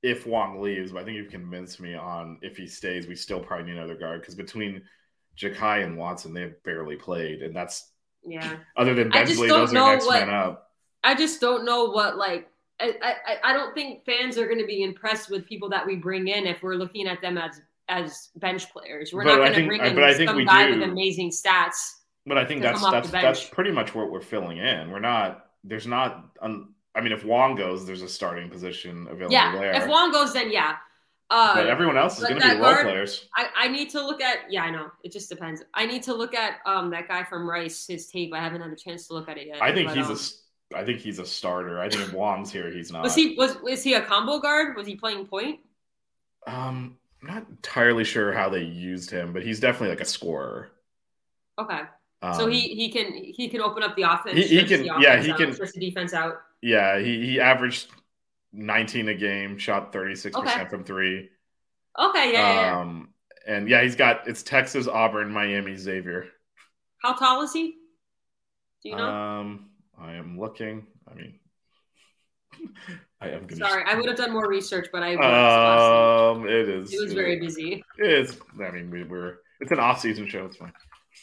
if 0.02 0.26
Wong 0.26 0.61
leaves, 0.61 0.92
but 0.92 1.02
I 1.02 1.04
think 1.04 1.16
you've 1.16 1.30
convinced 1.30 1.80
me 1.80 1.94
on 1.94 2.38
if 2.42 2.56
he 2.56 2.66
stays, 2.68 3.06
we 3.08 3.16
still 3.16 3.40
probably 3.40 3.66
need 3.66 3.78
another 3.78 3.96
guard 3.96 4.20
because 4.20 4.34
between 4.37 4.82
Jakai 5.37 5.82
and 5.84 5.96
Watson, 5.96 6.32
they've 6.32 6.54
barely 6.64 6.96
played, 6.96 7.42
and 7.42 7.54
that's 7.54 7.90
Yeah, 8.24 8.56
other 8.76 8.94
than 8.94 9.12
I 9.12 9.24
just 9.24 9.32
Bensley, 9.40 9.48
don't 9.48 9.61
those 9.61 9.72
know 9.72 9.84
are 9.87 9.92
next 9.94 10.06
what- 10.06 10.20
man 10.26 10.34
up. 10.34 10.64
I 11.04 11.14
just 11.14 11.40
don't 11.40 11.64
know 11.64 11.87
what 11.87 12.16
like. 12.16 12.48
I, 12.80 12.94
I, 13.02 13.37
I 13.50 13.52
don't 13.54 13.74
think 13.74 14.04
fans 14.04 14.37
are 14.38 14.46
going 14.46 14.58
to 14.61 14.66
be 14.66 14.82
impressed 14.84 15.30
with 15.30 15.46
people 15.46 15.68
that 15.70 15.84
we 15.84 15.96
bring 15.96 16.28
in 16.28 16.46
if 16.46 16.62
we're 16.62 16.74
looking 16.76 17.06
at 17.08 17.20
them 17.20 17.37
as 17.38 17.61
as 17.88 18.28
bench 18.37 18.70
players. 18.72 19.12
We're 19.12 19.24
But 19.24 19.37
not 19.37 19.38
going 19.38 19.52
to 19.54 19.66
bring 19.66 19.80
I- 19.80 19.87
in 19.88 19.94
but 19.96 20.04
I 20.04 20.14
think 20.14 20.28
some 20.30 20.44
guy 20.44 20.66
do. 20.70 20.78
with 20.78 20.88
amazing 20.88 21.30
stats. 21.30 21.94
But 22.26 22.37
I 22.38 22.44
think 22.44 22.62
that's 22.62 22.82
that's 22.82 23.11
that's 23.11 23.44
pretty 23.44 23.70
much 23.72 23.94
what 23.94 24.11
we're 24.12 24.20
filling 24.20 24.58
in. 24.58 24.90
We're 24.90 24.98
not. 25.00 25.46
There's 25.64 25.87
not. 25.87 26.26
Um, 26.42 26.74
I 26.98 27.00
mean, 27.00 27.12
if 27.12 27.24
Wong 27.24 27.54
goes, 27.54 27.87
there's 27.87 28.02
a 28.02 28.08
starting 28.08 28.50
position 28.50 29.06
available 29.08 29.32
Yeah, 29.32 29.56
there. 29.58 29.72
if 29.72 29.87
Wong 29.87 30.11
goes, 30.11 30.32
then 30.32 30.50
yeah. 30.50 30.76
Uh, 31.30 31.54
but 31.54 31.66
everyone 31.66 31.96
else 31.98 32.18
is 32.18 32.24
going 32.24 32.40
to 32.40 32.48
be 32.48 32.56
role 32.56 32.74
players. 32.82 33.28
I, 33.37 33.48
I 33.56 33.68
need 33.68 33.90
to 33.90 34.00
look 34.04 34.20
at 34.22 34.50
yeah 34.50 34.62
I 34.64 34.70
know 34.70 34.90
it 35.04 35.12
just 35.12 35.28
depends. 35.28 35.62
I 35.74 35.84
need 35.87 36.02
to 36.04 36.14
look 36.14 36.34
at 36.34 36.54
um 36.66 36.90
that 36.90 37.06
guy 37.06 37.22
from 37.22 37.48
Rice 37.48 37.87
his 37.87 38.06
tape. 38.08 38.32
I 38.34 38.40
haven't 38.40 38.62
had 38.62 38.72
a 38.72 38.76
chance 38.76 39.06
to 39.08 39.12
look 39.14 39.28
at 39.28 39.37
it 39.38 39.46
yet. 39.46 39.62
I 39.62 39.72
think 39.72 39.88
but, 39.88 39.96
he's 39.96 40.06
a. 40.06 40.11
um, 40.11 40.14
s- 40.16 40.42
I 40.74 40.84
think 40.84 41.00
he's 41.00 41.18
a 41.18 41.26
starter. 41.26 41.80
I 41.80 41.88
think 41.90 42.02
if 42.02 42.12
Wong's 42.14 42.50
here, 42.50 42.70
he's 42.70 42.90
not. 42.90 43.02
was 43.02 43.14
he 43.14 43.34
was 43.37 43.56
was 43.62 43.82
he 43.82 43.92
a 43.94 44.00
combo 44.02 44.38
guard? 44.38 44.74
Was 44.76 44.87
he 44.87 44.96
playing 44.96 45.26
point? 45.26 45.61
Um, 46.46 46.96
I'm 47.22 47.28
not 47.28 47.46
entirely 47.48 48.04
sure 48.04 48.32
how 48.32 48.48
they 48.48 48.62
used 48.62 49.11
him, 49.11 49.32
but 49.34 49.42
he's 49.42 49.61
definitely 49.61 49.90
like 49.90 50.00
a 50.00 50.06
scorer. 50.06 50.70
Okay, 51.58 51.82
Um, 52.22 52.34
so 52.34 52.46
he 52.46 52.61
he 52.74 52.90
can 52.90 53.12
he 53.12 53.48
can 53.48 53.61
open 53.61 53.82
up 53.82 53.96
the 53.96 54.02
offense. 54.11 54.34
He- 54.37 54.61
he 54.61 54.64
can- 54.64 54.80
the 54.80 54.96
yeah, 55.00 55.20
he 55.20 55.30
out, 55.30 55.38
can- 55.38 55.50
the 55.50 55.72
defense 55.78 56.14
out. 56.14 56.37
Yeah, 56.62 56.98
he 56.98 57.24
he 57.26 57.40
averaged 57.40 57.88
19 58.52 59.08
a 59.08 59.14
game, 59.14 59.58
shot 59.58 59.92
36 59.92 60.36
percent 60.36 60.60
Okay. 60.60 60.68
from 60.68 60.84
three. 60.84 61.30
Okay, 61.98 62.32
yeah, 62.32 62.52
yeah, 62.54 62.60
yeah. 62.60 62.80
Um, 62.80 63.08
and 63.46 63.68
yeah, 63.68 63.82
he's 63.82 63.96
got 63.96 64.28
it's 64.28 64.42
Texas, 64.42 64.86
Auburn, 64.86 65.32
Miami, 65.32 65.76
Xavier. 65.76 66.26
How 67.02 67.14
tall 67.14 67.42
is 67.42 67.52
he? 67.52 67.76
Do 68.82 68.90
you 68.90 68.96
know? 68.96 69.08
Um, 69.08 69.70
I 70.00 70.14
am 70.14 70.38
looking. 70.38 70.86
I 71.10 71.14
mean, 71.14 71.40
I 73.20 73.30
am. 73.30 73.48
Sorry, 73.50 73.84
I 73.86 73.94
would 73.94 74.06
have 74.06 74.16
done 74.16 74.32
more 74.32 74.48
research, 74.48 74.88
but 74.92 75.02
I 75.02 75.14
Um, 75.14 76.46
it 76.46 76.68
is. 76.68 76.92
It 76.92 77.02
was 77.02 77.14
very 77.14 77.40
busy. 77.40 77.82
It 77.98 78.06
is. 78.06 78.38
I 78.62 78.70
mean, 78.70 78.90
we 78.90 79.02
were. 79.04 79.40
It's 79.60 79.72
an 79.72 79.80
off-season 79.80 80.28
show. 80.28 80.44
It's 80.44 80.56
fine. 80.56 80.72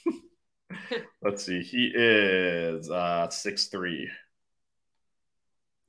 Let's 1.21 1.45
see. 1.45 1.61
He 1.61 1.91
is 1.95 2.89
uh 2.89 3.29
six 3.29 3.67
three. 3.67 4.09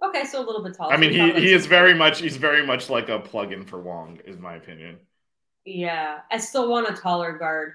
Okay, 0.05 0.25
so 0.25 0.45
a 0.45 0.45
little 0.45 0.63
bit 0.63 0.77
taller. 0.77 0.93
I 0.93 0.97
mean, 0.97 1.11
he, 1.11 1.33
he 1.33 1.53
is 1.53 1.67
very 1.67 1.95
much 1.95 2.21
he's 2.21 2.37
very 2.37 2.67
much 2.67 2.91
like 2.91 3.09
a 3.09 3.19
plug-in 3.19 3.65
for 3.65 3.81
Wong, 3.81 4.21
is 4.25 4.39
my 4.39 4.57
opinion. 4.57 4.99
Yeah, 5.65 6.21
I 6.31 6.39
still 6.39 6.71
want 6.71 6.89
a 6.89 6.93
taller 7.01 7.37
guard. 7.39 7.75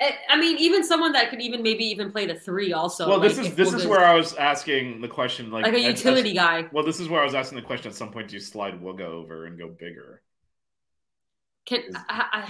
I, 0.00 0.16
I 0.30 0.36
mean, 0.40 0.58
even 0.58 0.82
someone 0.82 1.12
that 1.12 1.30
could 1.30 1.40
even 1.40 1.62
maybe 1.62 1.84
even 1.84 2.10
play 2.10 2.26
the 2.26 2.34
three 2.34 2.72
also. 2.72 3.08
well, 3.08 3.20
this 3.20 3.36
like, 3.36 3.46
is 3.46 3.52
if 3.52 3.56
this 3.56 3.72
is 3.72 3.86
where 3.86 4.04
I 4.04 4.14
was 4.14 4.34
asking 4.34 5.00
the 5.00 5.08
question, 5.08 5.50
like, 5.50 5.64
like 5.64 5.74
a 5.74 5.80
utility 5.80 6.32
guy. 6.32 6.66
well, 6.72 6.84
this 6.84 6.98
is 6.98 7.08
where 7.08 7.20
I 7.20 7.24
was 7.24 7.34
asking 7.34 7.56
the 7.56 7.62
question. 7.62 7.90
At 7.90 7.96
some 7.96 8.10
point, 8.10 8.28
do 8.28 8.34
you 8.34 8.40
slide 8.40 8.80
Wooga 8.80 9.02
over 9.02 9.46
and 9.46 9.58
go 9.58 9.68
bigger? 9.68 10.22
Can 11.66 11.82
I, 12.08 12.48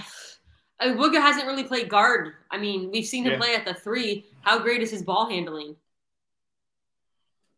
I, 0.79 0.87
I, 0.87 0.93
Wooga 0.93 1.21
hasn't 1.21 1.45
really 1.45 1.63
played 1.63 1.89
guard. 1.89 2.33
I 2.49 2.57
mean, 2.57 2.89
we've 2.91 3.05
seen 3.05 3.25
him 3.25 3.33
Yeah. 3.33 3.37
play 3.37 3.55
at 3.55 3.65
the 3.65 3.75
three. 3.75 4.25
How 4.41 4.57
great 4.59 4.81
is 4.81 4.89
his 4.89 5.03
ball 5.03 5.29
handling? 5.29 5.75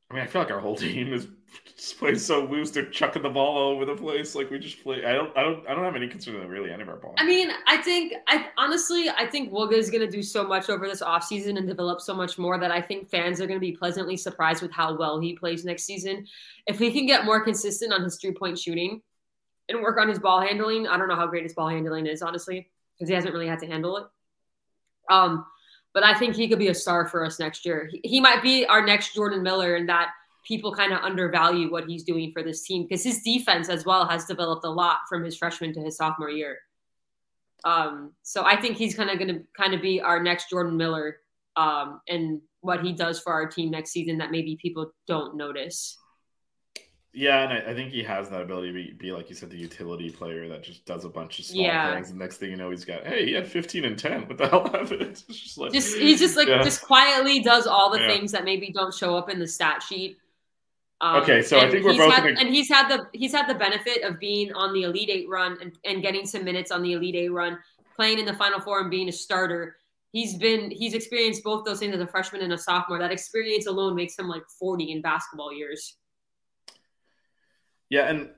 I 0.09 0.13
mean, 0.13 0.23
I 0.23 0.27
feel 0.27 0.41
like 0.41 0.51
our 0.51 0.59
whole 0.59 0.75
team 0.75 1.13
is 1.13 1.27
just 1.77 1.97
plays 1.99 2.25
so 2.25 2.45
loose. 2.45 2.71
They're 2.71 2.89
chucking 2.89 3.21
the 3.21 3.29
ball 3.29 3.57
all 3.57 3.69
over 3.71 3.85
the 3.85 3.95
place. 3.95 4.35
Like 4.35 4.49
we 4.49 4.59
just 4.59 4.81
play. 4.83 5.05
I 5.05 5.13
don't. 5.13 5.35
I 5.37 5.43
don't. 5.43 5.67
I 5.67 5.73
don't 5.73 5.83
have 5.83 5.95
any 5.95 6.07
concern 6.07 6.39
with 6.39 6.47
really 6.47 6.71
any 6.71 6.81
of 6.81 6.89
our 6.89 6.97
ball. 6.97 7.15
I 7.17 7.25
mean, 7.25 7.49
I 7.67 7.77
think 7.77 8.13
I 8.27 8.47
honestly 8.57 9.09
I 9.09 9.25
think 9.25 9.51
Wooga 9.51 9.73
is 9.73 9.89
going 9.89 10.01
to 10.01 10.09
do 10.09 10.23
so 10.23 10.45
much 10.47 10.69
over 10.69 10.87
this 10.87 11.01
offseason 11.01 11.57
and 11.57 11.67
develop 11.67 12.01
so 12.01 12.13
much 12.13 12.37
more 12.37 12.57
that 12.59 12.71
I 12.71 12.81
think 12.81 13.09
fans 13.09 13.41
are 13.41 13.47
going 13.47 13.59
to 13.59 13.65
be 13.65 13.73
pleasantly 13.73 14.17
surprised 14.17 14.61
with 14.61 14.71
how 14.71 14.97
well 14.97 15.19
he 15.19 15.35
plays 15.35 15.65
next 15.65 15.83
season. 15.83 16.25
If 16.67 16.79
he 16.79 16.91
can 16.91 17.05
get 17.05 17.25
more 17.25 17.43
consistent 17.43 17.93
on 17.93 18.03
his 18.03 18.17
three 18.17 18.33
point 18.33 18.57
shooting 18.57 19.01
and 19.69 19.81
work 19.81 19.99
on 19.99 20.07
his 20.07 20.19
ball 20.19 20.41
handling, 20.41 20.87
I 20.87 20.97
don't 20.97 21.07
know 21.07 21.15
how 21.15 21.27
great 21.27 21.43
his 21.43 21.53
ball 21.53 21.69
handling 21.69 22.07
is 22.07 22.21
honestly 22.21 22.69
because 22.95 23.09
he 23.09 23.15
hasn't 23.15 23.33
really 23.33 23.47
had 23.47 23.59
to 23.59 23.67
handle 23.67 23.97
it. 23.97 24.05
Um, 25.09 25.45
but 25.95 26.03
I 26.03 26.13
think 26.13 26.35
he 26.35 26.49
could 26.49 26.59
be 26.59 26.67
a 26.67 26.73
star 26.75 27.07
for 27.07 27.25
us 27.25 27.39
next 27.39 27.65
year. 27.65 27.89
He, 27.89 28.01
he 28.03 28.19
might 28.19 28.43
be 28.43 28.65
our 28.65 28.85
next 28.85 29.15
Jordan 29.15 29.41
Miller 29.41 29.77
in 29.77 29.85
that 29.85 30.11
people 30.45 30.75
kind 30.75 30.91
of 30.91 30.99
undervalue 30.99 31.71
what 31.71 31.85
he's 31.85 32.03
doing 32.03 32.33
for 32.33 32.43
this 32.43 32.63
team 32.63 32.83
because 32.83 33.01
his 33.01 33.23
defense 33.23 33.69
as 33.69 33.85
well 33.85 34.05
has 34.05 34.25
developed 34.25 34.65
a 34.65 34.69
lot 34.69 34.97
from 35.07 35.23
his 35.23 35.37
freshman 35.37 35.73
to 35.73 35.81
his 35.81 35.95
sophomore 35.95 36.29
year. 36.29 36.57
Um, 37.63 38.11
so 38.23 38.43
I 38.43 38.59
think 38.59 38.75
he's 38.75 38.93
kind 38.93 39.09
of 39.09 39.17
going 39.17 39.33
to 39.33 39.41
kind 39.57 39.73
of 39.73 39.81
be 39.81 40.01
our 40.01 40.21
next 40.21 40.49
Jordan 40.49 40.75
Miller 40.75 41.17
um, 41.55 42.01
and 42.09 42.41
what 42.59 42.83
he 42.83 42.91
does 42.91 43.21
for 43.21 43.31
our 43.31 43.47
team 43.47 43.71
next 43.71 43.91
season 43.91 44.17
that 44.17 44.31
maybe 44.31 44.57
people 44.61 44.91
don't 45.07 45.37
notice. 45.37 45.97
Yeah, 47.15 47.43
and 47.43 47.53
I, 47.53 47.71
I 47.71 47.73
think 47.73 47.91
he 47.91 48.03
has 48.03 48.29
that 48.29 48.41
ability 48.41 48.67
to 48.67 48.73
be, 48.73 48.91
be 48.91 49.11
like 49.11 49.29
you 49.29 49.35
said, 49.35 49.49
the 49.49 49.57
utility 49.57 50.09
player 50.09 50.47
that 50.49 50.61
just 50.63 50.85
does 50.85 51.05
a 51.05 51.09
bunch 51.09 51.39
of 51.39 51.45
small 51.45 51.63
Yeah. 51.63 51.95
things. 51.95 52.09
And 52.09 52.19
next 52.19 52.37
thing 52.37 52.51
you 52.51 52.57
know, 52.57 52.69
he's 52.69 52.85
got 52.85 53.05
hey, 53.07 53.25
he 53.25 53.33
had 53.33 53.47
fifteen 53.47 53.85
and 53.85 53.97
ten. 53.97 54.27
What 54.27 54.37
the 54.37 54.47
hell 54.47 54.63
happened? 54.71 55.01
It's 55.01 55.21
just 55.23 55.57
like 55.57 55.71
Just 55.71 55.95
he 55.95 56.15
just 56.15 56.35
like 56.37 56.47
Yeah. 56.47 56.61
just 56.63 56.81
quietly 56.81 57.39
does 57.39 57.65
all 57.67 57.89
the 57.89 57.99
Yeah. 57.99 58.07
things 58.07 58.31
that 58.33 58.43
maybe 58.43 58.71
don't 58.71 58.93
show 58.93 59.15
up 59.17 59.29
in 59.29 59.39
the 59.39 59.47
stat 59.47 59.81
sheet. 59.81 60.17
Um, 61.01 61.21
Okay, 61.23 61.41
so 61.41 61.59
I 61.59 61.69
think 61.69 61.83
we're 61.85 61.91
he's 61.91 62.01
both 62.01 62.13
had, 62.13 62.25
a- 62.25 62.39
and 62.39 62.49
he's 62.49 62.69
had 62.69 62.87
the 62.89 63.07
he's 63.17 63.33
had 63.33 63.47
the 63.47 63.55
benefit 63.55 64.03
of 64.03 64.19
being 64.19 64.53
on 64.53 64.73
the 64.73 64.83
Elite 64.83 65.09
Eight 65.09 65.27
run 65.29 65.57
and, 65.61 65.71
and 65.85 66.01
getting 66.01 66.25
some 66.25 66.43
minutes 66.43 66.71
on 66.71 66.81
the 66.81 66.93
Elite 66.93 67.15
Eight 67.15 67.29
run, 67.29 67.59
playing 67.95 68.19
in 68.19 68.25
the 68.25 68.33
Final 68.33 68.59
Four 68.61 68.79
and 68.81 68.89
being 68.91 69.09
a 69.09 69.11
starter. 69.11 69.77
He's 70.11 70.35
been 70.37 70.71
he's 70.71 70.93
experienced 70.93 71.43
both 71.43 71.65
those 71.65 71.79
things 71.79 71.93
as 71.93 71.99
a 72.01 72.07
freshman 72.07 72.41
and 72.41 72.53
a 72.53 72.57
sophomore. 72.57 72.97
That 72.99 73.11
experience 73.11 73.67
alone 73.67 73.95
makes 73.95 74.17
him 74.17 74.29
like 74.29 74.43
forty 74.59 74.91
in 74.91 75.01
basketball 75.01 75.53
years. 75.53 75.97
Yeah, 77.95 78.09
and 78.09 78.29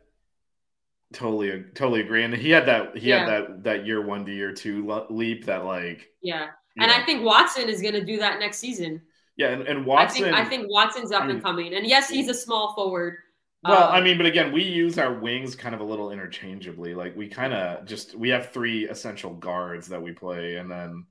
totally, 1.13 1.63
totally 1.73 2.01
agree. 2.01 2.23
And 2.23 2.33
he 2.33 2.49
had 2.51 2.65
that, 2.67 2.95
he 2.97 3.09
Yeah. 3.09 3.19
had 3.19 3.27
that 3.29 3.63
that 3.63 3.85
year 3.85 4.01
one 4.01 4.25
to 4.25 4.31
year 4.33 4.51
two 4.53 5.05
leap 5.09 5.45
that 5.45 5.65
like, 5.65 6.09
Yeah, 6.21 6.49
and 6.77 6.87
know. 6.89 6.93
I 6.95 7.03
think 7.05 7.23
Watson 7.23 7.69
is 7.69 7.81
going 7.81 7.93
to 7.95 8.05
do 8.05 8.17
that 8.19 8.39
next 8.39 8.57
season. 8.59 9.01
yeah, 9.35 9.49
and, 9.49 9.67
and 9.67 9.85
Watson. 9.85 10.25
I 10.25 10.27
think 10.27 10.37
I 10.37 10.45
think 10.45 10.65
Watson's 10.69 11.11
up 11.11 11.23
I 11.23 11.27
mean- 11.27 11.35
and 11.37 11.43
coming, 11.43 11.73
and 11.73 11.85
yes, 11.87 12.09
he's 12.09 12.29
a 12.29 12.33
small 12.33 12.73
forward. 12.75 13.17
well, 13.63 13.87
Um, 13.89 13.95
I 13.95 14.01
mean, 14.01 14.17
but 14.17 14.25
again, 14.27 14.51
we 14.51 14.63
use 14.63 14.97
our 14.99 15.13
wings 15.13 15.55
kind 15.55 15.73
of 15.73 15.81
a 15.81 15.83
little 15.83 16.11
interchangeably. 16.11 16.93
Like 16.93 17.15
we 17.15 17.27
kind 17.27 17.53
of 17.53 17.85
just 17.85 18.13
we 18.15 18.29
have 18.29 18.51
three 18.51 18.87
essential 18.87 19.33
guards 19.33 19.87
that 19.87 20.01
we 20.01 20.11
play, 20.11 20.57
and 20.57 20.69
then 20.69 21.05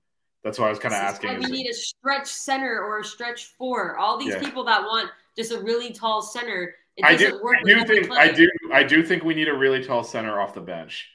that's 0.44 0.58
why 0.58 0.66
I 0.66 0.70
was 0.70 0.78
kind 0.78 0.94
of 0.94 1.00
asking. 1.00 1.30
why 1.30 1.38
we 1.38 1.46
need 1.50 1.68
a 1.68 1.74
stretch 1.74 2.28
center 2.28 2.80
or 2.84 3.00
a 3.00 3.04
stretch 3.04 3.46
four. 3.58 3.96
All 3.96 4.16
these 4.18 4.34
Yeah. 4.34 4.40
people 4.40 4.62
that 4.64 4.82
want 4.82 5.10
just 5.36 5.50
a 5.52 5.58
really 5.60 5.92
tall 5.92 6.22
center, 6.22 6.62
it 6.64 6.74
I 7.04 7.14
do. 7.16 7.40
I 7.46 7.62
do 7.64 7.84
think, 7.84 8.10
I 8.12 8.32
do, 8.32 8.48
I 8.72 8.82
do 8.82 9.02
think 9.02 9.22
we 9.22 9.34
need 9.34 9.48
a 9.48 9.54
really 9.54 9.84
tall 9.84 10.02
center 10.02 10.40
off 10.40 10.54
the 10.54 10.60
bench. 10.60 11.08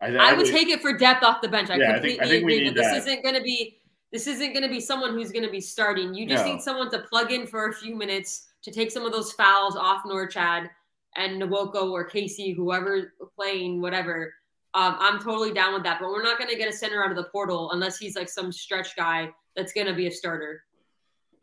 I, 0.00 0.08
I 0.14 0.32
would 0.32 0.38
would- 0.46 0.46
take 0.52 0.68
it 0.68 0.80
for 0.80 0.96
depth 0.96 1.22
off 1.24 1.40
the 1.40 1.48
bench. 1.48 1.70
I 1.70 1.76
Yeah, 1.76 1.92
I 1.96 2.00
think- 2.00 2.20
completely 2.20 2.24
I 2.24 2.28
think 2.28 2.46
we 2.46 2.52
agree. 2.54 2.64
need 2.64 2.74
But 2.74 2.82
this 2.82 2.92
that. 2.92 2.96
isn't 2.98 3.22
going 3.22 3.34
to 3.34 3.42
be 3.42 3.80
this 4.12 4.28
isn't 4.28 4.52
going 4.52 4.62
to 4.62 4.68
be 4.68 4.78
someone 4.80 5.12
who's 5.12 5.32
going 5.32 5.44
to 5.44 5.50
be 5.50 5.60
starting. 5.60 6.14
You 6.14 6.24
just 6.28 6.44
No. 6.46 6.52
need 6.52 6.62
someone 6.62 6.88
to 6.92 7.00
plug 7.00 7.32
in 7.32 7.48
for 7.48 7.66
a 7.68 7.72
few 7.72 7.96
minutes 7.96 8.46
to 8.62 8.70
take 8.70 8.92
some 8.92 9.04
of 9.04 9.10
those 9.10 9.32
fouls 9.32 9.74
off 9.74 10.04
Norchaad 10.04 10.70
and 11.16 11.42
Nwoko 11.42 11.90
or 11.90 12.04
Casey, 12.04 12.52
whoever 12.52 13.14
playing, 13.34 13.80
whatever. 13.80 14.32
Um, 14.74 14.96
I'm 15.00 15.18
totally 15.20 15.52
down 15.52 15.74
with 15.74 15.82
that. 15.82 15.98
But 16.00 16.10
we're 16.10 16.22
not 16.22 16.38
going 16.38 16.48
to 16.50 16.56
get 16.56 16.68
a 16.68 16.72
center 16.72 17.02
out 17.04 17.10
of 17.10 17.16
the 17.16 17.24
portal 17.24 17.72
unless 17.72 17.98
he's 17.98 18.14
like 18.14 18.28
some 18.28 18.52
stretch 18.52 18.94
guy 18.94 19.30
that's 19.56 19.72
going 19.72 19.88
to 19.88 19.94
be 19.94 20.06
a 20.06 20.10
starter. 20.12 20.62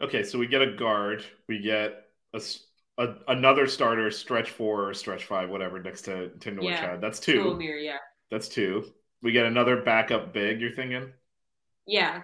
Okay, 0.01 0.23
so 0.23 0.39
we 0.39 0.47
get 0.47 0.61
a 0.61 0.71
guard, 0.71 1.25
we 1.49 1.59
get 1.59 2.05
a, 2.33 2.41
a- 3.01 3.15
another 3.27 3.67
starter, 3.67 4.11
stretch 4.11 4.51
four 4.51 4.89
or 4.89 4.93
stretch 4.93 5.25
five, 5.25 5.49
whatever, 5.49 5.81
next 5.81 6.03
to 6.03 6.31
Norchaad. 6.39 6.63
Yeah. 6.63 6.97
That's 6.97 7.19
two. 7.19 7.59
Yeah. 7.61 7.97
That's 8.29 8.47
two. 8.47 8.93
We 9.21 9.31
get 9.31 9.45
another 9.45 9.81
backup 9.81 10.33
big. 10.33 10.61
You're 10.61 10.71
thinking? 10.71 11.11
Yeah. 11.85 12.21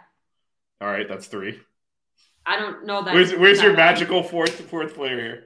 All 0.82 0.88
right, 0.88 1.08
that's 1.08 1.28
three. 1.28 1.60
I 2.46 2.58
don't 2.58 2.86
know 2.86 3.04
that. 3.04 3.14
Where's 3.14 3.34
where's 3.34 3.58
that 3.58 3.66
your 3.66 3.76
bad. 3.76 3.92
magical 3.94 4.24
fourth 4.24 4.62
fourth 4.70 4.96
player 4.96 5.20
here? 5.20 5.44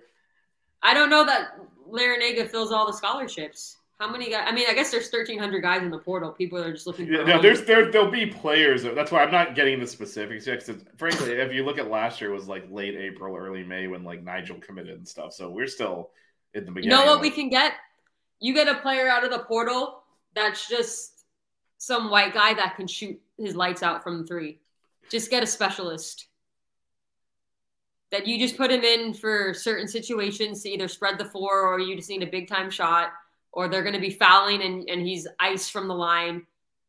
I 0.84 0.94
don't 0.94 1.10
know 1.10 1.26
that 1.26 1.58
Larranaga 1.90 2.50
fills 2.50 2.72
all 2.72 2.86
the 2.86 2.94
scholarships. 2.94 3.78
How 4.02 4.10
many 4.10 4.32
guys? 4.32 4.46
I 4.48 4.52
mean, 4.52 4.66
I 4.68 4.74
guess 4.74 4.90
there's 4.90 5.12
1,300 5.12 5.62
guys 5.62 5.84
in 5.84 5.92
the 5.92 6.00
portal. 6.00 6.32
People 6.32 6.58
are 6.58 6.74
just 6.74 6.88
looking. 6.88 7.06
Yeah, 7.06 7.22
no, 7.22 7.40
there's 7.40 7.62
there 7.66 7.92
there'll 7.92 8.10
be 8.10 8.26
players. 8.26 8.82
That's 8.82 9.12
why 9.12 9.24
I'm 9.24 9.32
not 9.32 9.54
getting 9.54 9.80
the 9.80 9.86
specifics 9.86 10.48
yet. 10.48 10.66
Because 10.66 10.84
frankly, 10.98 11.34
if 11.34 11.54
you 11.54 11.64
look 11.64 11.78
at 11.78 11.88
last 11.88 12.20
year, 12.20 12.32
it 12.32 12.34
was 12.34 12.48
like 12.48 12.66
late 12.72 12.96
April, 12.96 13.36
early 13.36 13.64
May 13.64 13.86
when 13.86 14.04
like 14.04 14.26
Nijel 14.26 14.60
committed 14.60 14.98
and 14.98 15.08
stuff. 15.08 15.34
So 15.34 15.52
we're 15.52 15.68
still 15.68 16.10
in 16.56 16.62
the 16.66 16.70
You 16.70 16.74
beginning. 16.74 16.98
know 16.98 17.06
what 17.06 17.22
we 17.22 17.30
can 17.30 17.50
get? 17.50 17.74
You 18.40 18.56
get 18.56 18.68
a 18.68 18.74
player 18.74 19.08
out 19.08 19.24
of 19.24 19.30
the 19.30 19.44
portal 19.44 20.02
that's 20.34 20.68
just 20.68 21.26
some 21.78 22.10
white 22.10 22.34
guy 22.34 22.56
that 22.56 22.78
can 22.78 22.88
shoot 22.88 23.22
his 23.38 23.56
lights 23.56 23.84
out 23.84 24.02
from 24.02 24.26
three. 24.26 24.62
Just 25.12 25.30
get 25.30 25.44
a 25.44 25.48
specialist. 25.48 26.26
That 28.10 28.26
you 28.26 28.40
just 28.40 28.58
put 28.58 28.72
him 28.72 28.82
in 28.82 29.14
for 29.14 29.54
certain 29.54 29.88
situations 29.88 30.64
to 30.64 30.70
either 30.70 30.88
spread 30.88 31.20
the 31.20 31.26
floor 31.26 31.68
or 31.68 31.80
you 31.80 31.96
just 31.96 32.10
need 32.10 32.24
a 32.24 32.28
big 32.28 32.48
time 32.48 32.72
shot 32.72 33.12
or 33.54 33.68
they're 33.68 33.84
going 33.84 33.96
to 33.96 34.00
be 34.00 34.10
fouling 34.12 34.62
and, 34.62 34.88
and 34.90 35.02
he's 35.02 35.28
ice 35.40 35.70
from 35.70 35.88
the 35.88 35.96
line. 35.96 36.46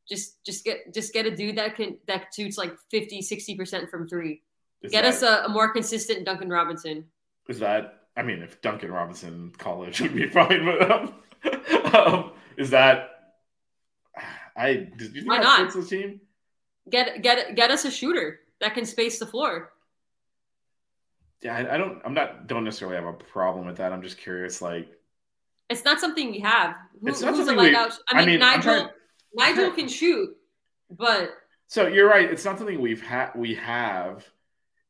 Just 0.08 0.44
just 0.44 0.64
get 0.64 0.92
just 0.92 1.12
get 1.12 1.26
a 1.26 1.34
dude 1.34 1.56
that 1.56 1.76
can 1.76 1.96
that 2.06 2.34
shoots 2.34 2.58
like 2.58 2.76
50 2.90 3.20
60% 3.20 3.88
from 3.90 4.08
3. 4.08 4.42
Is 4.82 4.90
Get 4.90 5.02
that- 5.02 5.14
us 5.14 5.22
a, 5.22 5.44
a 5.46 5.48
more 5.48 5.72
consistent 5.72 6.24
Duncan 6.24 6.48
Robinson. 6.48 7.04
Is 7.48 7.58
that? 7.60 8.00
I 8.16 8.22
mean, 8.22 8.42
if 8.42 8.60
Duncan 8.60 8.90
Robinson 8.92 9.52
college 9.58 10.00
would 10.02 10.14
be 10.14 10.28
fine, 10.28 10.64
but 10.64 10.90
um, 10.90 11.14
um, 11.94 12.32
is 12.56 12.70
that? 12.70 13.08
I 14.56 14.74
did 14.74 15.14
you 15.14 15.22
think 15.22 15.28
Why 15.28 15.38
not? 15.38 15.72
fits 15.72 15.88
team? 15.88 16.20
Get 16.90 17.22
get 17.22 17.54
get 17.54 17.70
us 17.70 17.84
a 17.84 17.90
shooter 17.90 18.40
that 18.60 18.74
can 18.74 18.84
space 18.84 19.18
the 19.18 19.26
floor. 19.26 19.72
Yeah, 21.42 21.56
I, 21.56 21.74
I 21.74 21.76
don't. 21.78 22.00
I'm 22.04 22.14
not. 22.14 22.46
Don't 22.48 22.64
necessarily 22.64 22.96
have 22.96 23.06
a 23.06 23.12
problem 23.12 23.66
with 23.66 23.76
that. 23.78 23.92
I'm 23.92 24.02
just 24.02 24.18
curious. 24.18 24.60
Like, 24.60 24.88
It's 25.72 25.84
not 25.84 25.98
something 26.00 26.30
we 26.30 26.40
have. 26.40 26.76
Who, 27.00 27.08
It's 27.08 27.20
not 27.20 27.30
who's 27.34 27.40
a 27.40 27.46
something 27.46 27.64
we- 27.70 27.74
out? 27.76 27.92
I 28.10 28.16
I 28.16 28.18
mean, 28.26 28.34
mean, 28.38 28.42
I'm 28.42 28.60
Nijel. 28.60 28.90
trying- 29.36 29.56
Nijel 29.56 29.74
can 29.78 29.88
shoot, 29.88 30.36
but 30.90 31.30
so 31.66 31.86
you're 31.86 32.08
right. 32.08 32.30
It's 32.30 32.44
not 32.44 32.58
something 32.58 32.80
we've 32.80 33.02
had. 33.02 33.30
We 33.34 33.54
have. 33.54 34.24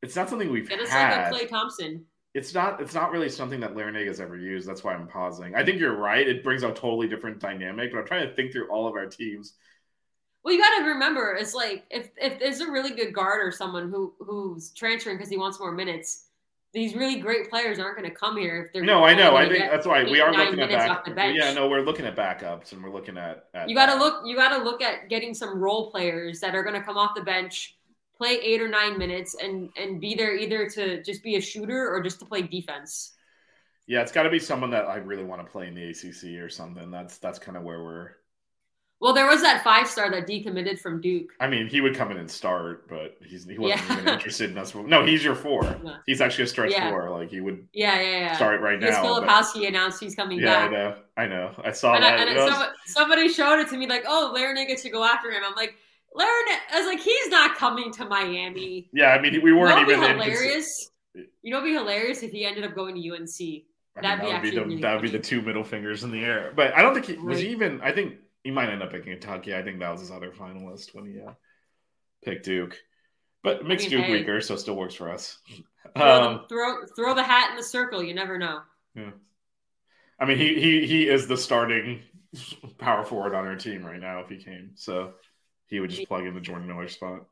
It's 0.01 0.15
not 0.15 0.29
something 0.29 0.51
we've 0.51 0.69
us 0.69 0.89
had. 0.89 1.31
like 1.31 1.41
a 1.43 1.45
Klay 1.45 1.49
Thompson. 1.49 2.05
it's 2.33 2.53
not. 2.53 2.81
It's 2.81 2.93
not 2.93 3.11
really 3.11 3.29
something 3.29 3.61
that 3.61 3.73
Larranaga 3.73 4.19
ever 4.19 4.37
used. 4.37 4.67
That's 4.67 4.83
why 4.83 4.93
I'm 4.93 5.07
pausing. 5.07 5.55
I 5.55 5.63
think 5.63 5.79
you're 5.79 5.95
right. 5.95 6.27
It 6.27 6.43
brings 6.43 6.63
a 6.63 6.73
totally 6.73 7.07
different 7.07 7.39
dynamic. 7.39 7.91
But 7.93 7.99
I'm 7.99 8.05
trying 8.05 8.27
to 8.27 8.35
think 8.35 8.51
through 8.51 8.69
all 8.69 8.85
of 8.87 8.95
our 8.95 9.05
teams. 9.05 9.53
Well, 10.43 10.53
you 10.53 10.59
got 10.61 10.77
to 10.79 10.89
remember, 10.89 11.37
it's 11.39 11.53
like 11.53 11.85
if 11.89 12.09
if 12.17 12.37
there's 12.37 12.59
a 12.59 12.69
really 12.69 12.91
good 12.91 13.13
guard 13.13 13.47
or 13.47 13.49
someone 13.51 13.89
who 13.89 14.13
who's 14.19 14.71
transferring 14.71 15.15
because 15.15 15.29
he 15.29 15.37
wants 15.37 15.57
more 15.61 15.71
minutes, 15.71 16.25
these 16.73 16.95
really 16.95 17.19
great 17.19 17.49
players 17.49 17.77
aren't 17.77 17.97
going 17.97 18.09
to 18.09 18.15
come 18.15 18.35
here 18.35 18.63
if 18.63 18.73
they're. 18.73 18.83
No, 18.83 19.03
I 19.03 19.13
know. 19.13 19.35
I 19.35 19.47
think 19.47 19.69
that's 19.69 19.85
why 19.85 20.03
we 20.03 20.19
are 20.19 20.33
looking 20.33 20.59
at 20.59 20.69
back. 20.69 20.89
off 20.89 21.05
the 21.05 21.11
bench. 21.11 21.37
Yeah, 21.39 21.53
no, 21.53 21.69
we're 21.69 21.81
looking 21.81 22.05
at 22.05 22.15
backups 22.15 22.71
and 22.71 22.83
we're 22.83 22.91
looking 22.91 23.17
at. 23.17 23.45
at 23.53 23.69
You 23.69 23.75
got 23.75 23.87
to 23.87 23.95
look. 23.95 24.23
You 24.25 24.35
got 24.35 24.57
to 24.57 24.63
look 24.63 24.81
at 24.81 25.07
getting 25.07 25.35
some 25.35 25.59
role 25.59 25.91
players 25.91 26.39
that 26.39 26.55
are 26.55 26.63
going 26.63 26.75
to 26.75 26.83
come 26.83 26.97
off 26.97 27.11
the 27.15 27.21
bench, 27.21 27.77
play 28.17 28.39
eight 28.41 28.59
or 28.59 28.67
nine 28.67 28.97
minutes, 28.97 29.35
and 29.41 29.69
and 29.77 30.01
be 30.01 30.15
there 30.15 30.35
either 30.35 30.67
to 30.71 31.03
just 31.03 31.21
be 31.21 31.35
a 31.35 31.41
shooter 31.41 31.93
or 31.93 32.01
just 32.01 32.19
to 32.19 32.25
play 32.25 32.41
defense. 32.41 33.13
Yeah, 33.85 34.01
it's 34.01 34.11
got 34.11 34.23
to 34.23 34.29
be 34.29 34.39
someone 34.39 34.71
that 34.71 34.85
I 34.85 34.95
really 34.95 35.25
want 35.25 35.45
to 35.45 35.51
play 35.51 35.67
in 35.67 35.75
the 35.75 35.89
ACC 35.89 36.41
or 36.41 36.49
something. 36.49 36.89
That's 36.89 37.19
that's 37.19 37.37
kind 37.37 37.55
of 37.55 37.63
where 37.63 37.83
we're. 37.83 38.11
Well, 39.03 39.11
there 39.13 39.27
was 39.27 39.41
that 39.41 39.65
five 39.65 39.85
star 39.89 40.09
that 40.11 40.25
decommitted 40.25 40.79
from 40.79 41.01
Duke. 41.01 41.31
I 41.41 41.47
mean, 41.47 41.67
he 41.67 41.81
would 41.81 41.93
come 41.93 42.09
in 42.11 42.15
and 42.17 42.31
start, 42.31 42.87
but 42.87 43.17
he's 43.21 43.43
he 43.45 43.57
wasn't 43.57 43.81
Yeah. 43.89 43.93
even 43.99 44.07
interested 44.13 44.49
in 44.49 44.57
us. 44.57 44.73
No, 44.73 45.05
he's 45.05 45.21
your 45.25 45.35
four. 45.35 45.65
Yeah. 45.83 45.97
He's 46.05 46.21
actually 46.21 46.45
a 46.45 46.47
stretch 46.47 46.71
Yeah. 46.71 46.89
four. 46.89 47.09
Like 47.09 47.29
he 47.29 47.41
would 47.41 47.67
Yeah, 47.73 47.99
yeah, 47.99 48.09
yeah. 48.19 48.35
start 48.37 48.61
right 48.61 48.79
Because 48.79 48.95
now. 48.95 49.19
but- 49.19 49.27
Filipowski 49.27 49.67
announced 49.67 49.99
he's 49.99 50.15
coming 50.15 50.39
yeah, 50.39 50.53
I 50.57 50.61
back. 50.61 50.71
know. 50.71 50.95
I 51.17 51.27
know. 51.27 51.51
I 51.65 51.71
saw 51.73 51.95
And, 51.95 52.05
I, 52.05 52.15
that. 52.15 52.27
and 52.29 52.37
was- 52.37 52.49
somebody, 52.49 52.71
somebody 52.85 53.27
showed 53.29 53.59
it 53.59 53.67
to 53.71 53.77
me 53.77 53.87
like, 53.87 54.05
oh, 54.07 54.33
Larranaga 54.33 54.81
should 54.81 54.93
go 54.93 55.03
after 55.03 55.29
him. 55.31 55.43
I'm 55.45 55.53
like, 55.55 55.75
Larranaga, 56.15 56.57
I 56.71 56.77
was 56.79 56.85
like, 56.87 57.01
he's 57.01 57.27
not 57.27 57.57
coming 57.57 57.91
to 57.91 58.05
Miami. 58.05 58.89
yeah, 58.93 59.09
I 59.09 59.19
mean, 59.21 59.41
we 59.43 59.51
weren't 59.51 59.75
know 59.75 59.81
even 59.81 59.99
be 59.99 60.07
hilarious? 60.07 60.91
You 61.13 61.27
know 61.51 61.57
what'd 61.57 61.69
be 61.69 61.73
hilarious 61.77 62.23
if 62.23 62.31
he 62.31 62.45
ended 62.45 62.63
up 62.63 62.73
going 62.73 62.95
to 62.95 63.01
UNC. 63.01 63.65
I 63.95 64.01
mean, 64.01 64.01
That'd 64.01 64.21
be 64.21 64.21
that 64.21 64.21
would 64.21 64.29
be 64.29 64.31
actually 64.31 64.49
the 64.55 64.61
really 64.65 64.81
that 64.81 64.93
would 64.93 65.01
be 65.01 65.09
the 65.09 65.19
two 65.19 65.41
middle 65.41 65.63
fingers 65.65 66.05
in 66.05 66.11
the 66.11 66.23
air. 66.23 66.53
But 66.55 66.73
I 66.73 66.81
don't 66.81 66.93
think 66.93 67.05
he 67.05 67.13
was 67.17 67.39
he 67.41 67.49
even. 67.49 67.81
I 67.81 67.91
think 67.91 68.13
he 68.43 68.51
might 68.51 68.69
end 68.69 68.83
up 68.83 68.91
picking 68.91 69.13
Kentucky. 69.13 69.55
I 69.55 69.63
think 69.63 69.79
that 69.79 69.91
was 69.91 70.01
his 70.01 70.11
other 70.11 70.31
finalist 70.31 70.93
when 70.93 71.05
he 71.05 71.19
uh, 71.21 71.33
picked 72.23 72.45
Duke. 72.45 72.77
But 73.43 73.61
it 73.61 73.65
makes 73.65 73.83
mean, 73.83 73.91
Duke 73.91 74.05
hey. 74.05 74.11
weaker, 74.11 74.41
so 74.41 74.53
it 74.53 74.59
still 74.59 74.75
works 74.75 74.95
for 74.95 75.11
us. 75.11 75.37
Throw, 75.97 76.25
Um, 76.25 76.33
the, 76.33 76.47
throw, 76.47 76.85
throw 76.95 77.13
the 77.13 77.23
hat 77.23 77.51
in 77.51 77.57
the 77.57 77.63
circle. 77.63 78.01
You 78.01 78.13
never 78.13 78.37
know. 78.37 78.61
Yeah. 78.95 79.11
I 80.17 80.25
mean, 80.25 80.37
he 80.37 80.59
he 80.59 80.87
he 80.87 81.09
is 81.09 81.27
the 81.27 81.35
starting 81.35 82.01
power 82.77 83.03
forward 83.03 83.35
on 83.35 83.45
our 83.45 83.57
team 83.57 83.85
right 83.85 83.99
now 83.99 84.21
if 84.21 84.29
he 84.29 84.37
came. 84.37 84.71
So 84.75 85.13
he 85.67 85.79
would 85.79 85.89
just 85.89 86.07
plug 86.07 86.25
in 86.25 86.33
the 86.33 86.39
Jordan 86.39 86.67
Miller 86.67 86.87
spot. 86.87 87.25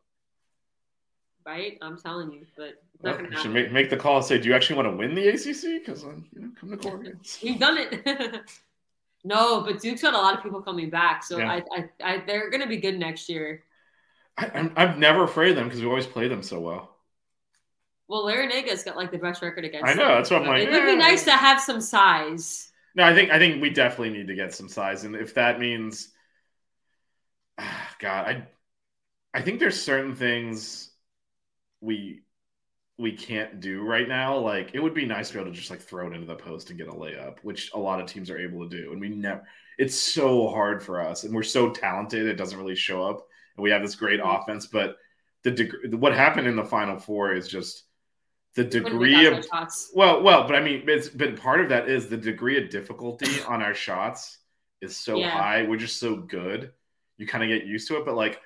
Right? 1.46 1.78
I'm 1.82 1.98
telling 1.98 2.32
you. 2.32 2.46
But 2.58 2.76
it's 3.04 3.04
Well, 3.04 3.42
should 3.42 3.52
make, 3.52 3.72
make 3.72 3.90
the 3.90 3.98
call 3.98 4.18
and 4.18 4.26
say, 4.26 4.38
do 4.38 4.50
you 4.50 4.54
actually 4.54 4.76
want 4.76 4.90
to 4.90 4.98
win 4.98 5.16
the 5.16 5.30
ACC? 5.30 5.84
Because 5.84 6.04
you 6.04 6.42
know, 6.42 6.52
come 6.60 6.70
to 6.70 6.78
Corrigan. 6.78 7.20
We've 7.44 7.60
done 7.60 7.78
it. 7.78 8.42
no, 9.24 9.62
but 9.62 9.80
Duke's 9.80 10.02
got 10.02 10.14
a 10.14 10.18
lot 10.18 10.36
of 10.36 10.44
people 10.44 10.62
coming 10.62 10.90
back. 10.90 11.24
So 11.24 11.38
Yeah. 11.38 11.52
I, 11.52 11.64
I, 11.76 11.90
I, 12.04 12.24
they're 12.26 12.50
going 12.50 12.62
to 12.62 12.68
be 12.68 12.78
good 12.78 12.98
next 12.98 13.30
year. 13.30 13.64
I, 14.38 14.52
I'm, 14.54 14.74
I'm 14.76 15.00
never 15.00 15.24
afraid 15.24 15.52
of 15.52 15.56
them 15.56 15.68
because 15.68 15.82
we 15.82 15.88
always 15.88 16.08
play 16.08 16.28
them 16.28 16.44
so 16.44 16.60
well. 16.60 16.96
Well, 18.08 18.26
Larranaga's 18.26 18.84
got 18.84 18.98
like 18.98 19.12
the 19.12 19.18
best 19.18 19.42
record 19.42 19.64
against 19.64 19.90
I 19.90 19.94
know, 19.94 20.08
them. 20.08 20.18
that's 20.18 20.32
what 20.32 20.42
I'm 20.42 20.48
like, 20.48 20.68
It 20.68 20.72
would 20.72 20.86
be 20.86 20.96
nice 20.98 21.24
to 21.26 21.32
have 21.32 21.62
some 21.62 21.80
size. 21.80 22.70
No, 22.94 23.04
I 23.06 23.14
think 23.14 23.32
I 23.32 23.40
think 23.40 23.62
we 23.62 23.70
definitely 23.70 24.10
need 24.10 24.28
to 24.28 24.36
get 24.36 24.54
some 24.54 24.68
size, 24.68 25.06
and 25.06 25.16
if 25.16 25.36
that 25.36 25.60
means, 25.60 26.10
God, 28.00 28.28
I 28.28 28.48
I 29.34 29.42
think 29.42 29.60
there's 29.60 29.82
certain 29.82 30.16
things 30.16 30.92
we 31.82 32.24
we 33.02 33.12
can't 33.12 33.60
do 33.60 33.82
right 33.82 34.08
now. 34.08 34.38
Like 34.38 34.72
it 34.74 34.80
would 34.80 34.94
be 34.94 35.06
nice 35.06 35.30
to 35.30 35.34
be 35.34 35.40
able 35.42 35.52
to 35.52 35.58
just 35.58 35.70
like 35.72 35.82
throw 35.82 36.08
it 36.08 36.14
into 36.14 36.28
the 36.28 36.36
post 36.36 36.70
and 36.70 36.78
get 36.80 36.88
a 36.88 36.92
layup, 36.94 37.40
which 37.42 37.72
a 37.74 37.80
lot 37.80 38.00
of 38.00 38.08
teams 38.08 38.30
are 38.30 38.38
able 38.38 38.68
to 38.70 38.78
do, 38.84 38.92
and 38.92 39.02
we 39.02 39.10
never. 39.10 39.44
It's 39.78 39.96
so 40.00 40.48
hard 40.50 40.84
for 40.84 41.02
us, 41.02 41.24
and 41.24 41.34
we're 41.34 41.44
so 41.44 41.72
talented. 41.72 42.28
It 42.28 42.36
doesn't 42.36 42.58
really 42.58 42.76
show 42.76 43.04
up, 43.04 43.26
and 43.58 43.64
we 43.64 43.72
have 43.72 43.82
this 43.82 43.96
great 43.96 44.20
Mhm. 44.20 44.42
offense, 44.42 44.68
but 44.68 44.98
the 45.44 45.52
deg- 45.52 45.94
what 45.96 46.14
happened 46.14 46.48
in 46.48 46.56
the 46.56 46.64
final 46.64 47.00
four 47.00 47.34
is 47.34 47.48
just 47.48 47.84
the 48.54 48.64
degree 48.64 49.26
of 49.26 49.44
shots. 49.46 49.92
well, 49.96 50.22
well, 50.22 50.46
but 50.46 50.56
I 50.56 50.62
mean, 50.62 50.84
it's 50.88 51.10
been 51.10 51.36
part 51.36 51.62
of 51.62 51.70
that 51.70 51.90
is 51.90 52.08
the 52.10 52.18
degree 52.18 52.62
of 52.64 52.70
difficulty 52.70 53.42
on 53.48 53.62
our 53.64 53.74
shots 53.74 54.38
is 54.82 54.96
so 54.96 55.18
Yeah. 55.18 55.30
high. 55.32 55.64
We're 55.64 55.78
just 55.78 56.00
so 56.00 56.16
good. 56.18 56.72
You 57.18 57.26
kind 57.26 57.44
of 57.44 57.50
get 57.50 57.66
used 57.66 57.88
to 57.88 57.98
it, 57.98 58.06
but 58.06 58.16
like 58.16 58.40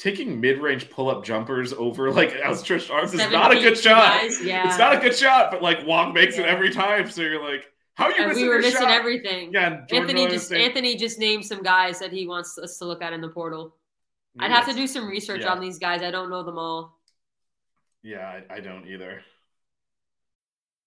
taking 0.00 0.40
mid-range 0.40 0.88
pull-up 0.90 1.24
jumpers 1.24 1.72
over 1.74 2.10
like 2.10 2.30
Trish 2.32 2.90
Arms 2.90 3.12
is 3.12 3.20
not 3.30 3.52
a 3.52 3.60
good 3.60 3.76
shot. 3.76 4.20
guys, 4.20 4.42
yeah. 4.42 4.66
It's 4.68 4.78
not 4.78 4.94
a 4.94 4.98
good 4.98 5.14
shot, 5.14 5.50
but 5.50 5.62
like 5.62 5.86
Wong 5.86 6.14
makes 6.14 6.38
it 6.38 6.46
every 6.46 6.70
time. 6.70 7.10
So 7.10 7.20
you're 7.22 7.42
like, 7.42 7.66
how 7.94 8.06
are 8.06 8.12
you 8.12 8.26
missing 8.28 8.42
we 8.44 8.48
were 8.48 8.60
missing 8.60 8.80
shot? 8.80 8.90
everything. 8.90 9.52
Yeah, 9.52 9.84
Anthony 9.92 10.26
just 10.26 10.48
saying- 10.48 10.66
Anthony 10.68 10.96
just 10.96 11.18
named 11.18 11.44
some 11.44 11.62
guys 11.62 11.98
that 12.00 12.12
he 12.12 12.26
wants 12.26 12.56
us 12.58 12.78
to 12.78 12.86
look 12.86 13.02
at 13.02 13.12
in 13.12 13.20
the 13.20 13.28
portal. 13.28 13.76
I'd 14.38 14.50
have 14.50 14.66
to 14.68 14.74
do 14.74 14.86
some 14.86 15.06
research 15.08 15.42
Yeah. 15.42 15.52
on 15.52 15.60
these 15.60 15.78
guys. 15.78 16.02
I 16.02 16.10
don't 16.10 16.30
know 16.30 16.42
them 16.42 16.56
all. 16.58 16.98
Yeah, 18.02 18.40
I, 18.48 18.54
I 18.54 18.60
don't 18.60 18.86
either. 18.86 19.20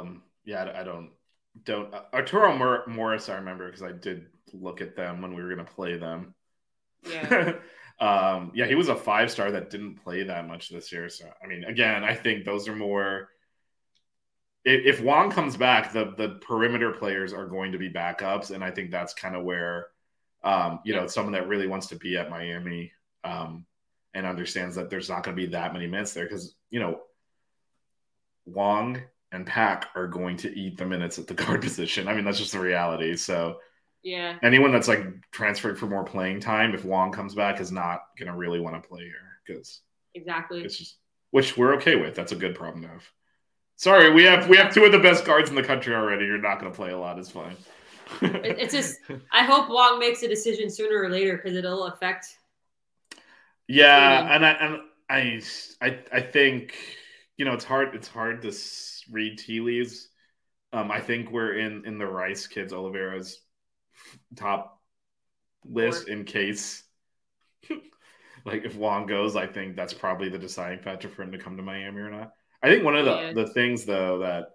Um, 0.00 0.22
yeah, 0.44 0.64
I, 0.64 0.80
I 0.80 0.84
don't 0.84 1.10
don't 1.64 1.92
uh, 1.92 2.02
Arturo 2.12 2.56
Mor- 2.56 2.86
Morris. 2.86 3.28
I 3.28 3.36
remember 3.36 3.66
because 3.66 3.82
I 3.82 3.92
did 3.92 4.26
look 4.52 4.80
at 4.80 4.96
them 4.96 5.22
when 5.22 5.34
we 5.34 5.42
were 5.42 5.54
going 5.54 5.66
to 5.66 5.72
play 5.72 5.96
them. 5.96 6.34
Yeah. 7.08 7.54
um, 8.00 8.52
yeah, 8.54 8.66
he 8.66 8.74
was 8.74 8.88
a 8.88 8.96
five 8.96 9.30
star 9.30 9.50
that 9.52 9.70
didn't 9.70 9.96
play 9.96 10.24
that 10.24 10.46
much 10.46 10.68
this 10.68 10.92
year. 10.92 11.08
So 11.08 11.26
I 11.42 11.46
mean, 11.46 11.64
again, 11.64 12.04
I 12.04 12.14
think 12.14 12.44
those 12.44 12.68
are 12.68 12.76
more. 12.76 13.28
If, 14.62 14.98
if 14.98 15.04
Wong 15.04 15.30
comes 15.30 15.56
back, 15.56 15.92
the 15.92 16.14
the 16.16 16.40
perimeter 16.46 16.92
players 16.92 17.32
are 17.32 17.46
going 17.46 17.72
to 17.72 17.78
be 17.78 17.90
backups, 17.90 18.50
and 18.50 18.62
I 18.62 18.70
think 18.70 18.90
that's 18.90 19.14
kind 19.14 19.34
of 19.34 19.44
where, 19.44 19.86
um, 20.44 20.80
you 20.84 20.94
know, 20.94 21.06
someone 21.06 21.32
that 21.32 21.48
really 21.48 21.66
wants 21.66 21.88
to 21.88 21.96
be 21.96 22.16
at 22.16 22.30
Miami, 22.30 22.92
um, 23.24 23.64
and 24.12 24.26
understands 24.26 24.76
that 24.76 24.90
there's 24.90 25.08
not 25.08 25.22
going 25.22 25.36
to 25.36 25.42
be 25.42 25.52
that 25.52 25.72
many 25.72 25.86
minutes 25.86 26.12
there 26.12 26.24
because 26.24 26.54
you 26.70 26.80
know, 26.80 27.00
Wong 28.44 29.00
and 29.32 29.46
Pack 29.46 29.88
are 29.94 30.06
going 30.08 30.36
to 30.38 30.58
eat 30.58 30.76
the 30.78 30.86
minutes 30.86 31.18
at 31.18 31.26
the 31.26 31.34
guard 31.42 31.62
position. 31.62 32.08
I 32.08 32.14
mean, 32.14 32.24
that's 32.24 32.38
just 32.38 32.52
the 32.52 32.60
reality. 32.60 33.16
So 33.16 33.58
Yeah. 34.02 34.38
anyone 34.42 34.72
that's 34.72 34.88
like 34.88 35.04
transferred 35.30 35.78
for 35.78 35.86
more 35.86 36.04
playing 36.04 36.40
time, 36.40 36.74
if 36.74 36.84
Wong 36.84 37.12
comes 37.12 37.34
back, 37.34 37.60
is 37.60 37.70
not 37.72 38.02
going 38.18 38.30
to 38.30 38.36
really 38.36 38.60
want 38.60 38.80
to 38.82 38.88
play 38.88 39.02
here 39.02 39.40
because 39.46 39.80
Exactly. 40.14 40.62
it's 40.62 40.76
just 40.76 40.96
which 41.30 41.56
we're 41.56 41.74
okay 41.76 41.96
with. 41.96 42.14
That's 42.14 42.32
a 42.32 42.36
good 42.36 42.54
problem 42.54 42.82
to 42.82 42.88
have. 42.88 43.04
Sorry, 43.76 44.10
we 44.12 44.24
have 44.24 44.48
we 44.48 44.56
have 44.56 44.74
two 44.74 44.84
of 44.84 44.92
the 44.92 44.98
best 44.98 45.24
guards 45.24 45.48
in 45.48 45.56
the 45.56 45.62
country 45.62 45.94
already. 45.94 46.26
You're 46.26 46.38
not 46.38 46.60
going 46.60 46.70
to 46.70 46.76
play 46.76 46.90
a 46.90 46.98
lot. 46.98 47.18
It's 47.18 47.30
fine. 47.30 47.56
It's 48.22 48.74
just 48.74 48.98
I 49.32 49.44
hope 49.44 49.68
Wong 49.70 49.98
makes 49.98 50.22
a 50.22 50.28
decision 50.28 50.68
sooner 50.70 51.00
or 51.02 51.08
later 51.08 51.36
because 51.36 51.56
it'll 51.56 51.84
affect. 51.86 52.26
Yeah, 53.68 54.34
and 54.34 54.44
I 54.44 54.50
and 54.50 54.80
I 55.08 55.42
I 55.80 55.98
I 56.12 56.20
think 56.20 56.74
you 57.36 57.44
know 57.44 57.52
it's 57.54 57.64
hard 57.64 57.94
it's 57.94 58.08
hard 58.08 58.42
to 58.42 58.52
read 59.10 59.38
tea 59.38 59.60
leaves. 59.60 60.08
Um, 60.72 60.90
I 60.90 61.00
think 61.00 61.30
we're 61.30 61.54
in 61.54 61.84
in 61.84 61.98
the 61.98 62.06
Rice 62.06 62.46
kids 62.46 62.72
Olivari's 62.72 63.40
top 64.36 64.80
list 65.64 66.08
in 66.08 66.24
case 66.24 66.84
like 68.44 68.64
if 68.64 68.76
Wong 68.76 69.06
goes, 69.06 69.36
I 69.36 69.46
think 69.46 69.76
that's 69.76 69.92
probably 69.92 70.28
the 70.28 70.38
deciding 70.38 70.80
factor 70.80 71.08
for 71.08 71.22
him 71.22 71.32
to 71.32 71.38
come 71.38 71.56
to 71.56 71.62
Miami 71.62 72.00
or 72.00 72.10
not. 72.10 72.32
I 72.62 72.68
think 72.68 72.84
one 72.84 72.96
of 72.96 73.04
the 73.04 73.10
Yeah. 73.10 73.32
the 73.32 73.46
things 73.48 73.84
though 73.84 74.18
that 74.18 74.46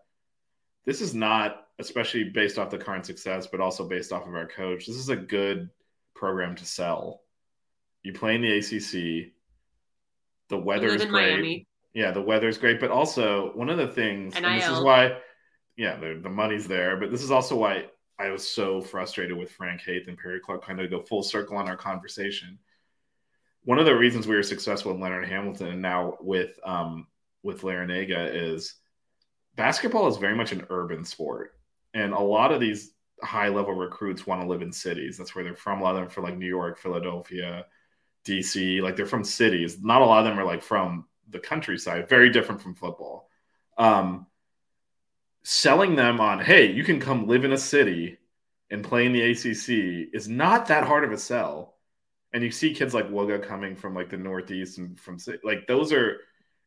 this 0.86 1.02
is 1.02 1.14
not 1.14 1.68
especially 1.80 2.26
based 2.26 2.58
off 2.58 2.70
the 2.70 2.78
current 2.78 3.06
success, 3.06 3.48
but 3.48 3.60
also 3.60 3.88
based 3.88 4.14
off 4.14 4.28
of 4.28 4.34
our 4.34 4.48
coach. 4.48 4.86
This 4.86 4.96
is 4.96 5.10
a 5.10 5.16
good 5.16 5.70
program 6.16 6.56
to 6.56 6.66
sell. 6.66 7.22
You 8.04 8.14
play 8.14 8.36
in 8.36 8.42
the 8.42 8.58
ACC. 8.58 9.34
The 10.50 10.58
weather 10.58 10.88
is 10.88 11.06
great. 11.06 11.34
Miami. 11.34 11.68
Yeah, 11.96 12.12
the 12.12 12.22
weather's 12.22 12.58
great, 12.58 12.82
but 12.82 12.92
also 12.92 13.54
one 13.56 13.70
of 13.70 13.78
the 13.78 13.88
things, 13.88 14.36
and 14.36 14.44
this 14.44 14.68
is 14.68 14.84
why, 14.84 15.18
yeah, 15.78 15.96
the, 15.98 16.20
the 16.22 16.30
money's 16.30 16.68
there, 16.68 16.98
but 16.98 17.10
this 17.10 17.24
is 17.24 17.32
also 17.32 17.56
why 17.56 17.86
I 18.20 18.30
was 18.30 18.46
so 18.46 18.82
frustrated 18.82 19.38
with 19.38 19.52
Frank 19.52 19.82
Haith 19.82 20.10
and 20.10 20.18
Perry 20.18 20.42
Clark, 20.42 20.66
kind 20.66 20.82
of 20.82 20.90
go 20.90 21.02
full 21.02 21.24
circle 21.24 21.56
on 21.56 21.70
our 21.70 21.78
conversation. 21.78 22.60
One 23.64 23.80
of 23.80 23.86
the 23.86 23.96
reasons 23.96 24.28
we 24.28 24.36
were 24.36 24.44
successful 24.44 24.92
in 24.92 25.00
Leonard 25.00 25.28
Hamilton 25.28 25.68
and 25.68 25.82
now 25.82 26.18
with 26.20 26.60
um, 26.66 27.08
with 27.44 27.62
Larranaga 27.62 28.30
is 28.34 28.76
basketball 29.56 30.08
is 30.08 30.18
very 30.18 30.36
much 30.36 30.52
an 30.52 30.68
urban 30.70 31.06
sport, 31.06 31.52
and 31.94 32.14
a 32.14 32.20
lot 32.20 32.52
of 32.52 32.60
these 32.60 32.92
high 33.24 33.48
level 33.48 33.74
recruits 33.74 34.28
want 34.28 34.42
to 34.42 34.48
live 34.48 34.62
in 34.62 34.72
cities. 34.72 35.18
That's 35.18 35.34
where 35.34 35.46
they're 35.46 35.56
from. 35.56 35.80
A 35.80 35.84
lot 35.84 35.96
of 35.96 36.02
them 36.02 36.10
from 36.10 36.26
like 36.26 36.38
New 36.38 36.46
York, 36.46 36.78
Philadelphia, 36.78 37.66
DC. 38.26 38.82
Like 38.82 38.98
they're 38.98 39.06
from 39.06 39.24
cities. 39.24 39.82
Not 39.82 40.02
a 40.02 40.06
lot 40.06 40.20
of 40.20 40.26
them 40.26 40.38
are 40.38 40.46
like 40.46 40.62
from 40.62 41.06
the 41.30 41.40
countryside. 41.40 42.10
Very 42.10 42.30
different 42.30 42.62
from 42.62 42.76
football. 42.76 43.30
Um, 43.78 44.28
selling 45.44 45.96
them 45.96 46.20
on, 46.20 46.40
hey, 46.40 46.72
you 46.72 46.84
can 46.84 47.00
come 47.00 47.28
live 47.28 47.46
in 47.46 47.54
a 47.54 47.58
city 47.58 48.18
and 48.72 48.84
play 48.84 49.06
in 49.06 49.14
the 49.14 49.22
ACC 49.32 50.10
is 50.14 50.28
not 50.28 50.68
that 50.68 50.84
hard 50.86 51.04
of 51.04 51.12
a 51.12 51.18
sell. 51.18 51.76
And 52.34 52.44
you 52.44 52.52
see 52.52 52.74
kids 52.74 52.94
like 52.94 53.10
Wooga 53.10 53.42
coming 53.42 53.76
from 53.76 53.94
like 53.94 54.10
the 54.10 54.18
Northeast 54.18 54.78
and 54.78 55.00
from 55.00 55.18
like 55.44 55.68
those 55.68 55.94
are. 55.94 56.22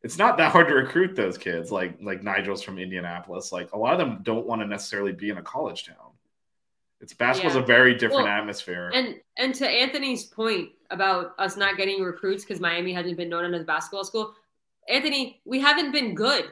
It's 0.05 0.17
not 0.17 0.37
that 0.39 0.53
hard 0.53 0.69
to 0.69 0.75
recruit 0.75 1.17
those 1.17 1.37
kids. 1.37 1.73
Like 1.73 1.99
like 2.01 2.23
Nijel's 2.23 2.63
from 2.63 2.79
Indianapolis. 2.79 3.51
Like 3.53 3.73
a 3.73 3.79
lot 3.79 3.93
of 3.93 3.99
them 3.99 4.21
don't 4.23 4.47
want 4.47 4.63
to 4.63 4.67
necessarily 4.67 5.13
be 5.13 5.29
in 5.29 5.39
a 5.39 5.43
college 5.43 5.85
town. 5.87 6.13
It's 7.01 7.13
basketball's 7.13 7.57
Yeah. 7.57 7.63
a 7.63 7.67
very 7.67 7.95
different 7.95 8.25
Well, 8.25 8.33
atmosphere. 8.33 8.91
And 8.95 9.17
and 9.37 9.55
to 9.57 9.69
Anthony's 9.69 10.25
point 10.25 10.71
about 10.91 11.35
us 11.39 11.57
not 11.57 11.77
getting 11.77 12.03
recruits 12.03 12.45
because 12.45 12.61
Miami 12.61 12.93
hasn't 12.93 13.17
been 13.17 13.29
known 13.29 13.53
as 13.53 13.61
a 13.63 13.65
basketball 13.65 14.05
school, 14.05 14.35
Anthony, 14.89 15.41
we 15.45 15.61
haven't 15.61 15.93
been 15.93 16.15
good. 16.15 16.51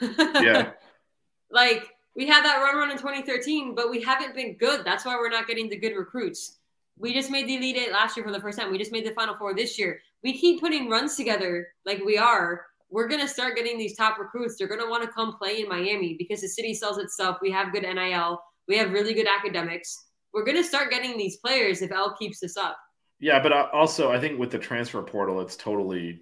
yeah. 0.00 0.70
like 1.50 1.88
we 2.16 2.26
had 2.26 2.44
that 2.44 2.60
run 2.62 2.76
run 2.76 2.90
in 2.90 2.96
2013, 2.96 3.74
but 3.74 3.90
we 3.90 4.00
haven't 4.00 4.34
been 4.34 4.56
good. 4.56 4.84
That's 4.84 5.04
why 5.04 5.16
we're 5.16 5.30
not 5.30 5.46
getting 5.46 5.68
the 5.68 5.76
good 5.76 5.96
recruits. 5.96 6.58
We 6.96 7.12
just 7.12 7.30
made 7.30 7.48
the 7.48 7.56
Elite 7.56 7.76
Eight 7.76 7.92
last 7.92 8.16
year 8.16 8.24
for 8.24 8.32
the 8.32 8.40
first 8.40 8.58
time. 8.58 8.70
We 8.70 8.78
just 8.78 8.92
made 8.92 9.04
the 9.04 9.14
Final 9.14 9.34
Four 9.36 9.54
this 9.54 9.78
year. 9.78 10.00
We 10.22 10.38
keep 10.38 10.60
putting 10.60 10.88
runs 10.88 11.16
together 11.16 11.68
like 11.84 12.02
we 12.04 12.16
are. 12.16 12.66
We're 12.90 13.08
gonna 13.08 13.28
start 13.28 13.56
getting 13.56 13.76
these 13.76 13.96
top 13.96 14.18
recruits. 14.18 14.56
They're 14.56 14.68
gonna 14.68 14.88
want 14.88 15.02
to 15.02 15.10
come 15.10 15.36
play 15.36 15.60
in 15.60 15.68
Miami 15.68 16.14
because 16.16 16.40
the 16.40 16.48
city 16.48 16.72
sells 16.72 16.98
itself. 16.98 17.38
We 17.42 17.50
have 17.50 17.72
good 17.72 17.82
NIL. 17.82 18.40
We 18.68 18.78
have 18.78 18.92
really 18.92 19.12
good 19.12 19.26
academics. 19.26 20.06
We're 20.32 20.44
gonna 20.44 20.64
start 20.64 20.90
getting 20.90 21.18
these 21.18 21.36
players 21.38 21.82
if 21.82 21.90
L 21.90 22.16
keeps 22.16 22.40
this 22.40 22.56
up. 22.56 22.78
Yeah, 23.18 23.42
but 23.42 23.52
uh, 23.52 23.68
also 23.72 24.12
I 24.12 24.20
think 24.20 24.38
with 24.38 24.50
the 24.50 24.58
transfer 24.58 25.02
portal, 25.02 25.40
it's 25.40 25.56
totally 25.56 26.20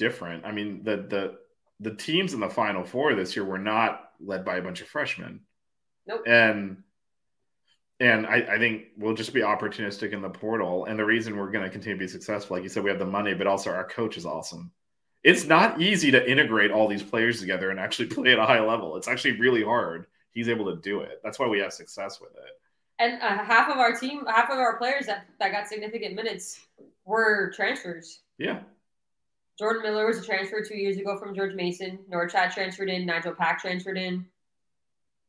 different. 0.00 0.44
I 0.46 0.50
mean, 0.52 0.82
the 0.82 0.96
the 0.96 1.38
the 1.78 1.94
teams 1.94 2.32
in 2.32 2.40
the 2.40 2.48
Final 2.48 2.84
Four 2.84 3.14
this 3.14 3.36
year 3.36 3.44
were 3.44 3.58
not 3.58 4.10
led 4.18 4.44
by 4.44 4.56
a 4.56 4.62
bunch 4.62 4.80
of 4.80 4.88
freshmen, 4.88 5.40
Nope. 6.06 6.22
and 6.26 6.82
and 8.00 8.26
I, 8.26 8.36
I 8.54 8.58
think 8.58 8.86
we'll 8.96 9.14
just 9.14 9.34
be 9.34 9.40
opportunistic 9.42 10.12
in 10.12 10.22
the 10.22 10.30
portal. 10.30 10.86
And 10.86 10.98
the 10.98 11.04
reason 11.04 11.36
we're 11.36 11.50
going 11.50 11.64
to 11.64 11.70
continue 11.70 11.96
to 11.98 12.04
be 12.04 12.08
successful, 12.08 12.56
like 12.56 12.62
you 12.62 12.70
said, 12.70 12.82
we 12.82 12.88
have 12.88 12.98
the 12.98 13.04
money, 13.04 13.34
but 13.34 13.46
also 13.46 13.70
our 13.70 13.84
coach 13.84 14.16
is 14.16 14.24
awesome. 14.24 14.72
It's 15.22 15.44
not 15.44 15.82
easy 15.82 16.10
to 16.12 16.30
integrate 16.30 16.70
all 16.70 16.88
these 16.88 17.02
players 17.02 17.40
together 17.40 17.70
and 17.70 17.78
actually 17.78 18.06
play 18.16 18.32
at 18.32 18.38
a 18.38 18.46
high 18.46 18.60
level. 18.60 18.96
It's 18.96 19.06
actually 19.06 19.38
really 19.38 19.62
hard. 19.62 20.06
He's 20.32 20.48
able 20.48 20.74
to 20.74 20.80
do 20.80 21.00
it. 21.00 21.20
That's 21.22 21.38
why 21.38 21.46
we 21.46 21.58
have 21.58 21.74
success 21.74 22.20
with 22.22 22.32
it. 22.32 22.58
And 22.98 23.20
uh, 23.20 23.44
half 23.44 23.70
of 23.70 23.76
our 23.76 23.94
team, 23.94 24.24
half 24.26 24.48
of 24.50 24.58
our 24.58 24.78
players 24.78 25.04
that, 25.06 25.26
that 25.38 25.52
got 25.52 25.68
significant 25.68 26.14
minutes 26.14 26.60
were 27.04 27.52
transfers. 27.54 28.20
Yeah. 28.38 28.60
Jordan 29.60 29.82
Miller 29.82 30.06
was 30.06 30.18
a 30.18 30.24
transfer 30.24 30.64
two 30.64 30.74
years 30.78 30.96
ago 30.96 31.18
from 31.18 31.34
George 31.34 31.54
Mason. 31.54 31.98
Norchaad 32.10 32.52
transferred 32.54 32.88
in. 32.88 33.06
Nijel 33.06 33.36
Pack 33.36 33.60
transferred 33.60 33.98
in. 33.98 34.24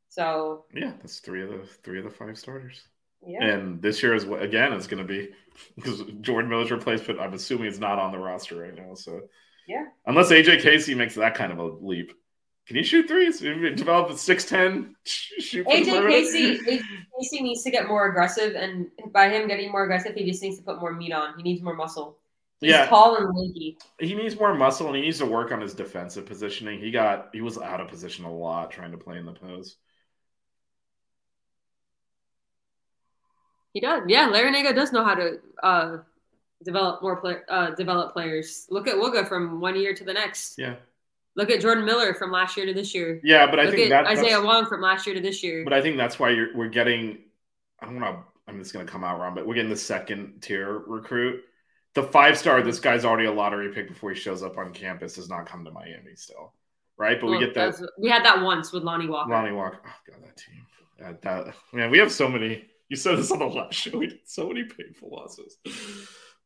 So 0.07 0.63
Yeah, 0.73 0.93
that's 1.01 1.19
three 1.19 1.43
of 1.43 1.49
the 1.49 1.65
three 1.83 1.97
of 1.99 2.05
the 2.05 2.09
five 2.09 2.37
starters. 2.37 2.81
yeah, 3.27 3.43
And 3.43 3.81
this 3.81 4.01
year 4.01 4.15
is 4.15 4.25
what 4.25 4.41
again 4.41 4.71
is 4.71 4.87
going 4.87 5.05
to 5.05 5.07
be 5.07 5.29
because 5.75 6.01
Jordan 6.21 6.49
Miller's 6.49 6.71
replacement. 6.71 7.19
I'm 7.19 7.33
assuming 7.33 7.67
it's 7.67 7.77
not 7.77 7.99
on 7.99 8.13
the 8.13 8.19
roster 8.19 8.55
right 8.61 8.73
now. 8.73 8.93
So 8.95 9.21
Yeah. 9.67 9.85
unless 10.05 10.31
AJ 10.31 10.61
Casey 10.61 10.95
makes 10.95 11.15
that 11.15 11.35
kind 11.35 11.51
of 11.51 11.59
a 11.59 11.65
leap, 11.65 12.13
can 12.67 12.77
he 12.77 12.83
shoot 12.83 13.09
threes? 13.09 13.39
Develop 13.41 14.11
a 14.11 14.17
six 14.17 14.45
ten 14.45 14.95
shoot. 15.03 15.65
the 15.65 15.71
AJ? 15.73 16.07
Casey, 16.09 16.57
AJ 16.57 16.81
Casey 17.19 17.43
needs 17.43 17.63
to 17.63 17.71
get 17.71 17.89
more 17.89 18.07
aggressive, 18.07 18.55
and 18.55 18.87
by 19.11 19.27
him 19.27 19.49
getting 19.49 19.71
more 19.73 19.83
aggressive, 19.83 20.15
he 20.15 20.23
just 20.25 20.41
needs 20.41 20.57
to 20.57 20.63
put 20.63 20.79
more 20.79 20.93
meat 20.93 21.11
on. 21.11 21.35
He 21.35 21.43
needs 21.43 21.61
more 21.61 21.75
muscle. 21.75 22.17
He's 22.61 22.69
Yeah. 22.71 22.85
tall 22.85 23.17
and 23.17 23.35
lanky. 23.35 23.77
he 23.99 24.13
needs 24.13 24.39
more 24.39 24.53
muscle 24.53 24.87
and 24.87 24.95
he 24.95 25.01
needs 25.01 25.17
to 25.17 25.25
work 25.25 25.51
on 25.51 25.59
his 25.61 25.73
defensive 25.73 26.25
positioning. 26.27 26.79
He 26.79 26.91
got 26.91 27.29
he 27.33 27.41
was 27.41 27.57
out 27.57 27.81
of 27.81 27.87
position 27.87 28.23
a 28.23 28.31
lot 28.33 28.71
trying 28.71 28.91
to 28.91 28.97
play 28.97 29.17
in 29.17 29.25
the 29.25 29.33
pose. 29.33 29.77
He 33.73 33.79
does. 33.79 34.03
Yeah, 34.07 34.27
Larranaga 34.29 34.75
does 34.75 34.91
know 34.91 35.03
how 35.03 35.15
to 35.15 35.39
uh, 35.63 35.97
develop 36.63 37.01
more 37.01 37.15
play, 37.17 37.37
uh, 37.49 37.71
develop 37.71 38.13
players. 38.13 38.67
Look 38.69 38.87
at 38.87 38.95
Wooga 38.95 39.27
from 39.27 39.61
one 39.61 39.75
year 39.75 39.93
to 39.93 40.03
the 40.03 40.13
next. 40.13 40.57
Yeah, 40.59 40.75
Look 41.35 41.49
at 41.49 41.61
Jordan 41.61 41.85
Miller 41.85 42.13
from 42.13 42.31
last 42.31 42.57
year 42.57 42.65
to 42.65 42.73
this 42.73 42.93
year. 42.93 43.21
yeah, 43.23 43.49
but 43.49 43.59
I 43.59 43.63
Look 43.63 43.75
think 43.75 43.91
at 43.91 44.05
that 44.05 44.17
Isaiah 44.17 44.41
Wong 44.41 44.65
from 44.65 44.81
last 44.81 45.05
year 45.07 45.15
to 45.15 45.21
this 45.21 45.41
year. 45.41 45.63
But 45.63 45.71
I 45.73 45.81
think 45.81 45.95
that's 45.97 46.19
why 46.19 46.31
you're, 46.31 46.55
we're 46.55 46.67
getting. 46.67 47.19
I 47.79 47.85
don't 47.85 47.99
want 47.99 48.17
to. 48.17 48.23
I'm 48.47 48.59
just 48.59 48.73
going 48.73 48.85
to 48.85 48.91
come 48.91 49.03
out 49.05 49.19
wrong, 49.19 49.33
but 49.33 49.47
we're 49.47 49.55
getting 49.55 49.69
the 49.69 49.77
second 49.77 50.41
tier 50.41 50.79
recruit. 50.79 51.45
The 51.93 52.03
five 52.03 52.37
star, 52.37 52.61
this 52.61 52.79
guy's 52.79 53.03
already 53.05 53.27
a 53.27 53.31
lottery 53.31 53.69
pick 53.73 53.87
before 53.89 54.11
he 54.11 54.15
shows 54.19 54.43
up 54.43 54.57
on 54.57 54.71
campus. 54.73 55.15
Does 55.15 55.29
not 55.29 55.45
come 55.45 55.65
to 55.65 55.71
Miami 55.71 56.15
still. 56.15 56.53
right? 56.97 57.19
But 57.19 57.27
Well, 57.29 57.39
we 57.39 57.45
get 57.45 57.53
that 57.55 57.75
we 57.99 58.09
had 58.09 58.23
that 58.23 58.41
once 58.41 58.71
with 58.71 58.83
Lonnie 58.83 59.07
Walker. 59.07 59.29
Lonnie 59.29 59.51
Walker. 59.51 59.81
Oh 59.85 59.91
god, 60.09 60.21
that 60.23 60.37
team. 60.37 60.65
That, 60.99 61.21
that 61.23 61.55
man, 61.73 61.91
we 61.91 61.97
have 61.97 62.11
so 62.11 62.27
many. 62.29 62.65
You 62.89 62.95
said 62.95 63.17
this 63.17 63.31
on 63.31 63.39
the 63.39 63.45
last 63.45 63.73
show. 63.75 63.97
We 63.97 64.07
did 64.07 64.19
so 64.25 64.47
many 64.47 64.63
painful 64.63 65.09
losses. 65.11 65.57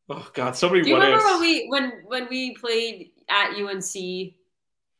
Oh 0.09 0.27
god, 0.33 0.55
so 0.55 0.69
many 0.69 0.81
Do 0.83 0.89
you 0.89 0.95
remember 0.95 1.17
ifs. 1.17 1.25
when 1.25 1.41
we 1.41 1.67
when 1.67 1.91
when 2.07 2.27
we 2.29 2.55
played 2.55 3.11
at 3.29 3.51
UNC 3.55 4.33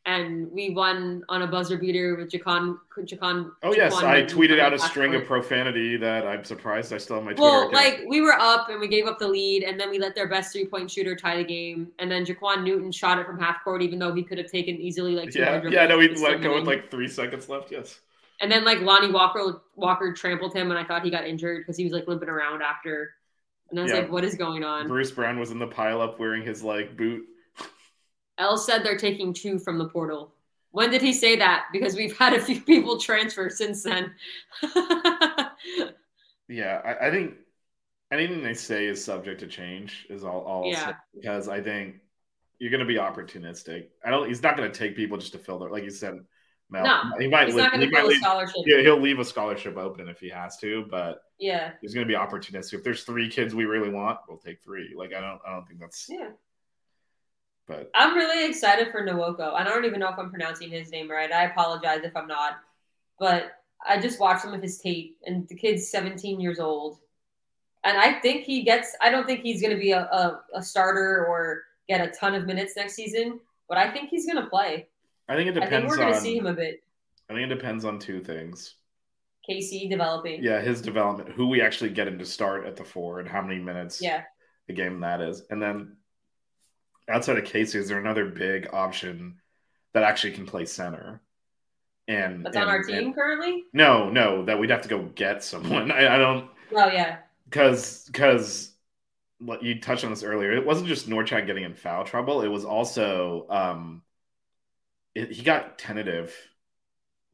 and 0.06 0.52
we 0.52 0.70
won 0.70 1.24
on 1.30 1.42
a 1.42 1.48
buzzer 1.48 1.78
beater 1.78 2.16
with 2.16 2.32
Jaquan 2.32 2.78
Jaquan? 2.98 3.52
Oh 3.64 3.74
yes, 3.74 3.94
Jaquan 3.96 4.04
I 4.04 4.24
tweeted 4.24 4.60
out 4.60 4.74
a 4.74 4.80
string 4.80 5.16
of 5.16 5.26
profanity 5.26 5.98
that 5.98 6.28
I'm 6.28 6.44
surprised 6.44 6.94
I 6.94 6.98
still 6.98 7.16
have 7.18 7.26
my 7.26 7.32
Twitter 7.34 7.42
Well, 7.50 7.70
account. 7.70 7.74
like 7.74 8.04
we 8.08 8.22
were 8.22 8.34
up 8.34 8.70
and 8.70 8.80
we 8.80 8.88
gave 8.88 9.08
up 9.08 9.18
the 9.20 9.28
lead, 9.28 9.64
and 9.64 9.80
then 9.80 9.90
we 9.90 9.98
let 9.98 10.14
their 10.16 10.28
best 10.28 10.54
three 10.54 10.66
point 10.66 10.92
shooter 10.92 11.16
tie 11.16 11.38
the 11.38 11.44
game, 11.44 11.92
and 12.00 12.10
then 12.10 12.26
Jaquan 12.26 12.64
Newton 12.64 12.92
shot 12.92 13.18
it 13.20 13.26
from 13.26 13.40
half 13.40 13.64
court, 13.64 13.82
even 13.82 13.98
though 14.00 14.14
he 14.14 14.24
could 14.24 14.38
have 14.38 14.52
taken 14.52 14.76
easily 14.76 15.16
like 15.16 15.32
two 15.32 15.40
yeah, 15.40 15.62
yeah, 15.70 15.88
no, 15.88 15.98
we 15.98 16.10
let 16.16 16.42
go 16.42 16.56
with 16.56 16.68
like 16.68 16.92
three 16.92 17.08
seconds 17.08 17.50
left. 17.50 17.72
Yes. 17.72 18.00
And 18.42 18.52
then 18.52 18.64
like 18.66 18.82
Lonnie 18.82 19.12
Walker 19.12 19.62
Walker 19.76 20.14
trampled 20.14 20.54
him, 20.54 20.70
and 20.70 20.80
I 20.80 20.84
thought 20.84 21.04
he 21.04 21.10
got 21.10 21.26
injured 21.26 21.62
because 21.62 21.78
he 21.78 21.84
was 21.84 21.94
like 21.94 22.08
limping 22.08 22.30
around 22.30 22.62
after. 22.62 23.14
And 23.72 23.80
I 23.80 23.84
was 23.84 23.92
Yeah. 23.92 24.00
like, 24.00 24.12
"What 24.12 24.24
is 24.24 24.36
going 24.36 24.64
on?" 24.64 24.88
Bruce 24.88 25.10
Brown 25.10 25.40
was 25.40 25.50
in 25.50 25.58
the 25.58 25.68
pileup 25.68 26.20
wearing 26.20 26.44
his 26.44 26.64
like 26.64 26.96
boot. 26.96 27.26
L 28.38 28.58
said 28.58 28.84
they're 28.84 28.98
taking 28.98 29.34
two 29.34 29.60
from 29.60 29.78
the 29.78 29.88
portal. 29.90 30.34
When 30.72 30.92
did 30.92 31.02
he 31.02 31.14
say 31.14 31.38
that? 31.38 31.68
Because 31.72 31.96
we've 31.96 32.18
had 32.18 32.34
a 32.34 32.40
few 32.42 32.60
people 32.62 33.00
transfer 33.00 33.50
since 33.50 33.84
then. 33.84 34.14
Yeah, 36.48 36.80
I, 36.86 37.08
I 37.08 37.12
think 37.12 37.34
anything 38.12 38.44
they 38.44 38.54
say 38.54 38.86
is 38.86 39.04
subject 39.04 39.40
to 39.40 39.48
change. 39.48 40.06
Is 40.12 40.24
all. 40.24 40.42
all 40.42 40.70
Yeah. 40.72 40.94
because 41.16 41.50
I 41.50 41.60
think 41.60 41.96
you're 42.60 42.70
going 42.70 42.82
to 42.82 42.86
be 42.86 42.96
opportunistic. 43.00 43.88
I 44.06 44.12
don't. 44.12 44.28
He's 44.28 44.44
not 44.44 44.56
going 44.56 44.72
to 44.72 44.78
take 44.78 44.96
people 44.96 45.18
just 45.18 45.32
to 45.34 45.40
fill 45.40 45.58
their. 45.58 45.72
Like 45.72 45.84
you 45.84 45.90
said, 45.90 46.20
Mel. 46.70 46.84
No, 46.84 47.02
he 47.20 47.28
might. 47.28 47.48
He's 47.48 47.56
leave, 47.56 47.64
not 47.64 47.74
going 47.74 47.90
to 47.90 47.96
fill 47.96 48.06
a 48.06 48.10
leave- 48.10 48.18
scholarship. 48.22 48.56
yeah, 48.68 48.82
he'll 48.82 49.02
leave 49.02 49.18
a 49.18 49.26
scholarship 49.26 49.76
open 49.76 50.08
if 50.08 50.20
he 50.20 50.30
has 50.30 50.58
to, 50.58 50.86
but 50.92 51.22
Yeah. 51.40 51.72
he's 51.82 51.96
going 51.96 52.08
to 52.08 52.12
be 52.12 52.18
opportunistic. 52.18 52.74
If 52.76 52.84
there's 52.84 53.04
three 53.04 53.28
kids 53.28 53.56
we 53.56 53.66
really 53.66 53.90
want, 53.90 54.20
we'll 54.30 54.38
take 54.38 54.62
three. 54.62 54.94
Like 54.96 55.14
I 55.16 55.22
don't. 55.22 55.40
I 55.48 55.52
don't 55.54 55.68
think 55.68 55.80
that's. 55.80 56.06
Yeah. 56.08 56.30
But 57.68 57.90
I'm 57.96 58.16
really 58.16 58.48
excited 58.48 58.92
for 58.92 59.02
Nwoko. 59.06 59.54
I 59.54 59.64
don't 59.64 59.86
even 59.86 60.00
know 60.00 60.10
if 60.10 60.20
I'm 60.20 60.30
pronouncing 60.30 60.70
his 60.70 60.92
name 60.92 61.10
right. 61.10 61.32
I 61.32 61.46
apologize 61.46 62.02
if 62.04 62.16
I'm 62.16 62.28
not. 62.28 62.58
But 63.20 63.54
I 63.88 64.00
just 64.00 64.20
watched 64.20 64.42
some 64.44 64.54
of 64.54 64.62
his 64.62 64.80
tape, 64.80 65.18
and 65.26 65.48
the 65.48 65.56
kid's 65.56 65.90
17 65.90 66.40
years 66.40 66.60
old. 66.60 67.00
And 67.84 67.98
I 67.98 68.20
think 68.20 68.44
he 68.46 68.64
gets, 68.64 68.96
I 69.02 69.10
don't 69.10 69.26
think 69.28 69.42
he's 69.42 69.62
going 69.62 69.74
to 69.74 69.80
be 69.80 69.92
a, 69.92 70.02
a, 70.02 70.42
a 70.56 70.64
starter 70.64 71.26
or 71.28 71.64
get 71.88 72.02
a 72.02 72.12
ton 72.12 72.34
of 72.36 72.46
minutes 72.46 72.76
next 72.76 72.94
season, 72.96 73.40
but 73.70 73.78
I 73.78 73.92
think 73.92 74.10
he's 74.10 74.26
going 74.26 74.44
to 74.44 74.50
play. 74.50 74.88
I 75.28 75.36
think 75.36 75.50
it 75.50 75.58
I 75.62 75.68
think 75.68 75.86
depends 75.86 75.88
we're 75.88 75.98
going 75.98 76.10
on. 76.10 76.14
to 76.14 76.20
see 76.20 76.38
him 76.38 76.48
a 76.48 76.54
bit. 76.54 76.84
I 77.30 77.34
think 77.34 77.52
it 77.52 77.56
depends 77.56 77.86
on 77.86 78.00
two 78.00 78.22
things. 78.22 78.76
Casey 79.46 79.88
developing. 79.88 80.44
Yeah, 80.44 80.62
his 80.62 80.82
development, 80.82 81.30
who 81.32 81.48
we 81.48 81.62
actually 81.62 81.92
get 81.92 82.08
him 82.08 82.18
to 82.20 82.26
start 82.26 82.66
at 82.66 82.76
the 82.76 82.84
four, 82.84 83.20
and 83.20 83.30
how 83.30 83.42
many 83.42 83.60
minutes. 83.60 84.02
Yeah. 84.02 84.24
the 84.68 84.74
game 84.74 85.00
that 85.02 85.22
is. 85.22 85.44
And 85.50 85.62
then 85.62 85.98
outside 87.10 87.38
of 87.38 87.46
Casey, 87.46 87.80
is 87.80 87.88
there 87.90 88.00
another 88.00 88.26
big 88.26 88.70
option 88.74 89.40
that 89.94 90.04
actually 90.04 90.34
can 90.34 90.46
play 90.46 90.66
center? 90.66 91.22
And 92.08 92.46
That's 92.46 92.58
on 92.58 92.68
our 92.68 92.84
team 92.84 92.98
and- 92.98 93.16
currently? 93.16 93.64
no, 93.74 94.10
no, 94.10 94.46
that 94.46 94.60
we'd 94.60 94.70
have 94.70 94.84
to 94.84 94.90
go 94.90 95.04
get 95.04 95.44
someone. 95.44 95.92
I, 96.00 96.16
I 96.16 96.18
don't 96.18 96.50
Oh, 96.76 96.88
yeah. 96.88 97.18
because 97.46 98.04
because 98.06 98.72
what 99.40 99.64
you 99.64 99.80
touched 99.82 100.04
on 100.04 100.10
this 100.12 100.24
earlier. 100.24 100.54
It 100.54 100.66
wasn't 100.66 100.88
just 100.88 101.10
Norchaad 101.10 101.46
getting 101.46 101.64
in 101.64 101.74
foul 101.76 102.06
trouble. 102.06 102.42
It 102.42 102.48
was 102.48 102.64
also 102.66 103.46
um, 103.50 104.02
it, 105.14 105.32
he 105.32 105.44
got 105.44 105.78
tentative 105.78 106.34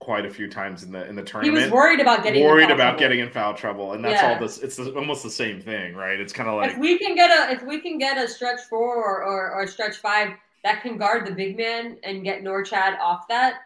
quite 0.02 0.26
a 0.26 0.30
few 0.30 0.50
times 0.50 0.82
in 0.82 0.92
the 0.92 1.08
in 1.08 1.16
the 1.16 1.22
tournament. 1.24 1.56
He 1.58 1.64
was 1.64 1.72
worried 1.72 2.00
about 2.00 2.24
getting 2.24 2.42
in 2.42 2.48
worried 2.50 2.66
foul 2.66 2.74
about 2.74 2.84
trouble. 2.84 3.00
getting 3.00 3.20
in 3.20 3.30
foul 3.30 3.54
trouble, 3.54 3.94
and 3.94 4.04
that's 4.04 4.20
Yeah. 4.22 4.34
all 4.34 4.40
this. 4.40 4.58
It's 4.58 4.76
the, 4.76 4.94
almost 4.96 5.22
the 5.24 5.30
same 5.30 5.62
thing, 5.62 5.94
right? 5.96 6.20
It's 6.20 6.34
kind 6.34 6.50
of 6.50 6.56
like 6.56 6.72
if 6.72 6.78
we 6.80 6.98
can 6.98 7.16
get 7.16 7.30
a 7.30 7.54
if 7.54 7.64
we 7.64 7.80
can 7.80 8.00
get 8.00 8.18
a 8.18 8.28
stretch 8.28 8.62
four 8.68 8.96
or, 8.96 9.24
or, 9.24 9.52
or 9.52 9.62
a 9.62 9.68
stretch 9.68 9.98
five 9.98 10.30
that 10.64 10.82
can 10.82 10.98
guard 10.98 11.26
the 11.28 11.32
big 11.32 11.56
man 11.56 11.98
and 12.04 12.24
get 12.24 12.44
Norchaad 12.44 13.00
off 13.00 13.28
that, 13.30 13.62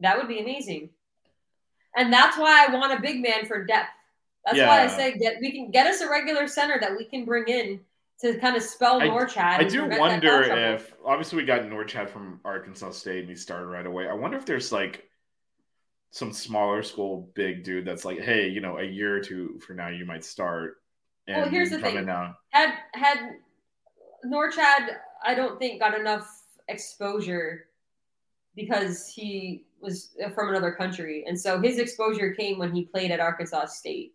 that 0.00 0.18
would 0.18 0.28
be 0.28 0.40
amazing. 0.40 0.90
And 1.96 2.12
that's 2.12 2.36
why 2.36 2.66
I 2.66 2.74
want 2.74 2.92
a 2.98 3.00
big 3.00 3.22
man 3.22 3.46
for 3.46 3.64
depth. 3.64 3.88
That's 4.44 4.58
why 4.58 4.82
I 4.82 4.86
say 4.88 5.16
get 5.16 5.36
we 5.40 5.52
can 5.52 5.70
get 5.70 5.86
us 5.86 6.00
a 6.00 6.10
regular 6.10 6.48
center 6.48 6.78
that 6.80 6.96
we 6.96 7.04
can 7.04 7.24
bring 7.24 7.46
in 7.46 7.78
to 8.22 8.36
kind 8.40 8.56
of 8.56 8.64
spell 8.64 9.00
I- 9.00 9.06
Norchaad. 9.06 9.58
I 9.60 9.64
do 9.64 9.88
wonder 9.88 10.42
if 10.42 10.92
obviously 11.04 11.36
we 11.38 11.44
got 11.44 11.62
Norchaad 11.62 12.08
from 12.08 12.40
Arkansas 12.44 12.90
State 12.90 13.20
and 13.20 13.28
he 13.28 13.36
started 13.36 13.66
right 13.66 13.86
away. 13.86 14.08
I 14.08 14.12
wonder 14.12 14.36
if 14.36 14.44
there's 14.44 14.72
like 14.72 15.08
some 16.12 16.30
smaller 16.32 16.82
school 16.82 17.30
big 17.34 17.64
dude 17.64 17.86
that's 17.86 18.04
like, 18.04 18.20
hey, 18.20 18.46
you 18.46 18.60
know, 18.60 18.78
a 18.78 18.84
year 18.84 19.16
or 19.16 19.20
two 19.20 19.58
for 19.66 19.72
now 19.72 19.88
you 19.88 20.04
might 20.04 20.24
start. 20.24 20.76
And 21.26 21.38
Well, 21.38 21.48
here's 21.48 21.70
the 21.70 21.78
thing. 21.78 21.96
in 21.96 22.06
now. 22.06 22.36
had 22.50 22.74
had 22.92 23.18
Norchaad, 24.24 24.96
I 25.24 25.34
don't 25.34 25.58
think 25.58 25.80
got 25.80 25.98
enough 25.98 26.28
exposure 26.68 27.66
because 28.54 29.08
he 29.08 29.64
was 29.80 30.14
from 30.34 30.50
another 30.50 30.70
country, 30.70 31.24
and 31.26 31.40
so 31.40 31.60
his 31.60 31.78
exposure 31.78 32.32
came 32.34 32.58
when 32.58 32.72
he 32.72 32.84
played 32.84 33.10
at 33.10 33.18
Arkansas 33.18 33.66
State. 33.66 34.14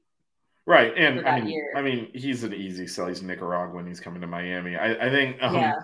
Right. 0.68 0.94
And 0.96 1.28
I 1.28 1.40
mean, 1.40 1.50
year. 1.50 1.74
I 1.76 1.82
mean, 1.82 2.10
he's 2.14 2.44
an 2.44 2.54
easy 2.54 2.88
sell. 2.88 3.08
He's 3.08 3.24
Nicaraguan. 3.24 3.88
He's 3.88 4.02
coming 4.02 4.22
to 4.22 4.28
Miami. 4.28 4.76
I, 4.76 5.08
I 5.08 5.10
think, 5.10 5.42
um, 5.42 5.56
Yeah. 5.56 5.76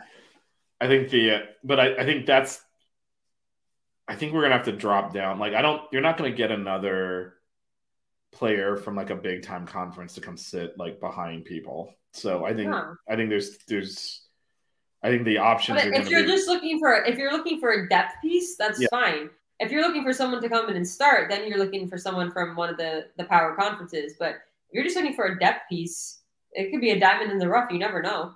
I 0.82 0.88
think 0.88 1.09
the, 1.09 1.32
uh, 1.32 1.39
but 1.64 1.80
I, 1.80 1.95
I 1.95 2.05
think 2.05 2.26
that's, 2.26 2.61
I 4.08 4.16
think 4.16 4.34
we're 4.34 4.41
gonna 4.41 4.56
have 4.58 4.66
to 4.66 4.72
drop 4.72 5.14
down. 5.14 5.39
Like, 5.39 5.54
I 5.54 5.62
don't, 5.62 5.82
you're 5.91 6.01
not 6.01 6.18
gonna 6.18 6.32
get 6.32 6.51
another 6.51 7.36
player 8.32 8.76
from 8.76 8.95
like 8.95 9.10
a 9.10 9.16
big 9.16 9.43
time 9.43 9.66
conference 9.66 10.14
to 10.16 10.22
come 10.22 10.38
sit 10.38 10.78
like 10.78 10.99
behind 10.99 11.45
people. 11.45 11.93
So 12.12 12.45
I 12.45 12.54
think, 12.54 12.72
Huh. 12.72 12.95
I 13.10 13.16
think 13.16 13.30
there's, 13.30 13.58
there's, 13.68 14.22
I 15.04 15.10
think 15.10 15.26
the 15.26 15.38
options 15.38 15.80
But 15.82 15.88
are 15.89 15.93
if 15.93 16.10
you're 16.10 16.24
be, 16.24 16.30
just 16.30 16.47
looking 16.47 16.80
for 16.80 17.04
if 17.04 17.18
you're 17.18 17.32
looking 17.32 17.60
for 17.60 17.72
a 17.72 17.89
depth 17.89 18.14
piece, 18.22 18.56
that's 18.56 18.80
Yeah. 18.80 18.88
fine. 18.89 19.30
If 19.60 19.72
you're 19.72 19.82
looking 19.82 20.04
for 20.04 20.14
someone 20.14 20.41
to 20.41 20.49
come 20.49 20.70
in 20.70 20.76
and 20.76 20.88
start, 20.88 21.30
then 21.30 21.47
you're 21.47 21.58
looking 21.58 21.88
for 21.88 21.97
someone 21.97 22.32
from 22.32 22.56
one 22.56 22.70
of 22.70 22.78
the 22.78 23.08
the 23.18 23.26
power 23.26 23.56
conferences. 23.56 24.16
But 24.18 24.36
if 24.70 24.74
you're 24.74 24.84
just 24.84 24.95
looking 24.95 25.14
for 25.14 25.26
a 25.26 25.39
depth 25.39 25.68
piece, 25.70 26.22
it 26.54 26.72
could 26.72 26.82
be 26.82 26.91
a 26.91 26.99
diamond 26.99 27.32
in 27.32 27.38
the 27.38 27.49
rough. 27.49 27.72
You 27.72 27.80
never 27.80 28.01
know. 28.01 28.34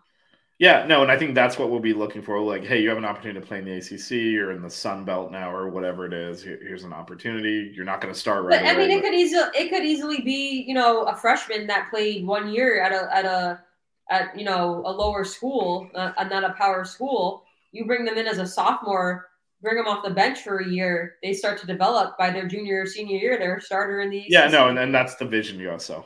Yeah, 0.59 0.85
no, 0.87 1.03
and 1.03 1.11
I 1.11 1.17
think 1.17 1.35
that's 1.35 1.59
what 1.59 1.69
we'll 1.69 1.79
be 1.79 1.93
looking 1.93 2.21
for. 2.21 2.39
Like, 2.41 2.63
hey, 2.63 2.81
you 2.81 2.89
have 2.89 2.97
an 2.97 3.05
opportunity 3.05 3.39
to 3.39 3.45
play 3.45 3.59
in 3.59 3.65
the 3.65 3.73
ACC 3.77 4.39
or 4.41 4.51
in 4.51 4.61
the 4.61 4.69
Sun 4.69 5.05
Belt 5.05 5.31
now 5.31 5.51
or 5.51 5.69
whatever 5.69 6.05
it 6.05 6.13
is. 6.13 6.41
Here's 6.41 6.83
an 6.83 6.93
opportunity. 6.93 7.71
You're 7.75 7.85
not 7.85 8.01
going 8.01 8.13
to 8.13 8.19
start 8.19 8.43
right 8.43 8.59
But 8.59 8.67
I 8.67 8.71
away. 8.71 8.87
mean, 8.87 8.97
it 8.97 9.01
but- 9.01 9.09
could 9.09 9.13
easily 9.19 9.49
it 9.55 9.69
could 9.69 9.85
easily 9.85 10.21
be 10.21 10.63
you 10.67 10.73
know 10.73 11.03
a 11.03 11.15
freshman 11.15 11.67
that 11.67 11.89
played 11.91 12.25
one 12.25 12.49
year 12.51 12.81
at 12.81 12.91
a 12.91 13.15
at 13.15 13.25
a 13.25 13.61
at 14.09 14.37
you 14.37 14.45
know 14.45 14.81
a 14.85 14.91
lower 14.91 15.23
school, 15.23 15.89
uh, 15.93 16.11
not 16.29 16.43
a 16.43 16.53
power 16.53 16.83
school. 16.85 17.43
You 17.71 17.85
bring 17.85 18.05
them 18.05 18.17
in 18.17 18.25
as 18.25 18.39
a 18.39 18.47
sophomore, 18.47 19.27
bring 19.61 19.75
them 19.75 19.85
off 19.87 20.03
the 20.03 20.09
bench 20.09 20.39
for 20.41 20.59
a 20.59 20.67
year. 20.67 21.15
They 21.21 21.33
start 21.33 21.59
to 21.59 21.67
develop 21.67 22.17
by 22.17 22.31
their 22.31 22.47
junior 22.47 22.81
or 22.81 22.85
senior 22.87 23.17
year. 23.17 23.37
They're 23.37 23.57
a 23.57 23.61
starter 23.61 23.99
in 24.01 24.09
the 24.09 24.23
Yeah, 24.27 24.47
no, 24.47 24.69
and, 24.69 24.79
and 24.79 24.95
that's 24.95 25.15
the 25.15 25.25
vision 25.25 25.59
USO. 25.59 26.05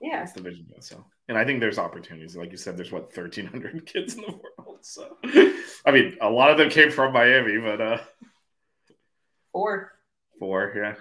yeah. 0.00 0.20
That's 0.20 0.32
the 0.32 0.40
vision 0.42 0.66
USO. 0.74 1.04
And 1.28 1.36
I 1.36 1.44
think 1.44 1.60
there's 1.60 1.78
opportunities. 1.78 2.36
Like 2.36 2.52
you 2.52 2.56
said, 2.56 2.76
there's 2.76 2.92
what 2.92 3.16
1,300 3.16 3.84
kids 3.92 4.14
in 4.14 4.22
the 4.22 4.32
world. 4.32 4.78
So, 4.82 5.16
I 5.84 5.90
mean, 5.90 6.16
a 6.20 6.30
lot 6.30 6.50
of 6.50 6.58
them 6.58 6.70
came 6.70 6.90
from 6.90 7.12
Miami, 7.12 7.58
but 7.58 7.80
uh, 7.80 7.98
Four. 9.52 9.92
four, 10.38 10.72
yeah. 10.76 10.94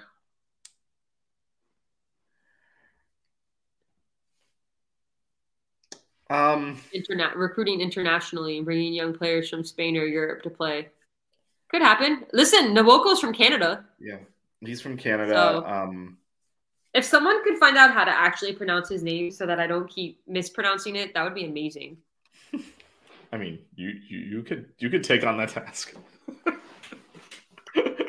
Um, 6.30 6.82
Internet 6.92 7.36
recruiting 7.38 7.82
internationally 7.82 8.58
and 8.58 8.66
bringing 8.66 8.94
young 8.94 9.14
players 9.14 9.50
from 9.50 9.64
Spain 9.64 9.96
or 9.96 10.06
Europe 10.06 10.42
to 10.44 10.50
play 10.50 10.90
could 11.70 11.82
happen. 11.82 12.26
Listen, 12.34 12.74
Nwoko's 12.74 13.20
from 13.20 13.34
Canada. 13.34 13.86
yeah, 14.00 14.18
he's 14.60 14.82
from 14.82 14.98
Canada. 14.98 15.34
So- 15.34 15.66
um, 15.66 16.18
If 16.96 17.04
someone 17.06 17.44
could 17.44 17.58
find 17.58 17.78
out 17.78 17.92
how 17.94 18.06
to 18.06 18.12
actually 18.12 18.54
pronounce 18.54 18.88
his 18.90 19.04
name 19.04 19.30
so 19.30 19.46
that 19.46 19.60
I 19.60 19.68
don't 19.68 19.88
keep 19.90 20.22
mispronouncing 20.28 20.96
it, 20.96 21.14
that 21.14 21.24
would 21.24 21.36
be 21.36 21.46
amazing. 21.46 21.98
I 23.34 23.38
mean, 23.38 23.60
you, 23.76 23.90
you 24.08 24.18
you 24.20 24.44
could 24.44 24.70
you 24.80 24.90
could 24.90 25.04
take 25.04 25.26
on 25.26 25.38
that 25.38 25.50
task. 25.50 25.94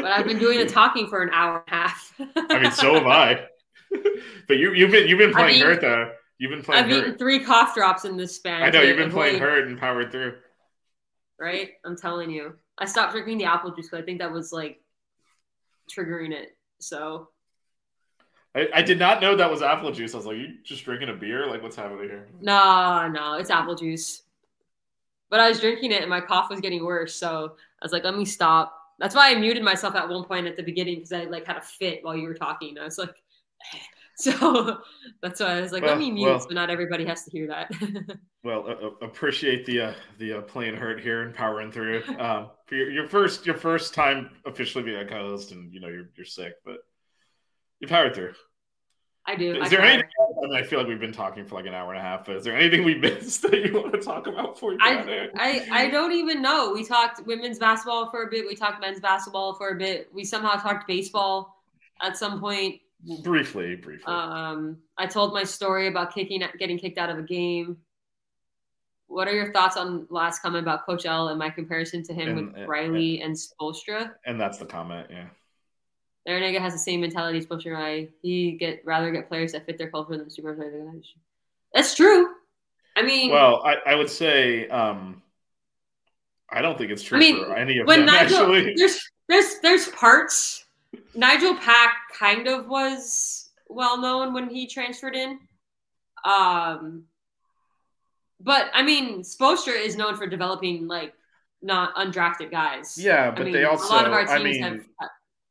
But 0.06 0.12
I've 0.12 0.26
been 0.26 0.38
doing 0.38 0.60
the 0.60 0.66
talking 0.66 1.08
for 1.08 1.20
an 1.24 1.30
hour 1.32 1.64
and 1.66 1.74
a 1.74 1.76
half. 1.76 2.14
I 2.36 2.60
mean, 2.60 2.70
so 2.70 2.94
have 2.94 3.06
I. 3.08 3.46
but 4.46 4.56
you 4.56 4.72
you've 4.72 4.92
been 4.92 5.08
you've 5.08 5.18
been 5.18 5.30
I've 5.30 5.34
playing 5.34 5.56
eaten- 5.56 6.10
You've 6.38 6.50
been 6.52 6.62
playing 6.62 6.84
I've 6.84 6.90
hurt. 6.90 6.98
eaten 7.08 7.18
three 7.18 7.42
cough 7.42 7.74
drops 7.74 8.04
in 8.04 8.16
this 8.16 8.36
span. 8.36 8.62
I 8.62 8.70
know 8.70 8.82
you've 8.82 8.98
been 8.98 9.10
playing 9.10 9.40
hurt 9.40 9.66
and 9.66 9.76
powered 9.80 10.12
through. 10.12 10.34
right? 11.40 11.70
I'm 11.84 11.96
telling 11.96 12.30
you. 12.30 12.54
I 12.78 12.84
stopped 12.84 13.12
drinking 13.14 13.38
the 13.38 13.46
apple 13.46 13.70
juice 13.74 13.86
because 13.86 14.00
I 14.00 14.06
think 14.06 14.20
that 14.20 14.30
was 14.30 14.52
like 14.52 14.80
triggering 15.90 16.30
it. 16.32 16.50
So 16.78 17.30
I, 18.56 18.68
I 18.74 18.82
did 18.82 18.98
not 18.98 19.20
know 19.20 19.36
that 19.36 19.50
was 19.50 19.62
apple 19.62 19.92
juice. 19.92 20.14
I 20.14 20.18
was 20.18 20.26
like, 20.26 20.38
you 20.38 20.54
just 20.64 20.84
drinking 20.84 21.10
a 21.10 21.14
beer? 21.14 21.46
Like, 21.48 21.62
what's 21.62 21.76
happening 21.76 22.08
here? 22.08 22.28
no, 22.40 23.08
no, 23.08 23.34
it's 23.34 23.50
apple 23.50 23.76
juice. 23.76 24.22
But 25.30 25.40
I 25.40 25.48
was 25.48 25.60
drinking 25.60 25.92
it 25.92 26.02
and 26.02 26.10
my 26.10 26.20
cough 26.20 26.50
was 26.50 26.60
getting 26.60 26.84
worse, 26.84 27.14
so 27.16 27.56
I 27.82 27.84
was 27.84 27.92
like, 27.92 28.04
let 28.04 28.16
me 28.16 28.24
stop. 28.24 28.72
That's 28.98 29.14
why 29.14 29.30
I 29.30 29.34
muted 29.34 29.62
myself 29.62 29.94
at 29.96 30.08
one 30.08 30.24
point 30.24 30.46
at 30.46 30.56
the 30.56 30.62
beginning 30.62 30.96
because 30.96 31.12
I 31.12 31.24
like 31.24 31.46
had 31.46 31.56
a 31.58 31.60
fit 31.62 32.04
while 32.04 32.16
you 32.16 32.28
were 32.28 32.34
talking. 32.34 32.78
I 32.78 32.84
was 32.84 32.98
like, 32.98 33.14
so 34.16 34.78
that's 35.22 35.40
why 35.40 35.58
I 35.58 35.60
was 35.60 35.72
like, 35.72 35.82
Well, 35.82 35.92
let 35.92 35.98
me 35.98 36.10
mute 36.10 36.30
well. 36.30 36.40
so 36.40 36.48
not 36.50 36.70
everybody 36.70 37.04
has 37.06 37.24
to 37.24 37.30
hear 37.30 37.48
that. 37.48 37.70
Well, 38.44 38.68
uh, 38.68 39.04
appreciate 39.04 39.66
the 39.66 39.80
uh, 39.80 39.94
the 40.18 40.34
uh, 40.38 40.40
playing 40.42 40.76
hurt 40.76 41.00
here 41.00 41.22
and 41.22 41.34
powering 41.34 41.72
through. 41.72 42.04
Um, 42.18 42.50
for 42.66 42.76
your, 42.76 42.90
your 42.90 43.08
first 43.08 43.44
your 43.44 43.56
first 43.56 43.92
time 43.92 44.30
officially 44.44 44.84
being 44.84 44.98
a 45.00 45.06
co-host, 45.06 45.50
and 45.52 45.72
you 45.72 45.80
know 45.80 45.88
you're 45.88 46.10
you're 46.16 46.26
sick, 46.26 46.54
but 46.64 46.78
you 47.80 47.88
powered 47.88 48.14
through. 48.14 48.34
I 49.28 49.34
do. 49.34 49.56
Is 49.56 49.66
I 49.66 49.68
there 49.70 49.80
anything? 49.80 50.08
I, 50.20 50.46
mean, 50.46 50.56
I 50.56 50.62
feel 50.62 50.78
like 50.78 50.86
we've 50.86 51.00
been 51.00 51.12
talking 51.12 51.44
for 51.46 51.56
like 51.56 51.66
an 51.66 51.74
hour 51.74 51.92
and 51.92 51.98
a 51.98 52.02
half, 52.02 52.26
but 52.26 52.36
is 52.36 52.44
there 52.44 52.56
anything 52.56 52.84
we 52.84 52.94
missed 52.94 53.42
that 53.50 53.64
you 53.64 53.72
want 53.72 53.92
to 53.92 53.98
talk 54.00 54.28
about 54.28 54.58
for 54.58 54.72
you 54.72 54.78
get 54.78 54.86
out 54.86 55.00
of 55.00 55.06
here? 55.08 55.30
I, 55.34 55.66
I 55.72 55.90
don't 55.90 56.12
even 56.12 56.40
know. 56.40 56.72
We 56.72 56.84
talked 56.84 57.26
women's 57.26 57.58
basketball 57.58 58.08
for 58.10 58.22
a 58.22 58.30
bit. 58.30 58.46
We 58.46 58.54
talked 58.54 58.80
men's 58.80 59.00
basketball 59.00 59.54
for 59.54 59.70
a 59.70 59.74
bit. 59.74 60.08
We 60.14 60.24
somehow 60.24 60.52
talked 60.60 60.86
baseball 60.86 61.60
at 62.02 62.16
some 62.16 62.38
point. 62.38 62.80
briefly, 63.24 63.74
briefly. 63.74 64.04
Um, 64.12 64.78
I 64.96 65.06
told 65.06 65.34
my 65.34 65.42
story 65.42 65.88
about 65.88 66.14
kicking, 66.14 66.42
getting 66.60 66.78
kicked 66.78 66.98
out 66.98 67.10
of 67.10 67.18
a 67.18 67.22
game. 67.22 67.78
What 69.08 69.26
are 69.26 69.34
your 69.34 69.52
thoughts 69.52 69.76
on 69.76 70.06
last 70.08 70.40
comment 70.40 70.62
about 70.62 70.86
Coach 70.86 71.04
L 71.04 71.28
and 71.28 71.38
my 71.38 71.50
comparison 71.50 72.04
to 72.04 72.14
him 72.14 72.28
And- 72.28 72.46
with 72.48 72.56
and- 72.56 72.68
Riley 72.68 73.22
and 73.22 73.34
Spoelstra? 73.34 74.12
and 74.24 74.40
that's 74.40 74.58
the 74.58 74.66
comment. 74.66 75.08
Yeah. 75.10 75.26
Larranaga 76.26 76.60
has 76.60 76.72
the 76.72 76.78
same 76.78 77.00
mentality 77.00 77.38
as 77.38 77.46
and 77.48 77.64
Riley. 77.66 78.10
He 78.22 78.52
get 78.52 78.82
rather 78.84 79.10
get 79.12 79.28
players 79.28 79.52
that 79.52 79.64
fit 79.64 79.78
their 79.78 79.90
culture 79.90 80.16
than 80.16 80.24
the 80.24 80.30
super. 80.30 80.56
That's 81.72 81.94
true. 81.94 82.28
I 82.96 83.02
mean, 83.02 83.30
Well, 83.30 83.62
I, 83.64 83.76
I 83.86 83.94
would 83.94 84.10
say 84.10 84.68
um, 84.68 85.22
I 86.50 86.62
don't 86.62 86.78
think 86.78 86.90
it's 86.90 87.02
true 87.02 87.18
I 87.18 87.20
mean, 87.20 87.44
for 87.44 87.54
any 87.54 87.78
of 87.78 87.86
when 87.86 88.06
them. 88.06 88.14
Nijel, 88.14 88.22
actually, 88.22 88.74
there's 88.74 89.10
there's 89.28 89.58
there's 89.62 89.88
parts. 89.88 90.64
Nijel 91.14 91.60
Pack 91.60 91.94
kind 92.18 92.48
of 92.48 92.68
was 92.68 93.50
well 93.68 94.00
known 94.00 94.32
when 94.32 94.48
he 94.48 94.66
transferred 94.66 95.14
in. 95.14 95.38
Um, 96.24 97.04
but 98.40 98.70
I 98.72 98.82
mean, 98.82 99.20
Spoelstra 99.20 99.78
is 99.78 99.96
known 99.96 100.16
for 100.16 100.26
developing 100.26 100.88
like 100.88 101.12
not 101.62 101.94
undrafted 101.96 102.50
guys. 102.50 102.96
yeah, 102.98 103.28
I 103.28 103.30
but 103.30 103.44
mean, 103.44 103.52
they 103.52 103.64
also. 103.64 103.92
a 103.92 103.94
lot 103.94 104.06
of 104.06 104.12
our 104.12 104.24
teams 104.26 104.30
I 104.32 104.42
mean, 104.42 104.62
have. 104.62 104.80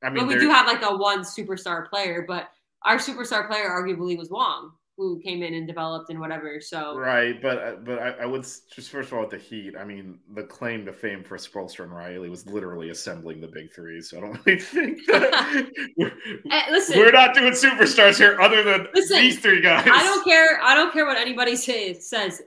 I 0.03 0.09
mean, 0.09 0.25
but 0.25 0.33
we 0.33 0.39
do 0.39 0.49
have 0.49 0.67
like 0.67 0.83
a 0.83 0.95
one 0.95 1.21
superstar 1.21 1.89
player, 1.89 2.25
but 2.27 2.49
our 2.83 2.97
superstar 2.97 3.47
player 3.47 3.69
arguably 3.69 4.17
was 4.17 4.29
Wong, 4.29 4.71
who 4.97 5.19
came 5.19 5.41
in 5.41 5.53
and 5.53 5.67
developed 5.67 6.09
and 6.09 6.19
whatever. 6.19 6.61
So 6.61 6.97
Right, 6.97 7.41
but 7.41 7.57
uh, 7.57 7.75
but 7.83 7.99
I, 7.99 8.09
I 8.11 8.25
would 8.25 8.43
just 8.43 8.89
first 8.89 9.11
of 9.11 9.13
all 9.13 9.21
with 9.21 9.31
the 9.31 9.37
Heat. 9.37 9.75
I 9.77 9.83
mean, 9.83 10.19
the 10.33 10.43
claim 10.43 10.85
to 10.85 10.93
fame 10.93 11.23
for 11.23 11.37
Spoelstra 11.37 11.85
and 11.85 11.93
Riley 11.93 12.29
was 12.29 12.45
literally 12.45 12.89
assembling 12.89 13.41
the 13.41 13.47
big 13.47 13.73
three. 13.73 14.01
So 14.01 14.17
I 14.17 14.21
don't 14.21 14.39
really 14.45 14.59
think 14.59 15.05
that 15.07 15.71
we're, 15.97 16.11
Eh, 16.51 16.61
listen, 16.69 16.99
we're 16.99 17.11
not 17.11 17.33
doing 17.33 17.53
superstars 17.53 18.17
here, 18.17 18.39
other 18.39 18.63
than 18.63 18.87
Listen, 18.93 19.17
these 19.17 19.39
three 19.39 19.61
guys. 19.61 19.87
I 19.91 20.03
don't 20.03 20.23
care. 20.23 20.59
I 20.61 20.75
don't 20.75 20.93
care 20.93 21.05
what 21.05 21.17
anybody 21.17 21.55
says. 21.55 22.07
Says 22.07 22.41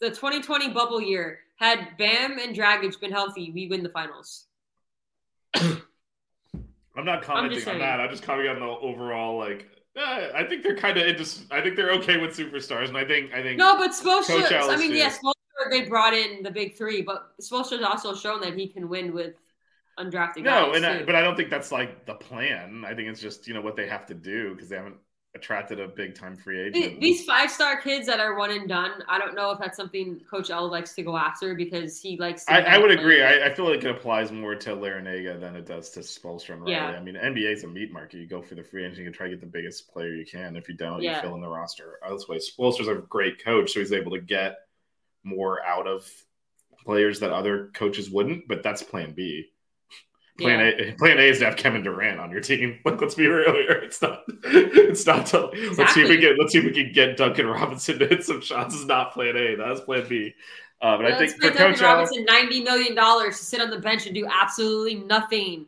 the 0.00 0.08
2020 0.10 0.70
bubble 0.70 1.00
year 1.00 1.40
had 1.56 1.96
Bam 1.98 2.38
and 2.38 2.56
Dragic 2.56 2.98
been 3.00 3.12
healthy, 3.12 3.50
we 3.52 3.66
win 3.68 3.82
the 3.82 3.90
finals. 3.90 4.46
I'm 6.96 7.04
not 7.04 7.22
commenting 7.22 7.66
on 7.68 7.78
that. 7.78 8.00
I'm 8.00 8.10
just 8.10 8.22
commenting 8.22 8.52
on 8.52 8.60
the 8.60 8.66
overall 8.66 9.38
like. 9.38 9.68
eh, 9.96 10.30
I 10.34 10.44
think 10.44 10.62
they're 10.62 10.76
kind 10.76 10.98
of 10.98 11.16
just. 11.16 11.42
I 11.50 11.60
think 11.60 11.76
they're 11.76 11.92
okay 11.92 12.18
with 12.18 12.36
superstars, 12.36 12.88
and 12.88 12.96
I 12.96 13.04
think 13.04 13.32
I 13.32 13.42
think 13.42 13.58
No, 13.58 13.76
but 13.76 13.90
Spoelstra. 13.90 14.68
I 14.68 14.76
mean, 14.76 14.92
yes, 14.92 15.18
Spoelstra, 15.18 15.70
they 15.70 15.88
brought 15.88 16.14
in 16.14 16.42
the 16.42 16.50
big 16.50 16.76
three, 16.76 17.02
but 17.02 17.32
Spoelstra's 17.40 17.82
also 17.82 18.14
shown 18.14 18.40
that 18.40 18.54
he 18.54 18.68
can 18.68 18.88
win 18.88 19.12
with 19.12 19.34
undrafted 19.98 20.42
no, 20.42 20.72
guys. 20.72 20.76
and 20.76 20.86
I, 20.86 21.02
but 21.02 21.14
I 21.14 21.20
don't 21.20 21.36
think 21.36 21.50
that's 21.50 21.70
like 21.70 22.06
the 22.06 22.14
plan. 22.14 22.84
I 22.86 22.94
think 22.94 23.08
it's 23.08 23.20
just 23.20 23.46
you 23.46 23.54
know 23.54 23.60
what 23.60 23.76
they 23.76 23.86
have 23.86 24.06
to 24.06 24.14
do 24.14 24.54
because 24.54 24.68
they 24.68 24.76
haven't 24.76 24.96
attracted 25.34 25.78
a 25.78 25.86
big 25.86 26.14
time 26.14 26.36
free 26.36 26.60
agent. 26.60 27.00
These 27.00 27.24
five 27.24 27.50
star 27.50 27.80
kids 27.80 28.06
that 28.06 28.18
are 28.18 28.36
one 28.36 28.50
and 28.50 28.68
done, 28.68 29.02
I 29.08 29.18
don't 29.18 29.34
know 29.34 29.50
if 29.52 29.58
that's 29.60 29.76
something 29.76 30.20
Coach 30.28 30.50
L 30.50 30.68
likes 30.68 30.94
to 30.94 31.02
go 31.02 31.16
after 31.16 31.54
because 31.54 32.00
he 32.00 32.16
likes 32.16 32.44
to. 32.46 32.52
I, 32.52 32.74
I 32.74 32.78
would 32.78 32.90
agree. 32.90 33.22
I, 33.22 33.46
I 33.46 33.54
feel 33.54 33.68
like 33.68 33.84
it 33.84 33.90
applies 33.90 34.32
more 34.32 34.54
to 34.56 34.70
Larranaga 34.70 35.38
than 35.38 35.54
it 35.54 35.66
does 35.66 35.90
to 35.90 36.00
Spoelstra 36.00 36.54
and 36.54 36.62
Riley. 36.62 36.72
Yeah. 36.72 36.86
I 36.88 37.00
mean, 37.00 37.14
NBA 37.14 37.52
is 37.52 37.64
a 37.64 37.68
meat 37.68 37.92
market. 37.92 38.18
You 38.18 38.26
go 38.26 38.42
for 38.42 38.56
the 38.56 38.64
free 38.64 38.84
agent, 38.84 38.98
you 38.98 39.10
try 39.12 39.26
to 39.26 39.30
get 39.30 39.40
the 39.40 39.46
biggest 39.46 39.92
player 39.92 40.14
you 40.14 40.26
can. 40.26 40.56
If 40.56 40.68
you 40.68 40.74
don't, 40.76 41.00
Yeah. 41.00 41.16
you 41.16 41.22
fill 41.22 41.34
in 41.36 41.40
the 41.40 41.48
roster. 41.48 41.98
That's 42.08 42.28
why 42.28 42.36
Spoelstra's 42.36 42.88
a 42.88 42.96
great 42.96 43.42
coach, 43.44 43.72
so 43.72 43.80
he's 43.80 43.92
able 43.92 44.12
to 44.12 44.20
get 44.20 44.56
more 45.22 45.62
out 45.64 45.86
of 45.86 46.10
players 46.84 47.20
that 47.20 47.30
other 47.30 47.70
coaches 47.74 48.10
wouldn't. 48.10 48.48
But 48.48 48.62
that's 48.62 48.82
Plan 48.82 49.12
B. 49.12 49.46
Plan 50.40 50.60
Yeah. 50.60 50.86
A, 50.86 50.92
Plan 50.98 51.18
A 51.18 51.22
is 51.22 51.38
to 51.40 51.44
have 51.46 51.56
Kevin 51.56 51.82
Durant 51.82 52.18
on 52.20 52.30
your 52.30 52.40
team. 52.40 52.78
Like, 52.84 53.00
let's 53.00 53.14
be 53.14 53.26
real 53.26 53.52
here. 53.54 53.80
It's 53.82 54.00
not. 54.02 54.22
It's 54.44 55.06
not. 55.06 55.26
To, 55.26 55.46
Let's 55.46 55.54
see 55.54 55.60
if 55.60 55.78
Exactly. 55.80 56.04
we 56.08 56.16
get. 56.18 56.36
Let's 56.38 56.52
see 56.52 56.58
if 56.58 56.64
we 56.64 56.72
can 56.72 56.92
get 56.92 57.16
Duncan 57.16 57.46
Robinson 57.46 57.98
to 57.98 58.06
hit 58.06 58.24
some 58.24 58.40
shots. 58.40 58.74
Is 58.74 58.86
not 58.86 59.12
Plan 59.12 59.36
A. 59.36 59.54
That's 59.56 59.80
Plan 59.80 60.06
B. 60.08 60.34
Uh, 60.82 60.96
but 60.96 61.06
I 61.06 61.18
think 61.18 61.32
for 61.32 61.42
Duncan 61.42 61.72
Coach 61.74 61.80
Robinson 61.82 62.24
ninety 62.24 62.62
million 62.62 62.94
dollars 62.94 63.38
to 63.38 63.44
sit 63.44 63.60
on 63.60 63.68
the 63.70 63.78
bench 63.78 64.06
and 64.06 64.14
do 64.14 64.26
absolutely 64.26 64.94
nothing. 64.94 65.66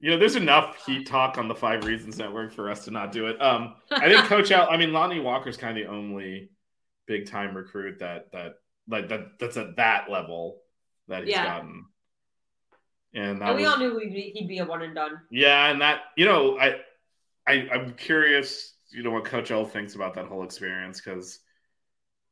you 0.00 0.10
know, 0.10 0.18
there's 0.18 0.36
enough 0.36 0.84
heat 0.84 1.06
talk 1.06 1.38
on 1.38 1.46
the 1.48 1.54
Five 1.54 1.84
Reasons 1.84 2.18
Network 2.18 2.52
for 2.52 2.68
us 2.70 2.84
to 2.86 2.90
not 2.90 3.12
do 3.12 3.26
it. 3.28 3.40
Um, 3.40 3.76
I 3.92 4.08
think 4.08 4.24
Coach 4.26 4.50
L. 4.50 4.66
I 4.68 4.76
mean, 4.76 4.92
Lonnie 4.92 5.20
Walker's 5.20 5.56
kind 5.56 5.78
of 5.78 5.84
the 5.84 5.90
only 5.90 6.50
big 7.06 7.28
time 7.30 7.54
recruit 7.56 8.00
that 8.00 8.32
that 8.32 8.54
like 8.88 9.08
that 9.10 9.38
that's 9.38 9.56
at 9.56 9.76
that 9.76 10.10
level 10.10 10.58
that 11.08 11.22
he's 11.24 11.30
Yeah. 11.32 11.44
gotten. 11.44 11.84
And 13.14 13.42
And 13.42 13.56
we 13.56 13.62
was- 13.62 13.72
all 13.72 13.78
knew 13.78 13.98
he'd 13.98 14.12
be, 14.12 14.32
he'd 14.34 14.48
be 14.48 14.58
a 14.58 14.64
one 14.64 14.82
and 14.82 14.94
done. 14.94 15.20
Yeah, 15.30 15.70
and 15.70 15.80
that 15.80 16.02
you 16.16 16.24
know, 16.24 16.58
I, 16.58 16.80
I 17.46 17.68
I'm 17.72 17.94
curious, 17.94 18.74
you 18.90 19.02
know, 19.02 19.10
what 19.10 19.24
Coach 19.24 19.50
L 19.50 19.64
thinks 19.64 19.94
about 19.94 20.14
that 20.14 20.26
whole 20.26 20.42
experience 20.44 21.00
because, 21.00 21.38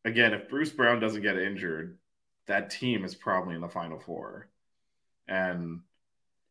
again, 0.04 0.32
if 0.34 0.48
Bruce 0.48 0.70
Brown 0.70 0.98
doesn't 1.00 1.22
get 1.22 1.38
injured, 1.38 1.98
that 2.46 2.70
team 2.70 3.04
is 3.04 3.14
probably 3.14 3.54
in 3.54 3.60
the 3.60 3.68
Final 3.68 4.00
Four, 4.00 4.48
and 5.28 5.80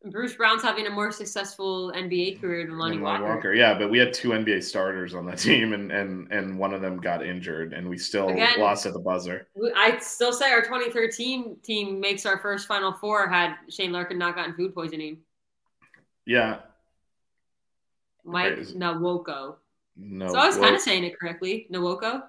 Bruce 0.05 0.33
Brown's 0.33 0.63
having 0.63 0.87
a 0.87 0.89
more 0.89 1.11
successful 1.11 1.91
NBA 1.95 2.41
career 2.41 2.65
than 2.65 2.79
Lonnie 2.79 2.97
Lonnie 2.97 3.23
Walker. 3.23 3.53
yeah, 3.53 3.77
but 3.77 3.91
we 3.91 3.99
had 3.99 4.13
two 4.13 4.29
NBA 4.29 4.63
starters 4.63 5.13
on 5.13 5.25
that 5.27 5.37
team, 5.37 5.73
and 5.73 5.91
and 5.91 6.31
and 6.31 6.57
one 6.57 6.73
of 6.73 6.81
them 6.81 6.97
got 6.99 7.23
injured, 7.23 7.73
and 7.73 7.87
we 7.87 7.97
still 7.97 8.29
Again. 8.29 8.59
lost 8.59 8.85
at 8.87 8.93
the 8.93 8.99
buzzer. 8.99 9.47
I'd 9.75 10.01
still 10.01 10.33
say 10.33 10.51
our 10.51 10.61
2013 10.61 11.57
team 11.61 11.99
makes 11.99 12.25
our 12.25 12.39
first 12.39 12.67
Final 12.67 12.93
Four 12.93 13.27
had 13.27 13.55
Shane 13.69 13.91
Larkin 13.91 14.17
not 14.17 14.35
gotten 14.35 14.55
food 14.55 14.73
poisoning. 14.73 15.19
Yeah, 16.25 16.59
Mike 18.23 18.57
Nawoko. 18.59 19.55
no. 19.95 20.29
so 20.29 20.35
I 20.35 20.47
was 20.47 20.57
kind 20.57 20.75
of 20.75 20.81
saying 20.81 21.03
it 21.03 21.19
correctly. 21.19 21.67
Nawoko. 21.71 22.23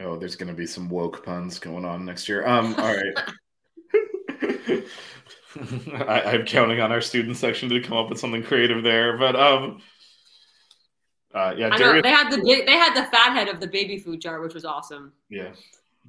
Oh, 0.00 0.16
there's 0.16 0.36
going 0.36 0.48
to 0.48 0.54
be 0.54 0.66
some 0.66 0.88
woke 0.88 1.24
puns 1.24 1.58
going 1.58 1.84
on 1.84 2.04
next 2.04 2.28
year. 2.28 2.46
Um, 2.46 2.74
all 2.76 2.94
right. 2.94 3.18
I, 6.08 6.22
I'm 6.22 6.44
counting 6.44 6.80
on 6.80 6.92
our 6.92 7.00
student 7.00 7.36
section 7.36 7.68
to 7.70 7.80
come 7.80 7.96
up 7.96 8.10
with 8.10 8.18
something 8.18 8.42
creative 8.42 8.82
there, 8.82 9.16
but 9.16 9.34
um, 9.36 9.80
uh, 11.34 11.54
yeah, 11.56 11.68
I 11.72 11.78
know 11.78 12.02
they 12.02 12.10
had 12.10 12.30
the 12.30 12.42
big, 12.42 12.66
they 12.66 12.72
had 12.72 12.94
the 12.94 13.08
fat 13.10 13.32
head 13.32 13.48
of 13.48 13.60
the 13.60 13.66
baby 13.66 13.98
food 13.98 14.20
jar, 14.20 14.40
which 14.40 14.54
was 14.54 14.64
awesome. 14.64 15.12
yeah, 15.28 15.52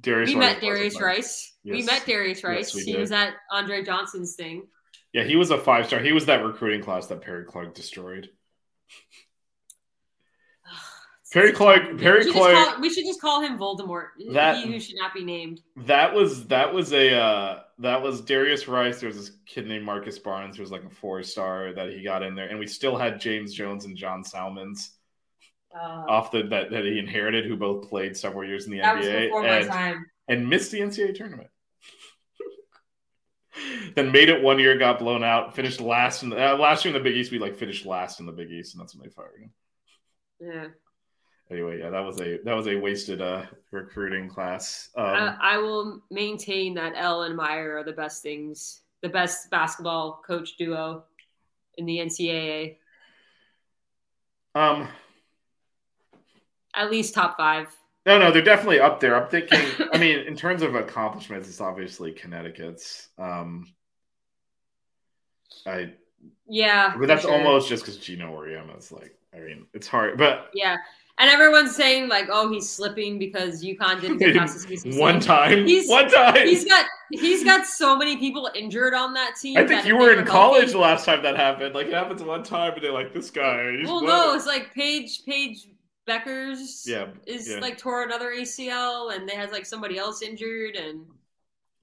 Darius. 0.00 0.30
we 0.30 0.36
Rice 0.36 0.54
met 0.54 0.60
Darius 0.60 1.00
Rice. 1.00 1.52
We 1.64 1.82
met 1.82 2.04
Darius 2.06 2.44
Rice. 2.44 2.74
we 2.74 2.82
he 2.82 2.92
did. 2.92 3.00
was 3.00 3.12
at 3.12 3.34
Andre 3.50 3.84
Johnson's 3.84 4.34
thing. 4.34 4.66
Yeah, 5.12 5.24
he 5.24 5.36
was 5.36 5.50
a 5.50 5.58
five 5.58 5.86
star. 5.86 6.00
He 6.00 6.12
was 6.12 6.26
that 6.26 6.44
recruiting 6.44 6.82
class 6.82 7.06
that 7.06 7.20
Perry 7.20 7.44
Clark 7.44 7.74
destroyed. 7.74 8.30
Perry 11.32 11.52
Clark. 11.52 11.98
Perry 11.98 12.18
we, 12.18 12.24
should 12.24 12.32
just 12.32 12.36
Clark. 12.36 12.54
call, 12.54 12.80
we 12.80 12.90
should 12.90 13.04
just 13.04 13.20
call 13.20 13.40
him 13.40 13.56
Voldemort. 13.56 14.08
That- 14.32 14.56
he 14.56 14.72
who 14.72 14.80
should 14.80 14.96
not 14.96 15.14
be 15.14 15.24
named. 15.24 15.60
That 15.76 16.12
was 16.12 16.46
that 16.48 16.72
was 16.72 16.92
a 16.92 17.14
uh, 17.14 17.60
that 17.78 18.02
was 18.02 18.20
Darius 18.20 18.66
Rice. 18.66 19.00
There 19.00 19.08
was 19.08 19.16
this 19.16 19.36
kid 19.46 19.66
named 19.66 19.84
Marcus 19.84 20.18
Barnes 20.18 20.56
who 20.56 20.62
was 20.62 20.72
like 20.72 20.84
a 20.84 20.90
four 20.90 21.22
star 21.22 21.72
that 21.72 21.90
he 21.90 22.02
got 22.02 22.22
in 22.22 22.34
there, 22.34 22.48
and 22.48 22.58
we 22.58 22.66
still 22.66 22.96
had 22.96 23.20
James 23.20 23.54
Jones 23.54 23.84
and 23.84 23.96
John 23.96 24.24
Salmons 24.24 24.96
Uh, 25.74 26.04
off 26.08 26.32
the 26.32 26.42
that, 26.42 26.70
that 26.70 26.84
he 26.84 26.98
inherited, 26.98 27.46
who 27.46 27.56
both 27.56 27.88
played 27.88 28.16
several 28.16 28.44
years 28.44 28.66
in 28.66 28.72
the 28.72 28.80
NBA 28.80 29.30
and, 29.70 30.04
and 30.26 30.48
missed 30.48 30.72
the 30.72 30.80
NCAA 30.80 31.14
tournament. 31.14 31.48
then 33.94 34.10
made 34.10 34.28
it 34.28 34.42
one 34.42 34.58
year, 34.58 34.76
got 34.76 34.98
blown 34.98 35.22
out, 35.22 35.54
finished 35.54 35.80
last 35.80 36.24
in 36.24 36.30
the 36.30 36.54
uh, 36.54 36.56
last 36.56 36.84
year 36.84 36.94
in 36.94 37.00
the 37.00 37.08
Big 37.08 37.16
East. 37.16 37.30
We 37.30 37.38
like 37.38 37.56
finished 37.56 37.86
last 37.86 38.18
in 38.18 38.26
the 38.26 38.32
Big 38.32 38.50
East, 38.50 38.74
and 38.74 38.80
that's 38.80 38.96
when 38.96 39.04
they 39.04 39.12
fired 39.14 39.40
him. 39.40 39.52
Yeah. 40.40 40.66
Anyway, 41.50 41.80
yeah, 41.80 41.90
that 41.90 42.00
was 42.00 42.20
a 42.20 42.38
that 42.44 42.54
was 42.54 42.68
a 42.68 42.76
wasted 42.76 43.20
uh, 43.20 43.42
recruiting 43.72 44.28
class. 44.28 44.90
Um, 44.96 45.04
I, 45.04 45.36
I 45.40 45.58
will 45.58 46.00
maintain 46.10 46.74
that 46.74 46.92
L 46.96 47.22
and 47.22 47.36
Meier 47.36 47.78
are 47.78 47.84
the 47.84 47.92
best 47.92 48.22
things, 48.22 48.82
the 49.02 49.08
best 49.08 49.50
basketball 49.50 50.22
coach 50.24 50.56
duo 50.56 51.04
in 51.76 51.86
the 51.86 51.98
NCAA. 51.98 52.76
um 54.54 54.88
At 56.74 56.90
least 56.90 57.14
top 57.14 57.36
five. 57.36 57.66
No, 58.06 58.18
no, 58.18 58.30
they're 58.30 58.42
definitely 58.42 58.80
up 58.80 59.00
there. 59.00 59.20
I'm 59.20 59.28
thinking. 59.28 59.58
I 59.92 59.98
mean, 59.98 60.20
in 60.20 60.36
terms 60.36 60.62
of 60.62 60.74
accomplishments, 60.74 61.48
it's 61.48 61.60
obviously 61.60 62.12
Connecticut's. 62.12 63.08
Um, 63.18 63.66
I 65.66 65.94
Yeah, 66.46 66.94
but 66.96 67.08
that's 67.08 67.22
sure. 67.22 67.32
almost 67.32 67.68
just 67.68 67.84
because 67.84 67.98
Geno 67.98 68.32
Auriemma. 68.34 68.76
It's 68.76 68.92
like 68.92 69.16
I 69.34 69.40
mean, 69.40 69.66
it's 69.74 69.86
hard, 69.88 70.16
but 70.16 70.50
yeah. 70.54 70.76
And 71.20 71.28
everyone's 71.28 71.76
saying 71.76 72.08
like, 72.08 72.28
oh, 72.32 72.50
he's 72.50 72.66
slipping 72.68 73.18
because 73.18 73.62
UConn 73.62 74.00
didn't 74.00 74.16
get 74.16 74.34
past 74.34 74.66
CCC. 74.66 74.98
one 74.98 75.20
time, 75.20 75.66
He's- 75.66 75.86
one 75.86 76.08
time. 76.10 76.46
He's 76.46 76.64
got 76.64 76.86
he's 77.12 77.44
got 77.44 77.66
so 77.66 77.94
many 77.96 78.16
people 78.16 78.48
injured 78.54 78.94
on 78.94 79.12
that 79.14 79.34
team. 79.40 79.58
I 79.58 79.66
think 79.66 79.84
you 79.84 79.96
were 79.98 80.12
in 80.18 80.24
college 80.24 80.72
the 80.72 80.78
last 80.78 81.04
time 81.04 81.22
that 81.22 81.36
happened. 81.36 81.74
Like 81.74 81.88
it 81.88 81.92
happens 81.92 82.22
one 82.22 82.42
time, 82.42 82.72
and 82.72 82.82
they're 82.82 82.92
like, 82.92 83.12
"This 83.12 83.30
guy." 83.30 83.76
Well, 83.84 83.96
what?" 83.96 84.04
no, 84.06 84.34
it's 84.34 84.46
like 84.46 84.72
Paige 84.72 85.24
Paige 85.26 85.68
Bueckers. 86.08 86.86
Yeah, 86.86 87.08
is 87.26 87.50
yeah. 87.50 87.58
like 87.58 87.76
tore 87.76 88.02
another 88.02 88.30
ACL, 88.32 89.14
and 89.14 89.28
they 89.28 89.34
has 89.34 89.50
like 89.52 89.66
somebody 89.66 89.98
else 89.98 90.22
injured, 90.22 90.76
and 90.76 91.04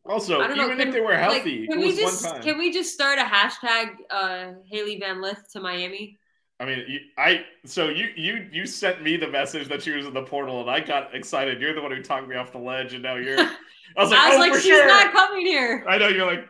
Also, 0.03 0.39
I 0.41 0.47
don't 0.47 0.57
know. 0.57 0.65
even 0.65 0.79
can- 0.79 0.87
if 0.87 0.93
they 0.95 1.01
were 1.01 1.11
like, 1.11 1.19
healthy, 1.19 1.67
can 1.67 1.79
it 1.79 1.85
we 1.85 1.95
just 1.95 2.23
one 2.25 2.33
time. 2.33 2.41
can 2.41 2.57
we 2.57 2.71
just 2.71 2.91
start 2.91 3.19
a 3.19 3.23
hashtag 3.23 3.97
uh, 4.09 4.53
Hailey 4.65 4.97
Van 4.99 5.21
Lith 5.21 5.51
to 5.53 5.59
Miami? 5.59 6.17
I 6.59 6.65
mean, 6.65 6.99
I 7.17 7.45
so 7.65 7.89
you 7.89 8.09
you 8.15 8.47
you 8.51 8.65
sent 8.65 9.03
me 9.03 9.15
the 9.15 9.27
message 9.27 9.67
that 9.67 9.83
she 9.83 9.91
was 9.91 10.07
in 10.07 10.13
the 10.13 10.23
portal, 10.23 10.61
and 10.61 10.69
I 10.69 10.79
got 10.79 11.13
excited. 11.13 11.61
You're 11.61 11.75
the 11.75 11.81
one 11.81 11.91
who 11.91 12.01
talked 12.01 12.27
me 12.27 12.35
off 12.35 12.51
the 12.51 12.57
ledge, 12.57 12.93
and 12.93 13.03
now 13.03 13.15
you're. 13.15 13.39
I 13.39 13.55
was 13.97 14.09
like, 14.11 14.19
I 14.19 14.29
was 14.29 14.37
oh, 14.37 14.39
like, 14.39 14.53
she's 14.53 14.63
sure. 14.63 14.87
not 14.87 15.11
coming 15.11 15.45
here. 15.45 15.85
I 15.87 15.97
know 15.99 16.07
you're 16.07 16.25
like, 16.25 16.47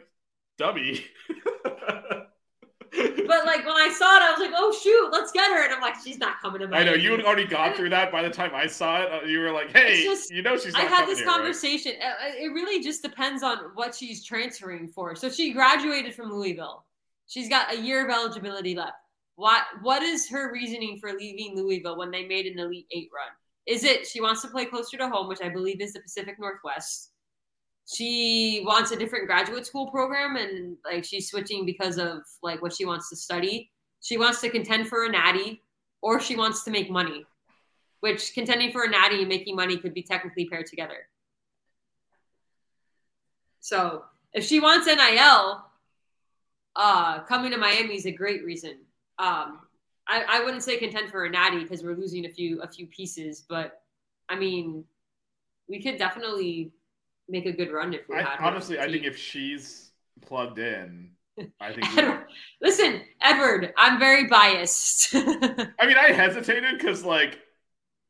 dummy. 0.58 1.03
But 3.28 3.45
like 3.45 3.66
when 3.66 3.76
I 3.76 3.93
saw 3.95 4.16
it, 4.16 4.22
I 4.24 4.32
was 4.32 4.39
like, 4.39 4.53
oh 4.55 4.72
shoot, 4.72 5.10
let's 5.12 5.32
get 5.32 5.51
her, 5.51 5.66
and 5.66 5.74
I'm 5.74 5.82
like, 5.82 5.95
she's 6.03 6.18
not 6.18 6.39
coming 6.41 6.62
to 6.62 6.76
I 6.76 6.84
know 6.84 6.93
you 6.93 7.12
had 7.12 7.22
already 7.26 7.45
gone 7.45 7.74
through 7.74 7.89
that 7.89 8.12
by 8.12 8.24
the 8.24 8.30
time 8.30 8.51
I 8.55 8.66
saw 8.66 9.01
it. 9.01 9.12
uh, 9.12 9.26
You 9.26 9.39
were 9.39 9.51
like, 9.51 9.70
"Hey, 9.76 10.03
just- 10.03 10.32
you 10.32 10.41
know 10.41 10.58
she's." 10.58 10.74
I 10.74 10.82
had 10.82 11.05
this 11.05 11.20
here, 11.20 11.28
conversation. 11.28 11.93
Uh, 12.01 12.30
It 12.39 12.53
really 12.53 12.82
just 12.82 13.03
depends 13.03 13.43
on 13.43 13.58
what 13.76 13.93
she's 13.93 14.24
transferring 14.24 14.88
for. 14.88 15.14
So 15.16 15.30
she 15.30 15.51
graduated 15.51 16.16
from 16.16 16.32
Louisville. 16.32 16.86
She's 17.28 17.49
got 17.49 17.74
a 17.74 17.78
year 17.78 18.05
of 18.05 18.12
eligibility 18.12 18.74
left. 18.74 18.95
What 19.38 19.63
what 19.81 20.03
is 20.03 20.27
her 20.29 20.51
reasoning 20.51 20.99
for 20.99 21.13
leaving 21.13 21.55
Louisville 21.55 21.97
when 21.97 22.11
they 22.11 22.25
made 22.25 22.45
an 22.45 22.59
Elite 22.59 22.88
Eight 22.91 23.09
run? 23.15 23.31
Is 23.65 23.85
it 23.85 24.05
she 24.05 24.19
wants 24.19 24.41
to 24.41 24.49
play 24.49 24.65
closer 24.65 24.97
to 24.97 25.07
home, 25.07 25.29
which 25.29 25.41
I 25.41 25.47
believe 25.47 25.79
is 25.79 25.93
the 25.93 26.01
Pacific 26.01 26.35
Northwest? 26.38 27.11
She 27.89 28.63
wants 28.65 28.91
a 28.91 28.97
different 28.97 29.27
graduate 29.27 29.65
school 29.65 29.89
program 29.89 30.35
and 30.35 30.75
like 30.83 31.05
she's 31.05 31.29
switching 31.29 31.65
because 31.65 31.97
of 31.97 32.17
like 32.43 32.61
what 32.61 32.73
she 32.73 32.85
wants 32.85 33.09
to 33.11 33.15
study. 33.15 33.71
She 34.01 34.17
wants 34.17 34.41
to 34.41 34.49
contend 34.49 34.89
for 34.89 35.05
a 35.05 35.09
natty 35.09 35.63
or 36.01 36.19
she 36.19 36.35
wants 36.35 36.65
to 36.65 36.71
make 36.71 36.89
money 36.89 37.25
which 37.99 38.33
contending 38.33 38.71
for 38.71 38.83
a 38.83 38.89
natty 38.89 39.19
and 39.19 39.29
making 39.29 39.55
money 39.55 39.77
could 39.77 39.93
be 39.93 40.03
technically 40.03 40.45
paired 40.45 40.67
together. 40.67 41.07
So 43.59 44.05
if 44.33 44.45
she 44.45 44.59
wants 44.59 44.88
NIL, 44.88 45.65
uh, 46.75 47.23
coming 47.23 47.51
to 47.51 47.57
Miami 47.57 47.95
is 47.95 48.05
a 48.05 48.11
great 48.11 48.45
reason. 48.45 48.77
Um, 49.20 49.59
I, 50.07 50.24
I 50.28 50.43
wouldn't 50.43 50.63
say 50.63 50.78
contend 50.78 51.09
for 51.09 51.26
a 51.26 51.30
natty 51.30 51.59
because 51.63 51.84
we're 51.84 51.95
losing 51.95 52.26
a 52.26 52.30
few 52.30 52.61
a 52.61 52.68
few 52.68 52.88
pieces, 52.88 53.45
but 53.47 53.82
I 54.30 54.36
mean, 54.36 54.86
we 55.68 55.82
could 55.82 55.97
definitely 55.97 56.72
make 57.28 57.45
a 57.45 57.51
good 57.51 57.72
run 57.72 57.93
if 57.93 58.07
we 58.07 58.15
I, 58.15 58.22
had. 58.22 58.39
honestly, 58.39 58.80
I 58.80 58.89
think 58.89 59.03
if 59.03 59.18
she's 59.18 59.91
plugged 60.22 60.59
in, 60.59 61.11
I 61.59 61.74
think. 61.74 61.86
Edward, 61.97 62.26
listen, 62.61 63.01
Edward, 63.22 63.74
I'm 63.78 63.99
very 63.99 64.28
biased. 64.28 65.13
I 65.15 65.86
mean, 65.86 65.97
I 65.97 66.11
hesitated 66.11 66.78
because, 66.78 67.03
like, 67.03 67.39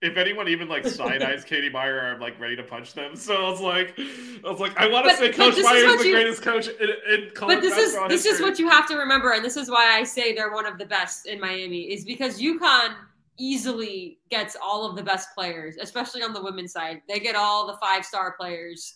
if 0.02 0.16
anyone 0.16 0.48
even 0.48 0.68
like 0.68 0.86
side 0.88 1.24
eyes 1.24 1.44
Katie 1.46 1.70
Meier, 1.70 2.14
I'm 2.14 2.20
like 2.20 2.40
ready 2.40 2.56
to 2.56 2.64
punch 2.64 2.94
them. 2.94 3.16
So 3.16 3.46
I 3.46 3.50
was 3.50 3.62
like, 3.62 4.00
I 4.46 4.50
was 4.50 4.60
like, 4.60 4.78
I 4.78 4.88
want 4.88 5.10
to 5.10 5.16
say 5.16 5.32
Coach 5.32 5.56
this 5.56 5.60
is 5.60 5.64
Meier 5.66 5.86
is 5.86 5.98
the 6.02 6.08
you- 6.08 6.14
greatest 6.14 6.42
coach 6.42 6.68
in, 6.68 6.90
in 7.10 7.32
college 7.34 7.58
but 7.58 7.62
this 7.62 7.78
is 7.78 7.98
this 8.08 8.26
is 8.26 8.42
what 8.42 8.60
you 8.60 8.70
have 8.70 8.88
to 8.90 8.96
remember, 8.96 9.32
and 9.32 9.44
this 9.44 9.58
is 9.58 9.70
why 9.70 9.98
I 9.98 10.04
say 10.04 10.34
they're 10.34 10.54
one 10.54 10.66
of 10.66 10.78
the 10.78 10.86
best 10.86 11.26
in 11.26 11.40
Miami, 11.40 11.82
is 11.92 12.06
because 12.06 12.40
UConn 12.40 12.96
easily 13.40 14.20
gets 14.30 14.56
all 14.62 14.90
of 14.90 14.96
the 14.96 15.04
best 15.04 15.30
players, 15.36 15.78
especially 15.80 16.22
on 16.24 16.34
the 16.34 16.44
women's 16.44 16.74
side. 16.74 17.02
They 17.08 17.20
get 17.20 17.36
all 17.36 17.68
the 17.68 17.78
five 17.78 18.06
star 18.06 18.36
players, 18.38 18.96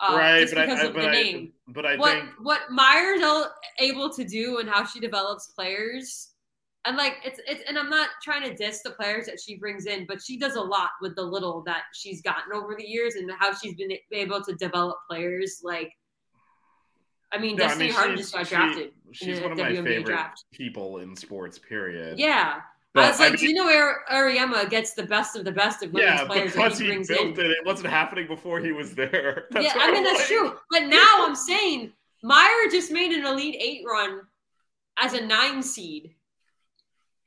uh, 0.00 0.16
right, 0.16 0.48
but 0.52 0.66
because 0.66 0.80
I, 0.80 0.82
I, 0.82 0.86
of 0.86 0.94
but 0.94 1.02
the 1.02 1.08
I, 1.08 1.12
name. 1.12 1.52
but 1.68 1.86
I 1.86 1.96
what 1.96 2.12
think 2.12 2.30
what 2.40 2.60
Meier's 2.70 3.46
able 3.78 4.10
to 4.10 4.24
do 4.24 4.58
and 4.58 4.68
how 4.68 4.84
she 4.84 4.98
develops 4.98 5.48
players. 5.48 6.30
And 6.84 6.96
like 6.96 7.18
it's 7.24 7.38
it's 7.46 7.62
and 7.68 7.78
I'm 7.78 7.88
not 7.90 8.08
trying 8.22 8.42
to 8.42 8.54
diss 8.56 8.82
the 8.82 8.90
players 8.90 9.26
that 9.26 9.38
she 9.40 9.56
brings 9.56 9.86
in, 9.86 10.04
but 10.06 10.20
she 10.20 10.36
does 10.36 10.56
a 10.56 10.60
lot 10.60 10.90
with 11.00 11.14
the 11.14 11.22
little 11.22 11.62
that 11.64 11.82
she's 11.94 12.20
gotten 12.22 12.52
over 12.52 12.74
the 12.76 12.84
years 12.84 13.14
and 13.14 13.30
how 13.38 13.54
she's 13.54 13.74
been 13.76 13.92
able 14.10 14.42
to 14.42 14.54
develop 14.56 14.96
players. 15.08 15.60
Like, 15.62 15.92
I 17.32 17.38
mean, 17.38 17.56
no, 17.56 17.64
I 17.64 17.68
Destiny 17.68 17.86
mean, 17.88 17.94
Harden 17.94 18.16
just 18.16 18.34
got 18.34 18.46
she- 18.46 18.54
drafted. 18.56 18.90
She's 19.12 19.40
one 19.40 19.52
of 19.52 19.58
the 19.58 19.64
my 19.64 19.70
WNBA 19.70 19.84
favorite 19.84 20.06
draft. 20.06 20.44
people 20.52 20.98
in 20.98 21.14
sports. 21.16 21.58
Period. 21.58 22.18
Yeah, 22.18 22.60
But, 22.94 23.04
I 23.04 23.08
was 23.10 23.20
like, 23.20 23.40
mean, 23.42 23.54
know, 23.54 23.70
Ar- 23.70 24.00
Auriemma 24.10 24.68
gets 24.70 24.94
the 24.94 25.02
best 25.04 25.36
of 25.36 25.44
the 25.44 25.52
best 25.52 25.82
of 25.82 25.92
women's 25.92 26.20
yeah, 26.20 26.26
players 26.26 26.52
because 26.52 26.78
that 26.78 26.78
he 26.78 26.84
he 26.84 26.90
brings 26.94 27.08
built 27.08 27.38
in. 27.38 27.44
it, 27.46 27.50
it 27.50 27.66
wasn't 27.66 27.90
happening 27.90 28.26
before 28.26 28.58
he 28.60 28.72
was 28.72 28.94
there. 28.94 29.44
That's 29.50 29.66
yeah, 29.66 29.74
I 29.80 29.86
mean 29.88 29.98
I'm 29.98 30.04
that's 30.04 30.18
like. 30.20 30.28
true. 30.28 30.54
But 30.70 30.84
now 30.86 31.26
I'm 31.26 31.34
saying 31.34 31.92
Meier 32.24 32.70
just 32.70 32.90
made 32.90 33.12
an 33.12 33.24
Elite 33.26 33.56
Eight 33.60 33.84
run 33.86 34.22
as 34.98 35.12
a 35.12 35.20
nine 35.24 35.62
seed, 35.62 36.14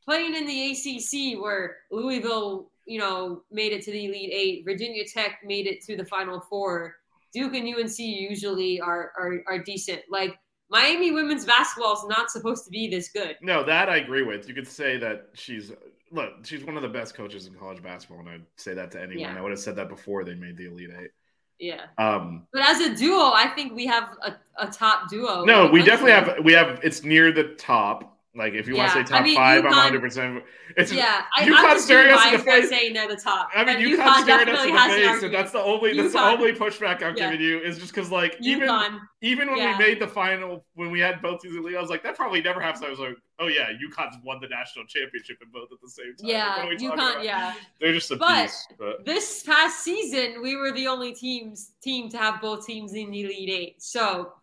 playing 0.05 0.35
in 0.35 0.45
the 0.45 0.71
ACC 0.71 1.41
where 1.41 1.77
Louisville, 1.91 2.71
you 2.85 2.99
know, 2.99 3.43
made 3.51 3.73
it 3.73 3.83
to 3.83 3.91
the 3.91 4.05
Elite 4.05 4.31
Eight. 4.33 4.63
Virginia 4.65 5.03
Tech 5.05 5.39
made 5.43 5.67
it 5.67 5.81
to 5.85 5.95
the 5.97 6.05
Final 6.05 6.39
Four. 6.39 6.95
Duke 7.33 7.53
and 7.55 7.67
UNC 7.67 7.99
usually 7.99 8.79
are 8.79 9.11
are, 9.17 9.43
are 9.47 9.59
decent. 9.59 10.01
Like 10.09 10.37
Miami 10.69 11.11
women's 11.11 11.45
basketball 11.45 11.93
is 11.93 12.05
not 12.07 12.29
supposed 12.31 12.65
to 12.65 12.71
be 12.71 12.87
this 12.87 13.09
good. 13.09 13.37
No, 13.41 13.63
that 13.63 13.89
I 13.89 13.97
agree 13.97 14.23
with. 14.23 14.47
You 14.47 14.53
could 14.55 14.67
say 14.67 14.97
that 14.97 15.29
she's 15.33 15.71
look, 16.11 16.45
she's 16.45 16.63
one 16.63 16.75
of 16.77 16.81
the 16.81 16.89
best 16.89 17.13
coaches 17.15 17.47
in 17.47 17.53
college 17.55 17.83
basketball, 17.83 18.19
and 18.19 18.29
I'd 18.29 18.45
say 18.57 18.73
that 18.73 18.91
to 18.91 19.01
anyone. 19.01 19.33
Yeah. 19.33 19.37
I 19.37 19.41
would 19.41 19.51
have 19.51 19.59
said 19.59 19.75
that 19.75 19.89
before 19.89 20.23
they 20.23 20.35
made 20.35 20.55
the 20.57 20.67
Elite 20.67 20.91
Eight. 20.99 21.11
Yeah. 21.59 21.85
Um, 21.97 22.47
But 22.51 22.63
as 22.63 22.81
a 22.81 22.95
duo, 22.95 23.31
I 23.33 23.47
think 23.55 23.73
we 23.73 23.85
have 23.85 24.09
a, 24.21 24.35
a 24.57 24.67
top 24.67 25.09
duo. 25.09 25.45
no, 25.45 25.67
we 25.67 25.83
definitely 25.83 26.11
have 26.11 26.43
we 26.43 26.53
have 26.53 26.79
it's 26.83 27.03
near 27.03 27.31
the 27.31 27.55
top. 27.55 28.14
Like 28.35 28.53
if 28.53 28.67
you 28.67 28.75
want 28.75 28.91
to 28.91 28.97
say 28.97 29.03
top 29.03 29.21
I 29.21 29.23
mean, 29.23 29.35
five, 29.35 29.59
I'm 29.63 29.71
100. 29.71 30.01
percent 30.01 30.43
It's 30.75 30.91
Yeah, 30.91 31.21
I, 31.37 31.45
UConn 31.45 31.79
staring 31.79 32.13
us 32.13 32.25
in 32.25 32.33
the 32.33 32.39
face. 32.39 32.67
saying 32.69 32.93
they're 32.93 33.07
the 33.07 33.15
top. 33.15 33.47
I 33.55 33.63
mean, 33.63 33.77
UConn 33.77 33.97
UConn 33.97 34.23
staring 34.23 34.49
us 34.49 34.65
in 34.65 34.73
the 34.73 34.79
face, 34.79 35.23
and 35.23 35.33
that's 35.33 35.51
the 35.53 35.59
only 35.61 35.95
that's 35.95 36.13
the 36.13 36.21
only 36.21 36.51
pushback 36.51 37.01
I'm 37.01 37.15
Yeah. 37.15 37.31
giving 37.31 37.45
you 37.45 37.59
is 37.59 37.77
just 37.77 37.93
because 37.95 38.11
like 38.11 38.35
even 38.41 38.67
UConn. 38.67 38.99
even 39.21 39.47
when 39.49 39.57
yeah. 39.59 39.77
we 39.77 39.85
made 39.85 40.01
the 40.01 40.07
final 40.07 40.65
when 40.73 40.91
we 40.91 40.99
had 40.99 41.21
both 41.21 41.39
these 41.41 41.55
elite, 41.55 41.77
I 41.77 41.81
was 41.81 41.89
like 41.89 42.03
that 42.03 42.17
probably 42.17 42.41
never 42.41 42.59
happens. 42.59 42.83
I 42.83 42.89
was 42.89 42.99
like, 42.99 43.15
oh 43.39 43.47
yeah, 43.47 43.69
UConn's 43.69 44.17
won 44.23 44.39
the 44.41 44.49
national 44.49 44.85
championship 44.85 45.37
in 45.41 45.49
both 45.51 45.69
at 45.71 45.79
the 45.81 45.89
same 45.89 46.13
time. 46.17 46.27
Yeah, 46.29 46.55
talking 46.61 46.89
UConn. 46.91 47.23
Yeah. 47.23 47.53
they're 47.79 47.93
just 47.93 48.11
a 48.11 48.17
But- 48.17 48.43
beast. 48.43 48.73
But 48.77 49.05
This 49.05 49.43
past 49.43 49.81
season, 49.81 50.41
we 50.41 50.57
were 50.57 50.73
the 50.73 50.87
only 50.87 51.13
teams 51.13 51.71
team 51.81 52.09
to 52.09 52.17
have 52.17 52.41
both 52.41 52.65
teams 52.65 52.93
in 52.93 53.11
the 53.11 53.21
Elite 53.21 53.49
Eight. 53.49 53.81
So 53.81 54.33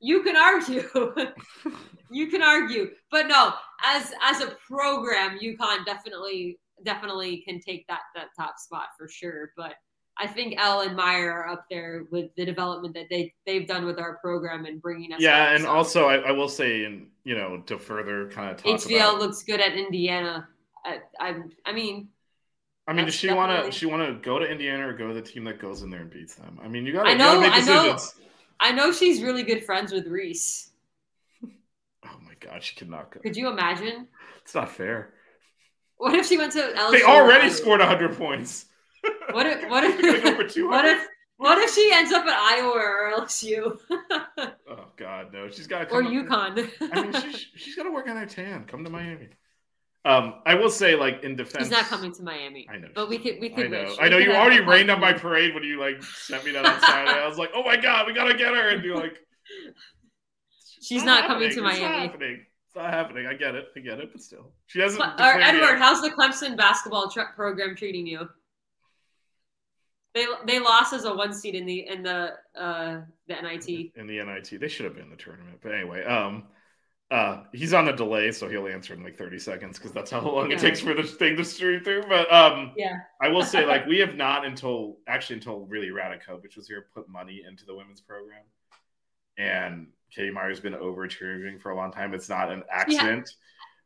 you 0.00 0.22
can 0.22 0.36
argue. 0.36 0.86
you 2.10 2.28
can 2.28 2.42
argue. 2.42 2.90
But 3.10 3.28
no, 3.28 3.52
as 3.84 4.12
as 4.22 4.40
a 4.40 4.56
program, 4.66 5.38
UConn 5.38 5.84
definitely 5.84 6.58
definitely 6.84 7.38
can 7.46 7.60
take 7.60 7.86
that 7.88 8.00
that 8.14 8.28
top 8.36 8.58
spot 8.58 8.88
for 8.96 9.08
sure. 9.08 9.52
But 9.56 9.74
I 10.18 10.26
think 10.26 10.54
L 10.58 10.80
and 10.80 10.96
Meier 10.96 11.30
are 11.30 11.48
up 11.48 11.66
there 11.70 12.04
with 12.10 12.34
the 12.36 12.44
development 12.44 12.94
that 12.94 13.06
they 13.08 13.32
they've 13.46 13.66
done 13.66 13.84
with 13.84 13.98
our 13.98 14.16
program 14.18 14.64
and 14.66 14.82
bringing 14.82 15.12
us. 15.12 15.20
yeah, 15.20 15.44
up. 15.44 15.54
and 15.54 15.64
So 15.64 15.70
also 15.70 16.04
I, 16.06 16.16
I 16.16 16.30
will 16.32 16.48
say, 16.48 16.84
and 16.84 17.06
you 17.24 17.36
know, 17.36 17.62
to 17.66 17.78
further 17.78 18.28
kind 18.30 18.50
of 18.50 18.56
talk 18.56 18.80
HVL 18.80 18.96
about. 18.96 19.18
looks 19.18 19.42
good 19.42 19.60
at 19.60 19.74
Indiana. 19.74 20.48
I, 20.84 21.00
I, 21.20 21.34
I 21.66 21.72
mean, 21.72 22.08
I 22.86 22.94
mean, 22.94 23.04
does 23.04 23.14
she 23.14 23.30
want 23.32 23.66
to? 23.66 23.70
She 23.70 23.86
want 23.86 24.06
to 24.06 24.14
go 24.24 24.38
to 24.38 24.46
Indiana 24.46 24.88
or 24.88 24.92
go 24.94 25.08
to 25.08 25.14
the 25.14 25.22
team 25.22 25.44
that 25.44 25.60
goes 25.60 25.82
in 25.82 25.90
there 25.90 26.00
and 26.00 26.10
beats 26.10 26.34
them? 26.36 26.58
I 26.62 26.68
mean, 26.68 26.86
you 26.86 26.92
got 26.92 27.04
to 27.04 27.10
I 27.10 27.14
know, 27.14 27.40
I 27.42 27.60
know. 27.60 27.98
I 28.60 28.72
know 28.72 28.90
she's 28.92 29.22
really 29.22 29.42
good 29.44 29.64
friends 29.64 29.92
with 29.92 30.06
Reese. 30.08 30.70
Oh 32.10 32.18
my 32.24 32.34
god, 32.40 32.62
she 32.62 32.74
cannot 32.76 33.10
go. 33.12 33.20
Could 33.20 33.36
you 33.36 33.48
imagine? 33.48 34.08
It's 34.42 34.54
not 34.54 34.70
fair. 34.70 35.14
What 35.96 36.14
if 36.14 36.26
she 36.26 36.38
went 36.38 36.52
to 36.52 36.60
LSU? 36.60 36.92
They 36.92 37.02
already 37.02 37.50
scored 37.50 37.80
100 37.80 38.16
points. 38.16 38.66
What 39.32 39.46
if? 39.46 39.68
What 39.68 39.80
They're 39.82 40.20
gonna 40.22 40.36
go 40.36 40.40
if? 40.42 40.52
200. 40.54 40.68
what 40.70 40.84
if? 40.84 41.06
What 41.36 41.58
if 41.58 41.72
she 41.72 41.90
ends 41.92 42.12
up 42.12 42.24
at 42.26 42.36
Iowa 42.36 42.70
or 42.70 43.12
LSU 43.16 43.78
Oh 44.68 44.84
god, 44.96 45.32
no. 45.32 45.48
She's 45.48 45.66
got 45.66 45.88
to 45.88 45.94
or. 45.94 46.02
UConn? 46.02 46.68
I 46.92 47.02
mean, 47.02 47.12
she's, 47.12 47.46
she's 47.54 47.76
got 47.76 47.84
to 47.84 47.90
work 47.92 48.08
on 48.08 48.16
her 48.16 48.26
tan. 48.26 48.64
Come 48.64 48.84
to 48.84 48.90
Miami. 48.90 49.28
Um, 50.04 50.34
I 50.46 50.54
will 50.54 50.70
say, 50.70 50.94
like 50.96 51.22
in 51.22 51.36
defense, 51.36 51.64
She's 51.64 51.70
not 51.70 51.84
coming 51.84 52.12
to 52.14 52.22
Miami. 52.22 52.66
I 52.72 52.78
know, 52.78 52.88
but 52.94 53.08
we 53.08 53.18
could. 53.18 53.36
We 53.40 53.50
could. 53.50 53.66
I 53.66 53.68
know. 53.68 53.84
wish. 53.84 53.98
I 54.00 54.08
know. 54.08 54.18
You 54.18 54.32
already 54.32 54.60
rained 54.60 54.90
on 54.90 55.00
my 55.00 55.12
parade 55.12 55.54
when 55.54 55.62
you 55.64 55.78
like 55.78 56.02
sent 56.02 56.44
me 56.44 56.52
that 56.52 56.64
on 56.64 56.80
Saturday. 56.80 57.20
I 57.20 57.28
was 57.28 57.38
like, 57.38 57.50
oh 57.54 57.62
my 57.62 57.76
god, 57.76 58.06
we 58.06 58.14
gotta 58.14 58.34
get 58.34 58.54
her, 58.54 58.68
and 58.68 58.82
be 58.82 58.90
like, 58.90 59.18
She's 60.80 60.98
"It's 61.02 61.04
not 61.06 61.26
coming 61.26 61.50
to 61.50 61.62
happening. 61.62 61.70
It's 61.72 61.80
not 61.80 61.88
Miami. 61.90 62.06
happening. 62.08 62.46
It's 62.66 62.76
not 62.76 62.90
happening. 62.92 63.26
I 63.26 63.34
get 63.34 63.54
it. 63.54 63.66
I 63.76 63.80
get 63.80 63.98
it. 64.00 64.10
But 64.12 64.22
still, 64.22 64.52
she 64.66 64.80
hasn't. 64.80 64.98
But- 65.02 65.20
Or 65.20 65.40
Edward, 65.40 65.60
yet. 65.60 65.78
how's 65.78 66.02
the 66.02 66.10
Clemson 66.10 66.56
basketball 66.56 67.10
tr- 67.10 67.32
program 67.34 67.74
treating 67.76 68.06
you? 68.06 68.28
They 70.14 70.26
they 70.46 70.58
lost 70.58 70.92
as 70.92 71.04
a 71.04 71.14
one 71.14 71.32
seed 71.32 71.54
in 71.54 71.66
the 71.66 71.86
in 71.86 72.02
the 72.02 72.32
uh 72.56 73.00
the 73.28 73.34
NIT. 73.42 73.68
in 73.94 74.06
the 74.06 74.18
NIT. 74.24 74.58
They 74.60 74.68
should 74.68 74.84
have 74.84 74.94
been 74.94 75.04
in 75.04 75.10
the 75.10 75.16
tournament. 75.16 75.58
But 75.62 75.74
anyway, 75.74 76.04
um, 76.04 76.44
Uh, 77.10 77.44
he's 77.54 77.72
on 77.72 77.88
a 77.88 77.96
delay, 77.96 78.30
so 78.30 78.50
he'll 78.50 78.66
answer 78.68 78.92
in 78.92 79.02
like 79.02 79.16
30 79.16 79.38
seconds 79.38 79.78
because 79.78 79.92
that's 79.92 80.10
how 80.10 80.20
long 80.20 80.50
Yeah. 80.50 80.56
it 80.58 80.60
takes 80.60 80.78
for 80.80 80.92
the 80.92 81.02
thing 81.02 81.36
to 81.38 81.44
stream 81.44 81.80
through. 81.82 82.02
But 82.06 82.30
um, 82.30 82.72
Yeah. 82.76 82.98
I 83.18 83.28
will 83.28 83.44
say, 83.44 83.64
like, 83.74 83.86
we 83.86 83.98
have 84.00 84.14
not 84.14 84.44
until 84.44 84.98
actually 85.06 85.36
until 85.36 85.60
really 85.64 85.88
Radakovich 85.88 86.54
was 86.56 86.68
here 86.68 86.88
put 86.94 87.08
money 87.08 87.44
into 87.48 87.64
the 87.64 87.74
women's 87.74 88.02
program, 88.02 88.44
and 89.38 89.86
Katie 90.14 90.30
Meier's 90.30 90.60
been 90.60 90.74
overachieving 90.74 91.60
for 91.60 91.70
a 91.70 91.76
long 91.76 91.92
time. 91.92 92.14
It's 92.14 92.28
not 92.28 92.50
an 92.50 92.62
accident 92.70 93.34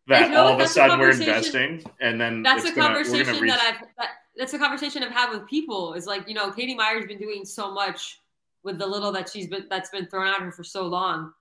that 0.09 0.35
all 0.35 0.49
of 0.49 0.55
a 0.57 0.59
That's 0.59 0.71
a 0.73 0.75
sudden 0.75 0.99
we're 0.99 1.11
investing, 1.11 1.85
and 2.01 2.21
then 2.21 2.43
That's 2.43 2.65
it's 2.65 2.77
a 2.77 2.81
conversation 2.81 3.27
gonna 3.27 3.41
reach. 3.41 3.53
that 3.53 3.61
I've 3.61 3.89
that, 3.99 4.09
that's 4.37 4.55
a 4.55 4.59
conversation 4.59 5.03
I've 5.03 5.13
had 5.13 5.31
with 5.31 5.47
people. 5.47 5.95
Is 5.95 6.07
like, 6.07 6.29
you 6.29 6.35
know, 6.35 6.51
Katie 6.51 6.75
Meier's 6.75 7.07
been 7.07 7.19
doing 7.19 7.45
so 7.45 7.73
much 7.73 8.21
with 8.65 8.79
the 8.79 8.87
little 8.87 9.13
that 9.13 9.29
she's 9.29 9.47
been 9.47 9.67
that's 9.71 9.91
been 9.91 10.07
thrown 10.07 10.29
at 10.29 10.41
her 10.41 10.51
for 10.51 10.65
so 10.65 10.87
long. 10.87 11.33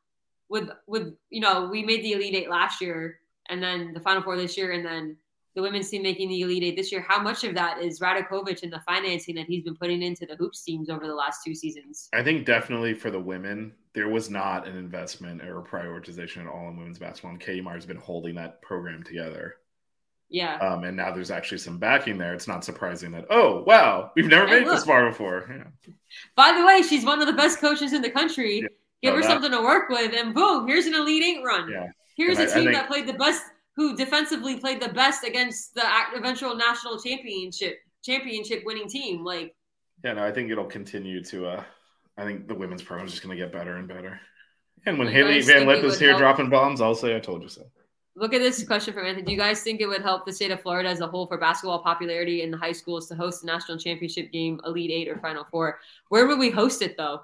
With 0.49 0.69
with 0.87 1.13
you 1.29 1.41
know, 1.41 1.67
we 1.71 1.83
made 1.83 2.03
the 2.03 2.13
Elite 2.13 2.35
Eight 2.35 2.49
last 2.49 2.81
year 2.81 3.19
and 3.49 3.61
then 3.63 3.93
the 3.93 3.99
Final 3.99 4.21
Four 4.21 4.37
this 4.37 4.57
year 4.57 4.73
and 4.73 4.85
then 4.85 5.17
the 5.55 5.61
women's 5.61 5.89
team 5.89 6.01
making 6.03 6.29
the 6.29 6.41
Elite 6.41 6.63
Eight 6.63 6.75
this 6.77 6.91
year. 6.91 7.05
How 7.07 7.21
much 7.21 7.43
of 7.43 7.53
that 7.55 7.81
is 7.81 7.99
Radakovich 7.99 8.63
and 8.63 8.71
the 8.71 8.81
financing 8.87 9.35
that 9.35 9.47
he's 9.47 9.63
been 9.63 9.75
putting 9.75 10.01
into 10.01 10.25
the 10.25 10.35
hoops 10.35 10.63
teams 10.63 10.89
over 10.89 11.05
the 11.05 11.13
last 11.15 11.43
two 11.45 11.53
seasons? 11.53 12.07
I 12.13 12.23
think 12.23 12.45
definitely 12.45 12.93
for 12.93 13.11
the 13.11 13.19
women, 13.19 13.73
there 13.93 14.07
was 14.09 14.29
not 14.29 14.67
an 14.67 14.77
investment 14.77 15.41
or 15.41 15.59
a 15.59 15.63
prioritization 15.63 16.41
at 16.41 16.47
all 16.47 16.69
in 16.69 16.77
women's 16.77 16.99
basketball, 16.99 17.31
and 17.31 17.39
Katie 17.39 17.61
Meier's 17.61 17.85
been 17.85 17.97
holding 17.97 18.35
that 18.35 18.61
program 18.61 19.03
together. 19.03 19.55
Yeah. 20.29 20.55
Um, 20.59 20.85
and 20.85 20.95
now 20.95 21.11
there's 21.13 21.31
actually 21.31 21.57
some 21.57 21.77
backing 21.77 22.17
there. 22.17 22.33
It's 22.33 22.47
not 22.47 22.63
surprising 22.63 23.11
that 23.11 23.25
oh 23.29 23.63
wow, 23.67 24.11
we've 24.15 24.27
never 24.27 24.47
made 24.47 24.61
it 24.63 24.67
this 24.69 24.85
far 24.85 25.09
before. 25.09 25.45
Yeah. 25.49 25.93
By 26.37 26.53
the 26.57 26.65
way, 26.65 26.81
she's 26.83 27.03
one 27.03 27.19
of 27.19 27.27
the 27.27 27.33
best 27.33 27.59
coaches 27.59 27.91
in 27.91 28.01
the 28.01 28.09
country. 28.09 28.59
Yeah. 28.61 28.67
Give 29.03 29.11
No, 29.11 29.15
her 29.17 29.21
that- 29.23 29.29
something 29.29 29.51
to 29.51 29.61
work 29.61 29.89
with, 29.89 30.13
and 30.15 30.33
boom, 30.33 30.67
here's 30.67 30.85
an 30.85 30.93
Elite 30.95 31.23
Eight 31.23 31.43
run. 31.43 31.69
Yeah. 31.69 31.87
Here's 32.15 32.37
And 32.37 32.47
a 32.47 32.49
I- 32.49 32.53
I 32.53 32.55
team 32.55 32.63
think- 32.65 32.77
that 32.77 32.87
played 32.87 33.07
the 33.07 33.13
best, 33.13 33.41
who 33.75 33.95
defensively 33.95 34.57
played 34.57 34.81
the 34.81 34.89
best 34.89 35.23
against 35.23 35.73
the 35.75 35.83
eventual 36.15 36.55
national 36.55 36.99
championship 36.99 37.77
championship 38.03 38.63
winning 38.65 38.87
team. 38.89 39.23
Like, 39.23 39.55
Yeah, 40.03 40.13
no, 40.13 40.23
I 40.25 40.31
think 40.31 40.51
it'll 40.51 40.65
continue 40.65 41.23
to. 41.25 41.47
Uh, 41.47 41.63
I 42.17 42.23
think 42.25 42.47
the 42.47 42.55
women's 42.55 42.83
program 42.83 43.05
is 43.07 43.13
just 43.13 43.23
going 43.23 43.35
to 43.37 43.41
get 43.41 43.53
better 43.53 43.77
and 43.77 43.87
better. 43.87 44.19
And 44.85 44.97
when 44.99 45.07
Hailey 45.07 45.41
Van 45.41 45.67
Lith 45.67 45.79
it 45.83 45.85
is 45.85 45.99
here 45.99 46.09
help? 46.09 46.19
dropping 46.19 46.49
bombs, 46.49 46.81
I'll 46.81 46.95
say 46.95 47.15
I 47.15 47.19
told 47.19 47.43
you 47.43 47.49
so. 47.49 47.63
look 48.15 48.33
at 48.33 48.39
this 48.41 48.63
question 48.65 48.93
from 48.93 49.05
Anthony. 49.05 49.25
Do 49.25 49.31
you 49.31 49.37
guys 49.37 49.61
think 49.61 49.79
it 49.79 49.87
would 49.87 50.01
help 50.01 50.25
the 50.25 50.33
state 50.33 50.51
of 50.51 50.59
Florida 50.61 50.89
as 50.89 50.99
a 50.99 51.07
whole 51.07 51.27
for 51.27 51.37
basketball 51.37 51.79
popularity 51.83 52.41
in 52.41 52.51
the 52.51 52.57
high 52.57 52.71
schools 52.73 53.07
to 53.07 53.15
host 53.15 53.43
a 53.43 53.45
national 53.45 53.77
championship 53.77 54.31
game, 54.31 54.59
Elite 54.65 54.91
Eight 54.91 55.07
or 55.07 55.17
Final 55.19 55.45
Four? 55.51 55.79
Where 56.09 56.27
would 56.27 56.39
we 56.39 56.49
host 56.49 56.81
it 56.81 56.97
though? 56.97 57.21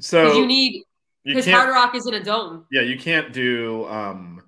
So 0.00 0.36
you 0.36 0.46
need 0.46 0.84
because 1.24 1.46
Hard 1.46 1.70
Rock 1.70 1.94
is 1.94 2.06
in 2.06 2.14
a 2.14 2.22
dome. 2.22 2.66
yeah, 2.70 2.82
you 2.82 2.98
can't 2.98 3.32
do 3.32 3.86
um 3.86 4.42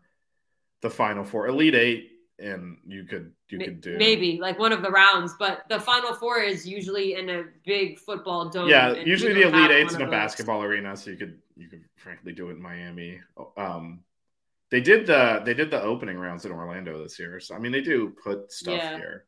the 0.81 0.91
final 0.91 1.24
four, 1.24 1.49
elite 1.49 1.74
eight, 1.74 2.12
and 2.39 2.79
you 2.87 3.05
could 3.05 3.33
you 3.49 3.59
could 3.59 3.81
do 3.81 3.97
Maybe 3.97 4.39
like 4.41 4.59
one 4.59 4.72
of 4.72 4.83
the 4.83 4.91
rounds, 4.91 5.35
but 5.39 5.64
the 5.68 5.81
Final 5.81 6.14
Four 6.14 6.39
is 6.41 6.66
usually 6.66 7.14
in 7.14 7.29
a 7.31 7.45
big 7.64 7.99
football 7.99 8.49
dome. 8.49 8.68
Yeah, 8.68 8.93
usually 8.93 9.33
the 9.33 9.49
elite 9.49 9.70
eight's 9.70 9.95
in 9.95 10.03
a 10.03 10.11
basketball 10.11 10.62
arena, 10.62 10.97
so 10.97 11.11
you 11.11 11.16
could 11.16 11.39
you 11.57 11.68
could 11.68 11.83
frankly 11.97 12.33
do 12.33 12.49
it 12.51 12.53
in 12.53 12.62
Miami. 12.62 13.20
Um, 13.57 14.01
they 14.70 14.81
did 14.81 15.07
the 15.07 15.43
they 15.45 15.55
did 15.55 15.70
the 15.70 15.83
opening 15.83 16.18
rounds 16.18 16.45
in 16.45 16.53
Orlando 16.53 17.03
this 17.03 17.18
year, 17.18 17.41
so 17.41 17.55
I 17.55 17.59
mean 17.59 17.72
they 17.72 17.81
do 17.81 18.11
put 18.22 18.53
stuff 18.53 18.76
Yeah. 18.76 18.97
here. 18.97 19.24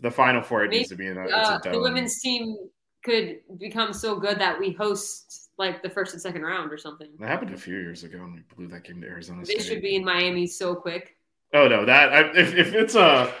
The 0.00 0.10
final 0.10 0.42
four 0.42 0.62
it 0.62 0.68
Maybe, 0.68 0.78
needs 0.78 0.90
to 0.90 0.96
be 0.96 1.06
in 1.06 1.16
a, 1.16 1.24
it's 1.24 1.32
Uh, 1.32 1.58
a 1.58 1.64
dome. 1.64 1.72
the 1.72 1.80
women's 1.80 2.20
team 2.20 2.56
could 3.02 3.40
become 3.58 3.92
so 3.94 4.16
good 4.20 4.38
that 4.38 4.58
we 4.60 4.72
host 4.72 5.45
like 5.58 5.82
the 5.82 5.90
first 5.90 6.12
and 6.12 6.20
second 6.22 6.42
round 6.42 6.72
or 6.72 6.78
something. 6.78 7.08
That 7.18 7.28
happened 7.28 7.54
a 7.54 7.58
few 7.58 7.76
years 7.78 8.04
ago, 8.04 8.18
and 8.18 8.34
we 8.34 8.40
blew 8.54 8.66
that 8.68 8.84
game 8.84 9.00
to 9.00 9.06
Arizona 9.06 9.44
They 9.44 9.54
State. 9.54 9.62
should 9.64 9.82
be 9.82 9.96
in 9.96 10.04
Miami 10.04 10.46
so 10.46 10.74
quick. 10.74 11.16
Oh 11.54 11.68
no, 11.68 11.84
that 11.84 12.12
I, 12.12 12.20
if 12.36 12.54
if 12.54 12.74
it's 12.74 12.94
a 12.94 13.32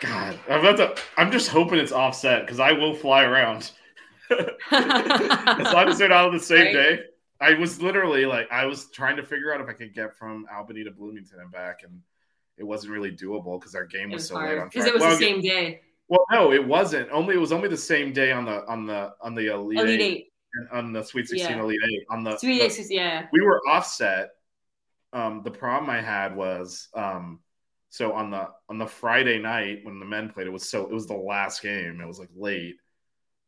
God, 0.00 0.38
I'm 0.48 0.60
about 0.60 0.76
to. 0.96 1.02
I'm 1.16 1.30
just 1.30 1.48
hoping 1.48 1.78
it's 1.78 1.92
offset 1.92 2.42
because 2.46 2.58
I 2.60 2.72
will 2.72 2.94
fly 2.94 3.22
around. 3.24 3.70
as 4.70 5.72
long 5.72 5.88
as 5.88 5.98
they're 5.98 6.08
not 6.08 6.26
on 6.26 6.32
the 6.32 6.40
same 6.40 6.66
Right. 6.66 6.72
day. 6.72 7.00
I 7.42 7.54
was 7.54 7.80
literally 7.80 8.26
like, 8.26 8.50
I 8.52 8.66
was 8.66 8.90
trying 8.90 9.16
to 9.16 9.22
figure 9.22 9.52
out 9.54 9.60
if 9.62 9.68
I 9.68 9.72
could 9.72 9.94
get 9.94 10.14
from 10.14 10.46
Albany 10.54 10.84
to 10.84 10.90
Bloomington 10.90 11.40
and 11.40 11.50
back, 11.50 11.80
and 11.84 12.00
it 12.58 12.64
wasn't 12.64 12.92
really 12.92 13.10
doable 13.10 13.58
because 13.58 13.74
our 13.74 13.86
game 13.86 14.10
was 14.10 14.20
was 14.22 14.28
so 14.28 14.34
late 14.36 14.50
on 14.52 14.56
hard 14.58 14.70
because 14.70 14.86
it 14.86 14.92
was 14.92 15.00
well, 15.00 15.10
the 15.10 15.16
same 15.16 15.40
day. 15.40 15.80
well, 16.08 16.24
no, 16.30 16.52
it 16.52 16.64
wasn't. 16.64 17.10
Only 17.10 17.34
it 17.34 17.38
was 17.38 17.50
only 17.52 17.68
the 17.68 17.76
same 17.76 18.12
day 18.12 18.30
on 18.30 18.44
the 18.44 18.64
on 18.66 18.86
the 18.86 19.14
on 19.22 19.34
the 19.34 19.46
elite, 19.54 19.78
Elite 19.78 20.00
eight, 20.00 20.04
Eight, 20.04 20.29
on 20.72 20.92
the 20.92 21.02
Sweet 21.02 21.28
Sixteen 21.28 21.56
Yeah. 21.56 21.62
elite 21.62 21.80
eight 21.92 22.04
on 22.10 22.24
the, 22.24 22.36
Sweet 22.38 22.60
Eight, 22.60 22.90
yeah. 22.90 23.26
we 23.32 23.40
were 23.40 23.60
offset. 23.68 24.30
Um, 25.12 25.42
the 25.44 25.50
problem 25.50 25.90
I 25.90 26.00
had 26.00 26.36
was 26.36 26.88
um, 26.94 27.40
so 27.88 28.12
on 28.12 28.30
the 28.30 28.48
on 28.68 28.78
the 28.78 28.86
Friday 28.86 29.38
night 29.38 29.80
when 29.82 29.98
the 29.98 30.06
men 30.06 30.30
played, 30.30 30.46
it 30.46 30.52
was 30.52 30.68
so 30.68 30.82
it 30.84 30.92
was 30.92 31.06
the 31.06 31.14
last 31.14 31.62
game. 31.62 32.00
It 32.00 32.06
was 32.06 32.18
like 32.18 32.30
late, 32.36 32.76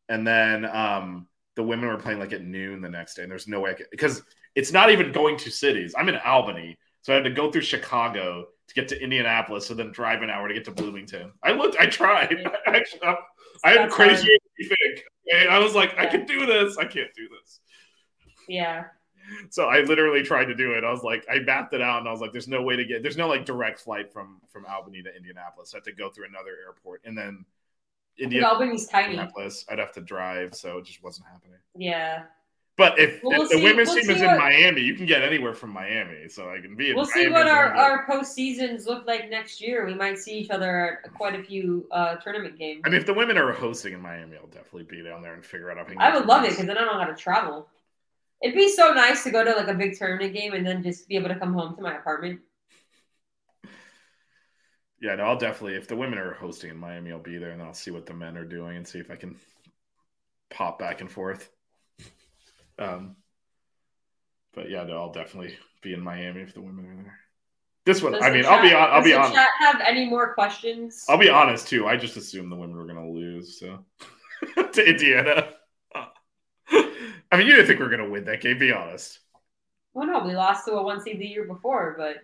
and 0.09 0.27
then 0.27 0.65
um, 0.65 1.27
the 1.55 1.63
women 1.63 1.87
were 1.87 1.97
playing 1.97 2.19
like 2.19 2.33
at 2.33 2.43
noon 2.43 2.81
the 2.81 2.89
next 2.89 3.15
day, 3.15 3.23
and 3.23 3.31
there's 3.31 3.47
no 3.47 3.61
way 3.61 3.71
I 3.71 3.73
could 3.75 3.87
because 3.91 4.21
it's 4.55 4.71
not 4.71 4.91
even 4.91 5.11
going 5.11 5.37
to 5.37 5.49
cities. 5.51 5.95
I'm 5.97 6.09
in 6.09 6.17
Albany, 6.17 6.77
so 7.01 7.13
I 7.13 7.15
had 7.15 7.23
to 7.23 7.31
go 7.31 7.51
through 7.51 7.61
Chicago 7.61 8.47
to 8.67 8.73
get 8.73 8.87
to 8.89 9.01
Indianapolis, 9.01 9.67
so 9.67 9.73
then 9.73 9.91
drive 9.91 10.21
an 10.21 10.29
hour 10.29 10.47
to 10.47 10.53
get 10.53 10.65
to 10.65 10.71
Bloomington. 10.71 11.31
I 11.43 11.51
looked, 11.51 11.77
I 11.79 11.85
tried. 11.87 12.35
I, 12.45 12.57
actually, 12.77 13.01
I, 13.63 13.71
had 13.71 13.89
crazy 13.91 14.27
hard. 14.27 14.39
you 14.57 14.67
think. 14.69 15.05
And 15.31 15.49
I 15.49 15.59
was 15.59 15.73
like, 15.75 15.97
I 15.97 16.05
can 16.05 16.25
do 16.25 16.45
this. 16.45 16.77
I 16.77 16.85
can't 16.85 17.13
do 17.15 17.27
this. 17.29 17.59
Yeah. 18.47 18.85
So 19.49 19.65
I 19.65 19.81
literally 19.81 20.21
tried 20.21 20.45
to 20.45 20.55
do 20.55 20.73
it. 20.73 20.83
I 20.83 20.91
was 20.91 21.03
like, 21.03 21.25
I 21.31 21.39
mapped 21.39 21.73
it 21.73 21.81
out, 21.81 21.99
and 21.99 22.09
I 22.09 22.11
was 22.11 22.19
like, 22.19 22.33
"There's 22.33 22.49
no 22.49 22.61
way 22.61 22.75
to 22.75 22.83
get. 22.83 23.01
There's 23.01 23.15
no 23.15 23.27
like 23.29 23.45
direct 23.45 23.79
flight 23.79 24.11
from 24.11 24.41
from 24.49 24.65
Albany 24.65 25.01
to 25.01 25.15
Indianapolis. 25.15 25.73
I 25.73 25.77
had 25.77 25.85
to 25.85 25.93
go 25.93 26.09
through 26.09 26.25
another 26.25 26.51
airport, 26.65 27.01
and 27.05 27.17
then 27.17 27.45
I 27.45 28.19
think 28.19 28.25
Indiana- 28.25 28.47
Albany's 28.47 28.87
tiny. 28.87 29.13
Indianapolis. 29.13 29.65
I'd 29.69 29.79
have 29.79 29.93
to 29.93 30.01
drive, 30.01 30.53
so 30.53 30.77
it 30.77 30.85
just 30.85 31.01
wasn't 31.01 31.27
happening. 31.27 31.57
Yeah. 31.75 32.23
But 32.75 32.97
if, 32.97 33.21
Well, 33.21 33.33
we'll 33.33 33.41
if 33.43 33.49
the 33.49 33.57
see- 33.57 33.63
women's 33.63 33.89
we'll 33.89 34.01
team 34.01 34.09
is 34.09 34.21
what- 34.21 34.31
in 34.31 34.37
Miami, 34.39 34.81
you 34.81 34.95
can 34.95 35.05
get 35.05 35.21
anywhere 35.21 35.53
from 35.53 35.69
Miami, 35.69 36.27
so 36.27 36.49
I 36.49 36.59
can 36.59 36.75
be 36.75 36.89
in. 36.89 36.95
We'll 36.95 37.05
see 37.05 37.27
what 37.29 37.47
our, 37.47 37.71
our 37.73 38.07
postseasons 38.07 38.87
look 38.87 39.05
like 39.05 39.29
next 39.29 39.61
year. 39.61 39.85
We 39.85 39.93
might 39.93 40.17
see 40.17 40.39
each 40.39 40.49
other 40.49 40.99
at 41.05 41.13
quite 41.13 41.39
a 41.39 41.43
few 41.43 41.87
uh, 41.91 42.15
tournament 42.15 42.57
games. 42.57 42.81
I 42.83 42.89
mean, 42.89 42.99
if 42.99 43.05
the 43.05 43.13
women 43.13 43.37
are 43.37 43.51
hosting 43.51 43.93
in 43.93 44.01
Miami, 44.01 44.37
I'll 44.37 44.47
definitely 44.47 44.83
be 44.85 45.03
down 45.03 45.21
there 45.21 45.35
and 45.35 45.45
figure 45.45 45.69
out 45.69 45.77
if 45.77 45.95
I. 45.97 46.09
I 46.09 46.17
would 46.17 46.25
love 46.25 46.45
it 46.45 46.51
because 46.51 46.65
then 46.65 46.77
I 46.77 46.81
don't 46.85 46.97
got 46.97 47.15
to 47.15 47.21
travel. 47.21 47.67
It'd 48.41 48.55
be 48.55 48.69
so 48.69 48.91
nice 48.91 49.23
to 49.23 49.29
go 49.31 49.43
to 49.43 49.51
like 49.51 49.67
a 49.67 49.73
big 49.75 49.95
tournament 49.97 50.33
game 50.33 50.53
and 50.53 50.65
then 50.65 50.81
just 50.81 51.07
be 51.07 51.15
able 51.15 51.29
to 51.29 51.35
come 51.35 51.53
home 51.53 51.75
to 51.75 51.81
my 51.81 51.95
apartment. 51.95 52.39
Yeah, 54.99 55.15
no, 55.15 55.25
I'll 55.25 55.37
definitely. 55.37 55.75
If 55.77 55.87
the 55.87 55.95
women 55.95 56.17
are 56.17 56.33
hosting 56.33 56.69
in 56.71 56.77
Miami, 56.77 57.11
I'll 57.11 57.19
be 57.19 57.37
there, 57.37 57.51
and 57.51 57.61
I'll 57.61 57.73
see 57.73 57.91
what 57.91 58.05
the 58.05 58.13
men 58.13 58.35
are 58.37 58.45
doing 58.45 58.77
and 58.77 58.87
see 58.87 58.99
if 58.99 59.11
I 59.11 59.15
can 59.15 59.35
pop 60.49 60.79
back 60.79 61.01
and 61.01 61.11
forth. 61.11 61.49
Um, 62.79 63.15
but 64.53 64.69
yeah, 64.69 64.83
no, 64.83 64.97
I'll 64.97 65.11
definitely 65.11 65.55
be 65.81 65.93
in 65.93 66.01
Miami 66.01 66.41
if 66.41 66.53
the 66.53 66.61
women 66.61 66.85
are 66.85 66.95
there. 66.95 67.19
This 67.85 68.01
one, 68.01 68.13
Does 68.13 68.23
I 68.23 68.31
mean, 68.31 68.45
I'll 68.45 68.61
be 68.61 68.73
on. 68.73 68.89
I'll 68.91 69.01
does 69.01 69.05
be 69.05 69.11
the 69.11 69.19
on. 69.19 69.33
Chat 69.33 69.49
have 69.59 69.81
any 69.85 70.05
more 70.05 70.33
questions? 70.33 71.05
I'll 71.09 71.17
be 71.17 71.29
honest 71.29 71.67
too. 71.67 71.85
I 71.85 71.97
just 71.97 72.15
assumed 72.15 72.51
the 72.51 72.55
women 72.55 72.77
were 72.77 72.85
going 72.85 72.95
to 72.95 73.11
lose, 73.11 73.59
so 73.59 73.83
to 74.71 74.89
Indiana. 74.89 75.49
I 75.95 77.37
mean, 77.37 77.47
you 77.47 77.55
didn't 77.55 77.67
think 77.67 77.79
we 77.79 77.85
were 77.85 77.95
going 77.95 78.05
to 78.05 78.09
win 78.09 78.25
that 78.25 78.41
game. 78.41 78.57
Be 78.57 78.71
honest. 78.71 79.19
Well, 79.93 80.07
no, 80.07 80.19
we 80.19 80.33
lost 80.33 80.65
to 80.65 80.73
a 80.73 80.83
one 80.83 81.01
seed 81.01 81.19
the 81.19 81.27
year 81.27 81.43
before, 81.45 81.95
but 81.97 82.17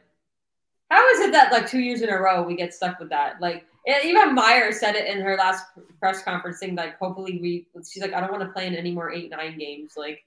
how 0.89 1.08
is 1.10 1.20
it 1.20 1.32
that 1.34 1.52
like 1.52 1.68
two 1.68 1.80
years 1.80 2.02
in 2.02 2.10
a 2.10 2.18
row 2.18 2.41
we 2.41 2.56
get 2.56 2.74
stuck 2.74 3.00
with 3.00 3.10
that? 3.10 3.41
Like 3.41 3.66
even 3.88 4.34
Meier 4.34 4.72
said 4.72 4.95
it 4.95 5.08
in 5.08 5.22
her 5.22 5.36
last 5.36 5.66
press 6.00 6.24
conference 6.24 6.60
thing. 6.60 6.76
Like 6.76 6.97
hopefully 6.97 7.39
we, 7.41 7.68
she's 7.88 8.02
like, 8.02 8.14
I 8.14 8.22
don't 8.22 8.32
want 8.32 8.43
to 8.43 8.50
play 8.50 8.68
in 8.68 8.76
any 8.76 8.91
more 8.91 9.12
eight 9.12 9.30
nine 9.30 9.58
games. 9.58 9.93
Like 9.97 10.24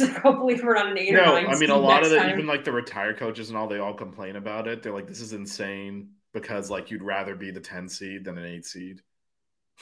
like, 0.00 0.16
hopefully 0.22 0.60
we're 0.62 0.74
not 0.74 0.88
an 0.90 0.98
eight 0.98 1.14
or 1.14 1.22
No, 1.22 1.24
nine. 1.24 1.46
I 1.46 1.54
mean 1.56 1.70
a 1.70 1.76
lot 1.76 2.02
of 2.04 2.10
the 2.10 2.16
time. 2.16 2.28
even 2.28 2.46
like 2.46 2.64
the 2.64 2.72
retired 2.72 3.18
coaches 3.18 3.48
and 3.50 3.58
all 3.58 3.68
they 3.68 3.78
all 3.78 3.94
complain 3.94 4.36
about 4.36 4.68
it. 4.68 4.82
They're 4.82 4.92
like, 4.92 5.06
this 5.06 5.20
is 5.20 5.32
insane 5.32 6.10
because 6.32 6.70
like 6.70 6.90
you'd 6.90 7.02
rather 7.02 7.34
be 7.34 7.50
the 7.50 7.60
ten 7.60 7.88
seed 7.88 8.24
than 8.24 8.38
an 8.38 8.44
eight 8.46 8.64
seed. 8.66 9.02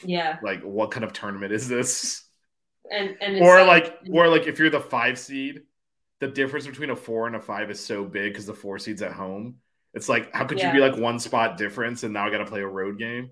yeah, 0.05 0.39
Like, 0.41 0.63
what 0.63 0.91
kind 0.91 1.05
of 1.05 1.13
tournament 1.13 1.53
is 1.53 1.69
this? 1.69 2.25
and 2.91 3.17
and 3.21 3.37
Or 3.39 3.65
like, 3.65 3.99
or 4.13 4.29
like 4.29 4.47
if 4.47 4.59
you're 4.59 4.71
the 4.71 4.81
five 4.81 5.19
seed, 5.19 5.63
the 6.21 6.29
difference 6.29 6.67
between 6.67 6.91
a 6.91 6.97
four 6.97 7.27
and 7.27 7.37
a 7.37 7.41
five 7.41 7.71
is 7.71 7.81
so 7.85 8.05
big 8.05 8.33
because 8.33 8.47
the 8.47 8.55
four 8.55 8.79
seed's 8.79 9.03
at 9.03 9.13
home. 9.13 9.57
It's 9.95 10.09
like, 10.09 10.33
how 10.35 10.47
could 10.47 10.59
Yeah. 10.59 10.69
you 10.69 10.71
be 10.71 10.79
like 10.81 10.97
one 10.97 11.19
spot 11.19 11.59
difference 11.59 12.03
and 12.03 12.13
now 12.15 12.27
I 12.27 12.31
got 12.31 12.39
to 12.39 12.47
play 12.47 12.61
a 12.63 12.67
road 12.67 12.99
game? 12.99 13.31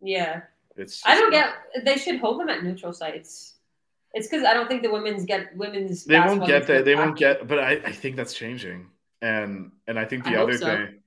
yeah. 0.00 0.42
It's 0.76 1.02
I 1.04 1.14
don't 1.14 1.30
get. 1.30 1.52
They 1.84 1.96
should 1.96 2.20
hold 2.20 2.40
them 2.40 2.48
at 2.48 2.62
neutral 2.64 2.92
sites. 2.92 3.56
It's 4.12 4.26
because 4.28 4.44
I 4.44 4.54
don't 4.54 4.66
think 4.68 4.82
the 4.82 4.90
women's 4.90 5.24
get 5.24 5.56
women's. 5.56 6.04
they 6.04 6.18
won't 6.18 6.44
get 6.46 6.66
that. 6.66 6.84
They 6.84 6.96
won't 6.96 7.16
get. 7.16 7.46
But 7.46 7.58
I, 7.60 7.72
I 7.84 7.92
think 7.92 8.16
that's 8.16 8.34
changing, 8.34 8.88
and 9.22 9.70
and 9.86 9.98
I 9.98 10.04
think 10.04 10.24
the 10.24 10.36
I 10.36 10.42
other 10.42 10.58
so. 10.58 10.66
thing, 10.66 11.00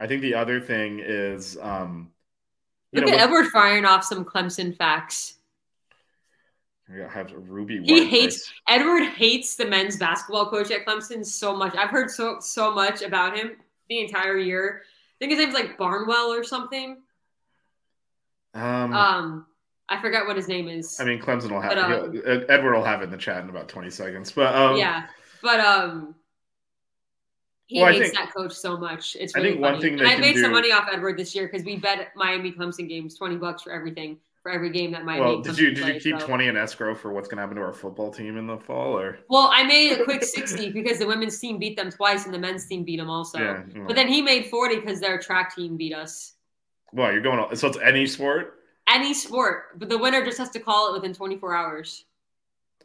I 0.00 0.06
think 0.06 0.22
the 0.22 0.34
other 0.34 0.60
thing 0.60 1.00
is, 1.00 1.56
um, 1.60 2.10
you 2.92 3.00
Look 3.00 3.08
know, 3.08 3.12
at 3.12 3.16
with- 3.16 3.22
Edward 3.42 3.50
firing 3.52 3.84
off 3.84 4.02
some 4.04 4.24
Clemson 4.24 4.76
facts. 4.76 5.34
We 6.92 6.98
have 7.02 7.30
Ruby. 7.32 7.80
He 7.84 7.92
White 8.00 8.08
hates 8.08 8.52
Edward 8.68 9.04
hates 9.10 9.54
the 9.54 9.66
men's 9.66 9.96
basketball 9.96 10.50
coach 10.50 10.72
at 10.72 10.84
Clemson 10.84 11.24
so 11.24 11.54
much. 11.54 11.76
I've 11.76 11.90
heard 11.90 12.10
so 12.10 12.38
so 12.40 12.74
much 12.74 13.02
about 13.02 13.36
him 13.36 13.52
the 13.88 14.00
entire 14.00 14.36
year. 14.38 14.82
I 14.82 15.16
think 15.20 15.30
his 15.30 15.38
name's 15.38 15.54
like 15.54 15.78
Barnwell 15.78 16.32
or 16.32 16.42
something. 16.42 16.96
Um, 18.54 18.92
Um, 18.92 19.46
I 19.92 20.00
forgot 20.00 20.26
what 20.26 20.36
his 20.36 20.46
name 20.48 20.68
is. 20.68 20.98
I 21.00 21.04
mean, 21.04 21.20
Clemson 21.20 21.50
will 21.50 21.60
have 21.60 21.72
but, 21.74 21.78
um, 21.78 22.22
Edward 22.48 22.74
will 22.76 22.84
have 22.84 23.00
it 23.00 23.04
in 23.04 23.10
the 23.10 23.16
chat 23.16 23.42
in 23.42 23.50
about 23.50 23.68
twenty 23.68 23.90
seconds. 23.90 24.30
But 24.30 24.54
um, 24.54 24.76
yeah, 24.76 25.06
but 25.42 25.58
um, 25.60 26.14
he 27.66 27.80
Well, 27.82 27.92
hates 27.92 28.06
think- 28.10 28.14
that 28.14 28.32
coach 28.34 28.52
so 28.52 28.76
much. 28.76 29.16
It's 29.18 29.34
I 29.34 29.38
really 29.40 29.50
think 29.52 29.62
one 29.62 29.72
funny. 29.74 29.82
thing 29.82 29.92
And 30.00 30.08
they 30.08 30.14
I 30.14 30.18
made 30.18 30.36
some 30.36 30.52
money 30.52 30.72
off 30.72 30.88
Edward 30.92 31.18
this 31.18 31.34
year 31.34 31.46
because 31.48 31.64
we 31.64 31.76
bet 31.76 32.08
Miami 32.16 32.52
Clemson 32.52 32.88
games 32.88 33.16
twenty 33.16 33.36
bucks 33.36 33.62
for 33.62 33.72
everything 33.72 34.18
for 34.42 34.50
every 34.50 34.70
game 34.70 34.90
that 34.92 35.04
Miami. 35.04 35.20
well, 35.20 35.40
did 35.42 35.58
you 35.58 35.72
did 35.74 35.86
you 35.86 36.00
keep 36.00 36.20
so- 36.20 36.26
twenty 36.26 36.46
in 36.46 36.56
escrow 36.56 36.94
for 36.94 37.12
what's 37.12 37.28
going 37.28 37.36
to 37.38 37.42
happen 37.42 37.56
to 37.56 37.62
our 37.62 37.72
football 37.72 38.10
team 38.12 38.36
in 38.38 38.46
the 38.46 38.56
fall? 38.58 38.96
Or 38.98 39.18
Well, 39.28 39.50
I 39.52 39.64
made 39.64 39.92
a 39.98 40.04
quick 40.04 40.22
sixty 40.22 40.70
because 40.70 40.98
the 41.00 41.06
women's 41.06 41.38
team 41.38 41.58
beat 41.58 41.76
them 41.76 41.90
twice 41.90 42.24
and 42.26 42.32
the 42.34 42.38
men's 42.38 42.64
team 42.66 42.84
beat 42.84 42.98
them 42.98 43.10
also. 43.10 43.38
yeah. 43.38 43.62
But 43.86 43.96
then 43.96 44.06
he 44.08 44.22
made 44.22 44.46
forty 44.46 44.76
because 44.76 45.00
their 45.00 45.18
track 45.18 45.54
team 45.54 45.76
beat 45.76 45.94
us. 45.94 46.34
well, 46.92 47.12
you're 47.12 47.22
going. 47.22 47.54
So 47.56 47.68
it's 47.68 47.78
any 47.78 48.06
sport. 48.06 48.56
Any 48.90 49.14
sport, 49.14 49.78
but 49.78 49.88
the 49.88 49.98
winner 49.98 50.24
just 50.24 50.38
has 50.38 50.50
to 50.50 50.60
call 50.60 50.90
it 50.90 50.94
within 50.94 51.14
twenty 51.14 51.38
four 51.38 51.54
hours. 51.54 52.04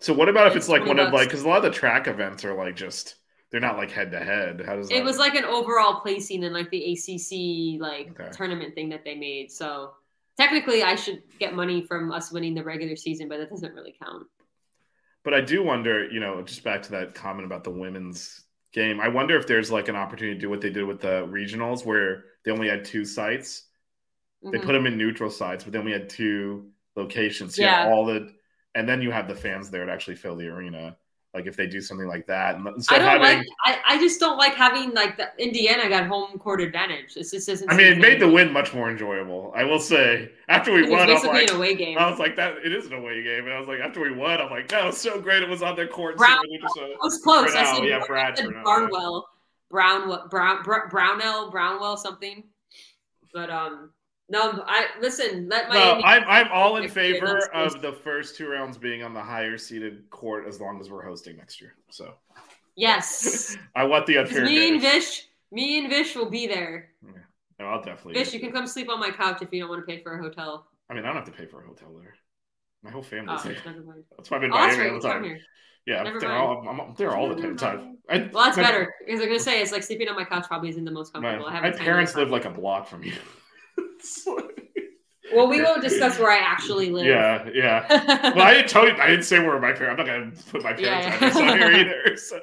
So 0.01 0.13
what 0.13 0.29
about 0.29 0.47
if 0.47 0.55
It's 0.55 0.65
it's 0.65 0.69
like 0.69 0.83
20 0.83 0.99
one 0.99 1.07
of 1.07 1.13
like 1.13 1.29
because 1.29 1.43
a 1.43 1.47
lot 1.47 1.57
of 1.57 1.63
the 1.63 1.71
track 1.71 2.07
events 2.07 2.45
are 2.45 2.53
like 2.53 2.75
just 2.75 3.15
they're 3.51 3.61
not 3.61 3.77
like 3.77 3.91
head 3.91 4.11
to 4.11 4.19
head. 4.19 4.61
How 4.65 4.75
does? 4.75 4.91
It 4.91 5.03
was 5.03 5.17
like 5.17 5.35
an 5.35 5.45
overall 5.45 6.01
placing 6.01 6.43
in 6.43 6.53
like 6.53 6.69
the 6.69 6.93
ACC 6.93 7.81
like 7.81 8.11
Okay. 8.19 8.29
tournament 8.31 8.75
thing 8.75 8.89
that 8.89 9.03
they 9.03 9.15
made. 9.15 9.51
So 9.51 9.93
technically, 10.37 10.83
I 10.83 10.95
should 10.95 11.23
get 11.39 11.53
money 11.55 11.81
from 11.87 12.11
us 12.11 12.31
winning 12.31 12.55
the 12.55 12.63
regular 12.63 12.95
season, 12.95 13.27
but 13.29 13.37
that 13.39 13.49
doesn't 13.49 13.73
really 13.73 13.95
count. 14.03 14.27
But 15.23 15.33
I 15.33 15.41
do 15.41 15.63
wonder, 15.63 16.07
you 16.09 16.19
know, 16.19 16.41
just 16.43 16.63
back 16.63 16.83
to 16.83 16.91
that 16.91 17.15
comment 17.15 17.45
about 17.45 17.63
the 17.63 17.71
women's 17.71 18.43
game. 18.73 18.99
I 18.99 19.07
wonder 19.07 19.35
if 19.37 19.47
there's 19.47 19.71
like 19.71 19.87
an 19.87 19.95
opportunity 19.95 20.35
to 20.35 20.39
do 20.41 20.49
what 20.49 20.61
they 20.61 20.69
did 20.69 20.83
with 20.85 21.01
the 21.01 21.25
regionals, 21.27 21.85
where 21.85 22.25
they 22.43 22.51
only 22.51 22.69
had 22.69 22.85
two 22.85 23.05
sites. 23.05 23.63
They 24.51 24.59
Mhm. 24.59 24.63
put 24.63 24.73
them 24.73 24.85
in 24.85 24.97
neutral 24.97 25.29
sites, 25.29 25.63
but 25.63 25.73
then 25.73 25.83
we 25.85 25.91
had 25.91 26.07
two 26.09 26.69
locations. 26.95 27.55
So 27.55 27.63
Yeah. 27.63 27.87
all 27.87 28.05
the, 28.05 28.33
and 28.75 28.87
then 28.87 29.01
you 29.01 29.11
have 29.11 29.27
the 29.27 29.35
fans 29.35 29.69
there 29.71 29.85
to 29.85 29.91
actually 29.91 30.15
fill 30.15 30.35
the 30.35 30.47
arena. 30.47 30.97
Like 31.33 31.47
if 31.47 31.57
they 31.57 31.67
do 31.67 31.81
something 31.81 32.07
like 32.07 32.27
that, 32.27 32.55
and 32.55 32.65
I 32.65 32.71
don't 32.71 33.01
having, 33.01 33.21
like. 33.21 33.45
I, 33.65 33.79
I 33.85 33.99
just 33.99 34.21
don't 34.21 34.37
like 34.37 34.53
having 34.53 34.93
like 34.93 35.17
the 35.17 35.27
Indiana 35.37 35.89
got 35.89 36.07
home 36.07 36.39
court 36.39 36.61
advantage. 36.61 37.17
It's 37.17 37.31
just 37.31 37.49
isn't. 37.49 37.69
I 37.69 37.75
mean, 37.75 37.87
it 37.87 37.97
made 37.97 38.21
the 38.21 38.29
win 38.29 38.53
much 38.53 38.73
more 38.73 38.89
enjoyable. 38.89 39.51
I 39.53 39.65
will 39.65 39.81
say. 39.81 40.31
After 40.47 40.71
we 40.71 40.79
It 40.79 40.81
was 40.83 40.91
won, 40.91 41.01
I'm 41.01 41.07
basically 41.07 41.39
like, 41.41 41.49
an 41.49 41.55
away 41.57 41.75
game. 41.75 41.97
I 41.97 42.09
was 42.09 42.19
like, 42.19 42.37
that 42.37 42.59
it 42.63 42.71
is 42.71 42.85
an 42.85 42.93
away 42.93 43.21
game, 43.21 43.43
and 43.43 43.53
I 43.53 43.59
was 43.59 43.67
like, 43.67 43.81
after 43.81 43.99
we 43.99 44.11
won, 44.13 44.39
I'm 44.39 44.49
like, 44.49 44.69
that 44.69 44.85
was 44.85 44.97
so 44.97 45.19
great. 45.19 45.43
It 45.43 45.49
was 45.49 45.61
on 45.61 45.75
their 45.75 45.87
court. 45.87 46.15
Brown- 46.15 46.37
so 46.37 46.57
just, 46.61 46.77
uh, 46.77 46.83
I 46.83 46.97
was 47.01 47.17
close. 47.21 47.49
I 47.53 47.63
Brunel, 47.63 47.75
said, 47.75 47.83
yeah, 47.89 47.99
I 48.01 48.07
Brad 48.07 48.37
said 48.37 48.49
Barnwell, 48.63 49.27
Brown, 49.69 50.29
Brown, 50.29 50.63
Brownell, 50.63 51.51
Brownwell, 51.51 51.97
something. 51.97 52.45
But 53.33 53.49
um, 53.49 53.91
no, 54.29 54.63
I 54.65 54.87
listen. 55.01 55.47
Let 55.49 55.69
No, 55.69 56.01
I'm 56.03 56.23
I'm 56.27 56.47
all 56.51 56.77
in 56.77 56.89
favor 56.89 57.37
of 57.53 57.81
the 57.81 57.91
first 57.91 58.35
two 58.35 58.47
rounds 58.49 58.77
being 58.77 59.03
on 59.03 59.13
the 59.13 59.21
higher 59.21 59.57
seated 59.57 60.09
court 60.09 60.47
as 60.47 60.59
long 60.59 60.79
as 60.79 60.89
we're 60.89 61.03
hosting 61.03 61.37
next 61.37 61.61
year. 61.61 61.75
So 61.89 62.13
yes, 62.75 63.57
I 63.75 63.83
want 63.85 64.05
the 64.05 64.17
unfair. 64.17 64.45
me 64.45 64.69
and. 64.69 64.81
Vish, 64.81 65.27
me 65.51 65.79
and 65.79 65.89
Vish 65.89 66.15
will 66.15 66.29
be 66.29 66.47
there. 66.47 66.89
No, 67.59 67.65
I'll 67.67 67.81
definitely. 67.81 68.15
Vish, 68.15 68.33
you 68.33 68.39
can 68.39 68.51
come 68.51 68.67
sleep 68.67 68.89
on 68.89 68.99
my 68.99 69.11
couch 69.11 69.41
if 69.41 69.53
you 69.53 69.61
don't 69.61 69.69
want 69.69 69.85
to 69.85 69.85
pay 69.85 70.01
for 70.01 70.17
a 70.17 70.21
hotel. 70.21 70.67
I 70.89 70.93
mean, 70.93 71.03
I 71.03 71.07
don't 71.07 71.15
have 71.15 71.25
to 71.25 71.31
pay 71.31 71.45
for 71.45 71.63
a 71.63 71.67
hotel 71.67 71.93
there. 71.99 72.15
My 72.83 72.91
whole 72.91 73.01
oh, 73.01 73.03
family's 73.03 73.41
Oh, 73.43 73.47
there. 73.47 73.57
That's 74.17 74.29
why 74.29 74.37
I'm 74.37 74.43
in 74.43 74.51
Oh, 74.51 74.55
Miami 74.55 74.77
right. 74.77 74.91
all 74.91 74.99
the 74.99 75.07
time. 75.07 75.23
here. 75.23 75.39
Yeah, 75.87 76.03
Never 76.03 76.19
they're 76.19 76.29
mind. 76.29 76.41
all, 76.41 76.67
I'm, 76.67 76.81
I'm 76.81 76.95
there 76.95 77.15
all 77.15 77.29
the 77.29 77.53
time. 77.53 77.97
I, 78.09 78.29
Well, 78.33 78.45
that's 78.45 78.57
my- 78.57 78.63
better 78.63 78.93
because 79.05 79.21
I'm 79.21 79.27
gonna 79.27 79.39
say 79.39 79.61
it's 79.61 79.71
like 79.71 79.83
sleeping 79.83 80.07
on 80.09 80.15
my 80.15 80.25
couch 80.25 80.45
probably 80.47 80.69
isn't 80.69 80.83
the 80.83 80.91
most 80.91 81.13
My, 81.13 81.21
comfortable. 81.21 81.49
Have 81.49 81.63
my 81.63 81.71
parents 81.71 82.15
live 82.15 82.29
like 82.31 82.45
a 82.45 82.49
block 82.49 82.87
from 82.87 83.03
you. 83.03 83.13
Well, 85.33 85.47
we 85.47 85.61
won't 85.61 85.81
discuss 85.81 86.19
where 86.19 86.29
I 86.31 86.37
actually 86.37 86.91
live. 86.91 87.05
yeah, 87.07 87.49
yeah. 87.53 88.31
Well, 88.35 88.41
I 88.45 88.53
didn't 88.53 88.69
tell 88.69 88.85
you. 88.87 88.93
I 88.93 89.07
didn't 89.07 89.25
say 89.25 89.39
where 89.39 89.59
my 89.59 89.73
parents. 89.73 89.99
I'm 89.99 90.05
not 90.05 90.05
gonna 90.05 90.31
put 90.51 90.63
my 90.63 90.73
parents' 90.73 91.07
Yeah, 91.07 91.15
address 91.15 91.35
yeah. 91.35 91.51
on 91.51 91.57
here 91.57 91.71
either. 91.71 92.17
So, 92.17 92.39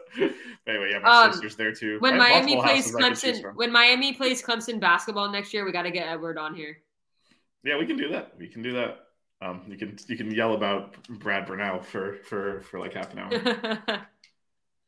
anyway, 0.67 0.91
yeah, 0.91 0.99
my 0.99 1.25
Um, 1.27 1.33
sister's 1.33 1.57
there 1.57 1.73
too. 1.73 1.99
when 2.01 2.19
Miami 2.19 2.57
plays 2.61 2.93
houses 2.93 2.97
I 2.97 3.01
can 3.01 3.13
Clemson, 3.13 3.55
when 3.55 3.73
Miami 3.73 4.13
plays 4.15 4.43
Clemson 4.43 4.81
basketball 4.81 5.31
next 5.31 5.55
year, 5.55 5.65
we 5.65 5.71
got 5.73 5.83
to 5.83 5.91
get 5.93 6.09
Edward 6.09 6.39
on 6.39 6.55
here. 6.55 6.79
Yeah, 7.65 7.79
we 7.79 7.87
can 7.87 7.97
do 7.97 8.09
that. 8.09 8.33
We 8.39 8.49
can 8.49 8.63
do 8.63 8.73
that. 8.73 8.99
Um, 9.41 9.63
you 9.69 9.77
can 9.77 9.97
you 10.09 10.17
can 10.17 10.31
yell 10.33 10.55
about 10.55 10.97
Brad 11.09 11.47
Brownell 11.47 11.83
for 11.83 12.17
for 12.25 12.61
for 12.63 12.81
like 12.81 12.95
half 12.95 13.13
an 13.13 13.19
hour. 13.21 13.31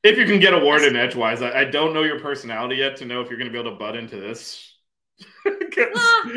if 0.02 0.18
you 0.18 0.26
can 0.26 0.40
get 0.40 0.52
a 0.52 0.58
word 0.64 0.82
in 0.82 0.96
edgewise, 0.96 1.42
I, 1.42 1.60
I 1.60 1.64
don't 1.64 1.94
know 1.94 2.02
your 2.02 2.18
personality 2.20 2.76
yet 2.76 2.96
to 2.96 3.04
know 3.04 3.20
if 3.20 3.30
you're 3.30 3.38
going 3.38 3.50
to 3.50 3.52
be 3.52 3.58
able 3.58 3.70
to 3.70 3.78
butt 3.78 3.96
into 3.96 4.16
this. 4.20 4.73
Nah, 5.76 6.30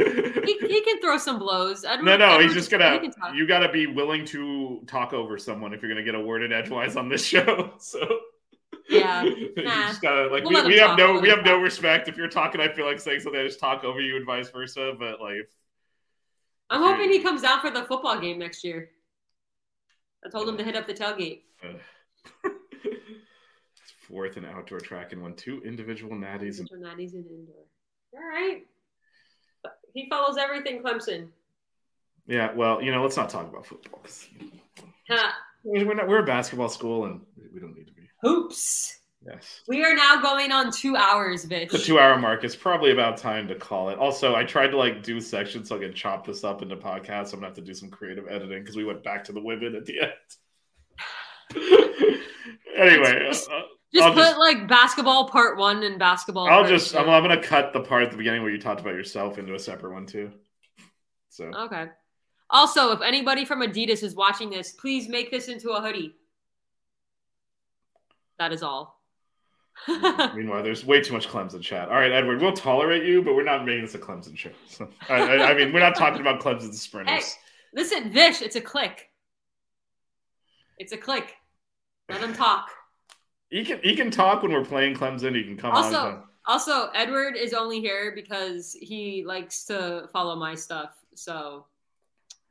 he, 0.46 0.58
he 0.60 0.82
can 0.82 1.00
throw 1.00 1.18
some 1.18 1.38
blows. 1.40 1.84
Edward, 1.84 2.06
no, 2.06 2.18
no, 2.18 2.26
Edward- 2.32 2.44
he's 2.44 2.54
just 2.54 2.72
gonna. 2.72 3.00
You 3.36 3.48
got 3.48 3.60
to 3.60 3.72
be 3.72 3.86
willing 3.88 4.26
to 4.26 4.82
talk 4.88 5.14
over 5.14 5.38
someone 5.38 5.74
if 5.74 5.82
you're 5.82 5.90
to 6.04 6.12
get 6.12 6.16
a 6.16 6.20
word 6.20 6.44
in 6.44 6.52
edgewise 6.52 6.96
on 6.96 7.08
this 7.08 7.24
show. 7.34 7.74
So. 7.80 8.00
Yeah. 8.90 9.24
Nah. 9.58 9.88
just 9.88 10.02
gotta 10.02 10.28
like 10.28 10.44
We'll 10.44 10.64
we, 10.64 10.74
we 10.74 10.80
have 10.80 10.98
no 10.98 11.14
we'll 11.14 11.22
we 11.22 11.30
have 11.30 11.40
him 11.40 11.46
no 11.46 11.60
respect. 11.60 12.08
If 12.08 12.16
you're 12.18 12.30
talking, 12.30 12.62
I 12.62 12.72
feel 12.74 12.86
like 12.86 13.00
saying 13.00 13.20
something, 13.22 13.40
I 13.40 13.46
just 13.46 13.60
talk 13.60 13.84
over 13.84 14.00
you 14.00 14.16
and 14.16 14.26
vice 14.26 14.50
versa. 14.50 14.94
But 14.98 15.20
like, 15.20 15.50
I'm 16.70 16.82
hoping 16.82 17.10
he 17.10 17.20
comes 17.20 17.44
out 17.44 17.62
for 17.62 17.70
the 17.70 17.84
football 17.84 18.20
game 18.20 18.40
next 18.40 18.64
year. 18.64 18.90
I 20.26 20.30
told 20.30 20.48
him 20.48 20.58
to 20.58 20.64
hit 20.64 20.76
up 20.76 20.88
the 20.88 20.94
tailgate. 20.94 21.42
it's 22.44 23.94
fourth 24.08 24.38
in 24.38 24.46
outdoor 24.46 24.80
track 24.80 25.12
and 25.12 25.22
won 25.22 25.36
two 25.36 25.62
individual 25.64 26.16
natties. 26.16 26.60
And, 26.60 26.70
natties 26.70 27.14
and 27.14 27.26
indoor. 27.26 27.66
All 28.14 28.20
right. 28.28 28.66
He 29.94 30.08
follows 30.10 30.38
everything 30.38 30.82
Clemson. 30.84 31.30
yeah, 32.28 32.54
well, 32.54 32.82
you 32.82 32.92
know, 32.92 33.02
let's 33.02 33.18
not 33.18 33.30
talk 33.30 33.50
about 33.50 33.66
football 33.66 34.04
Ha. 35.10 35.34
we're 35.64 35.94
not 35.94 36.08
we're 36.08 36.20
a 36.20 36.26
basketball 36.26 36.70
school 36.70 37.06
and 37.06 37.22
we 37.54 37.60
don't 37.60 37.76
need 37.76 37.88
to 37.88 37.94
be. 37.94 38.02
Hoops. 38.22 39.00
Yes. 39.26 39.62
We 39.68 39.84
are 39.84 39.96
now 39.96 40.22
going 40.22 40.52
on 40.52 40.72
two 40.72 40.96
hours, 40.96 41.44
Vish. 41.46 41.72
The 41.72 41.80
two 41.80 42.00
hour 42.00 42.18
mark 42.18 42.44
is 42.44 42.56
probably 42.56 42.92
about 42.92 43.18
time 43.18 43.48
to 43.48 43.56
call 43.56 43.90
it. 43.90 43.98
Also, 43.98 44.36
I 44.36 44.44
tried 44.44 44.68
to 44.68 44.78
like 44.78 45.04
do 45.04 45.20
sections 45.20 45.68
so 45.70 45.76
I 45.76 45.80
can 45.80 45.94
chop 45.94 46.26
this 46.26 46.44
up 46.44 46.62
into 46.62 46.78
podcasts. 46.78 47.34
I'm 47.34 47.40
gonna 47.40 47.48
have 47.48 47.56
to 47.56 47.62
do 47.62 47.74
some 47.74 47.90
creative 47.90 48.28
editing 48.30 48.62
because 48.62 48.76
we 48.76 48.86
went 48.86 49.04
back 49.04 49.24
to 49.26 49.32
the 49.34 49.42
women 49.42 49.76
at 49.76 49.86
the 49.86 50.02
end. 50.02 50.12
anyway, 52.78 53.30
uh, 53.30 53.62
Just- 53.94 54.06
I'll 54.06 54.14
put 54.14 54.20
just- 54.20 54.38
like 54.38 54.68
basketball 54.68 55.30
part 55.30 55.58
one 55.58 55.84
and 55.84 55.98
basketball. 55.98 56.48
I'll 56.48 56.68
just 56.68 56.92
two. 56.92 56.98
I'm, 56.98 57.10
I'm 57.10 57.24
gonna 57.24 57.42
cut 57.42 57.74
the 57.74 57.82
part 57.82 58.04
at 58.04 58.12
the 58.12 58.18
beginning 58.18 58.42
where 58.42 58.52
you 58.52 58.60
talked 58.60 58.82
about 58.82 58.94
yourself 58.94 59.38
into 59.38 59.54
a 59.56 59.60
separate 59.60 59.94
one 59.94 60.06
too. 60.06 60.32
So 61.30 61.46
Okay. 61.46 61.88
Also, 62.50 62.92
if 62.92 63.02
anybody 63.02 63.44
from 63.44 63.62
Adidas 63.62 64.04
is 64.04 64.16
watching 64.16 64.50
this, 64.50 64.72
please 64.72 65.10
make 65.10 65.32
this 65.32 65.48
into 65.50 65.72
a 65.72 65.82
hoodie. 65.82 66.16
That 68.40 68.54
is 68.54 68.64
all. 68.64 69.02
meanwhile, 69.88 70.64
there's 70.64 70.86
way 70.86 71.02
too 71.02 71.14
much 71.14 71.28
Clemson 71.28 71.62
chat. 71.62 71.90
All 71.90 71.96
right, 71.96 72.12
Edward, 72.12 72.42
we'll 72.42 72.54
tolerate 72.54 73.04
you, 73.04 73.22
but 73.22 73.36
we're 73.36 73.44
not 73.44 73.66
making 73.66 73.84
this 73.84 73.96
a 73.96 74.00
Clemson 74.00 74.36
show. 74.36 74.50
So, 74.68 74.90
I, 75.10 75.16
I, 75.16 75.52
I 75.52 75.54
mean, 75.54 75.72
we're 75.74 75.80
not 75.82 75.96
talking 75.96 76.22
about 76.22 76.40
Clemson 76.42 76.74
sprinters. 76.74 77.34
Hey, 77.34 77.40
listen, 77.74 78.12
Vish, 78.12 78.42
it's 78.42 78.56
a 78.56 78.62
click. 78.62 79.10
It's 80.78 80.94
a 80.94 80.98
click. 80.98 81.34
Let 82.10 82.22
them 82.22 82.34
talk. 82.34 82.70
He 83.50 83.64
can 83.64 83.80
he 83.82 83.96
can 83.96 84.12
talk 84.12 84.44
when 84.44 84.52
we're 84.52 84.66
playing 84.66 84.96
Clemson. 84.96 85.36
He 85.36 85.44
can 85.44 85.58
come. 85.58 85.72
Also, 85.72 86.10
and- 86.10 86.24
also, 86.48 86.88
Edward 86.96 87.36
is 87.36 87.54
only 87.54 87.82
here 87.82 88.14
because 88.16 88.74
he 88.80 89.24
likes 89.26 89.66
to 89.66 90.08
follow 90.14 90.36
my 90.38 90.56
stuff. 90.56 90.96
So, 91.14 91.66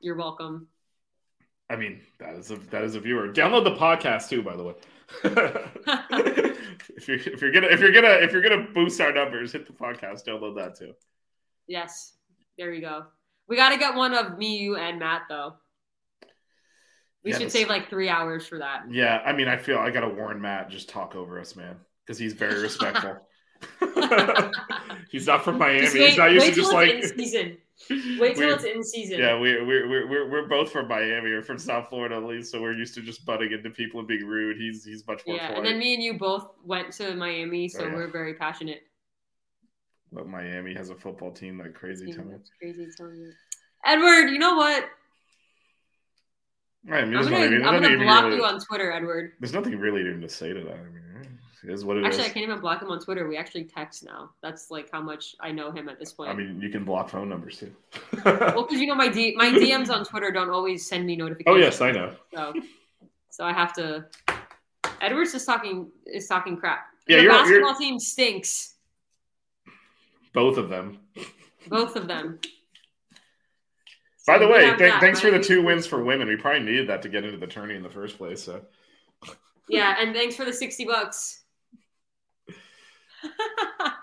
you're 0.01 0.17
welcome. 0.17 0.69
I 1.71 1.77
mean, 1.77 2.03
that 2.19 2.35
is 2.35 2.51
a 2.51 2.57
that 2.71 2.85
is 2.85 2.95
a 2.95 3.01
viewer. 3.01 3.29
Download 3.29 3.65
the 3.65 3.75
podcast 3.75 4.29
too, 4.29 4.43
by 4.43 4.55
the 4.57 4.65
way. 4.65 4.75
if 6.97 7.09
you're 7.09 7.17
if 7.17 7.41
you're 7.41 7.53
gonna 7.53 7.69
if 7.69 7.81
you're 7.81 7.93
gonna 7.93 8.09
if 8.09 8.33
you're 8.33 8.43
gonna 8.43 8.69
boost 8.75 9.01
our 9.01 9.13
numbers, 9.13 9.53
hit 9.53 9.67
the 9.67 9.73
podcast. 9.73 10.27
Download 10.27 10.55
that 10.57 10.77
too. 10.77 10.93
Yes, 11.67 12.15
there 12.59 12.73
you 12.73 12.81
go. 12.81 13.05
We 13.49 13.57
got 13.57 13.71
to 13.71 13.79
get 13.79 13.95
one 13.95 14.13
of 14.13 14.39
me, 14.39 14.59
you, 14.59 14.77
and 14.77 14.99
Matt 14.99 15.23
though. 15.29 15.55
We 17.27 17.33
Yeah, 17.33 17.39
should 17.39 17.51
save 17.51 17.69
like 17.69 17.91
three 17.91 18.09
hours 18.09 18.47
for 18.47 18.59
that. 18.59 18.85
Yeah, 18.89 19.21
I 19.27 19.33
mean, 19.33 19.49
I 19.49 19.57
feel 19.57 19.79
I 19.79 19.91
gotta 19.91 20.09
warn 20.09 20.41
Matt. 20.41 20.71
Just 20.71 20.89
talk 20.89 21.17
over 21.17 21.41
us, 21.41 21.57
man, 21.57 21.75
because 22.07 22.21
he's 22.21 22.35
very 22.35 22.63
respectful. 22.63 23.17
he's 25.11 25.27
not 25.27 25.43
from 25.43 25.59
Miami. 25.59 25.81
Just 25.81 25.97
he's 25.97 26.17
not 26.17 26.31
used 26.31 26.47
wait 26.47 26.55
to 26.55 26.61
till 26.63 26.71
just 26.71 26.75
it's 26.77 27.05
like. 27.05 27.13
in 27.13 27.19
season. 27.19 27.59
Wait 28.21 28.37
till 28.37 28.55
it's 28.55 28.63
in 28.65 28.85
season. 28.85 29.19
Yeah, 29.19 29.41
we're, 29.41 29.67
we're 29.67 29.89
we're 29.89 30.09
we're 30.09 30.31
we're 30.31 30.49
both 30.49 30.71
from 30.71 30.87
Miami 30.87 31.31
or 31.31 31.43
from 31.43 31.59
South 31.59 31.89
Florida 31.89 32.15
at 32.15 32.23
least, 32.23 32.53
so 32.53 32.63
we're 32.63 32.75
used 32.75 32.95
to 32.95 33.03
just 33.03 33.27
butting 33.27 33.51
into 33.51 33.71
people 33.71 33.99
and 33.99 34.07
being 34.09 34.25
rude. 34.25 34.57
He's 34.57 34.85
he's 34.85 35.05
much 35.09 35.23
more 35.27 35.35
Yeah, 35.37 35.49
polite. 35.49 35.59
and 35.59 35.67
then 35.67 35.79
me 35.81 35.95
and 35.95 36.03
you 36.05 36.15
both 36.15 36.49
went 36.65 36.93
to 36.93 37.13
Miami, 37.17 37.69
so 37.69 37.81
Oh, 37.81 37.89
yeah. 37.89 37.95
we're 37.95 38.13
very 38.13 38.35
passionate. 38.35 38.83
But 40.13 40.29
Miami 40.29 40.75
has 40.75 40.91
a 40.91 40.95
football 40.95 41.33
team 41.33 41.59
like 41.59 41.75
crazy. 41.75 42.07
That's 42.07 42.51
crazy 42.61 42.87
you. 42.99 43.33
Edward, 43.85 44.31
you 44.31 44.39
know 44.39 44.57
what? 44.57 44.89
I 46.91 47.05
mean, 47.05 47.17
I'm 47.17 47.25
gonna, 47.25 47.37
I'm 47.37 47.83
gonna 47.83 48.05
block 48.05 48.25
really, 48.25 48.37
you 48.37 48.45
on 48.45 48.61
Twitter, 48.61 48.93
Edward. 48.93 49.33
there's 49.41 49.53
nothing 49.53 49.77
really 49.79 50.03
even 50.03 50.21
to 50.21 50.29
say 50.29 50.53
to 50.53 50.61
that. 50.61 50.75
I 50.75 50.85
mean, 50.85 51.07
is 51.69 51.85
what 51.85 51.97
it 51.97 52.01
is. 52.01 52.07
Actually, 52.07 52.31
I 52.31 52.33
can't 52.33 52.45
even 52.45 52.61
block 52.61 52.83
him 52.83 52.91
on 52.91 53.01
Twitter. 53.01 53.27
We 53.29 53.37
actually 53.37 53.65
text 53.65 54.05
now. 54.05 54.31
That's 54.43 54.71
like 54.71 54.91
how 54.93 55.01
much 55.01 55.35
I 55.41 55.51
know 55.51 55.71
him 55.71 55.89
at 55.89 55.99
this 55.99 56.13
point. 56.13 56.31
I 56.31 56.35
mean, 56.35 56.61
you 56.61 56.69
can 56.69 56.85
block 56.85 57.11
phone 57.11 57.29
numbers 57.29 57.59
too. 57.59 57.73
well, 58.25 58.63
because 58.63 58.81
you 58.81 58.87
know 58.87 58.95
my 58.95 59.09
D- 59.09 59.35
my 59.37 59.51
DMs 59.51 59.91
on 59.91 60.05
Twitter 60.05 60.31
don't 60.31 60.51
always 60.51 60.87
send 60.87 61.07
me 61.07 61.15
oh, 61.21 61.25
notifications. 61.25 61.57
oh 61.57 61.59
yes, 61.59 61.81
I 61.81 61.91
know. 61.91 62.15
So, 62.35 62.55
so 63.31 63.45
I 63.45 63.53
have 63.53 63.73
to. 63.75 64.07
Edwards 65.01 65.35
is 65.35 65.45
talking 65.45 65.91
is 66.07 66.27
talking 66.27 66.57
crap. 66.57 66.87
Yeah, 67.09 67.19
Your 67.19 67.33
basketball 67.33 67.71
you're- 67.73 67.79
team 67.79 67.99
stinks. 67.99 68.75
Both 70.33 70.59
of 70.59 70.69
them. 70.69 70.99
Both 71.69 71.97
of 71.97 72.07
them. 72.07 72.39
By 74.27 74.39
the 74.39 74.49
way, 74.49 74.75
th- 74.77 74.95
thanks 75.01 75.21
for 75.21 75.31
the 75.31 75.41
two 75.43 75.63
wins 75.63 75.87
for 75.87 76.03
women. 76.03 76.27
We 76.29 76.37
probably 76.37 76.61
needed 76.61 76.89
that 76.89 77.03
to 77.03 77.09
get 77.09 77.25
into 77.25 77.39
the 77.39 77.47
tourney 77.47 77.75
in 77.75 77.83
the 77.83 77.91
first 77.91 78.19
place. 78.19 78.43
So 78.43 78.63
Yeah, 79.69 79.97
and 79.99 80.15
thanks 80.15 80.35
for 80.37 80.45
the 80.45 80.53
sixty 80.53 80.85
bucks. 80.85 81.45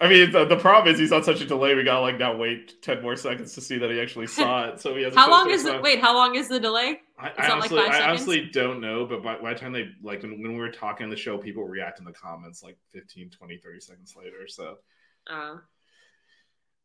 I 0.00 0.08
mean, 0.08 0.30
the, 0.30 0.44
the 0.44 0.56
problem 0.56 0.94
is 0.94 1.00
he's 1.00 1.10
on 1.10 1.24
such 1.24 1.40
a 1.40 1.44
delay. 1.44 1.74
We 1.74 1.82
gotta 1.82 2.00
like 2.00 2.18
now 2.18 2.36
wait 2.36 2.80
ten 2.82 3.02
more 3.02 3.16
seconds 3.16 3.54
to 3.54 3.60
see 3.60 3.78
that 3.78 3.90
he 3.90 4.00
actually 4.00 4.26
saw 4.38 4.68
it. 4.68 4.80
So 4.80 4.94
he 4.94 5.02
has. 5.02 5.14
how 5.14 5.28
long 5.28 5.50
is 5.50 5.64
the 5.64 5.80
wait? 5.80 6.00
How 6.00 6.14
long 6.14 6.36
is 6.36 6.48
the 6.48 6.60
delay? 6.60 7.00
I, 7.18 7.30
I 7.36 7.48
like 7.48 7.50
honestly, 7.50 7.78
five 7.80 7.90
I 7.90 8.08
honestly 8.08 8.50
don't 8.52 8.80
know, 8.80 9.04
but 9.04 9.24
by, 9.24 9.38
by 9.38 9.54
the 9.54 9.58
time 9.58 9.72
they 9.72 9.88
like 10.02 10.22
when, 10.22 10.40
when 10.40 10.52
we 10.52 10.58
were 10.58 10.70
talking 10.70 11.04
on 11.04 11.10
the 11.10 11.16
show, 11.16 11.36
people 11.36 11.64
react 11.64 11.98
in 11.98 12.04
the 12.04 12.12
comments 12.12 12.62
like 12.62 12.78
15, 12.92 13.30
20, 13.30 13.58
30 13.58 13.80
seconds 13.80 14.14
later. 14.16 14.46
So 14.46 14.76
Uh, 15.28 15.56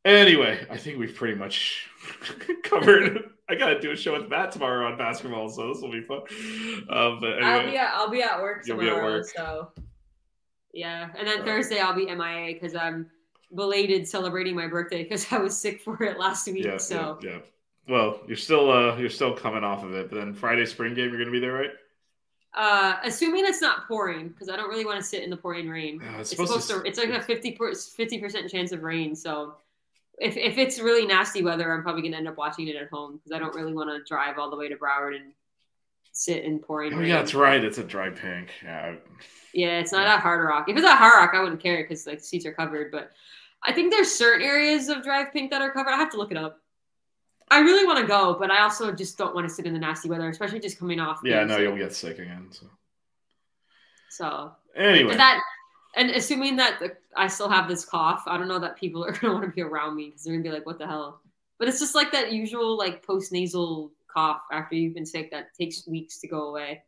anyway, 0.06 0.66
I 0.70 0.78
think 0.78 1.00
we've 1.00 1.16
pretty 1.16 1.36
much 1.36 1.88
covered. 2.64 3.30
I 3.50 3.56
gotta 3.56 3.80
do 3.80 3.92
a 3.92 3.96
show 3.96 4.14
with 4.18 4.30
Matt 4.30 4.52
tomorrow 4.52 4.88
on 4.88 4.98
basketball, 4.98 5.50
so 5.50 5.68
this 5.74 5.82
will 5.82 5.92
be 5.92 6.02
fun. 6.02 6.22
Um, 6.90 7.20
but 7.20 7.44
I'll 7.44 7.66
be 7.70 7.78
at 7.78 7.92
I'll 7.94 8.10
be 8.10 8.22
at 8.24 8.42
work 8.42 8.64
You'll 8.66 8.78
be 8.78 8.88
at 8.88 8.96
tomorrow. 8.96 9.14
work. 9.18 9.26
So 9.36 9.72
yeah, 10.74 11.10
and 11.18 11.28
then 11.28 11.42
Uh, 11.42 11.46
Thursday 11.46 11.80
I'll 11.80 11.94
be 11.96 12.06
MIA 12.06 12.54
because 12.54 12.76
I'm 12.76 13.10
belated 13.54 14.08
celebrating 14.08 14.56
my 14.56 14.68
birthday 14.68 15.04
because 15.04 15.32
I 15.32 15.38
was 15.40 15.58
sick 15.58 15.82
for 15.82 16.02
it 16.04 16.18
last 16.18 16.48
week. 16.48 16.66
yeah, 16.66 16.78
so 16.78 17.20
yeah, 17.22 17.30
yeah. 17.32 17.38
Well, 17.90 18.22
you're 18.28 18.38
still 18.38 18.72
uh 18.72 18.96
you're 18.98 19.10
still 19.10 19.34
coming 19.36 19.64
off 19.64 19.84
of 19.84 19.94
it, 19.94 20.10
but 20.10 20.16
then 20.18 20.34
Friday 20.34 20.66
spring 20.66 20.94
game, 20.94 21.10
you're 21.10 21.20
gonna 21.20 21.32
be 21.32 21.40
there, 21.40 21.54
right? 21.54 21.72
uh, 22.56 22.98
assuming 23.04 23.44
it's 23.46 23.62
not 23.62 23.88
pouring 23.88 24.28
because 24.30 24.48
I 24.48 24.56
don't 24.56 24.70
really 24.70 24.86
want 24.86 25.00
to 25.00 25.04
sit 25.04 25.24
in 25.24 25.32
the 25.32 25.38
pouring 25.38 25.68
rain. 25.68 26.00
Uh, 26.02 26.20
It's 26.20 26.30
supposed, 26.30 26.70
to. 26.70 26.84
It's 26.84 27.00
like 27.00 27.10
a 27.10 27.20
50 27.20 27.52
percent 28.20 28.50
chance 28.52 28.72
of 28.72 28.84
rain. 28.84 29.16
So 29.16 29.56
if 30.20 30.38
if 30.38 30.58
it's 30.58 30.80
really 30.80 31.06
nasty 31.06 31.42
weather, 31.44 31.72
I'm 31.74 31.84
probably 31.84 32.04
gonna 32.04 32.18
end 32.18 32.28
up 32.28 32.38
watching 32.38 32.68
it 32.68 32.76
at 32.76 32.90
home 32.90 33.18
because 33.18 33.32
I 33.32 33.40
don't 33.40 33.56
really 33.56 33.74
want 33.74 33.90
to 33.90 34.04
drive 34.08 34.38
all 34.38 34.50
the 34.50 34.58
way 34.58 34.68
to 34.70 34.76
Broward 34.76 35.16
and 35.16 35.34
sit 36.12 36.44
in 36.46 36.60
pouring 36.60 36.94
Oh 36.94 36.98
rain. 36.98 37.10
yeah, 37.10 37.18
that's 37.18 37.34
right. 37.34 37.64
It's 37.64 37.78
a 37.80 37.84
DRV 37.84 38.20
PNK. 38.20 38.50
Yeah, 38.64 38.96
Yeah, 39.54 39.80
it's 39.80 39.92
not 39.92 40.06
at 40.06 40.20
Hard 40.20 40.46
Rock. 40.48 40.70
If 40.70 40.78
it's 40.78 40.86
at 40.86 40.98
Hard 40.98 41.14
Rock, 41.18 41.32
I 41.34 41.42
wouldn't 41.42 41.62
care 41.62 41.84
because 41.84 42.06
like 42.06 42.20
the 42.20 42.24
seats 42.24 42.46
are 42.46 42.54
covered. 42.54 42.92
But 42.92 43.12
I 43.64 43.72
think 43.74 43.92
there's 43.92 44.12
certain 44.12 44.46
areas 44.46 44.90
of 44.90 44.98
DRV 44.98 45.34
PNK 45.34 45.50
that 45.50 45.62
are 45.62 45.72
covered. 45.72 45.90
I 45.92 45.98
have 45.98 46.12
to 46.12 46.18
look 46.18 46.32
it 46.32 46.38
up. 46.38 46.60
I 47.50 47.60
really 47.60 47.86
want 47.86 48.00
to 48.00 48.06
go, 48.08 48.36
but 48.40 48.50
I 48.52 48.62
also 48.62 48.92
just 48.92 49.18
don't 49.18 49.36
want 49.36 49.48
to 49.48 49.54
sit 49.54 49.66
in 49.66 49.74
the 49.74 49.80
nasty 49.80 50.10
weather, 50.10 50.30
especially 50.30 50.60
just 50.60 50.80
coming 50.80 51.00
off. 51.00 51.20
yeah. 51.24 51.44
No, 51.44 51.58
you'll 51.58 51.76
get 51.78 51.94
sick 51.94 52.20
again. 52.20 52.48
So 52.52 52.68
So 54.10 54.52
anyway, 54.76 55.16
that, 55.18 55.42
and 55.96 56.10
assuming 56.12 56.56
that 56.58 56.80
the, 56.80 56.96
I 57.16 57.28
still 57.28 57.50
have 57.50 57.68
this 57.68 57.86
cough, 57.86 58.24
I 58.28 58.38
don't 58.38 58.48
know 58.48 58.60
that 58.60 58.76
people 58.76 59.04
are 59.06 59.12
gonna 59.12 59.34
want 59.34 59.46
to 59.46 59.52
be 59.52 59.62
around 59.62 59.96
me 59.96 60.08
because 60.08 60.24
they're 60.24 60.34
gonna 60.34 60.44
be 60.44 60.52
like, 60.52 60.66
"What 60.66 60.80
the 60.80 60.88
hell?" 60.88 61.22
But 61.60 61.68
it's 61.68 61.80
just 61.80 61.96
like 61.96 62.12
that 62.12 62.32
usual 62.32 62.78
like 62.78 63.06
post 63.06 63.32
nasal 63.32 63.92
cough 64.08 64.42
after 64.52 64.76
you've 64.76 64.94
been 64.94 65.06
sick 65.06 65.32
that 65.32 65.54
takes 65.60 65.88
weeks 65.88 66.20
to 66.20 66.28
go 66.28 66.50
away. 66.50 66.84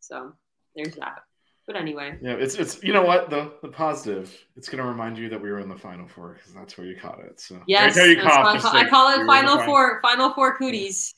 So 0.00 0.32
there's 0.74 0.94
that. 0.96 1.24
But 1.66 1.74
anyway, 1.74 2.16
Yeah, 2.22 2.34
it's 2.34 2.54
it's 2.54 2.80
you 2.84 2.92
know 2.92 3.02
what 3.02 3.28
the 3.28 3.52
the 3.60 3.68
positive. 3.68 4.32
It's 4.56 4.68
gonna 4.68 4.86
remind 4.86 5.18
you 5.18 5.28
that 5.30 5.42
we 5.42 5.50
were 5.50 5.58
in 5.58 5.68
the 5.68 5.76
final 5.76 6.06
four 6.06 6.34
because 6.34 6.52
that's 6.52 6.78
where 6.78 6.86
you 6.86 6.96
caught 6.96 7.18
it. 7.18 7.40
So 7.40 7.60
yes, 7.66 7.96
time 7.96 8.10
you 8.10 8.22
cough, 8.22 8.46
I, 8.46 8.58
call, 8.58 8.72
think 8.72 8.86
I 8.86 8.88
call 8.88 9.08
it 9.10 9.26
Final 9.26 9.56
final. 9.56 9.64
Four. 9.64 10.00
Final 10.00 10.30
Four 10.30 10.56
cooties. 10.56 11.14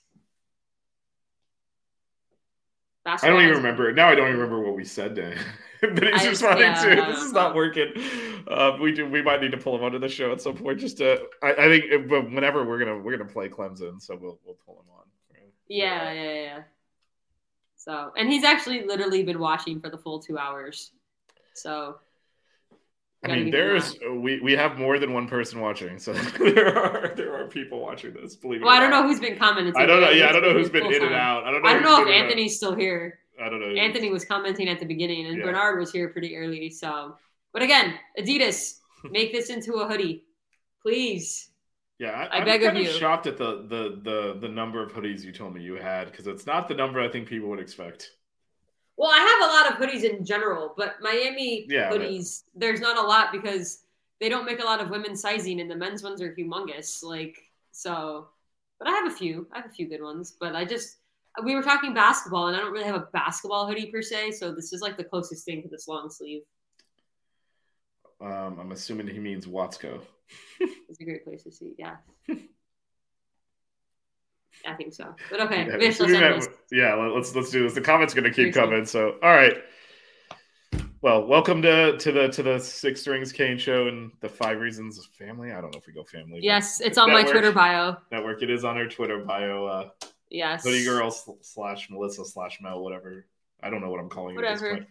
I 3.23 3.29
don't 3.29 3.43
even 3.43 3.57
remember 3.57 3.93
now. 3.93 4.09
I 4.09 4.15
don't 4.15 4.29
even 4.29 4.41
remember 4.41 4.61
what 4.61 4.75
we 4.77 4.85
said. 4.85 5.15
Dan. 5.15 5.37
but 5.81 6.05
he's 6.13 6.25
I- 6.25 6.29
responding 6.29 6.63
yeah, 6.63 6.85
to 6.85 7.13
this 7.13 7.23
is 7.23 7.33
don't 7.33 7.55
working. 7.55 7.93
Uh, 8.47 8.77
we 8.81 8.93
do. 8.93 9.09
We 9.09 9.23
might 9.23 9.41
need 9.41 9.53
to 9.53 9.59
pull 9.59 9.77
him 9.77 9.85
onto 9.85 9.99
the 9.99 10.09
show 10.09 10.33
at 10.33 10.41
some 10.41 10.57
point. 10.57 10.79
Just 10.79 10.99
to, 10.99 11.27
I, 11.43 11.53
I 11.53 11.69
think, 11.69 11.85
it- 11.85 12.09
but 12.09 12.31
whenever 12.31 12.65
we're 12.65 12.79
gonna 12.79 12.99
we're 12.99 13.17
gonna 13.17 13.31
play 13.31 13.49
Clemson, 13.49 14.01
so 14.01 14.17
we'll 14.21 14.39
we'll 14.45 14.57
pull 14.67 14.75
him 14.77 14.91
on. 14.97 15.05
Yeah, 15.69 16.13
yeah, 16.13 16.33
yeah. 16.33 16.59
So, 17.77 18.13
and 18.17 18.29
he's 18.29 18.45
actually 18.45 18.85
literally 18.85 19.23
been 19.23 19.39
watching 19.39 19.81
for 19.81 19.89
the 19.91 19.99
full 19.99 20.21
two 20.21 20.37
hours. 20.39 20.93
So, 21.55 21.97
I 23.25 23.29
mean, 23.35 23.51
there's 23.51 23.97
uh, 24.09 24.15
we 24.15 24.41
we 24.41 24.53
have 24.53 24.79
more 24.79 24.99
than 24.99 25.13
one 25.13 25.27
person 25.27 25.61
watching, 25.61 25.99
so 25.99 26.13
there 26.39 26.79
are 26.79 27.15
there 27.17 27.35
are 27.37 27.49
people 27.49 27.81
watching 27.81 28.15
this. 28.15 28.37
Believe 28.37 28.63
it. 28.63 28.65
well, 28.65 28.75
I 28.75 28.79
don't 28.81 28.91
know 28.91 29.03
who's 29.03 29.19
been 29.19 29.37
commenting. 29.37 29.75
I 29.77 29.87
don't 29.87 30.01
know. 30.01 30.11
Yeah, 30.11 30.29
I 30.29 30.33
don't 30.33 30.43
know 30.43 30.53
who's 30.53 30.71
been 30.71 30.87
in 30.87 31.03
and 31.03 31.15
out. 31.15 31.45
I 31.45 31.51
don't 31.51 31.63
know. 31.63 31.69
I 31.69 31.73
don't 31.75 31.83
know 31.83 31.99
if 32.01 32.05
been 32.05 32.09
in 32.09 32.15
and 32.15 32.23
out. 32.23 32.25
Anthony's 32.31 32.57
still 32.57 32.75
here. 32.77 33.19
I 33.43 33.49
don't 33.49 33.61
know. 33.61 33.69
Anthony 33.81 34.11
was 34.11 34.25
commenting 34.25 34.69
at 34.69 34.79
the 34.79 34.87
beginning, 34.87 35.27
and 35.27 35.39
Yeah. 35.39 35.45
Bernard 35.47 35.79
was 35.81 35.91
here 35.93 36.09
pretty 36.09 36.37
early. 36.37 36.71
So, 36.71 37.17
but 37.53 37.63
again, 37.63 37.95
Adidas, 38.19 38.79
make 39.11 39.33
this 39.33 39.51
into 39.51 39.75
a 39.75 39.89
hoodie, 39.89 40.25
please. 40.83 41.51
Yeah, 41.99 42.11
I, 42.11 42.25
I 42.27 42.39
I'm 42.39 42.45
beg 42.45 42.63
of 42.63 42.77
you. 42.77 42.87
shocked 42.87 43.27
at 43.27 43.37
the, 43.37 43.67
the 43.69 44.01
the 44.03 44.39
the 44.41 44.49
number 44.49 44.81
of 44.81 44.93
hoodies 44.93 45.25
you 45.25 45.33
told 45.33 45.55
me 45.55 45.63
you 45.63 45.75
had 45.75 46.11
because 46.11 46.29
it's 46.29 46.47
not 46.47 46.69
the 46.69 46.75
number 46.75 47.01
I 47.01 47.09
think 47.09 47.27
people 47.29 47.49
would 47.49 47.59
expect. 47.59 48.13
Well, 48.99 49.11
I 49.11 49.21
have 49.21 49.49
a 49.49 49.53
lot 49.53 49.73
of 49.73 49.79
hoodies 49.79 50.03
in 50.03 50.25
general, 50.25 50.75
but 50.77 50.97
Miami 51.01 51.67
Yeah, 51.69 51.89
but- 51.89 52.01
hoodies, 52.01 52.43
there's 52.55 52.81
not 52.81 52.99
a 52.99 53.07
lot 53.07 53.33
because 53.33 53.85
they 54.21 54.29
don't 54.29 54.45
make 54.45 54.61
a 54.61 54.65
lot 54.65 54.81
of 54.81 54.91
women's 54.91 55.21
sizing, 55.23 55.61
and 55.61 55.71
the 55.71 55.77
men's 55.77 56.03
ones 56.03 56.21
are 56.21 56.35
humongous. 56.35 57.03
Like 57.05 57.39
so, 57.71 58.29
but 58.81 58.89
I 58.89 58.91
have 58.91 59.07
a 59.07 59.15
few. 59.15 59.47
I 59.53 59.59
have 59.59 59.67
a 59.67 59.73
few 59.73 59.89
good 59.89 60.03
ones, 60.03 60.37
but 60.39 60.57
I 60.57 60.65
just 60.65 60.97
we 61.45 61.55
were 61.55 61.63
talking 61.63 61.95
basketball, 61.95 62.49
and 62.49 62.57
I 62.57 62.61
don't 62.61 62.73
really 62.73 62.87
have 62.87 62.97
a 62.97 63.09
basketball 63.13 63.69
hoodie 63.69 63.87
per 63.93 64.03
se, 64.03 64.33
so 64.33 64.53
this 64.53 64.73
is 64.73 64.81
like 64.81 64.97
the 64.97 65.05
closest 65.05 65.45
thing 65.45 65.63
to 65.63 65.69
this 65.69 65.87
long 65.87 66.11
sleeve. 66.11 66.43
Um, 68.21 68.59
I'm 68.59 68.73
assuming 68.73 69.07
he 69.07 69.21
means 69.21 69.47
Watsco. 69.47 70.01
It's 70.59 70.99
a 71.01 71.05
great 71.05 71.23
place 71.25 71.45
to 71.45 71.53
see. 71.53 71.75
Yeah. 71.79 71.97
I 74.67 74.75
think 74.75 74.93
so. 74.95 75.15
But 75.31 75.41
okay, 75.43 75.67
Yeah, 75.67 75.77
Vish, 75.79 76.01
let's 76.01 76.13
that- 76.13 76.35
this. 76.41 76.49
yeah, 76.71 76.95
let- 76.95 77.13
let's 77.15 77.35
let's 77.35 77.51
do 77.51 77.63
this. 77.63 77.75
The 77.75 77.81
comments 77.81 78.15
gonna 78.15 78.29
keep 78.29 78.53
Seriously. 78.55 78.61
coming. 78.61 78.85
So, 78.87 79.17
all 79.23 79.31
right. 79.35 79.57
Well, 81.01 81.27
welcome 81.27 81.63
to 81.63 81.97
to 81.97 82.13
the 82.13 82.29
to 82.29 82.43
the 82.43 82.59
Six 82.59 83.01
Strings 83.03 83.31
Kane 83.33 83.57
Show 83.57 83.87
and 83.87 84.11
the 84.21 84.29
Five 84.29 84.59
Reasons 84.61 85.09
Family. 85.17 85.53
I 85.53 85.61
don't 85.61 85.73
know 85.73 85.79
if 85.79 85.87
we 85.87 85.93
go 85.93 86.03
family. 86.05 86.41
Yes, 86.43 86.81
it's 86.81 86.99
on 86.99 87.13
my 87.13 87.23
Twitter 87.23 87.53
bio. 87.53 87.97
Network. 88.11 88.43
It 88.43 88.51
is 88.51 88.65
on 88.65 88.77
our 88.77 88.87
Twitter 88.87 89.19
bio. 89.19 89.67
Uh, 89.67 89.89
Yes. 90.31 90.63
Hoodie 90.65 90.85
Girl 90.85 91.11
slash 91.11 91.89
Melissa 91.89 92.23
slash 92.25 92.59
Mel, 92.61 92.83
whatever. 92.83 93.25
I 93.63 93.71
don't 93.71 93.81
know 93.81 93.89
what 93.91 93.99
I'm 94.01 94.11
calling 94.11 94.37
Whatever. 94.37 94.61
this 94.69 94.75
point. 94.81 94.87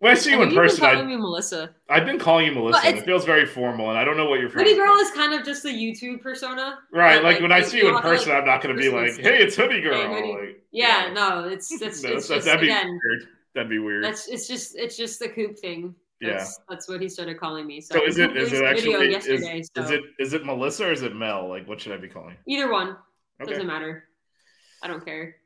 When 0.00 0.12
I 0.12 0.14
see 0.14 0.30
you 0.30 0.38
I 0.38 0.42
in 0.44 0.48
been 0.50 0.56
person, 0.58 0.78
calling 0.80 0.98
I, 1.00 1.02
me 1.04 1.16
Melissa. 1.16 1.74
I've 1.88 2.06
been 2.06 2.18
calling 2.20 2.46
you 2.46 2.52
Melissa. 2.52 2.86
And 2.86 2.98
It 2.98 3.04
feels 3.04 3.24
very 3.24 3.44
formal, 3.46 3.90
and 3.90 3.98
I 3.98 4.04
don't 4.04 4.16
know 4.16 4.26
what 4.26 4.38
you're. 4.38 4.48
Hoodie 4.48 4.76
Girl 4.76 4.94
is 4.96 5.10
kind 5.10 5.34
of 5.34 5.44
just 5.44 5.64
the 5.64 5.70
YouTube 5.70 6.22
persona. 6.22 6.78
Right, 6.92 7.16
But, 7.16 7.24
like, 7.24 7.40
when 7.40 7.50
I 7.50 7.62
see 7.62 7.78
you 7.78 7.88
in 7.94 8.00
person, 8.00 8.28
like, 8.30 8.38
I'm 8.42 8.46
not 8.46 8.62
going 8.62 8.76
to 8.76 8.80
be 8.80 8.90
like, 8.90 9.16
"Hey, 9.18 9.42
it's 9.42 9.56
Hoodie 9.56 9.80
Girl." 9.80 9.94
Hey, 9.96 10.06
Hoodie. 10.06 10.32
Like, 10.46 10.62
Yeah, 10.70 11.10
no, 11.12 11.48
it's 11.48 11.70
it's, 11.82 12.02
No, 12.04 12.10
it's 12.12 12.28
that- 12.28 12.34
just 12.36 12.46
that'd 12.46 12.60
be 12.60 12.66
again, 12.68 12.86
weird. 12.90 13.22
That'd 13.54 13.70
be 13.70 13.78
weird. 13.80 14.04
that's 14.04 14.28
it's 14.28 14.46
just 14.46 14.76
it's 14.76 14.96
just 14.96 15.18
the 15.18 15.28
coop 15.28 15.58
thing. 15.58 15.94
That's, 16.20 16.58
that's 16.68 16.88
what 16.88 17.00
he 17.00 17.08
started 17.08 17.38
calling 17.38 17.66
me. 17.66 17.80
So, 17.80 17.96
so 17.96 18.04
is 18.04 18.18
it 18.18 18.36
is 18.36 18.52
it 18.52 18.60
released 18.62 18.86
a 18.86 18.90
video 18.90 19.00
actually 19.00 19.06
is, 19.06 19.12
yesterday? 19.12 19.58
is 19.76 19.90
it 19.90 20.02
is 20.20 20.32
it 20.32 20.44
Melissa 20.46 20.86
or 20.86 20.92
is 20.92 21.02
it 21.02 21.14
Mel? 21.16 21.48
Like, 21.48 21.66
what 21.68 21.80
should 21.80 21.92
I 21.92 21.96
be 21.96 22.08
calling? 22.08 22.36
either 22.46 22.70
one 22.70 22.96
Okay, 23.40 23.50
doesn't 23.52 23.66
matter. 23.66 24.04
I 24.82 24.86
don't 24.88 25.04
care. 25.04 25.36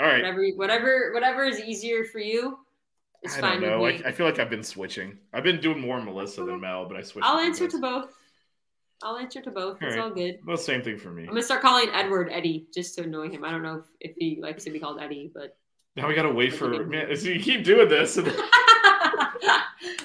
all 0.00 0.06
right. 0.06 0.16
Whatever 0.22 0.46
whatever 0.56 1.12
whatever 1.14 1.44
is 1.44 1.60
easier 1.60 2.04
for 2.04 2.18
you, 2.18 2.58
it's 3.24 3.36
I 3.38 3.40
don't 3.40 3.60
know. 3.62 3.84
I, 3.86 4.00
I 4.06 4.12
feel 4.12 4.26
like 4.26 4.38
I've 4.38 4.50
been 4.50 4.62
switching. 4.62 5.18
I've 5.32 5.42
been 5.44 5.60
doing 5.60 5.80
more 5.80 6.00
Melissa 6.00 6.44
than 6.44 6.60
Mel, 6.60 6.86
but 6.86 6.96
I 6.96 7.02
switched. 7.02 7.26
I'll 7.26 7.38
answer 7.38 7.66
to 7.66 7.78
both. 7.78 8.10
I'll 9.02 9.16
answer 9.16 9.40
to 9.42 9.50
both. 9.50 9.78
It's 9.82 9.96
Alright. 9.96 9.98
all 9.98 10.10
good. 10.10 10.38
Well, 10.46 10.56
same 10.56 10.82
thing 10.82 10.98
for 10.98 11.10
me. 11.10 11.22
I'm 11.22 11.28
gonna 11.28 11.42
start 11.42 11.62
calling 11.62 11.88
Edward 11.92 12.28
Eddie 12.30 12.66
just 12.72 12.94
to 12.96 13.02
annoy 13.02 13.28
him. 13.30 13.44
I 13.44 13.50
don't 13.50 13.62
know 13.62 13.78
if, 14.00 14.10
if 14.12 14.16
he 14.16 14.38
likes 14.40 14.64
to 14.64 14.70
be 14.70 14.78
called 14.78 15.00
Eddie, 15.00 15.30
but 15.34 15.56
Now 15.96 16.06
we 16.08 16.14
gotta 16.14 16.32
wait 16.32 16.54
for 16.54 16.84
man. 16.84 17.14
So 17.16 17.28
you 17.28 17.40
keep 17.40 17.64
doing 17.64 17.88
this. 17.88 18.16
and- 18.16 18.26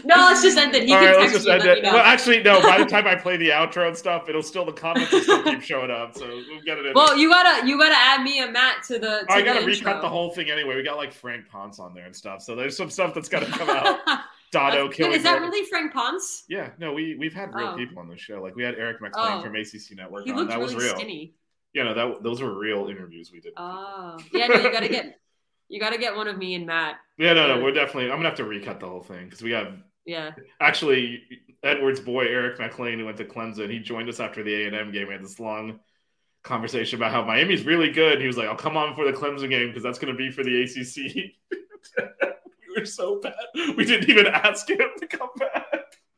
no, 0.03 0.15
let's 0.15 0.41
just 0.41 0.57
end 0.57 0.73
it. 0.75 0.83
He 0.83 0.93
All 0.93 0.99
can 0.99 1.07
right, 1.07 1.19
let's 1.19 1.33
just 1.33 1.47
end 1.47 1.63
it. 1.63 1.83
Well, 1.83 1.97
actually, 1.97 2.41
no. 2.43 2.61
By 2.61 2.77
the 2.79 2.85
time 2.85 3.07
I 3.07 3.15
play 3.15 3.37
the 3.37 3.49
outro 3.49 3.87
and 3.87 3.95
stuff, 3.97 4.29
it'll 4.29 4.41
still 4.43 4.65
the 4.65 4.71
comments 4.73 5.11
will 5.11 5.21
still 5.21 5.43
keep 5.43 5.61
showing 5.61 5.91
up. 5.91 6.15
So 6.17 6.27
we'll 6.27 6.61
get 6.65 6.77
it 6.77 6.85
in. 6.87 6.93
Well, 6.93 7.17
you 7.17 7.29
gotta 7.29 7.67
you 7.67 7.77
gotta 7.77 7.95
add 7.97 8.23
me 8.23 8.39
and 8.39 8.53
Matt 8.53 8.83
to 8.87 8.93
the. 8.99 8.99
To 8.99 9.25
I 9.29 9.39
the 9.39 9.45
gotta 9.45 9.59
intro. 9.59 9.65
recut 9.73 10.01
the 10.01 10.09
whole 10.09 10.31
thing 10.31 10.49
anyway. 10.49 10.75
We 10.75 10.83
got 10.83 10.97
like 10.97 11.13
Frank 11.13 11.47
Ponce 11.49 11.79
on 11.79 11.93
there 11.93 12.05
and 12.05 12.15
stuff. 12.15 12.41
So 12.41 12.55
there's 12.55 12.75
some 12.77 12.89
stuff 12.89 13.13
that's 13.13 13.29
gotta 13.29 13.45
come 13.47 13.69
out. 13.69 13.99
Dotto 14.51 14.91
killing. 14.91 15.13
is 15.13 15.21
that 15.23 15.33
Gordon. 15.33 15.49
really 15.51 15.65
Frank 15.67 15.93
Ponce? 15.93 16.43
Yeah, 16.49 16.71
no, 16.79 16.91
we 16.93 17.15
we've 17.19 17.33
had 17.35 17.53
real 17.53 17.67
Oh. 17.67 17.75
people 17.77 17.99
on 17.99 18.07
the 18.07 18.17
show. 18.17 18.41
Like 18.41 18.55
we 18.55 18.63
had 18.63 18.75
Eric 18.75 18.99
McLean 18.99 19.33
Oh. 19.39 19.41
from 19.43 19.55
ACC 19.55 19.95
Network 19.95 20.25
He 20.25 20.31
on. 20.31 20.47
That 20.47 20.57
really 20.57 20.73
was 20.75 20.83
real. 20.83 20.95
skinny. 20.95 21.35
You 21.73 21.83
know 21.83 21.93
that 21.93 22.23
those 22.23 22.41
were 22.41 22.57
real 22.57 22.87
interviews 22.89 23.31
we 23.31 23.41
did. 23.41 23.53
Oh, 23.57 24.17
yeah. 24.33 24.47
No, 24.47 24.55
you 24.55 24.71
gotta 24.71 24.87
get 24.89 25.19
you 25.67 25.79
gotta 25.79 25.99
get 25.99 26.15
one 26.15 26.27
of 26.27 26.35
me 26.35 26.55
and 26.55 26.65
Matt. 26.65 26.95
yeah, 27.19 27.33
no, 27.33 27.47
no, 27.47 27.63
we're 27.63 27.71
definitely. 27.73 28.05
I'm 28.05 28.17
gonna 28.17 28.29
have 28.29 28.37
to 28.37 28.43
recut 28.43 28.79
the 28.79 28.87
whole 28.87 29.03
thing 29.03 29.25
because 29.25 29.43
we 29.43 29.51
have 29.51 29.71
Yeah. 30.09 30.31
actually 30.59 31.21
Edward's 31.63 31.99
boy 31.99 32.25
Eric 32.25 32.57
McLean 32.59 32.99
who 32.99 33.05
went 33.05 33.17
to 33.17 33.25
Clemson. 33.25 33.69
He 33.69 33.79
joined 33.79 34.09
us 34.09 34.19
after 34.19 34.43
the 34.43 34.63
A 34.63 34.67
and 34.67 34.75
M 34.75 34.91
game. 34.91 35.07
We 35.07 35.13
had 35.13 35.23
this 35.23 35.39
long 35.39 35.79
conversation 36.43 36.97
about 36.97 37.11
how 37.11 37.23
Miami's 37.23 37.65
really 37.65 37.91
good. 37.91 38.19
He 38.21 38.27
was 38.27 38.37
like, 38.37 38.47
"I'll 38.47 38.55
come 38.55 38.77
on 38.77 38.95
for 38.95 39.05
the 39.05 39.11
Clemson 39.11 39.49
game 39.49 39.67
because 39.67 39.83
that's 39.83 39.99
going 39.99 40.13
to 40.13 40.17
be 40.17 40.31
for 40.31 40.43
the 40.43 40.63
ACC." 40.63 41.33
we 42.69 42.79
were 42.79 42.85
so 42.85 43.19
bad. 43.19 43.33
We 43.75 43.85
didn't 43.85 44.09
even 44.09 44.27
ask 44.27 44.69
him 44.69 44.79
to 44.99 45.07
come 45.07 45.29
back. 45.37 45.65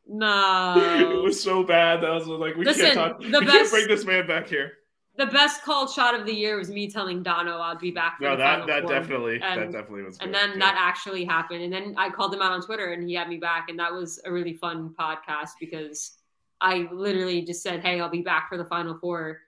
Nah. 0.06 0.76
It 1.00 1.22
was 1.22 1.42
so 1.42 1.62
bad 1.64 2.02
that 2.02 2.10
I 2.10 2.14
was 2.14 2.26
like, 2.26 2.56
"We 2.56 2.64
Listen, 2.64 2.84
can't 2.86 2.94
talk. 2.94 3.18
we 3.18 3.30
can't 3.30 3.46
best- 3.46 3.72
bring 3.72 3.88
this 3.88 4.04
man 4.04 4.26
back 4.26 4.48
here." 4.48 4.72
The 5.16 5.26
best 5.26 5.62
called 5.62 5.90
shot 5.90 6.18
of 6.18 6.24
the 6.26 6.32
year 6.32 6.56
was 6.56 6.70
me 6.70 6.90
telling 6.90 7.22
Dono 7.22 7.58
I'd 7.58 7.78
be 7.78 7.90
back 7.90 8.16
for 8.16 8.24
No, 8.24 8.30
the 8.30 8.36
that 8.38 8.60
Final 8.60 8.66
that 8.66 8.88
definitely 8.88 9.38
that 9.38 9.70
definitely 9.70 10.02
was. 10.04 10.18
And 10.18 10.32
then 10.32 10.58
that 10.58 10.74
actually 10.78 11.24
happened. 11.24 11.62
And 11.62 11.72
then 11.72 11.94
I 11.98 12.08
called 12.08 12.34
him 12.34 12.40
out 12.40 12.52
on 12.52 12.62
Twitter 12.62 12.92
and 12.92 13.06
he 13.06 13.14
had 13.14 13.28
me 13.28 13.36
back. 13.36 13.68
And 13.68 13.78
that 13.78 13.92
was 13.92 14.20
a 14.24 14.32
really 14.32 14.54
fun 14.54 14.94
podcast 14.98 15.50
because 15.60 16.12
I 16.60 16.88
literally 16.92 17.42
just 17.42 17.62
said, 17.62 17.80
Hey, 17.80 18.00
I'll 18.00 18.08
be 18.08 18.22
back 18.22 18.48
for 18.48 18.56
the 18.56 18.64
final 18.64 18.96
four. 18.98 19.40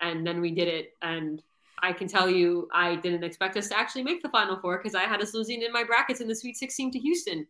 And 0.00 0.26
then 0.26 0.40
we 0.42 0.50
did 0.50 0.68
it. 0.68 0.90
And 1.00 1.42
I 1.80 1.92
can 1.92 2.06
tell 2.06 2.28
you, 2.28 2.68
I 2.72 2.96
didn't 2.96 3.24
expect 3.24 3.56
us 3.56 3.68
to 3.68 3.78
actually 3.78 4.02
make 4.02 4.22
the 4.22 4.28
final 4.28 4.58
four 4.58 4.76
because 4.76 4.94
I 4.94 5.04
had 5.04 5.22
us 5.22 5.32
losing 5.32 5.62
in 5.62 5.72
my 5.72 5.84
brackets 5.84 6.20
in 6.20 6.28
the 6.28 6.34
Sweet 6.34 6.56
16 6.56 6.92
to 6.92 6.98
Houston. 6.98 7.46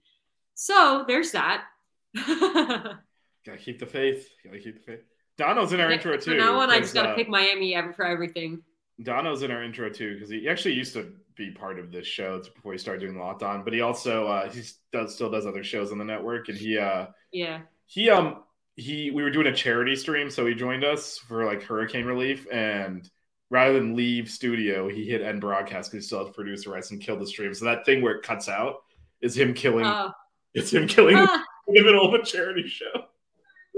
So 0.54 1.04
there's 1.08 1.32
that. 1.32 1.64
gotta 2.14 3.58
keep 3.58 3.78
the 3.78 3.86
faith. 3.86 4.28
Gotta 4.44 4.58
keep 4.60 4.74
the 4.74 4.92
faith. 4.92 5.04
Dono's 5.38 5.72
in 5.72 5.80
our 5.80 5.90
intro 5.90 6.16
too. 6.16 6.32
From 6.32 6.38
now 6.38 6.58
on, 6.58 6.70
I 6.70 6.80
just 6.80 6.94
got 6.94 7.04
to 7.04 7.10
uh, 7.10 7.14
pick 7.14 7.28
Miami 7.28 7.74
ever 7.74 7.92
for 7.92 8.04
everything. 8.04 8.62
Dono's 9.02 9.42
in 9.42 9.50
our 9.50 9.62
intro 9.62 9.88
too 9.88 10.14
because 10.14 10.28
he 10.28 10.48
actually 10.48 10.74
used 10.74 10.92
to 10.94 11.12
be 11.36 11.52
part 11.52 11.78
of 11.78 11.92
this 11.92 12.06
show 12.06 12.42
before 12.54 12.72
he 12.72 12.78
started 12.78 13.00
doing 13.00 13.16
Locked 13.16 13.44
On, 13.44 13.62
but 13.62 13.72
he 13.72 13.80
also 13.80 14.26
uh, 14.26 14.50
he 14.50 14.62
does 14.92 15.14
still 15.14 15.30
does 15.30 15.46
other 15.46 15.62
shows 15.62 15.92
on 15.92 15.98
the 15.98 16.04
network, 16.04 16.48
and 16.48 16.58
he 16.58 16.76
uh 16.76 17.06
Yeah. 17.32 17.60
he 17.86 18.10
um 18.10 18.42
he 18.74 19.12
we 19.12 19.22
were 19.22 19.30
doing 19.30 19.46
a 19.46 19.54
charity 19.54 19.94
stream, 19.94 20.28
so 20.28 20.44
he 20.44 20.54
joined 20.54 20.84
us 20.84 21.16
for 21.18 21.44
like 21.46 21.62
hurricane 21.62 22.04
relief, 22.04 22.46
and 22.50 23.08
rather 23.50 23.74
than 23.74 23.94
leave 23.94 24.28
studio, 24.28 24.88
he 24.88 25.04
hit 25.08 25.22
end 25.22 25.40
broadcast 25.40 25.90
because 25.92 26.04
he 26.04 26.06
still 26.08 26.26
has 26.26 26.34
producer 26.34 26.70
rights 26.70 26.90
and 26.90 27.00
killed 27.00 27.20
the 27.20 27.26
stream. 27.26 27.54
So 27.54 27.64
that 27.66 27.86
thing 27.86 28.02
where 28.02 28.16
it 28.16 28.22
cuts 28.24 28.48
out 28.48 28.82
is 29.20 29.36
him 29.36 29.54
killing. 29.54 29.86
Oh, 29.86 30.10
it's 30.54 30.72
him 30.72 30.88
killing 30.88 31.14
ah, 31.16 31.44
in 31.68 31.74
the 31.74 31.82
middle 31.84 32.12
of 32.12 32.20
a 32.20 32.24
charity 32.24 32.66
show. 32.66 33.04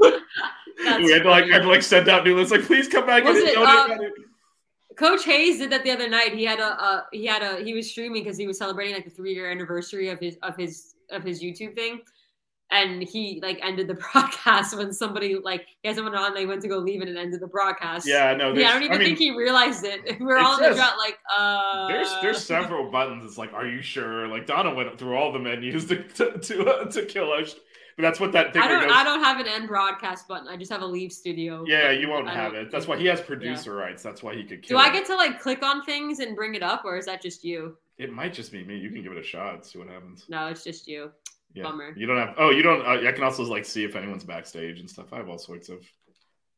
that's 0.84 1.04
we 1.04 1.12
had 1.12 1.22
to 1.22 1.30
like 1.30 1.42
funny. 1.44 1.52
had 1.52 1.62
to 1.62 1.68
like 1.68 1.82
send 1.82 2.08
out 2.08 2.24
new 2.24 2.36
lists 2.36 2.52
like 2.52 2.62
please 2.62 2.88
come 2.88 3.06
back 3.06 3.24
Was 3.24 3.38
and 3.38 3.48
it, 3.48 3.56
uh. 3.56 3.88
Coach 4.96 5.24
Hayes 5.24 5.58
did 5.58 5.70
that 5.70 5.82
the 5.82 5.90
other 5.90 6.08
night. 6.10 6.34
He 6.34 6.44
had 6.44 6.58
a 6.58 6.82
uh, 6.82 7.02
he 7.10 7.24
had 7.24 7.42
a 7.42 7.64
he 7.64 7.72
was 7.72 7.90
streaming 7.90 8.22
because 8.22 8.36
he 8.36 8.46
was 8.46 8.58
celebrating 8.58 8.94
like 8.94 9.04
the 9.04 9.10
three 9.10 9.32
year 9.32 9.50
anniversary 9.50 10.10
of 10.10 10.20
his 10.20 10.36
of 10.42 10.56
his 10.56 10.94
of 11.10 11.22
his 11.22 11.42
YouTube 11.42 11.74
thing, 11.74 12.00
and 12.70 13.02
he 13.02 13.40
like 13.42 13.58
ended 13.62 13.86
the 13.86 13.94
broadcast 14.12 14.76
when 14.76 14.92
somebody 14.92 15.36
like 15.42 15.64
he 15.80 15.88
had 15.88 15.96
someone 15.96 16.14
on. 16.14 16.34
They 16.34 16.44
went 16.44 16.60
to 16.62 16.68
go 16.68 16.76
leave 16.76 17.00
it 17.00 17.08
and 17.08 17.16
ended 17.16 17.40
the 17.40 17.46
broadcast. 17.46 18.06
Yeah, 18.06 18.34
no, 18.34 18.52
yeah. 18.52 18.68
I 18.68 18.72
don't 18.74 18.82
even 18.82 18.98
mean, 18.98 19.08
think 19.08 19.18
he 19.18 19.34
realized 19.34 19.84
it. 19.84 20.02
We 20.04 20.16
We're 20.26 20.36
It 20.36 20.44
all 20.44 20.62
in 20.62 20.68
the 20.70 20.76
drought 20.76 20.98
like 20.98 21.18
uh. 21.34 21.88
There's 21.88 22.14
there's 22.20 22.44
several 22.44 22.90
buttons. 22.90 23.24
It's 23.24 23.38
like, 23.38 23.54
are 23.54 23.66
you 23.66 23.80
sure? 23.80 24.28
Like 24.28 24.46
Dono 24.46 24.74
went 24.74 24.98
through 24.98 25.16
all 25.16 25.32
the 25.32 25.38
menus 25.38 25.86
to 25.86 26.02
to 26.02 26.38
to, 26.38 26.66
uh, 26.66 26.84
to 26.90 27.06
kill 27.06 27.32
us. 27.32 27.54
But 28.00 28.08
that's 28.08 28.20
what 28.20 28.32
that 28.32 28.54
thing 28.54 28.62
I 28.62 28.68
don't. 28.68 28.82
goes. 28.82 28.92
I 28.94 29.04
don't 29.04 29.22
have 29.22 29.40
an 29.40 29.46
end 29.46 29.68
broadcast 29.68 30.26
button. 30.26 30.48
I 30.48 30.56
just 30.56 30.72
have 30.72 30.80
a 30.80 30.86
leave 30.86 31.12
studio. 31.12 31.64
yeah, 31.66 31.88
button. 31.88 32.00
you 32.00 32.08
won't 32.08 32.28
I 32.28 32.34
have 32.34 32.54
it. 32.54 32.70
That's 32.70 32.86
why 32.86 32.96
he 32.96 33.04
has 33.06 33.20
producer 33.20 33.74
rights. 33.74 34.02
That's 34.02 34.22
why 34.22 34.34
he 34.34 34.44
could 34.44 34.62
Do. 34.62 34.78
I 34.78 34.88
it. 34.88 34.92
get 34.92 35.06
to 35.06 35.16
like 35.16 35.40
click 35.40 35.62
on 35.62 35.84
things 35.84 36.20
and 36.20 36.34
bring 36.34 36.54
it 36.54 36.62
up, 36.62 36.84
or 36.86 36.96
is 36.96 37.04
that 37.06 37.20
just 37.20 37.44
you? 37.44 37.76
It 37.98 38.10
might 38.10 38.32
just 38.32 38.52
be 38.52 38.64
me. 38.64 38.78
You 38.78 38.90
can 38.90 39.02
give 39.02 39.12
it 39.12 39.18
a 39.18 39.22
shot. 39.22 39.66
See 39.66 39.78
what 39.78 39.88
happens. 39.88 40.24
No, 40.30 40.46
it's 40.46 40.64
just 40.64 40.88
you. 40.88 41.10
Yeah. 41.52 41.64
Bummer. 41.64 41.92
You 41.94 42.06
don't 42.06 42.16
have. 42.16 42.34
Oh, 42.38 42.50
you 42.50 42.62
don't. 42.62 42.80
Uh, 42.86 43.06
I 43.06 43.12
can 43.12 43.24
also 43.24 43.42
like 43.44 43.66
see 43.66 43.84
if 43.84 43.94
anyone's 43.96 44.24
backstage 44.24 44.80
and 44.80 44.88
stuff. 44.88 45.12
I 45.12 45.18
have 45.18 45.28
all 45.28 45.38
sorts 45.38 45.68
of. 45.68 45.84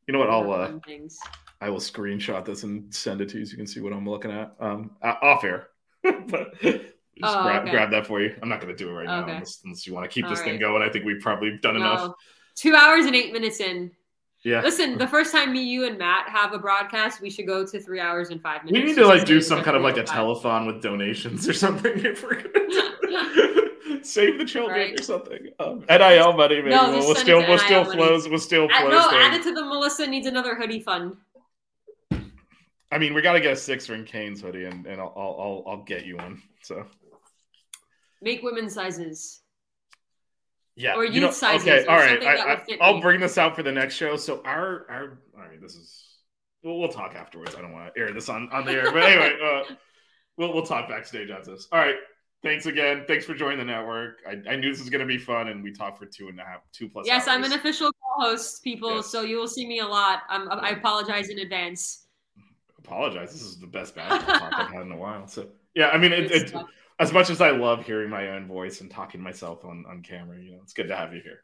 You 0.06 0.12
know 0.12 0.20
what? 0.20 0.30
I'll 0.30 0.52
uh, 0.52 0.72
things. 0.86 1.18
I 1.60 1.70
will 1.70 1.78
screenshot 1.78 2.44
this 2.44 2.62
and 2.62 2.92
send 2.94 3.20
it 3.20 3.28
to 3.30 3.38
you 3.38 3.46
so 3.46 3.52
you 3.52 3.56
can 3.56 3.66
see 3.66 3.80
what 3.80 3.92
I'm 3.92 4.08
looking 4.08 4.30
at. 4.30 4.54
Um, 4.60 4.92
uh, 5.02 5.14
off 5.22 5.44
air. 5.44 5.68
but 6.02 6.54
just 7.22 7.36
Oh, 7.36 7.42
grab, 7.42 7.62
okay. 7.62 7.70
grab 7.70 7.90
that 7.92 8.06
for 8.06 8.20
you. 8.20 8.34
I'm 8.42 8.48
not 8.48 8.60
going 8.60 8.74
to 8.74 8.84
do 8.84 8.90
it 8.90 8.92
right 8.92 9.06
now 9.06 9.24
unless, 9.26 9.60
unless 9.64 9.86
you 9.86 9.94
want 9.94 10.04
to 10.04 10.14
keep 10.14 10.24
All 10.24 10.30
this 10.30 10.40
thing 10.42 10.58
going. 10.58 10.82
I 10.82 10.90
think 10.90 11.04
we've 11.04 11.20
probably 11.20 11.58
done 11.62 11.76
enough. 11.76 12.14
Two 12.54 12.74
hours 12.74 13.06
and 13.06 13.14
eight 13.16 13.32
minutes 13.32 13.60
in. 13.60 13.90
Yeah. 14.44 14.60
Listen, 14.60 14.98
the 14.98 15.06
first 15.06 15.30
time 15.30 15.52
me, 15.52 15.62
you, 15.62 15.86
and 15.86 15.96
Matt 15.98 16.28
have 16.28 16.52
a 16.52 16.58
broadcast, 16.58 17.20
we 17.20 17.30
should 17.30 17.46
go 17.46 17.64
to 17.64 17.80
three 17.80 18.00
hours 18.00 18.30
and 18.30 18.42
five 18.42 18.64
minutes. 18.64 18.82
we 18.82 18.88
need 18.88 18.96
to 18.96 19.06
like 19.06 19.24
do 19.24 19.40
some 19.40 19.62
kind 19.62 19.76
of 19.76 19.82
like 19.84 19.96
a 19.98 20.02
telethon 20.02 20.66
with 20.66 20.82
donations 20.82 21.48
or 21.48 21.52
something 21.52 21.92
if 22.04 22.24
we're 22.24 22.42
gonna 22.42 24.02
save 24.02 24.38
the 24.38 24.44
children 24.44 24.76
Right. 24.76 24.98
or 24.98 25.02
something. 25.02 25.46
Um, 25.60 25.84
NIL 25.88 26.32
money, 26.32 26.56
maybe. 26.56 26.70
No, 26.70 26.90
we'll, 26.90 26.98
we'll 27.06 27.14
still 27.14 27.38
we'll 27.38 27.58
still 27.58 27.84
flows 27.84 28.28
we'll 28.28 28.40
still 28.40 28.68
flows 28.68 28.90
no, 28.90 29.10
add 29.12 29.32
it 29.34 29.44
to 29.44 29.54
the 29.54 29.62
Melissa 29.64 30.08
needs 30.08 30.26
another 30.26 30.56
hoodie 30.56 30.80
fund. 30.80 31.16
I 32.90 32.98
mean, 32.98 33.14
we 33.14 33.22
got 33.22 33.32
to 33.34 33.40
get 33.40 33.52
a 33.52 33.56
six 33.56 33.88
ring 33.88 34.04
Canes 34.04 34.42
hoodie, 34.42 34.64
and, 34.64 34.86
and 34.86 35.00
I'll, 35.00 35.14
I'll 35.16 35.36
I'll 35.40 35.64
I'll 35.78 35.84
get 35.84 36.04
you 36.04 36.16
one. 36.16 36.42
So 36.62 36.84
Make 38.22 38.42
women's 38.42 38.74
sizes. 38.74 39.40
yeah, 40.76 40.94
Or 40.94 41.04
you 41.04 41.20
know- 41.20 41.26
youth 41.28 41.36
sizes 41.36 41.66
Okay, 41.66 41.84
all 41.86 41.96
right. 41.96 42.22
I, 42.22 42.52
I, 42.54 42.62
I'll 42.80 42.94
me. 42.94 43.00
bring 43.00 43.20
this 43.20 43.36
out 43.36 43.54
for 43.56 43.62
the 43.62 43.72
next 43.72 43.94
show. 43.96 44.16
So 44.16 44.40
our 44.44 44.86
our 44.90 45.18
all 45.36 45.42
right, 45.42 45.60
this 45.60 45.74
is 45.74 46.04
we'll, 46.62 46.78
we'll 46.78 46.88
talk 46.88 47.14
afterwards. 47.14 47.54
I 47.56 47.60
don't 47.60 47.72
want 47.72 47.92
to 47.94 48.00
air 48.00 48.12
this 48.12 48.28
on 48.28 48.48
on 48.52 48.64
the 48.64 48.72
air, 48.72 48.92
but 48.92 49.02
anyway, 49.02 49.36
uh, 49.44 49.74
we'll 50.36 50.54
we'll 50.54 50.64
talk 50.66 50.88
backstage 50.88 51.30
after 51.30 51.50
this. 51.52 51.68
All 51.72 51.78
right. 51.80 51.96
Thanks 52.44 52.66
again. 52.66 53.04
Thanks 53.06 53.24
for 53.24 53.34
joining 53.34 53.58
the 53.58 53.64
network. 53.64 54.18
I, 54.26 54.32
I 54.50 54.56
knew 54.56 54.70
this 54.72 54.80
was 54.80 54.90
going 54.90 55.00
to 55.00 55.06
be 55.06 55.16
fun, 55.18 55.46
and 55.46 55.62
we 55.62 55.70
talked 55.72 55.96
for 55.96 56.06
two 56.06 56.26
and 56.28 56.40
a 56.40 56.44
half, 56.44 56.60
two 56.72 56.88
plus. 56.88 57.06
Yes, 57.06 57.28
I'm 57.28 57.44
an 57.44 57.52
official 57.52 57.92
co-host, 57.92 58.64
people, 58.64 58.96
Yes. 58.96 59.06
so 59.12 59.22
you 59.22 59.36
will 59.38 59.46
see 59.46 59.64
me 59.64 59.78
a 59.78 59.86
lot. 59.86 60.22
I'm, 60.28 60.50
I 60.50 60.70
apologize 60.70 61.28
in 61.28 61.38
advance. 61.38 62.06
apologize. 62.78 63.30
This 63.32 63.42
is 63.42 63.60
the 63.60 63.68
best 63.68 63.94
basketball 63.94 64.40
talk 64.50 64.52
I've 64.58 64.72
had 64.72 64.82
in 64.82 64.90
a 64.90 64.96
while. 64.96 65.28
So 65.28 65.50
yeah, 65.76 65.90
I 65.90 65.98
mean, 65.98 66.12
it, 66.12 66.32
it. 66.32 66.52
As 67.02 67.12
much 67.12 67.30
as 67.30 67.40
I 67.40 67.50
love 67.50 67.84
hearing 67.84 68.08
my 68.10 68.28
own 68.30 68.46
voice 68.46 68.80
and 68.80 68.90
talking 68.90 69.20
to 69.20 69.24
myself 69.24 69.64
on 69.64 69.84
on 69.88 70.02
camera, 70.02 70.38
you 70.40 70.52
know, 70.52 70.60
it's 70.62 70.72
good 70.72 70.88
to 70.88 70.96
have 70.96 71.12
you 71.14 71.20
here. 71.22 71.42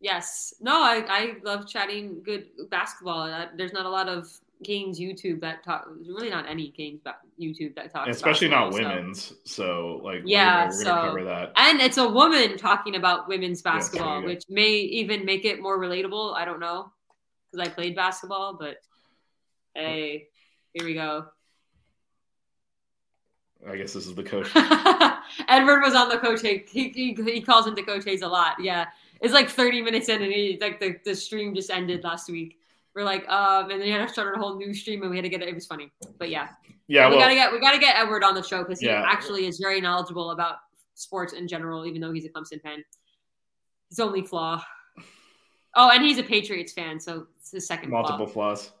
Yes. 0.00 0.54
No, 0.60 0.82
I, 0.82 1.04
I 1.08 1.34
love 1.44 1.68
chatting 1.68 2.22
good 2.24 2.46
basketball. 2.70 3.22
Uh, 3.30 3.46
There's 3.56 3.72
not 3.74 3.84
a 3.84 3.90
lot 3.90 4.08
of 4.08 4.26
games 4.64 4.98
YouTube 4.98 5.40
that 5.42 5.62
talk. 5.62 5.86
There's 5.94 6.08
really 6.08 6.30
not 6.30 6.48
any 6.48 6.70
games 6.70 7.00
ba- 7.04 7.16
YouTube 7.38 7.74
that 7.76 7.92
talks. 7.92 8.06
And 8.06 8.14
especially 8.16 8.48
not 8.48 8.70
basketball, 8.70 8.92
so- 8.92 8.96
women's. 8.98 9.32
So 9.44 10.00
like, 10.02 10.22
Yeah, 10.24 10.64
we're 10.64 10.66
we're 10.68 10.84
so- 10.84 10.94
cover 10.94 11.24
that. 11.24 11.52
And 11.56 11.80
it's 11.82 11.98
a 11.98 12.08
woman 12.08 12.56
talking 12.56 12.96
about 12.96 13.28
women's 13.28 13.60
basketball, 13.60 14.22
go. 14.22 14.26
which 14.28 14.44
may 14.48 14.70
even 14.72 15.24
make 15.26 15.44
it 15.44 15.60
more 15.60 15.78
relatable. 15.78 16.34
I 16.34 16.44
don't 16.46 16.60
know 16.60 16.90
because 17.52 17.68
I 17.68 17.70
played 17.70 17.94
basketball, 17.94 18.56
but 18.58 18.76
hey, 19.74 20.28
here 20.72 20.84
we 20.86 20.94
go. 20.94 21.26
I 23.68 23.76
guess 23.76 23.92
this 23.92 24.06
is 24.06 24.14
the 24.14 24.22
coach. 24.22 24.48
Edward 25.48 25.80
was 25.82 25.94
on 25.94 26.08
the 26.08 26.18
coach. 26.18 26.40
He, 26.40 26.64
he 26.68 27.12
he 27.14 27.40
calls 27.42 27.66
into 27.66 27.82
Coach 27.82 28.04
Hayes 28.04 28.22
a 28.22 28.28
lot. 28.28 28.56
Yeah, 28.60 28.86
it's 29.20 29.34
like 29.34 29.48
30 29.50 29.82
minutes 29.82 30.08
in, 30.08 30.22
and 30.22 30.32
he 30.32 30.58
like 30.60 30.80
the, 30.80 30.96
the 31.04 31.14
stream 31.14 31.54
just 31.54 31.70
ended 31.70 32.02
last 32.04 32.30
week. 32.30 32.56
We're 32.94 33.04
like, 33.04 33.28
um, 33.28 33.70
and 33.70 33.80
then 33.80 33.82
he 33.82 33.90
had 33.90 34.06
to 34.06 34.12
start 34.12 34.34
a 34.36 34.40
whole 34.40 34.56
new 34.56 34.72
stream, 34.74 35.02
and 35.02 35.10
we 35.10 35.16
had 35.16 35.22
to 35.22 35.28
get 35.28 35.42
it. 35.42 35.48
It 35.48 35.54
was 35.54 35.66
funny, 35.66 35.92
but 36.18 36.30
yeah, 36.30 36.48
Yeah, 36.88 37.08
we 37.10 37.16
gotta 37.18 37.34
get 37.34 37.52
we 37.52 37.60
gotta 37.60 37.78
get 37.78 37.96
Edward 37.96 38.24
on 38.24 38.34
the 38.34 38.42
show 38.42 38.62
because 38.64 38.80
he 38.80 38.86
Yeah. 38.86 39.04
actually 39.06 39.46
is 39.46 39.58
very 39.58 39.80
knowledgeable 39.80 40.30
about 40.32 40.56
sports 40.94 41.32
in 41.34 41.46
general, 41.46 41.86
even 41.86 42.00
though 42.00 42.12
he's 42.12 42.24
a 42.24 42.28
Clemson 42.30 42.60
fan. 42.62 42.82
His 43.90 44.00
only 44.00 44.22
flaw. 44.22 44.64
Oh, 45.76 45.90
and 45.90 46.02
he's 46.02 46.18
a 46.18 46.22
Patriots 46.24 46.72
fan, 46.72 46.98
so 46.98 47.26
it's 47.38 47.52
his 47.52 47.66
second 47.66 47.90
multiple 47.90 48.26
flaw. 48.26 48.54
flaws. 48.56 48.72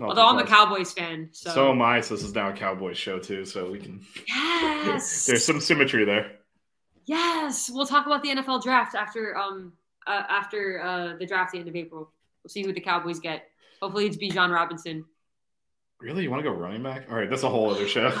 Although 0.00 0.26
I'm 0.26 0.38
a 0.38 0.46
Cowboys 0.46 0.92
fan, 0.92 1.28
so. 1.32 1.50
So 1.50 1.70
am 1.70 1.80
I. 1.80 2.00
So 2.00 2.14
this 2.14 2.24
is 2.24 2.34
now 2.34 2.48
a 2.48 2.52
Cowboys 2.52 2.98
show 2.98 3.18
too. 3.18 3.44
So 3.44 3.70
we 3.70 3.78
can. 3.78 4.04
yes, 4.26 5.26
There's 5.26 5.44
some 5.44 5.60
symmetry 5.60 6.04
there. 6.04 6.32
Yes, 7.04 7.70
we'll 7.72 7.86
talk 7.86 8.06
about 8.06 8.22
the 8.22 8.30
NFL 8.30 8.62
draft 8.62 8.94
after 8.94 9.36
um 9.36 9.72
uh, 10.06 10.22
after 10.28 10.82
uh, 10.82 11.16
the 11.18 11.26
draft 11.26 11.48
at 11.48 11.52
the 11.52 11.58
end 11.60 11.68
of 11.68 11.76
April. 11.76 12.10
We'll 12.42 12.50
see 12.50 12.62
who 12.62 12.72
the 12.72 12.80
Cowboys 12.80 13.20
get. 13.20 13.44
Hopefully, 13.80 14.06
it's 14.06 14.16
Bijan 14.16 14.52
Robinson. 14.52 15.04
Really, 16.04 16.22
you 16.22 16.30
want 16.30 16.44
to 16.44 16.50
go 16.50 16.54
running 16.54 16.82
back? 16.82 17.06
All 17.10 17.16
right, 17.16 17.30
that's 17.30 17.44
a 17.44 17.48
whole 17.48 17.70
other 17.70 17.88
show. 17.94 18.12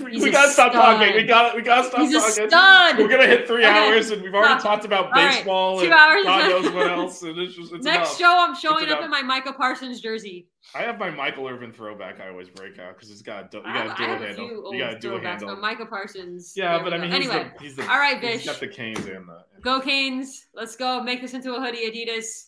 We 0.00 0.30
gotta 0.30 0.50
stop 0.50 0.72
stud. 0.72 0.72
talking. 0.72 1.14
We 1.14 1.24
got 1.24 1.50
to 1.50 1.56
We 1.56 1.62
gotta 1.62 1.86
stop 1.86 2.00
he's 2.00 2.14
a 2.14 2.48
talking. 2.48 3.04
We're 3.04 3.10
gonna 3.10 3.26
hit 3.26 3.46
three 3.46 3.66
Okay, 3.66 3.92
hours, 3.94 4.10
and 4.10 4.22
we've 4.22 4.34
already 4.34 4.58
stop. 4.60 4.74
talked 4.76 4.84
about 4.86 5.06
All 5.06 5.10
right, 5.12 5.34
baseball 5.36 5.78
two 5.80 5.84
and 5.84 5.92
hours. 5.94 6.24
God 6.24 6.48
knows 6.48 6.72
what 6.74 6.90
else. 6.90 7.22
And 7.22 7.38
it's 7.38 7.54
just 7.54 7.72
it's 7.74 7.84
Next 7.84 8.18
enough. 8.18 8.18
show, 8.18 8.38
I'm 8.48 8.54
showing 8.56 8.84
It's 8.84 8.92
up 8.92 8.98
enough. 9.00 9.04
in 9.04 9.10
my 9.10 9.22
Micah 9.22 9.52
Parsons 9.52 10.00
jersey. 10.00 10.48
I 10.74 10.78
have 10.82 10.98
my 10.98 11.10
Michael 11.10 11.46
Irvin 11.46 11.70
throwback. 11.70 12.18
I 12.20 12.28
always 12.30 12.48
break 12.48 12.78
out 12.78 12.94
because 12.94 13.10
it's 13.10 13.20
got 13.20 13.52
you 13.52 13.62
got 13.62 13.94
to 13.96 14.02
do 14.06 14.10
a 14.10 14.16
handle. 14.16 14.74
You 14.74 14.78
got 14.80 14.90
to 14.92 14.98
do 14.98 15.14
a 15.14 15.20
handle. 15.20 15.56
Micah 15.56 15.84
Parsons. 15.86 16.54
Yeah, 16.56 16.82
but 16.82 16.94
I 16.94 16.98
mean, 16.98 17.10
he's 17.12 17.28
anyway, 17.28 17.50
the 17.58 17.62
he's 17.62 17.76
the 17.76 17.82
all 17.82 17.98
right, 17.98 18.18
he's 18.20 18.36
Vish. 18.36 18.46
got 18.46 18.58
the 18.60 18.68
canes 18.68 19.04
and 19.06 19.28
the. 19.28 19.44
go 19.60 19.80
Canes. 19.80 20.46
Let's 20.54 20.76
go. 20.76 21.02
Make 21.02 21.20
this 21.20 21.34
into 21.34 21.52
a 21.54 21.60
hoodie, 21.60 21.90
Adidas. 21.90 22.46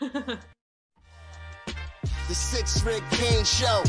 The 2.28 2.34
Six 2.34 2.84
Rig 2.84 3.02
Kane 3.12 3.42
Show. 3.42 3.82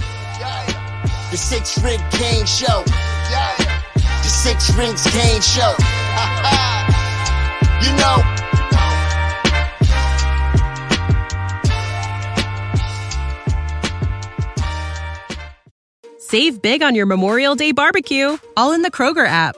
The 1.30 1.36
Six 1.36 1.78
Rig 1.84 2.00
Kane 2.10 2.46
Show. 2.46 2.84
The 2.86 4.24
Six 4.24 4.74
Rings 4.76 5.04
Kane 5.04 5.42
Show. 5.42 5.74
you 7.84 7.92
know. 7.98 8.24
Save 16.18 16.62
big 16.62 16.82
on 16.82 16.96
your 16.96 17.08
Memorial 17.08 17.56
Day 17.56 17.74
barbecue, 17.74 18.38
all 18.56 18.72
in 18.72 18.84
the 18.84 18.92
Kroger 18.92 19.28
app. 19.28 19.58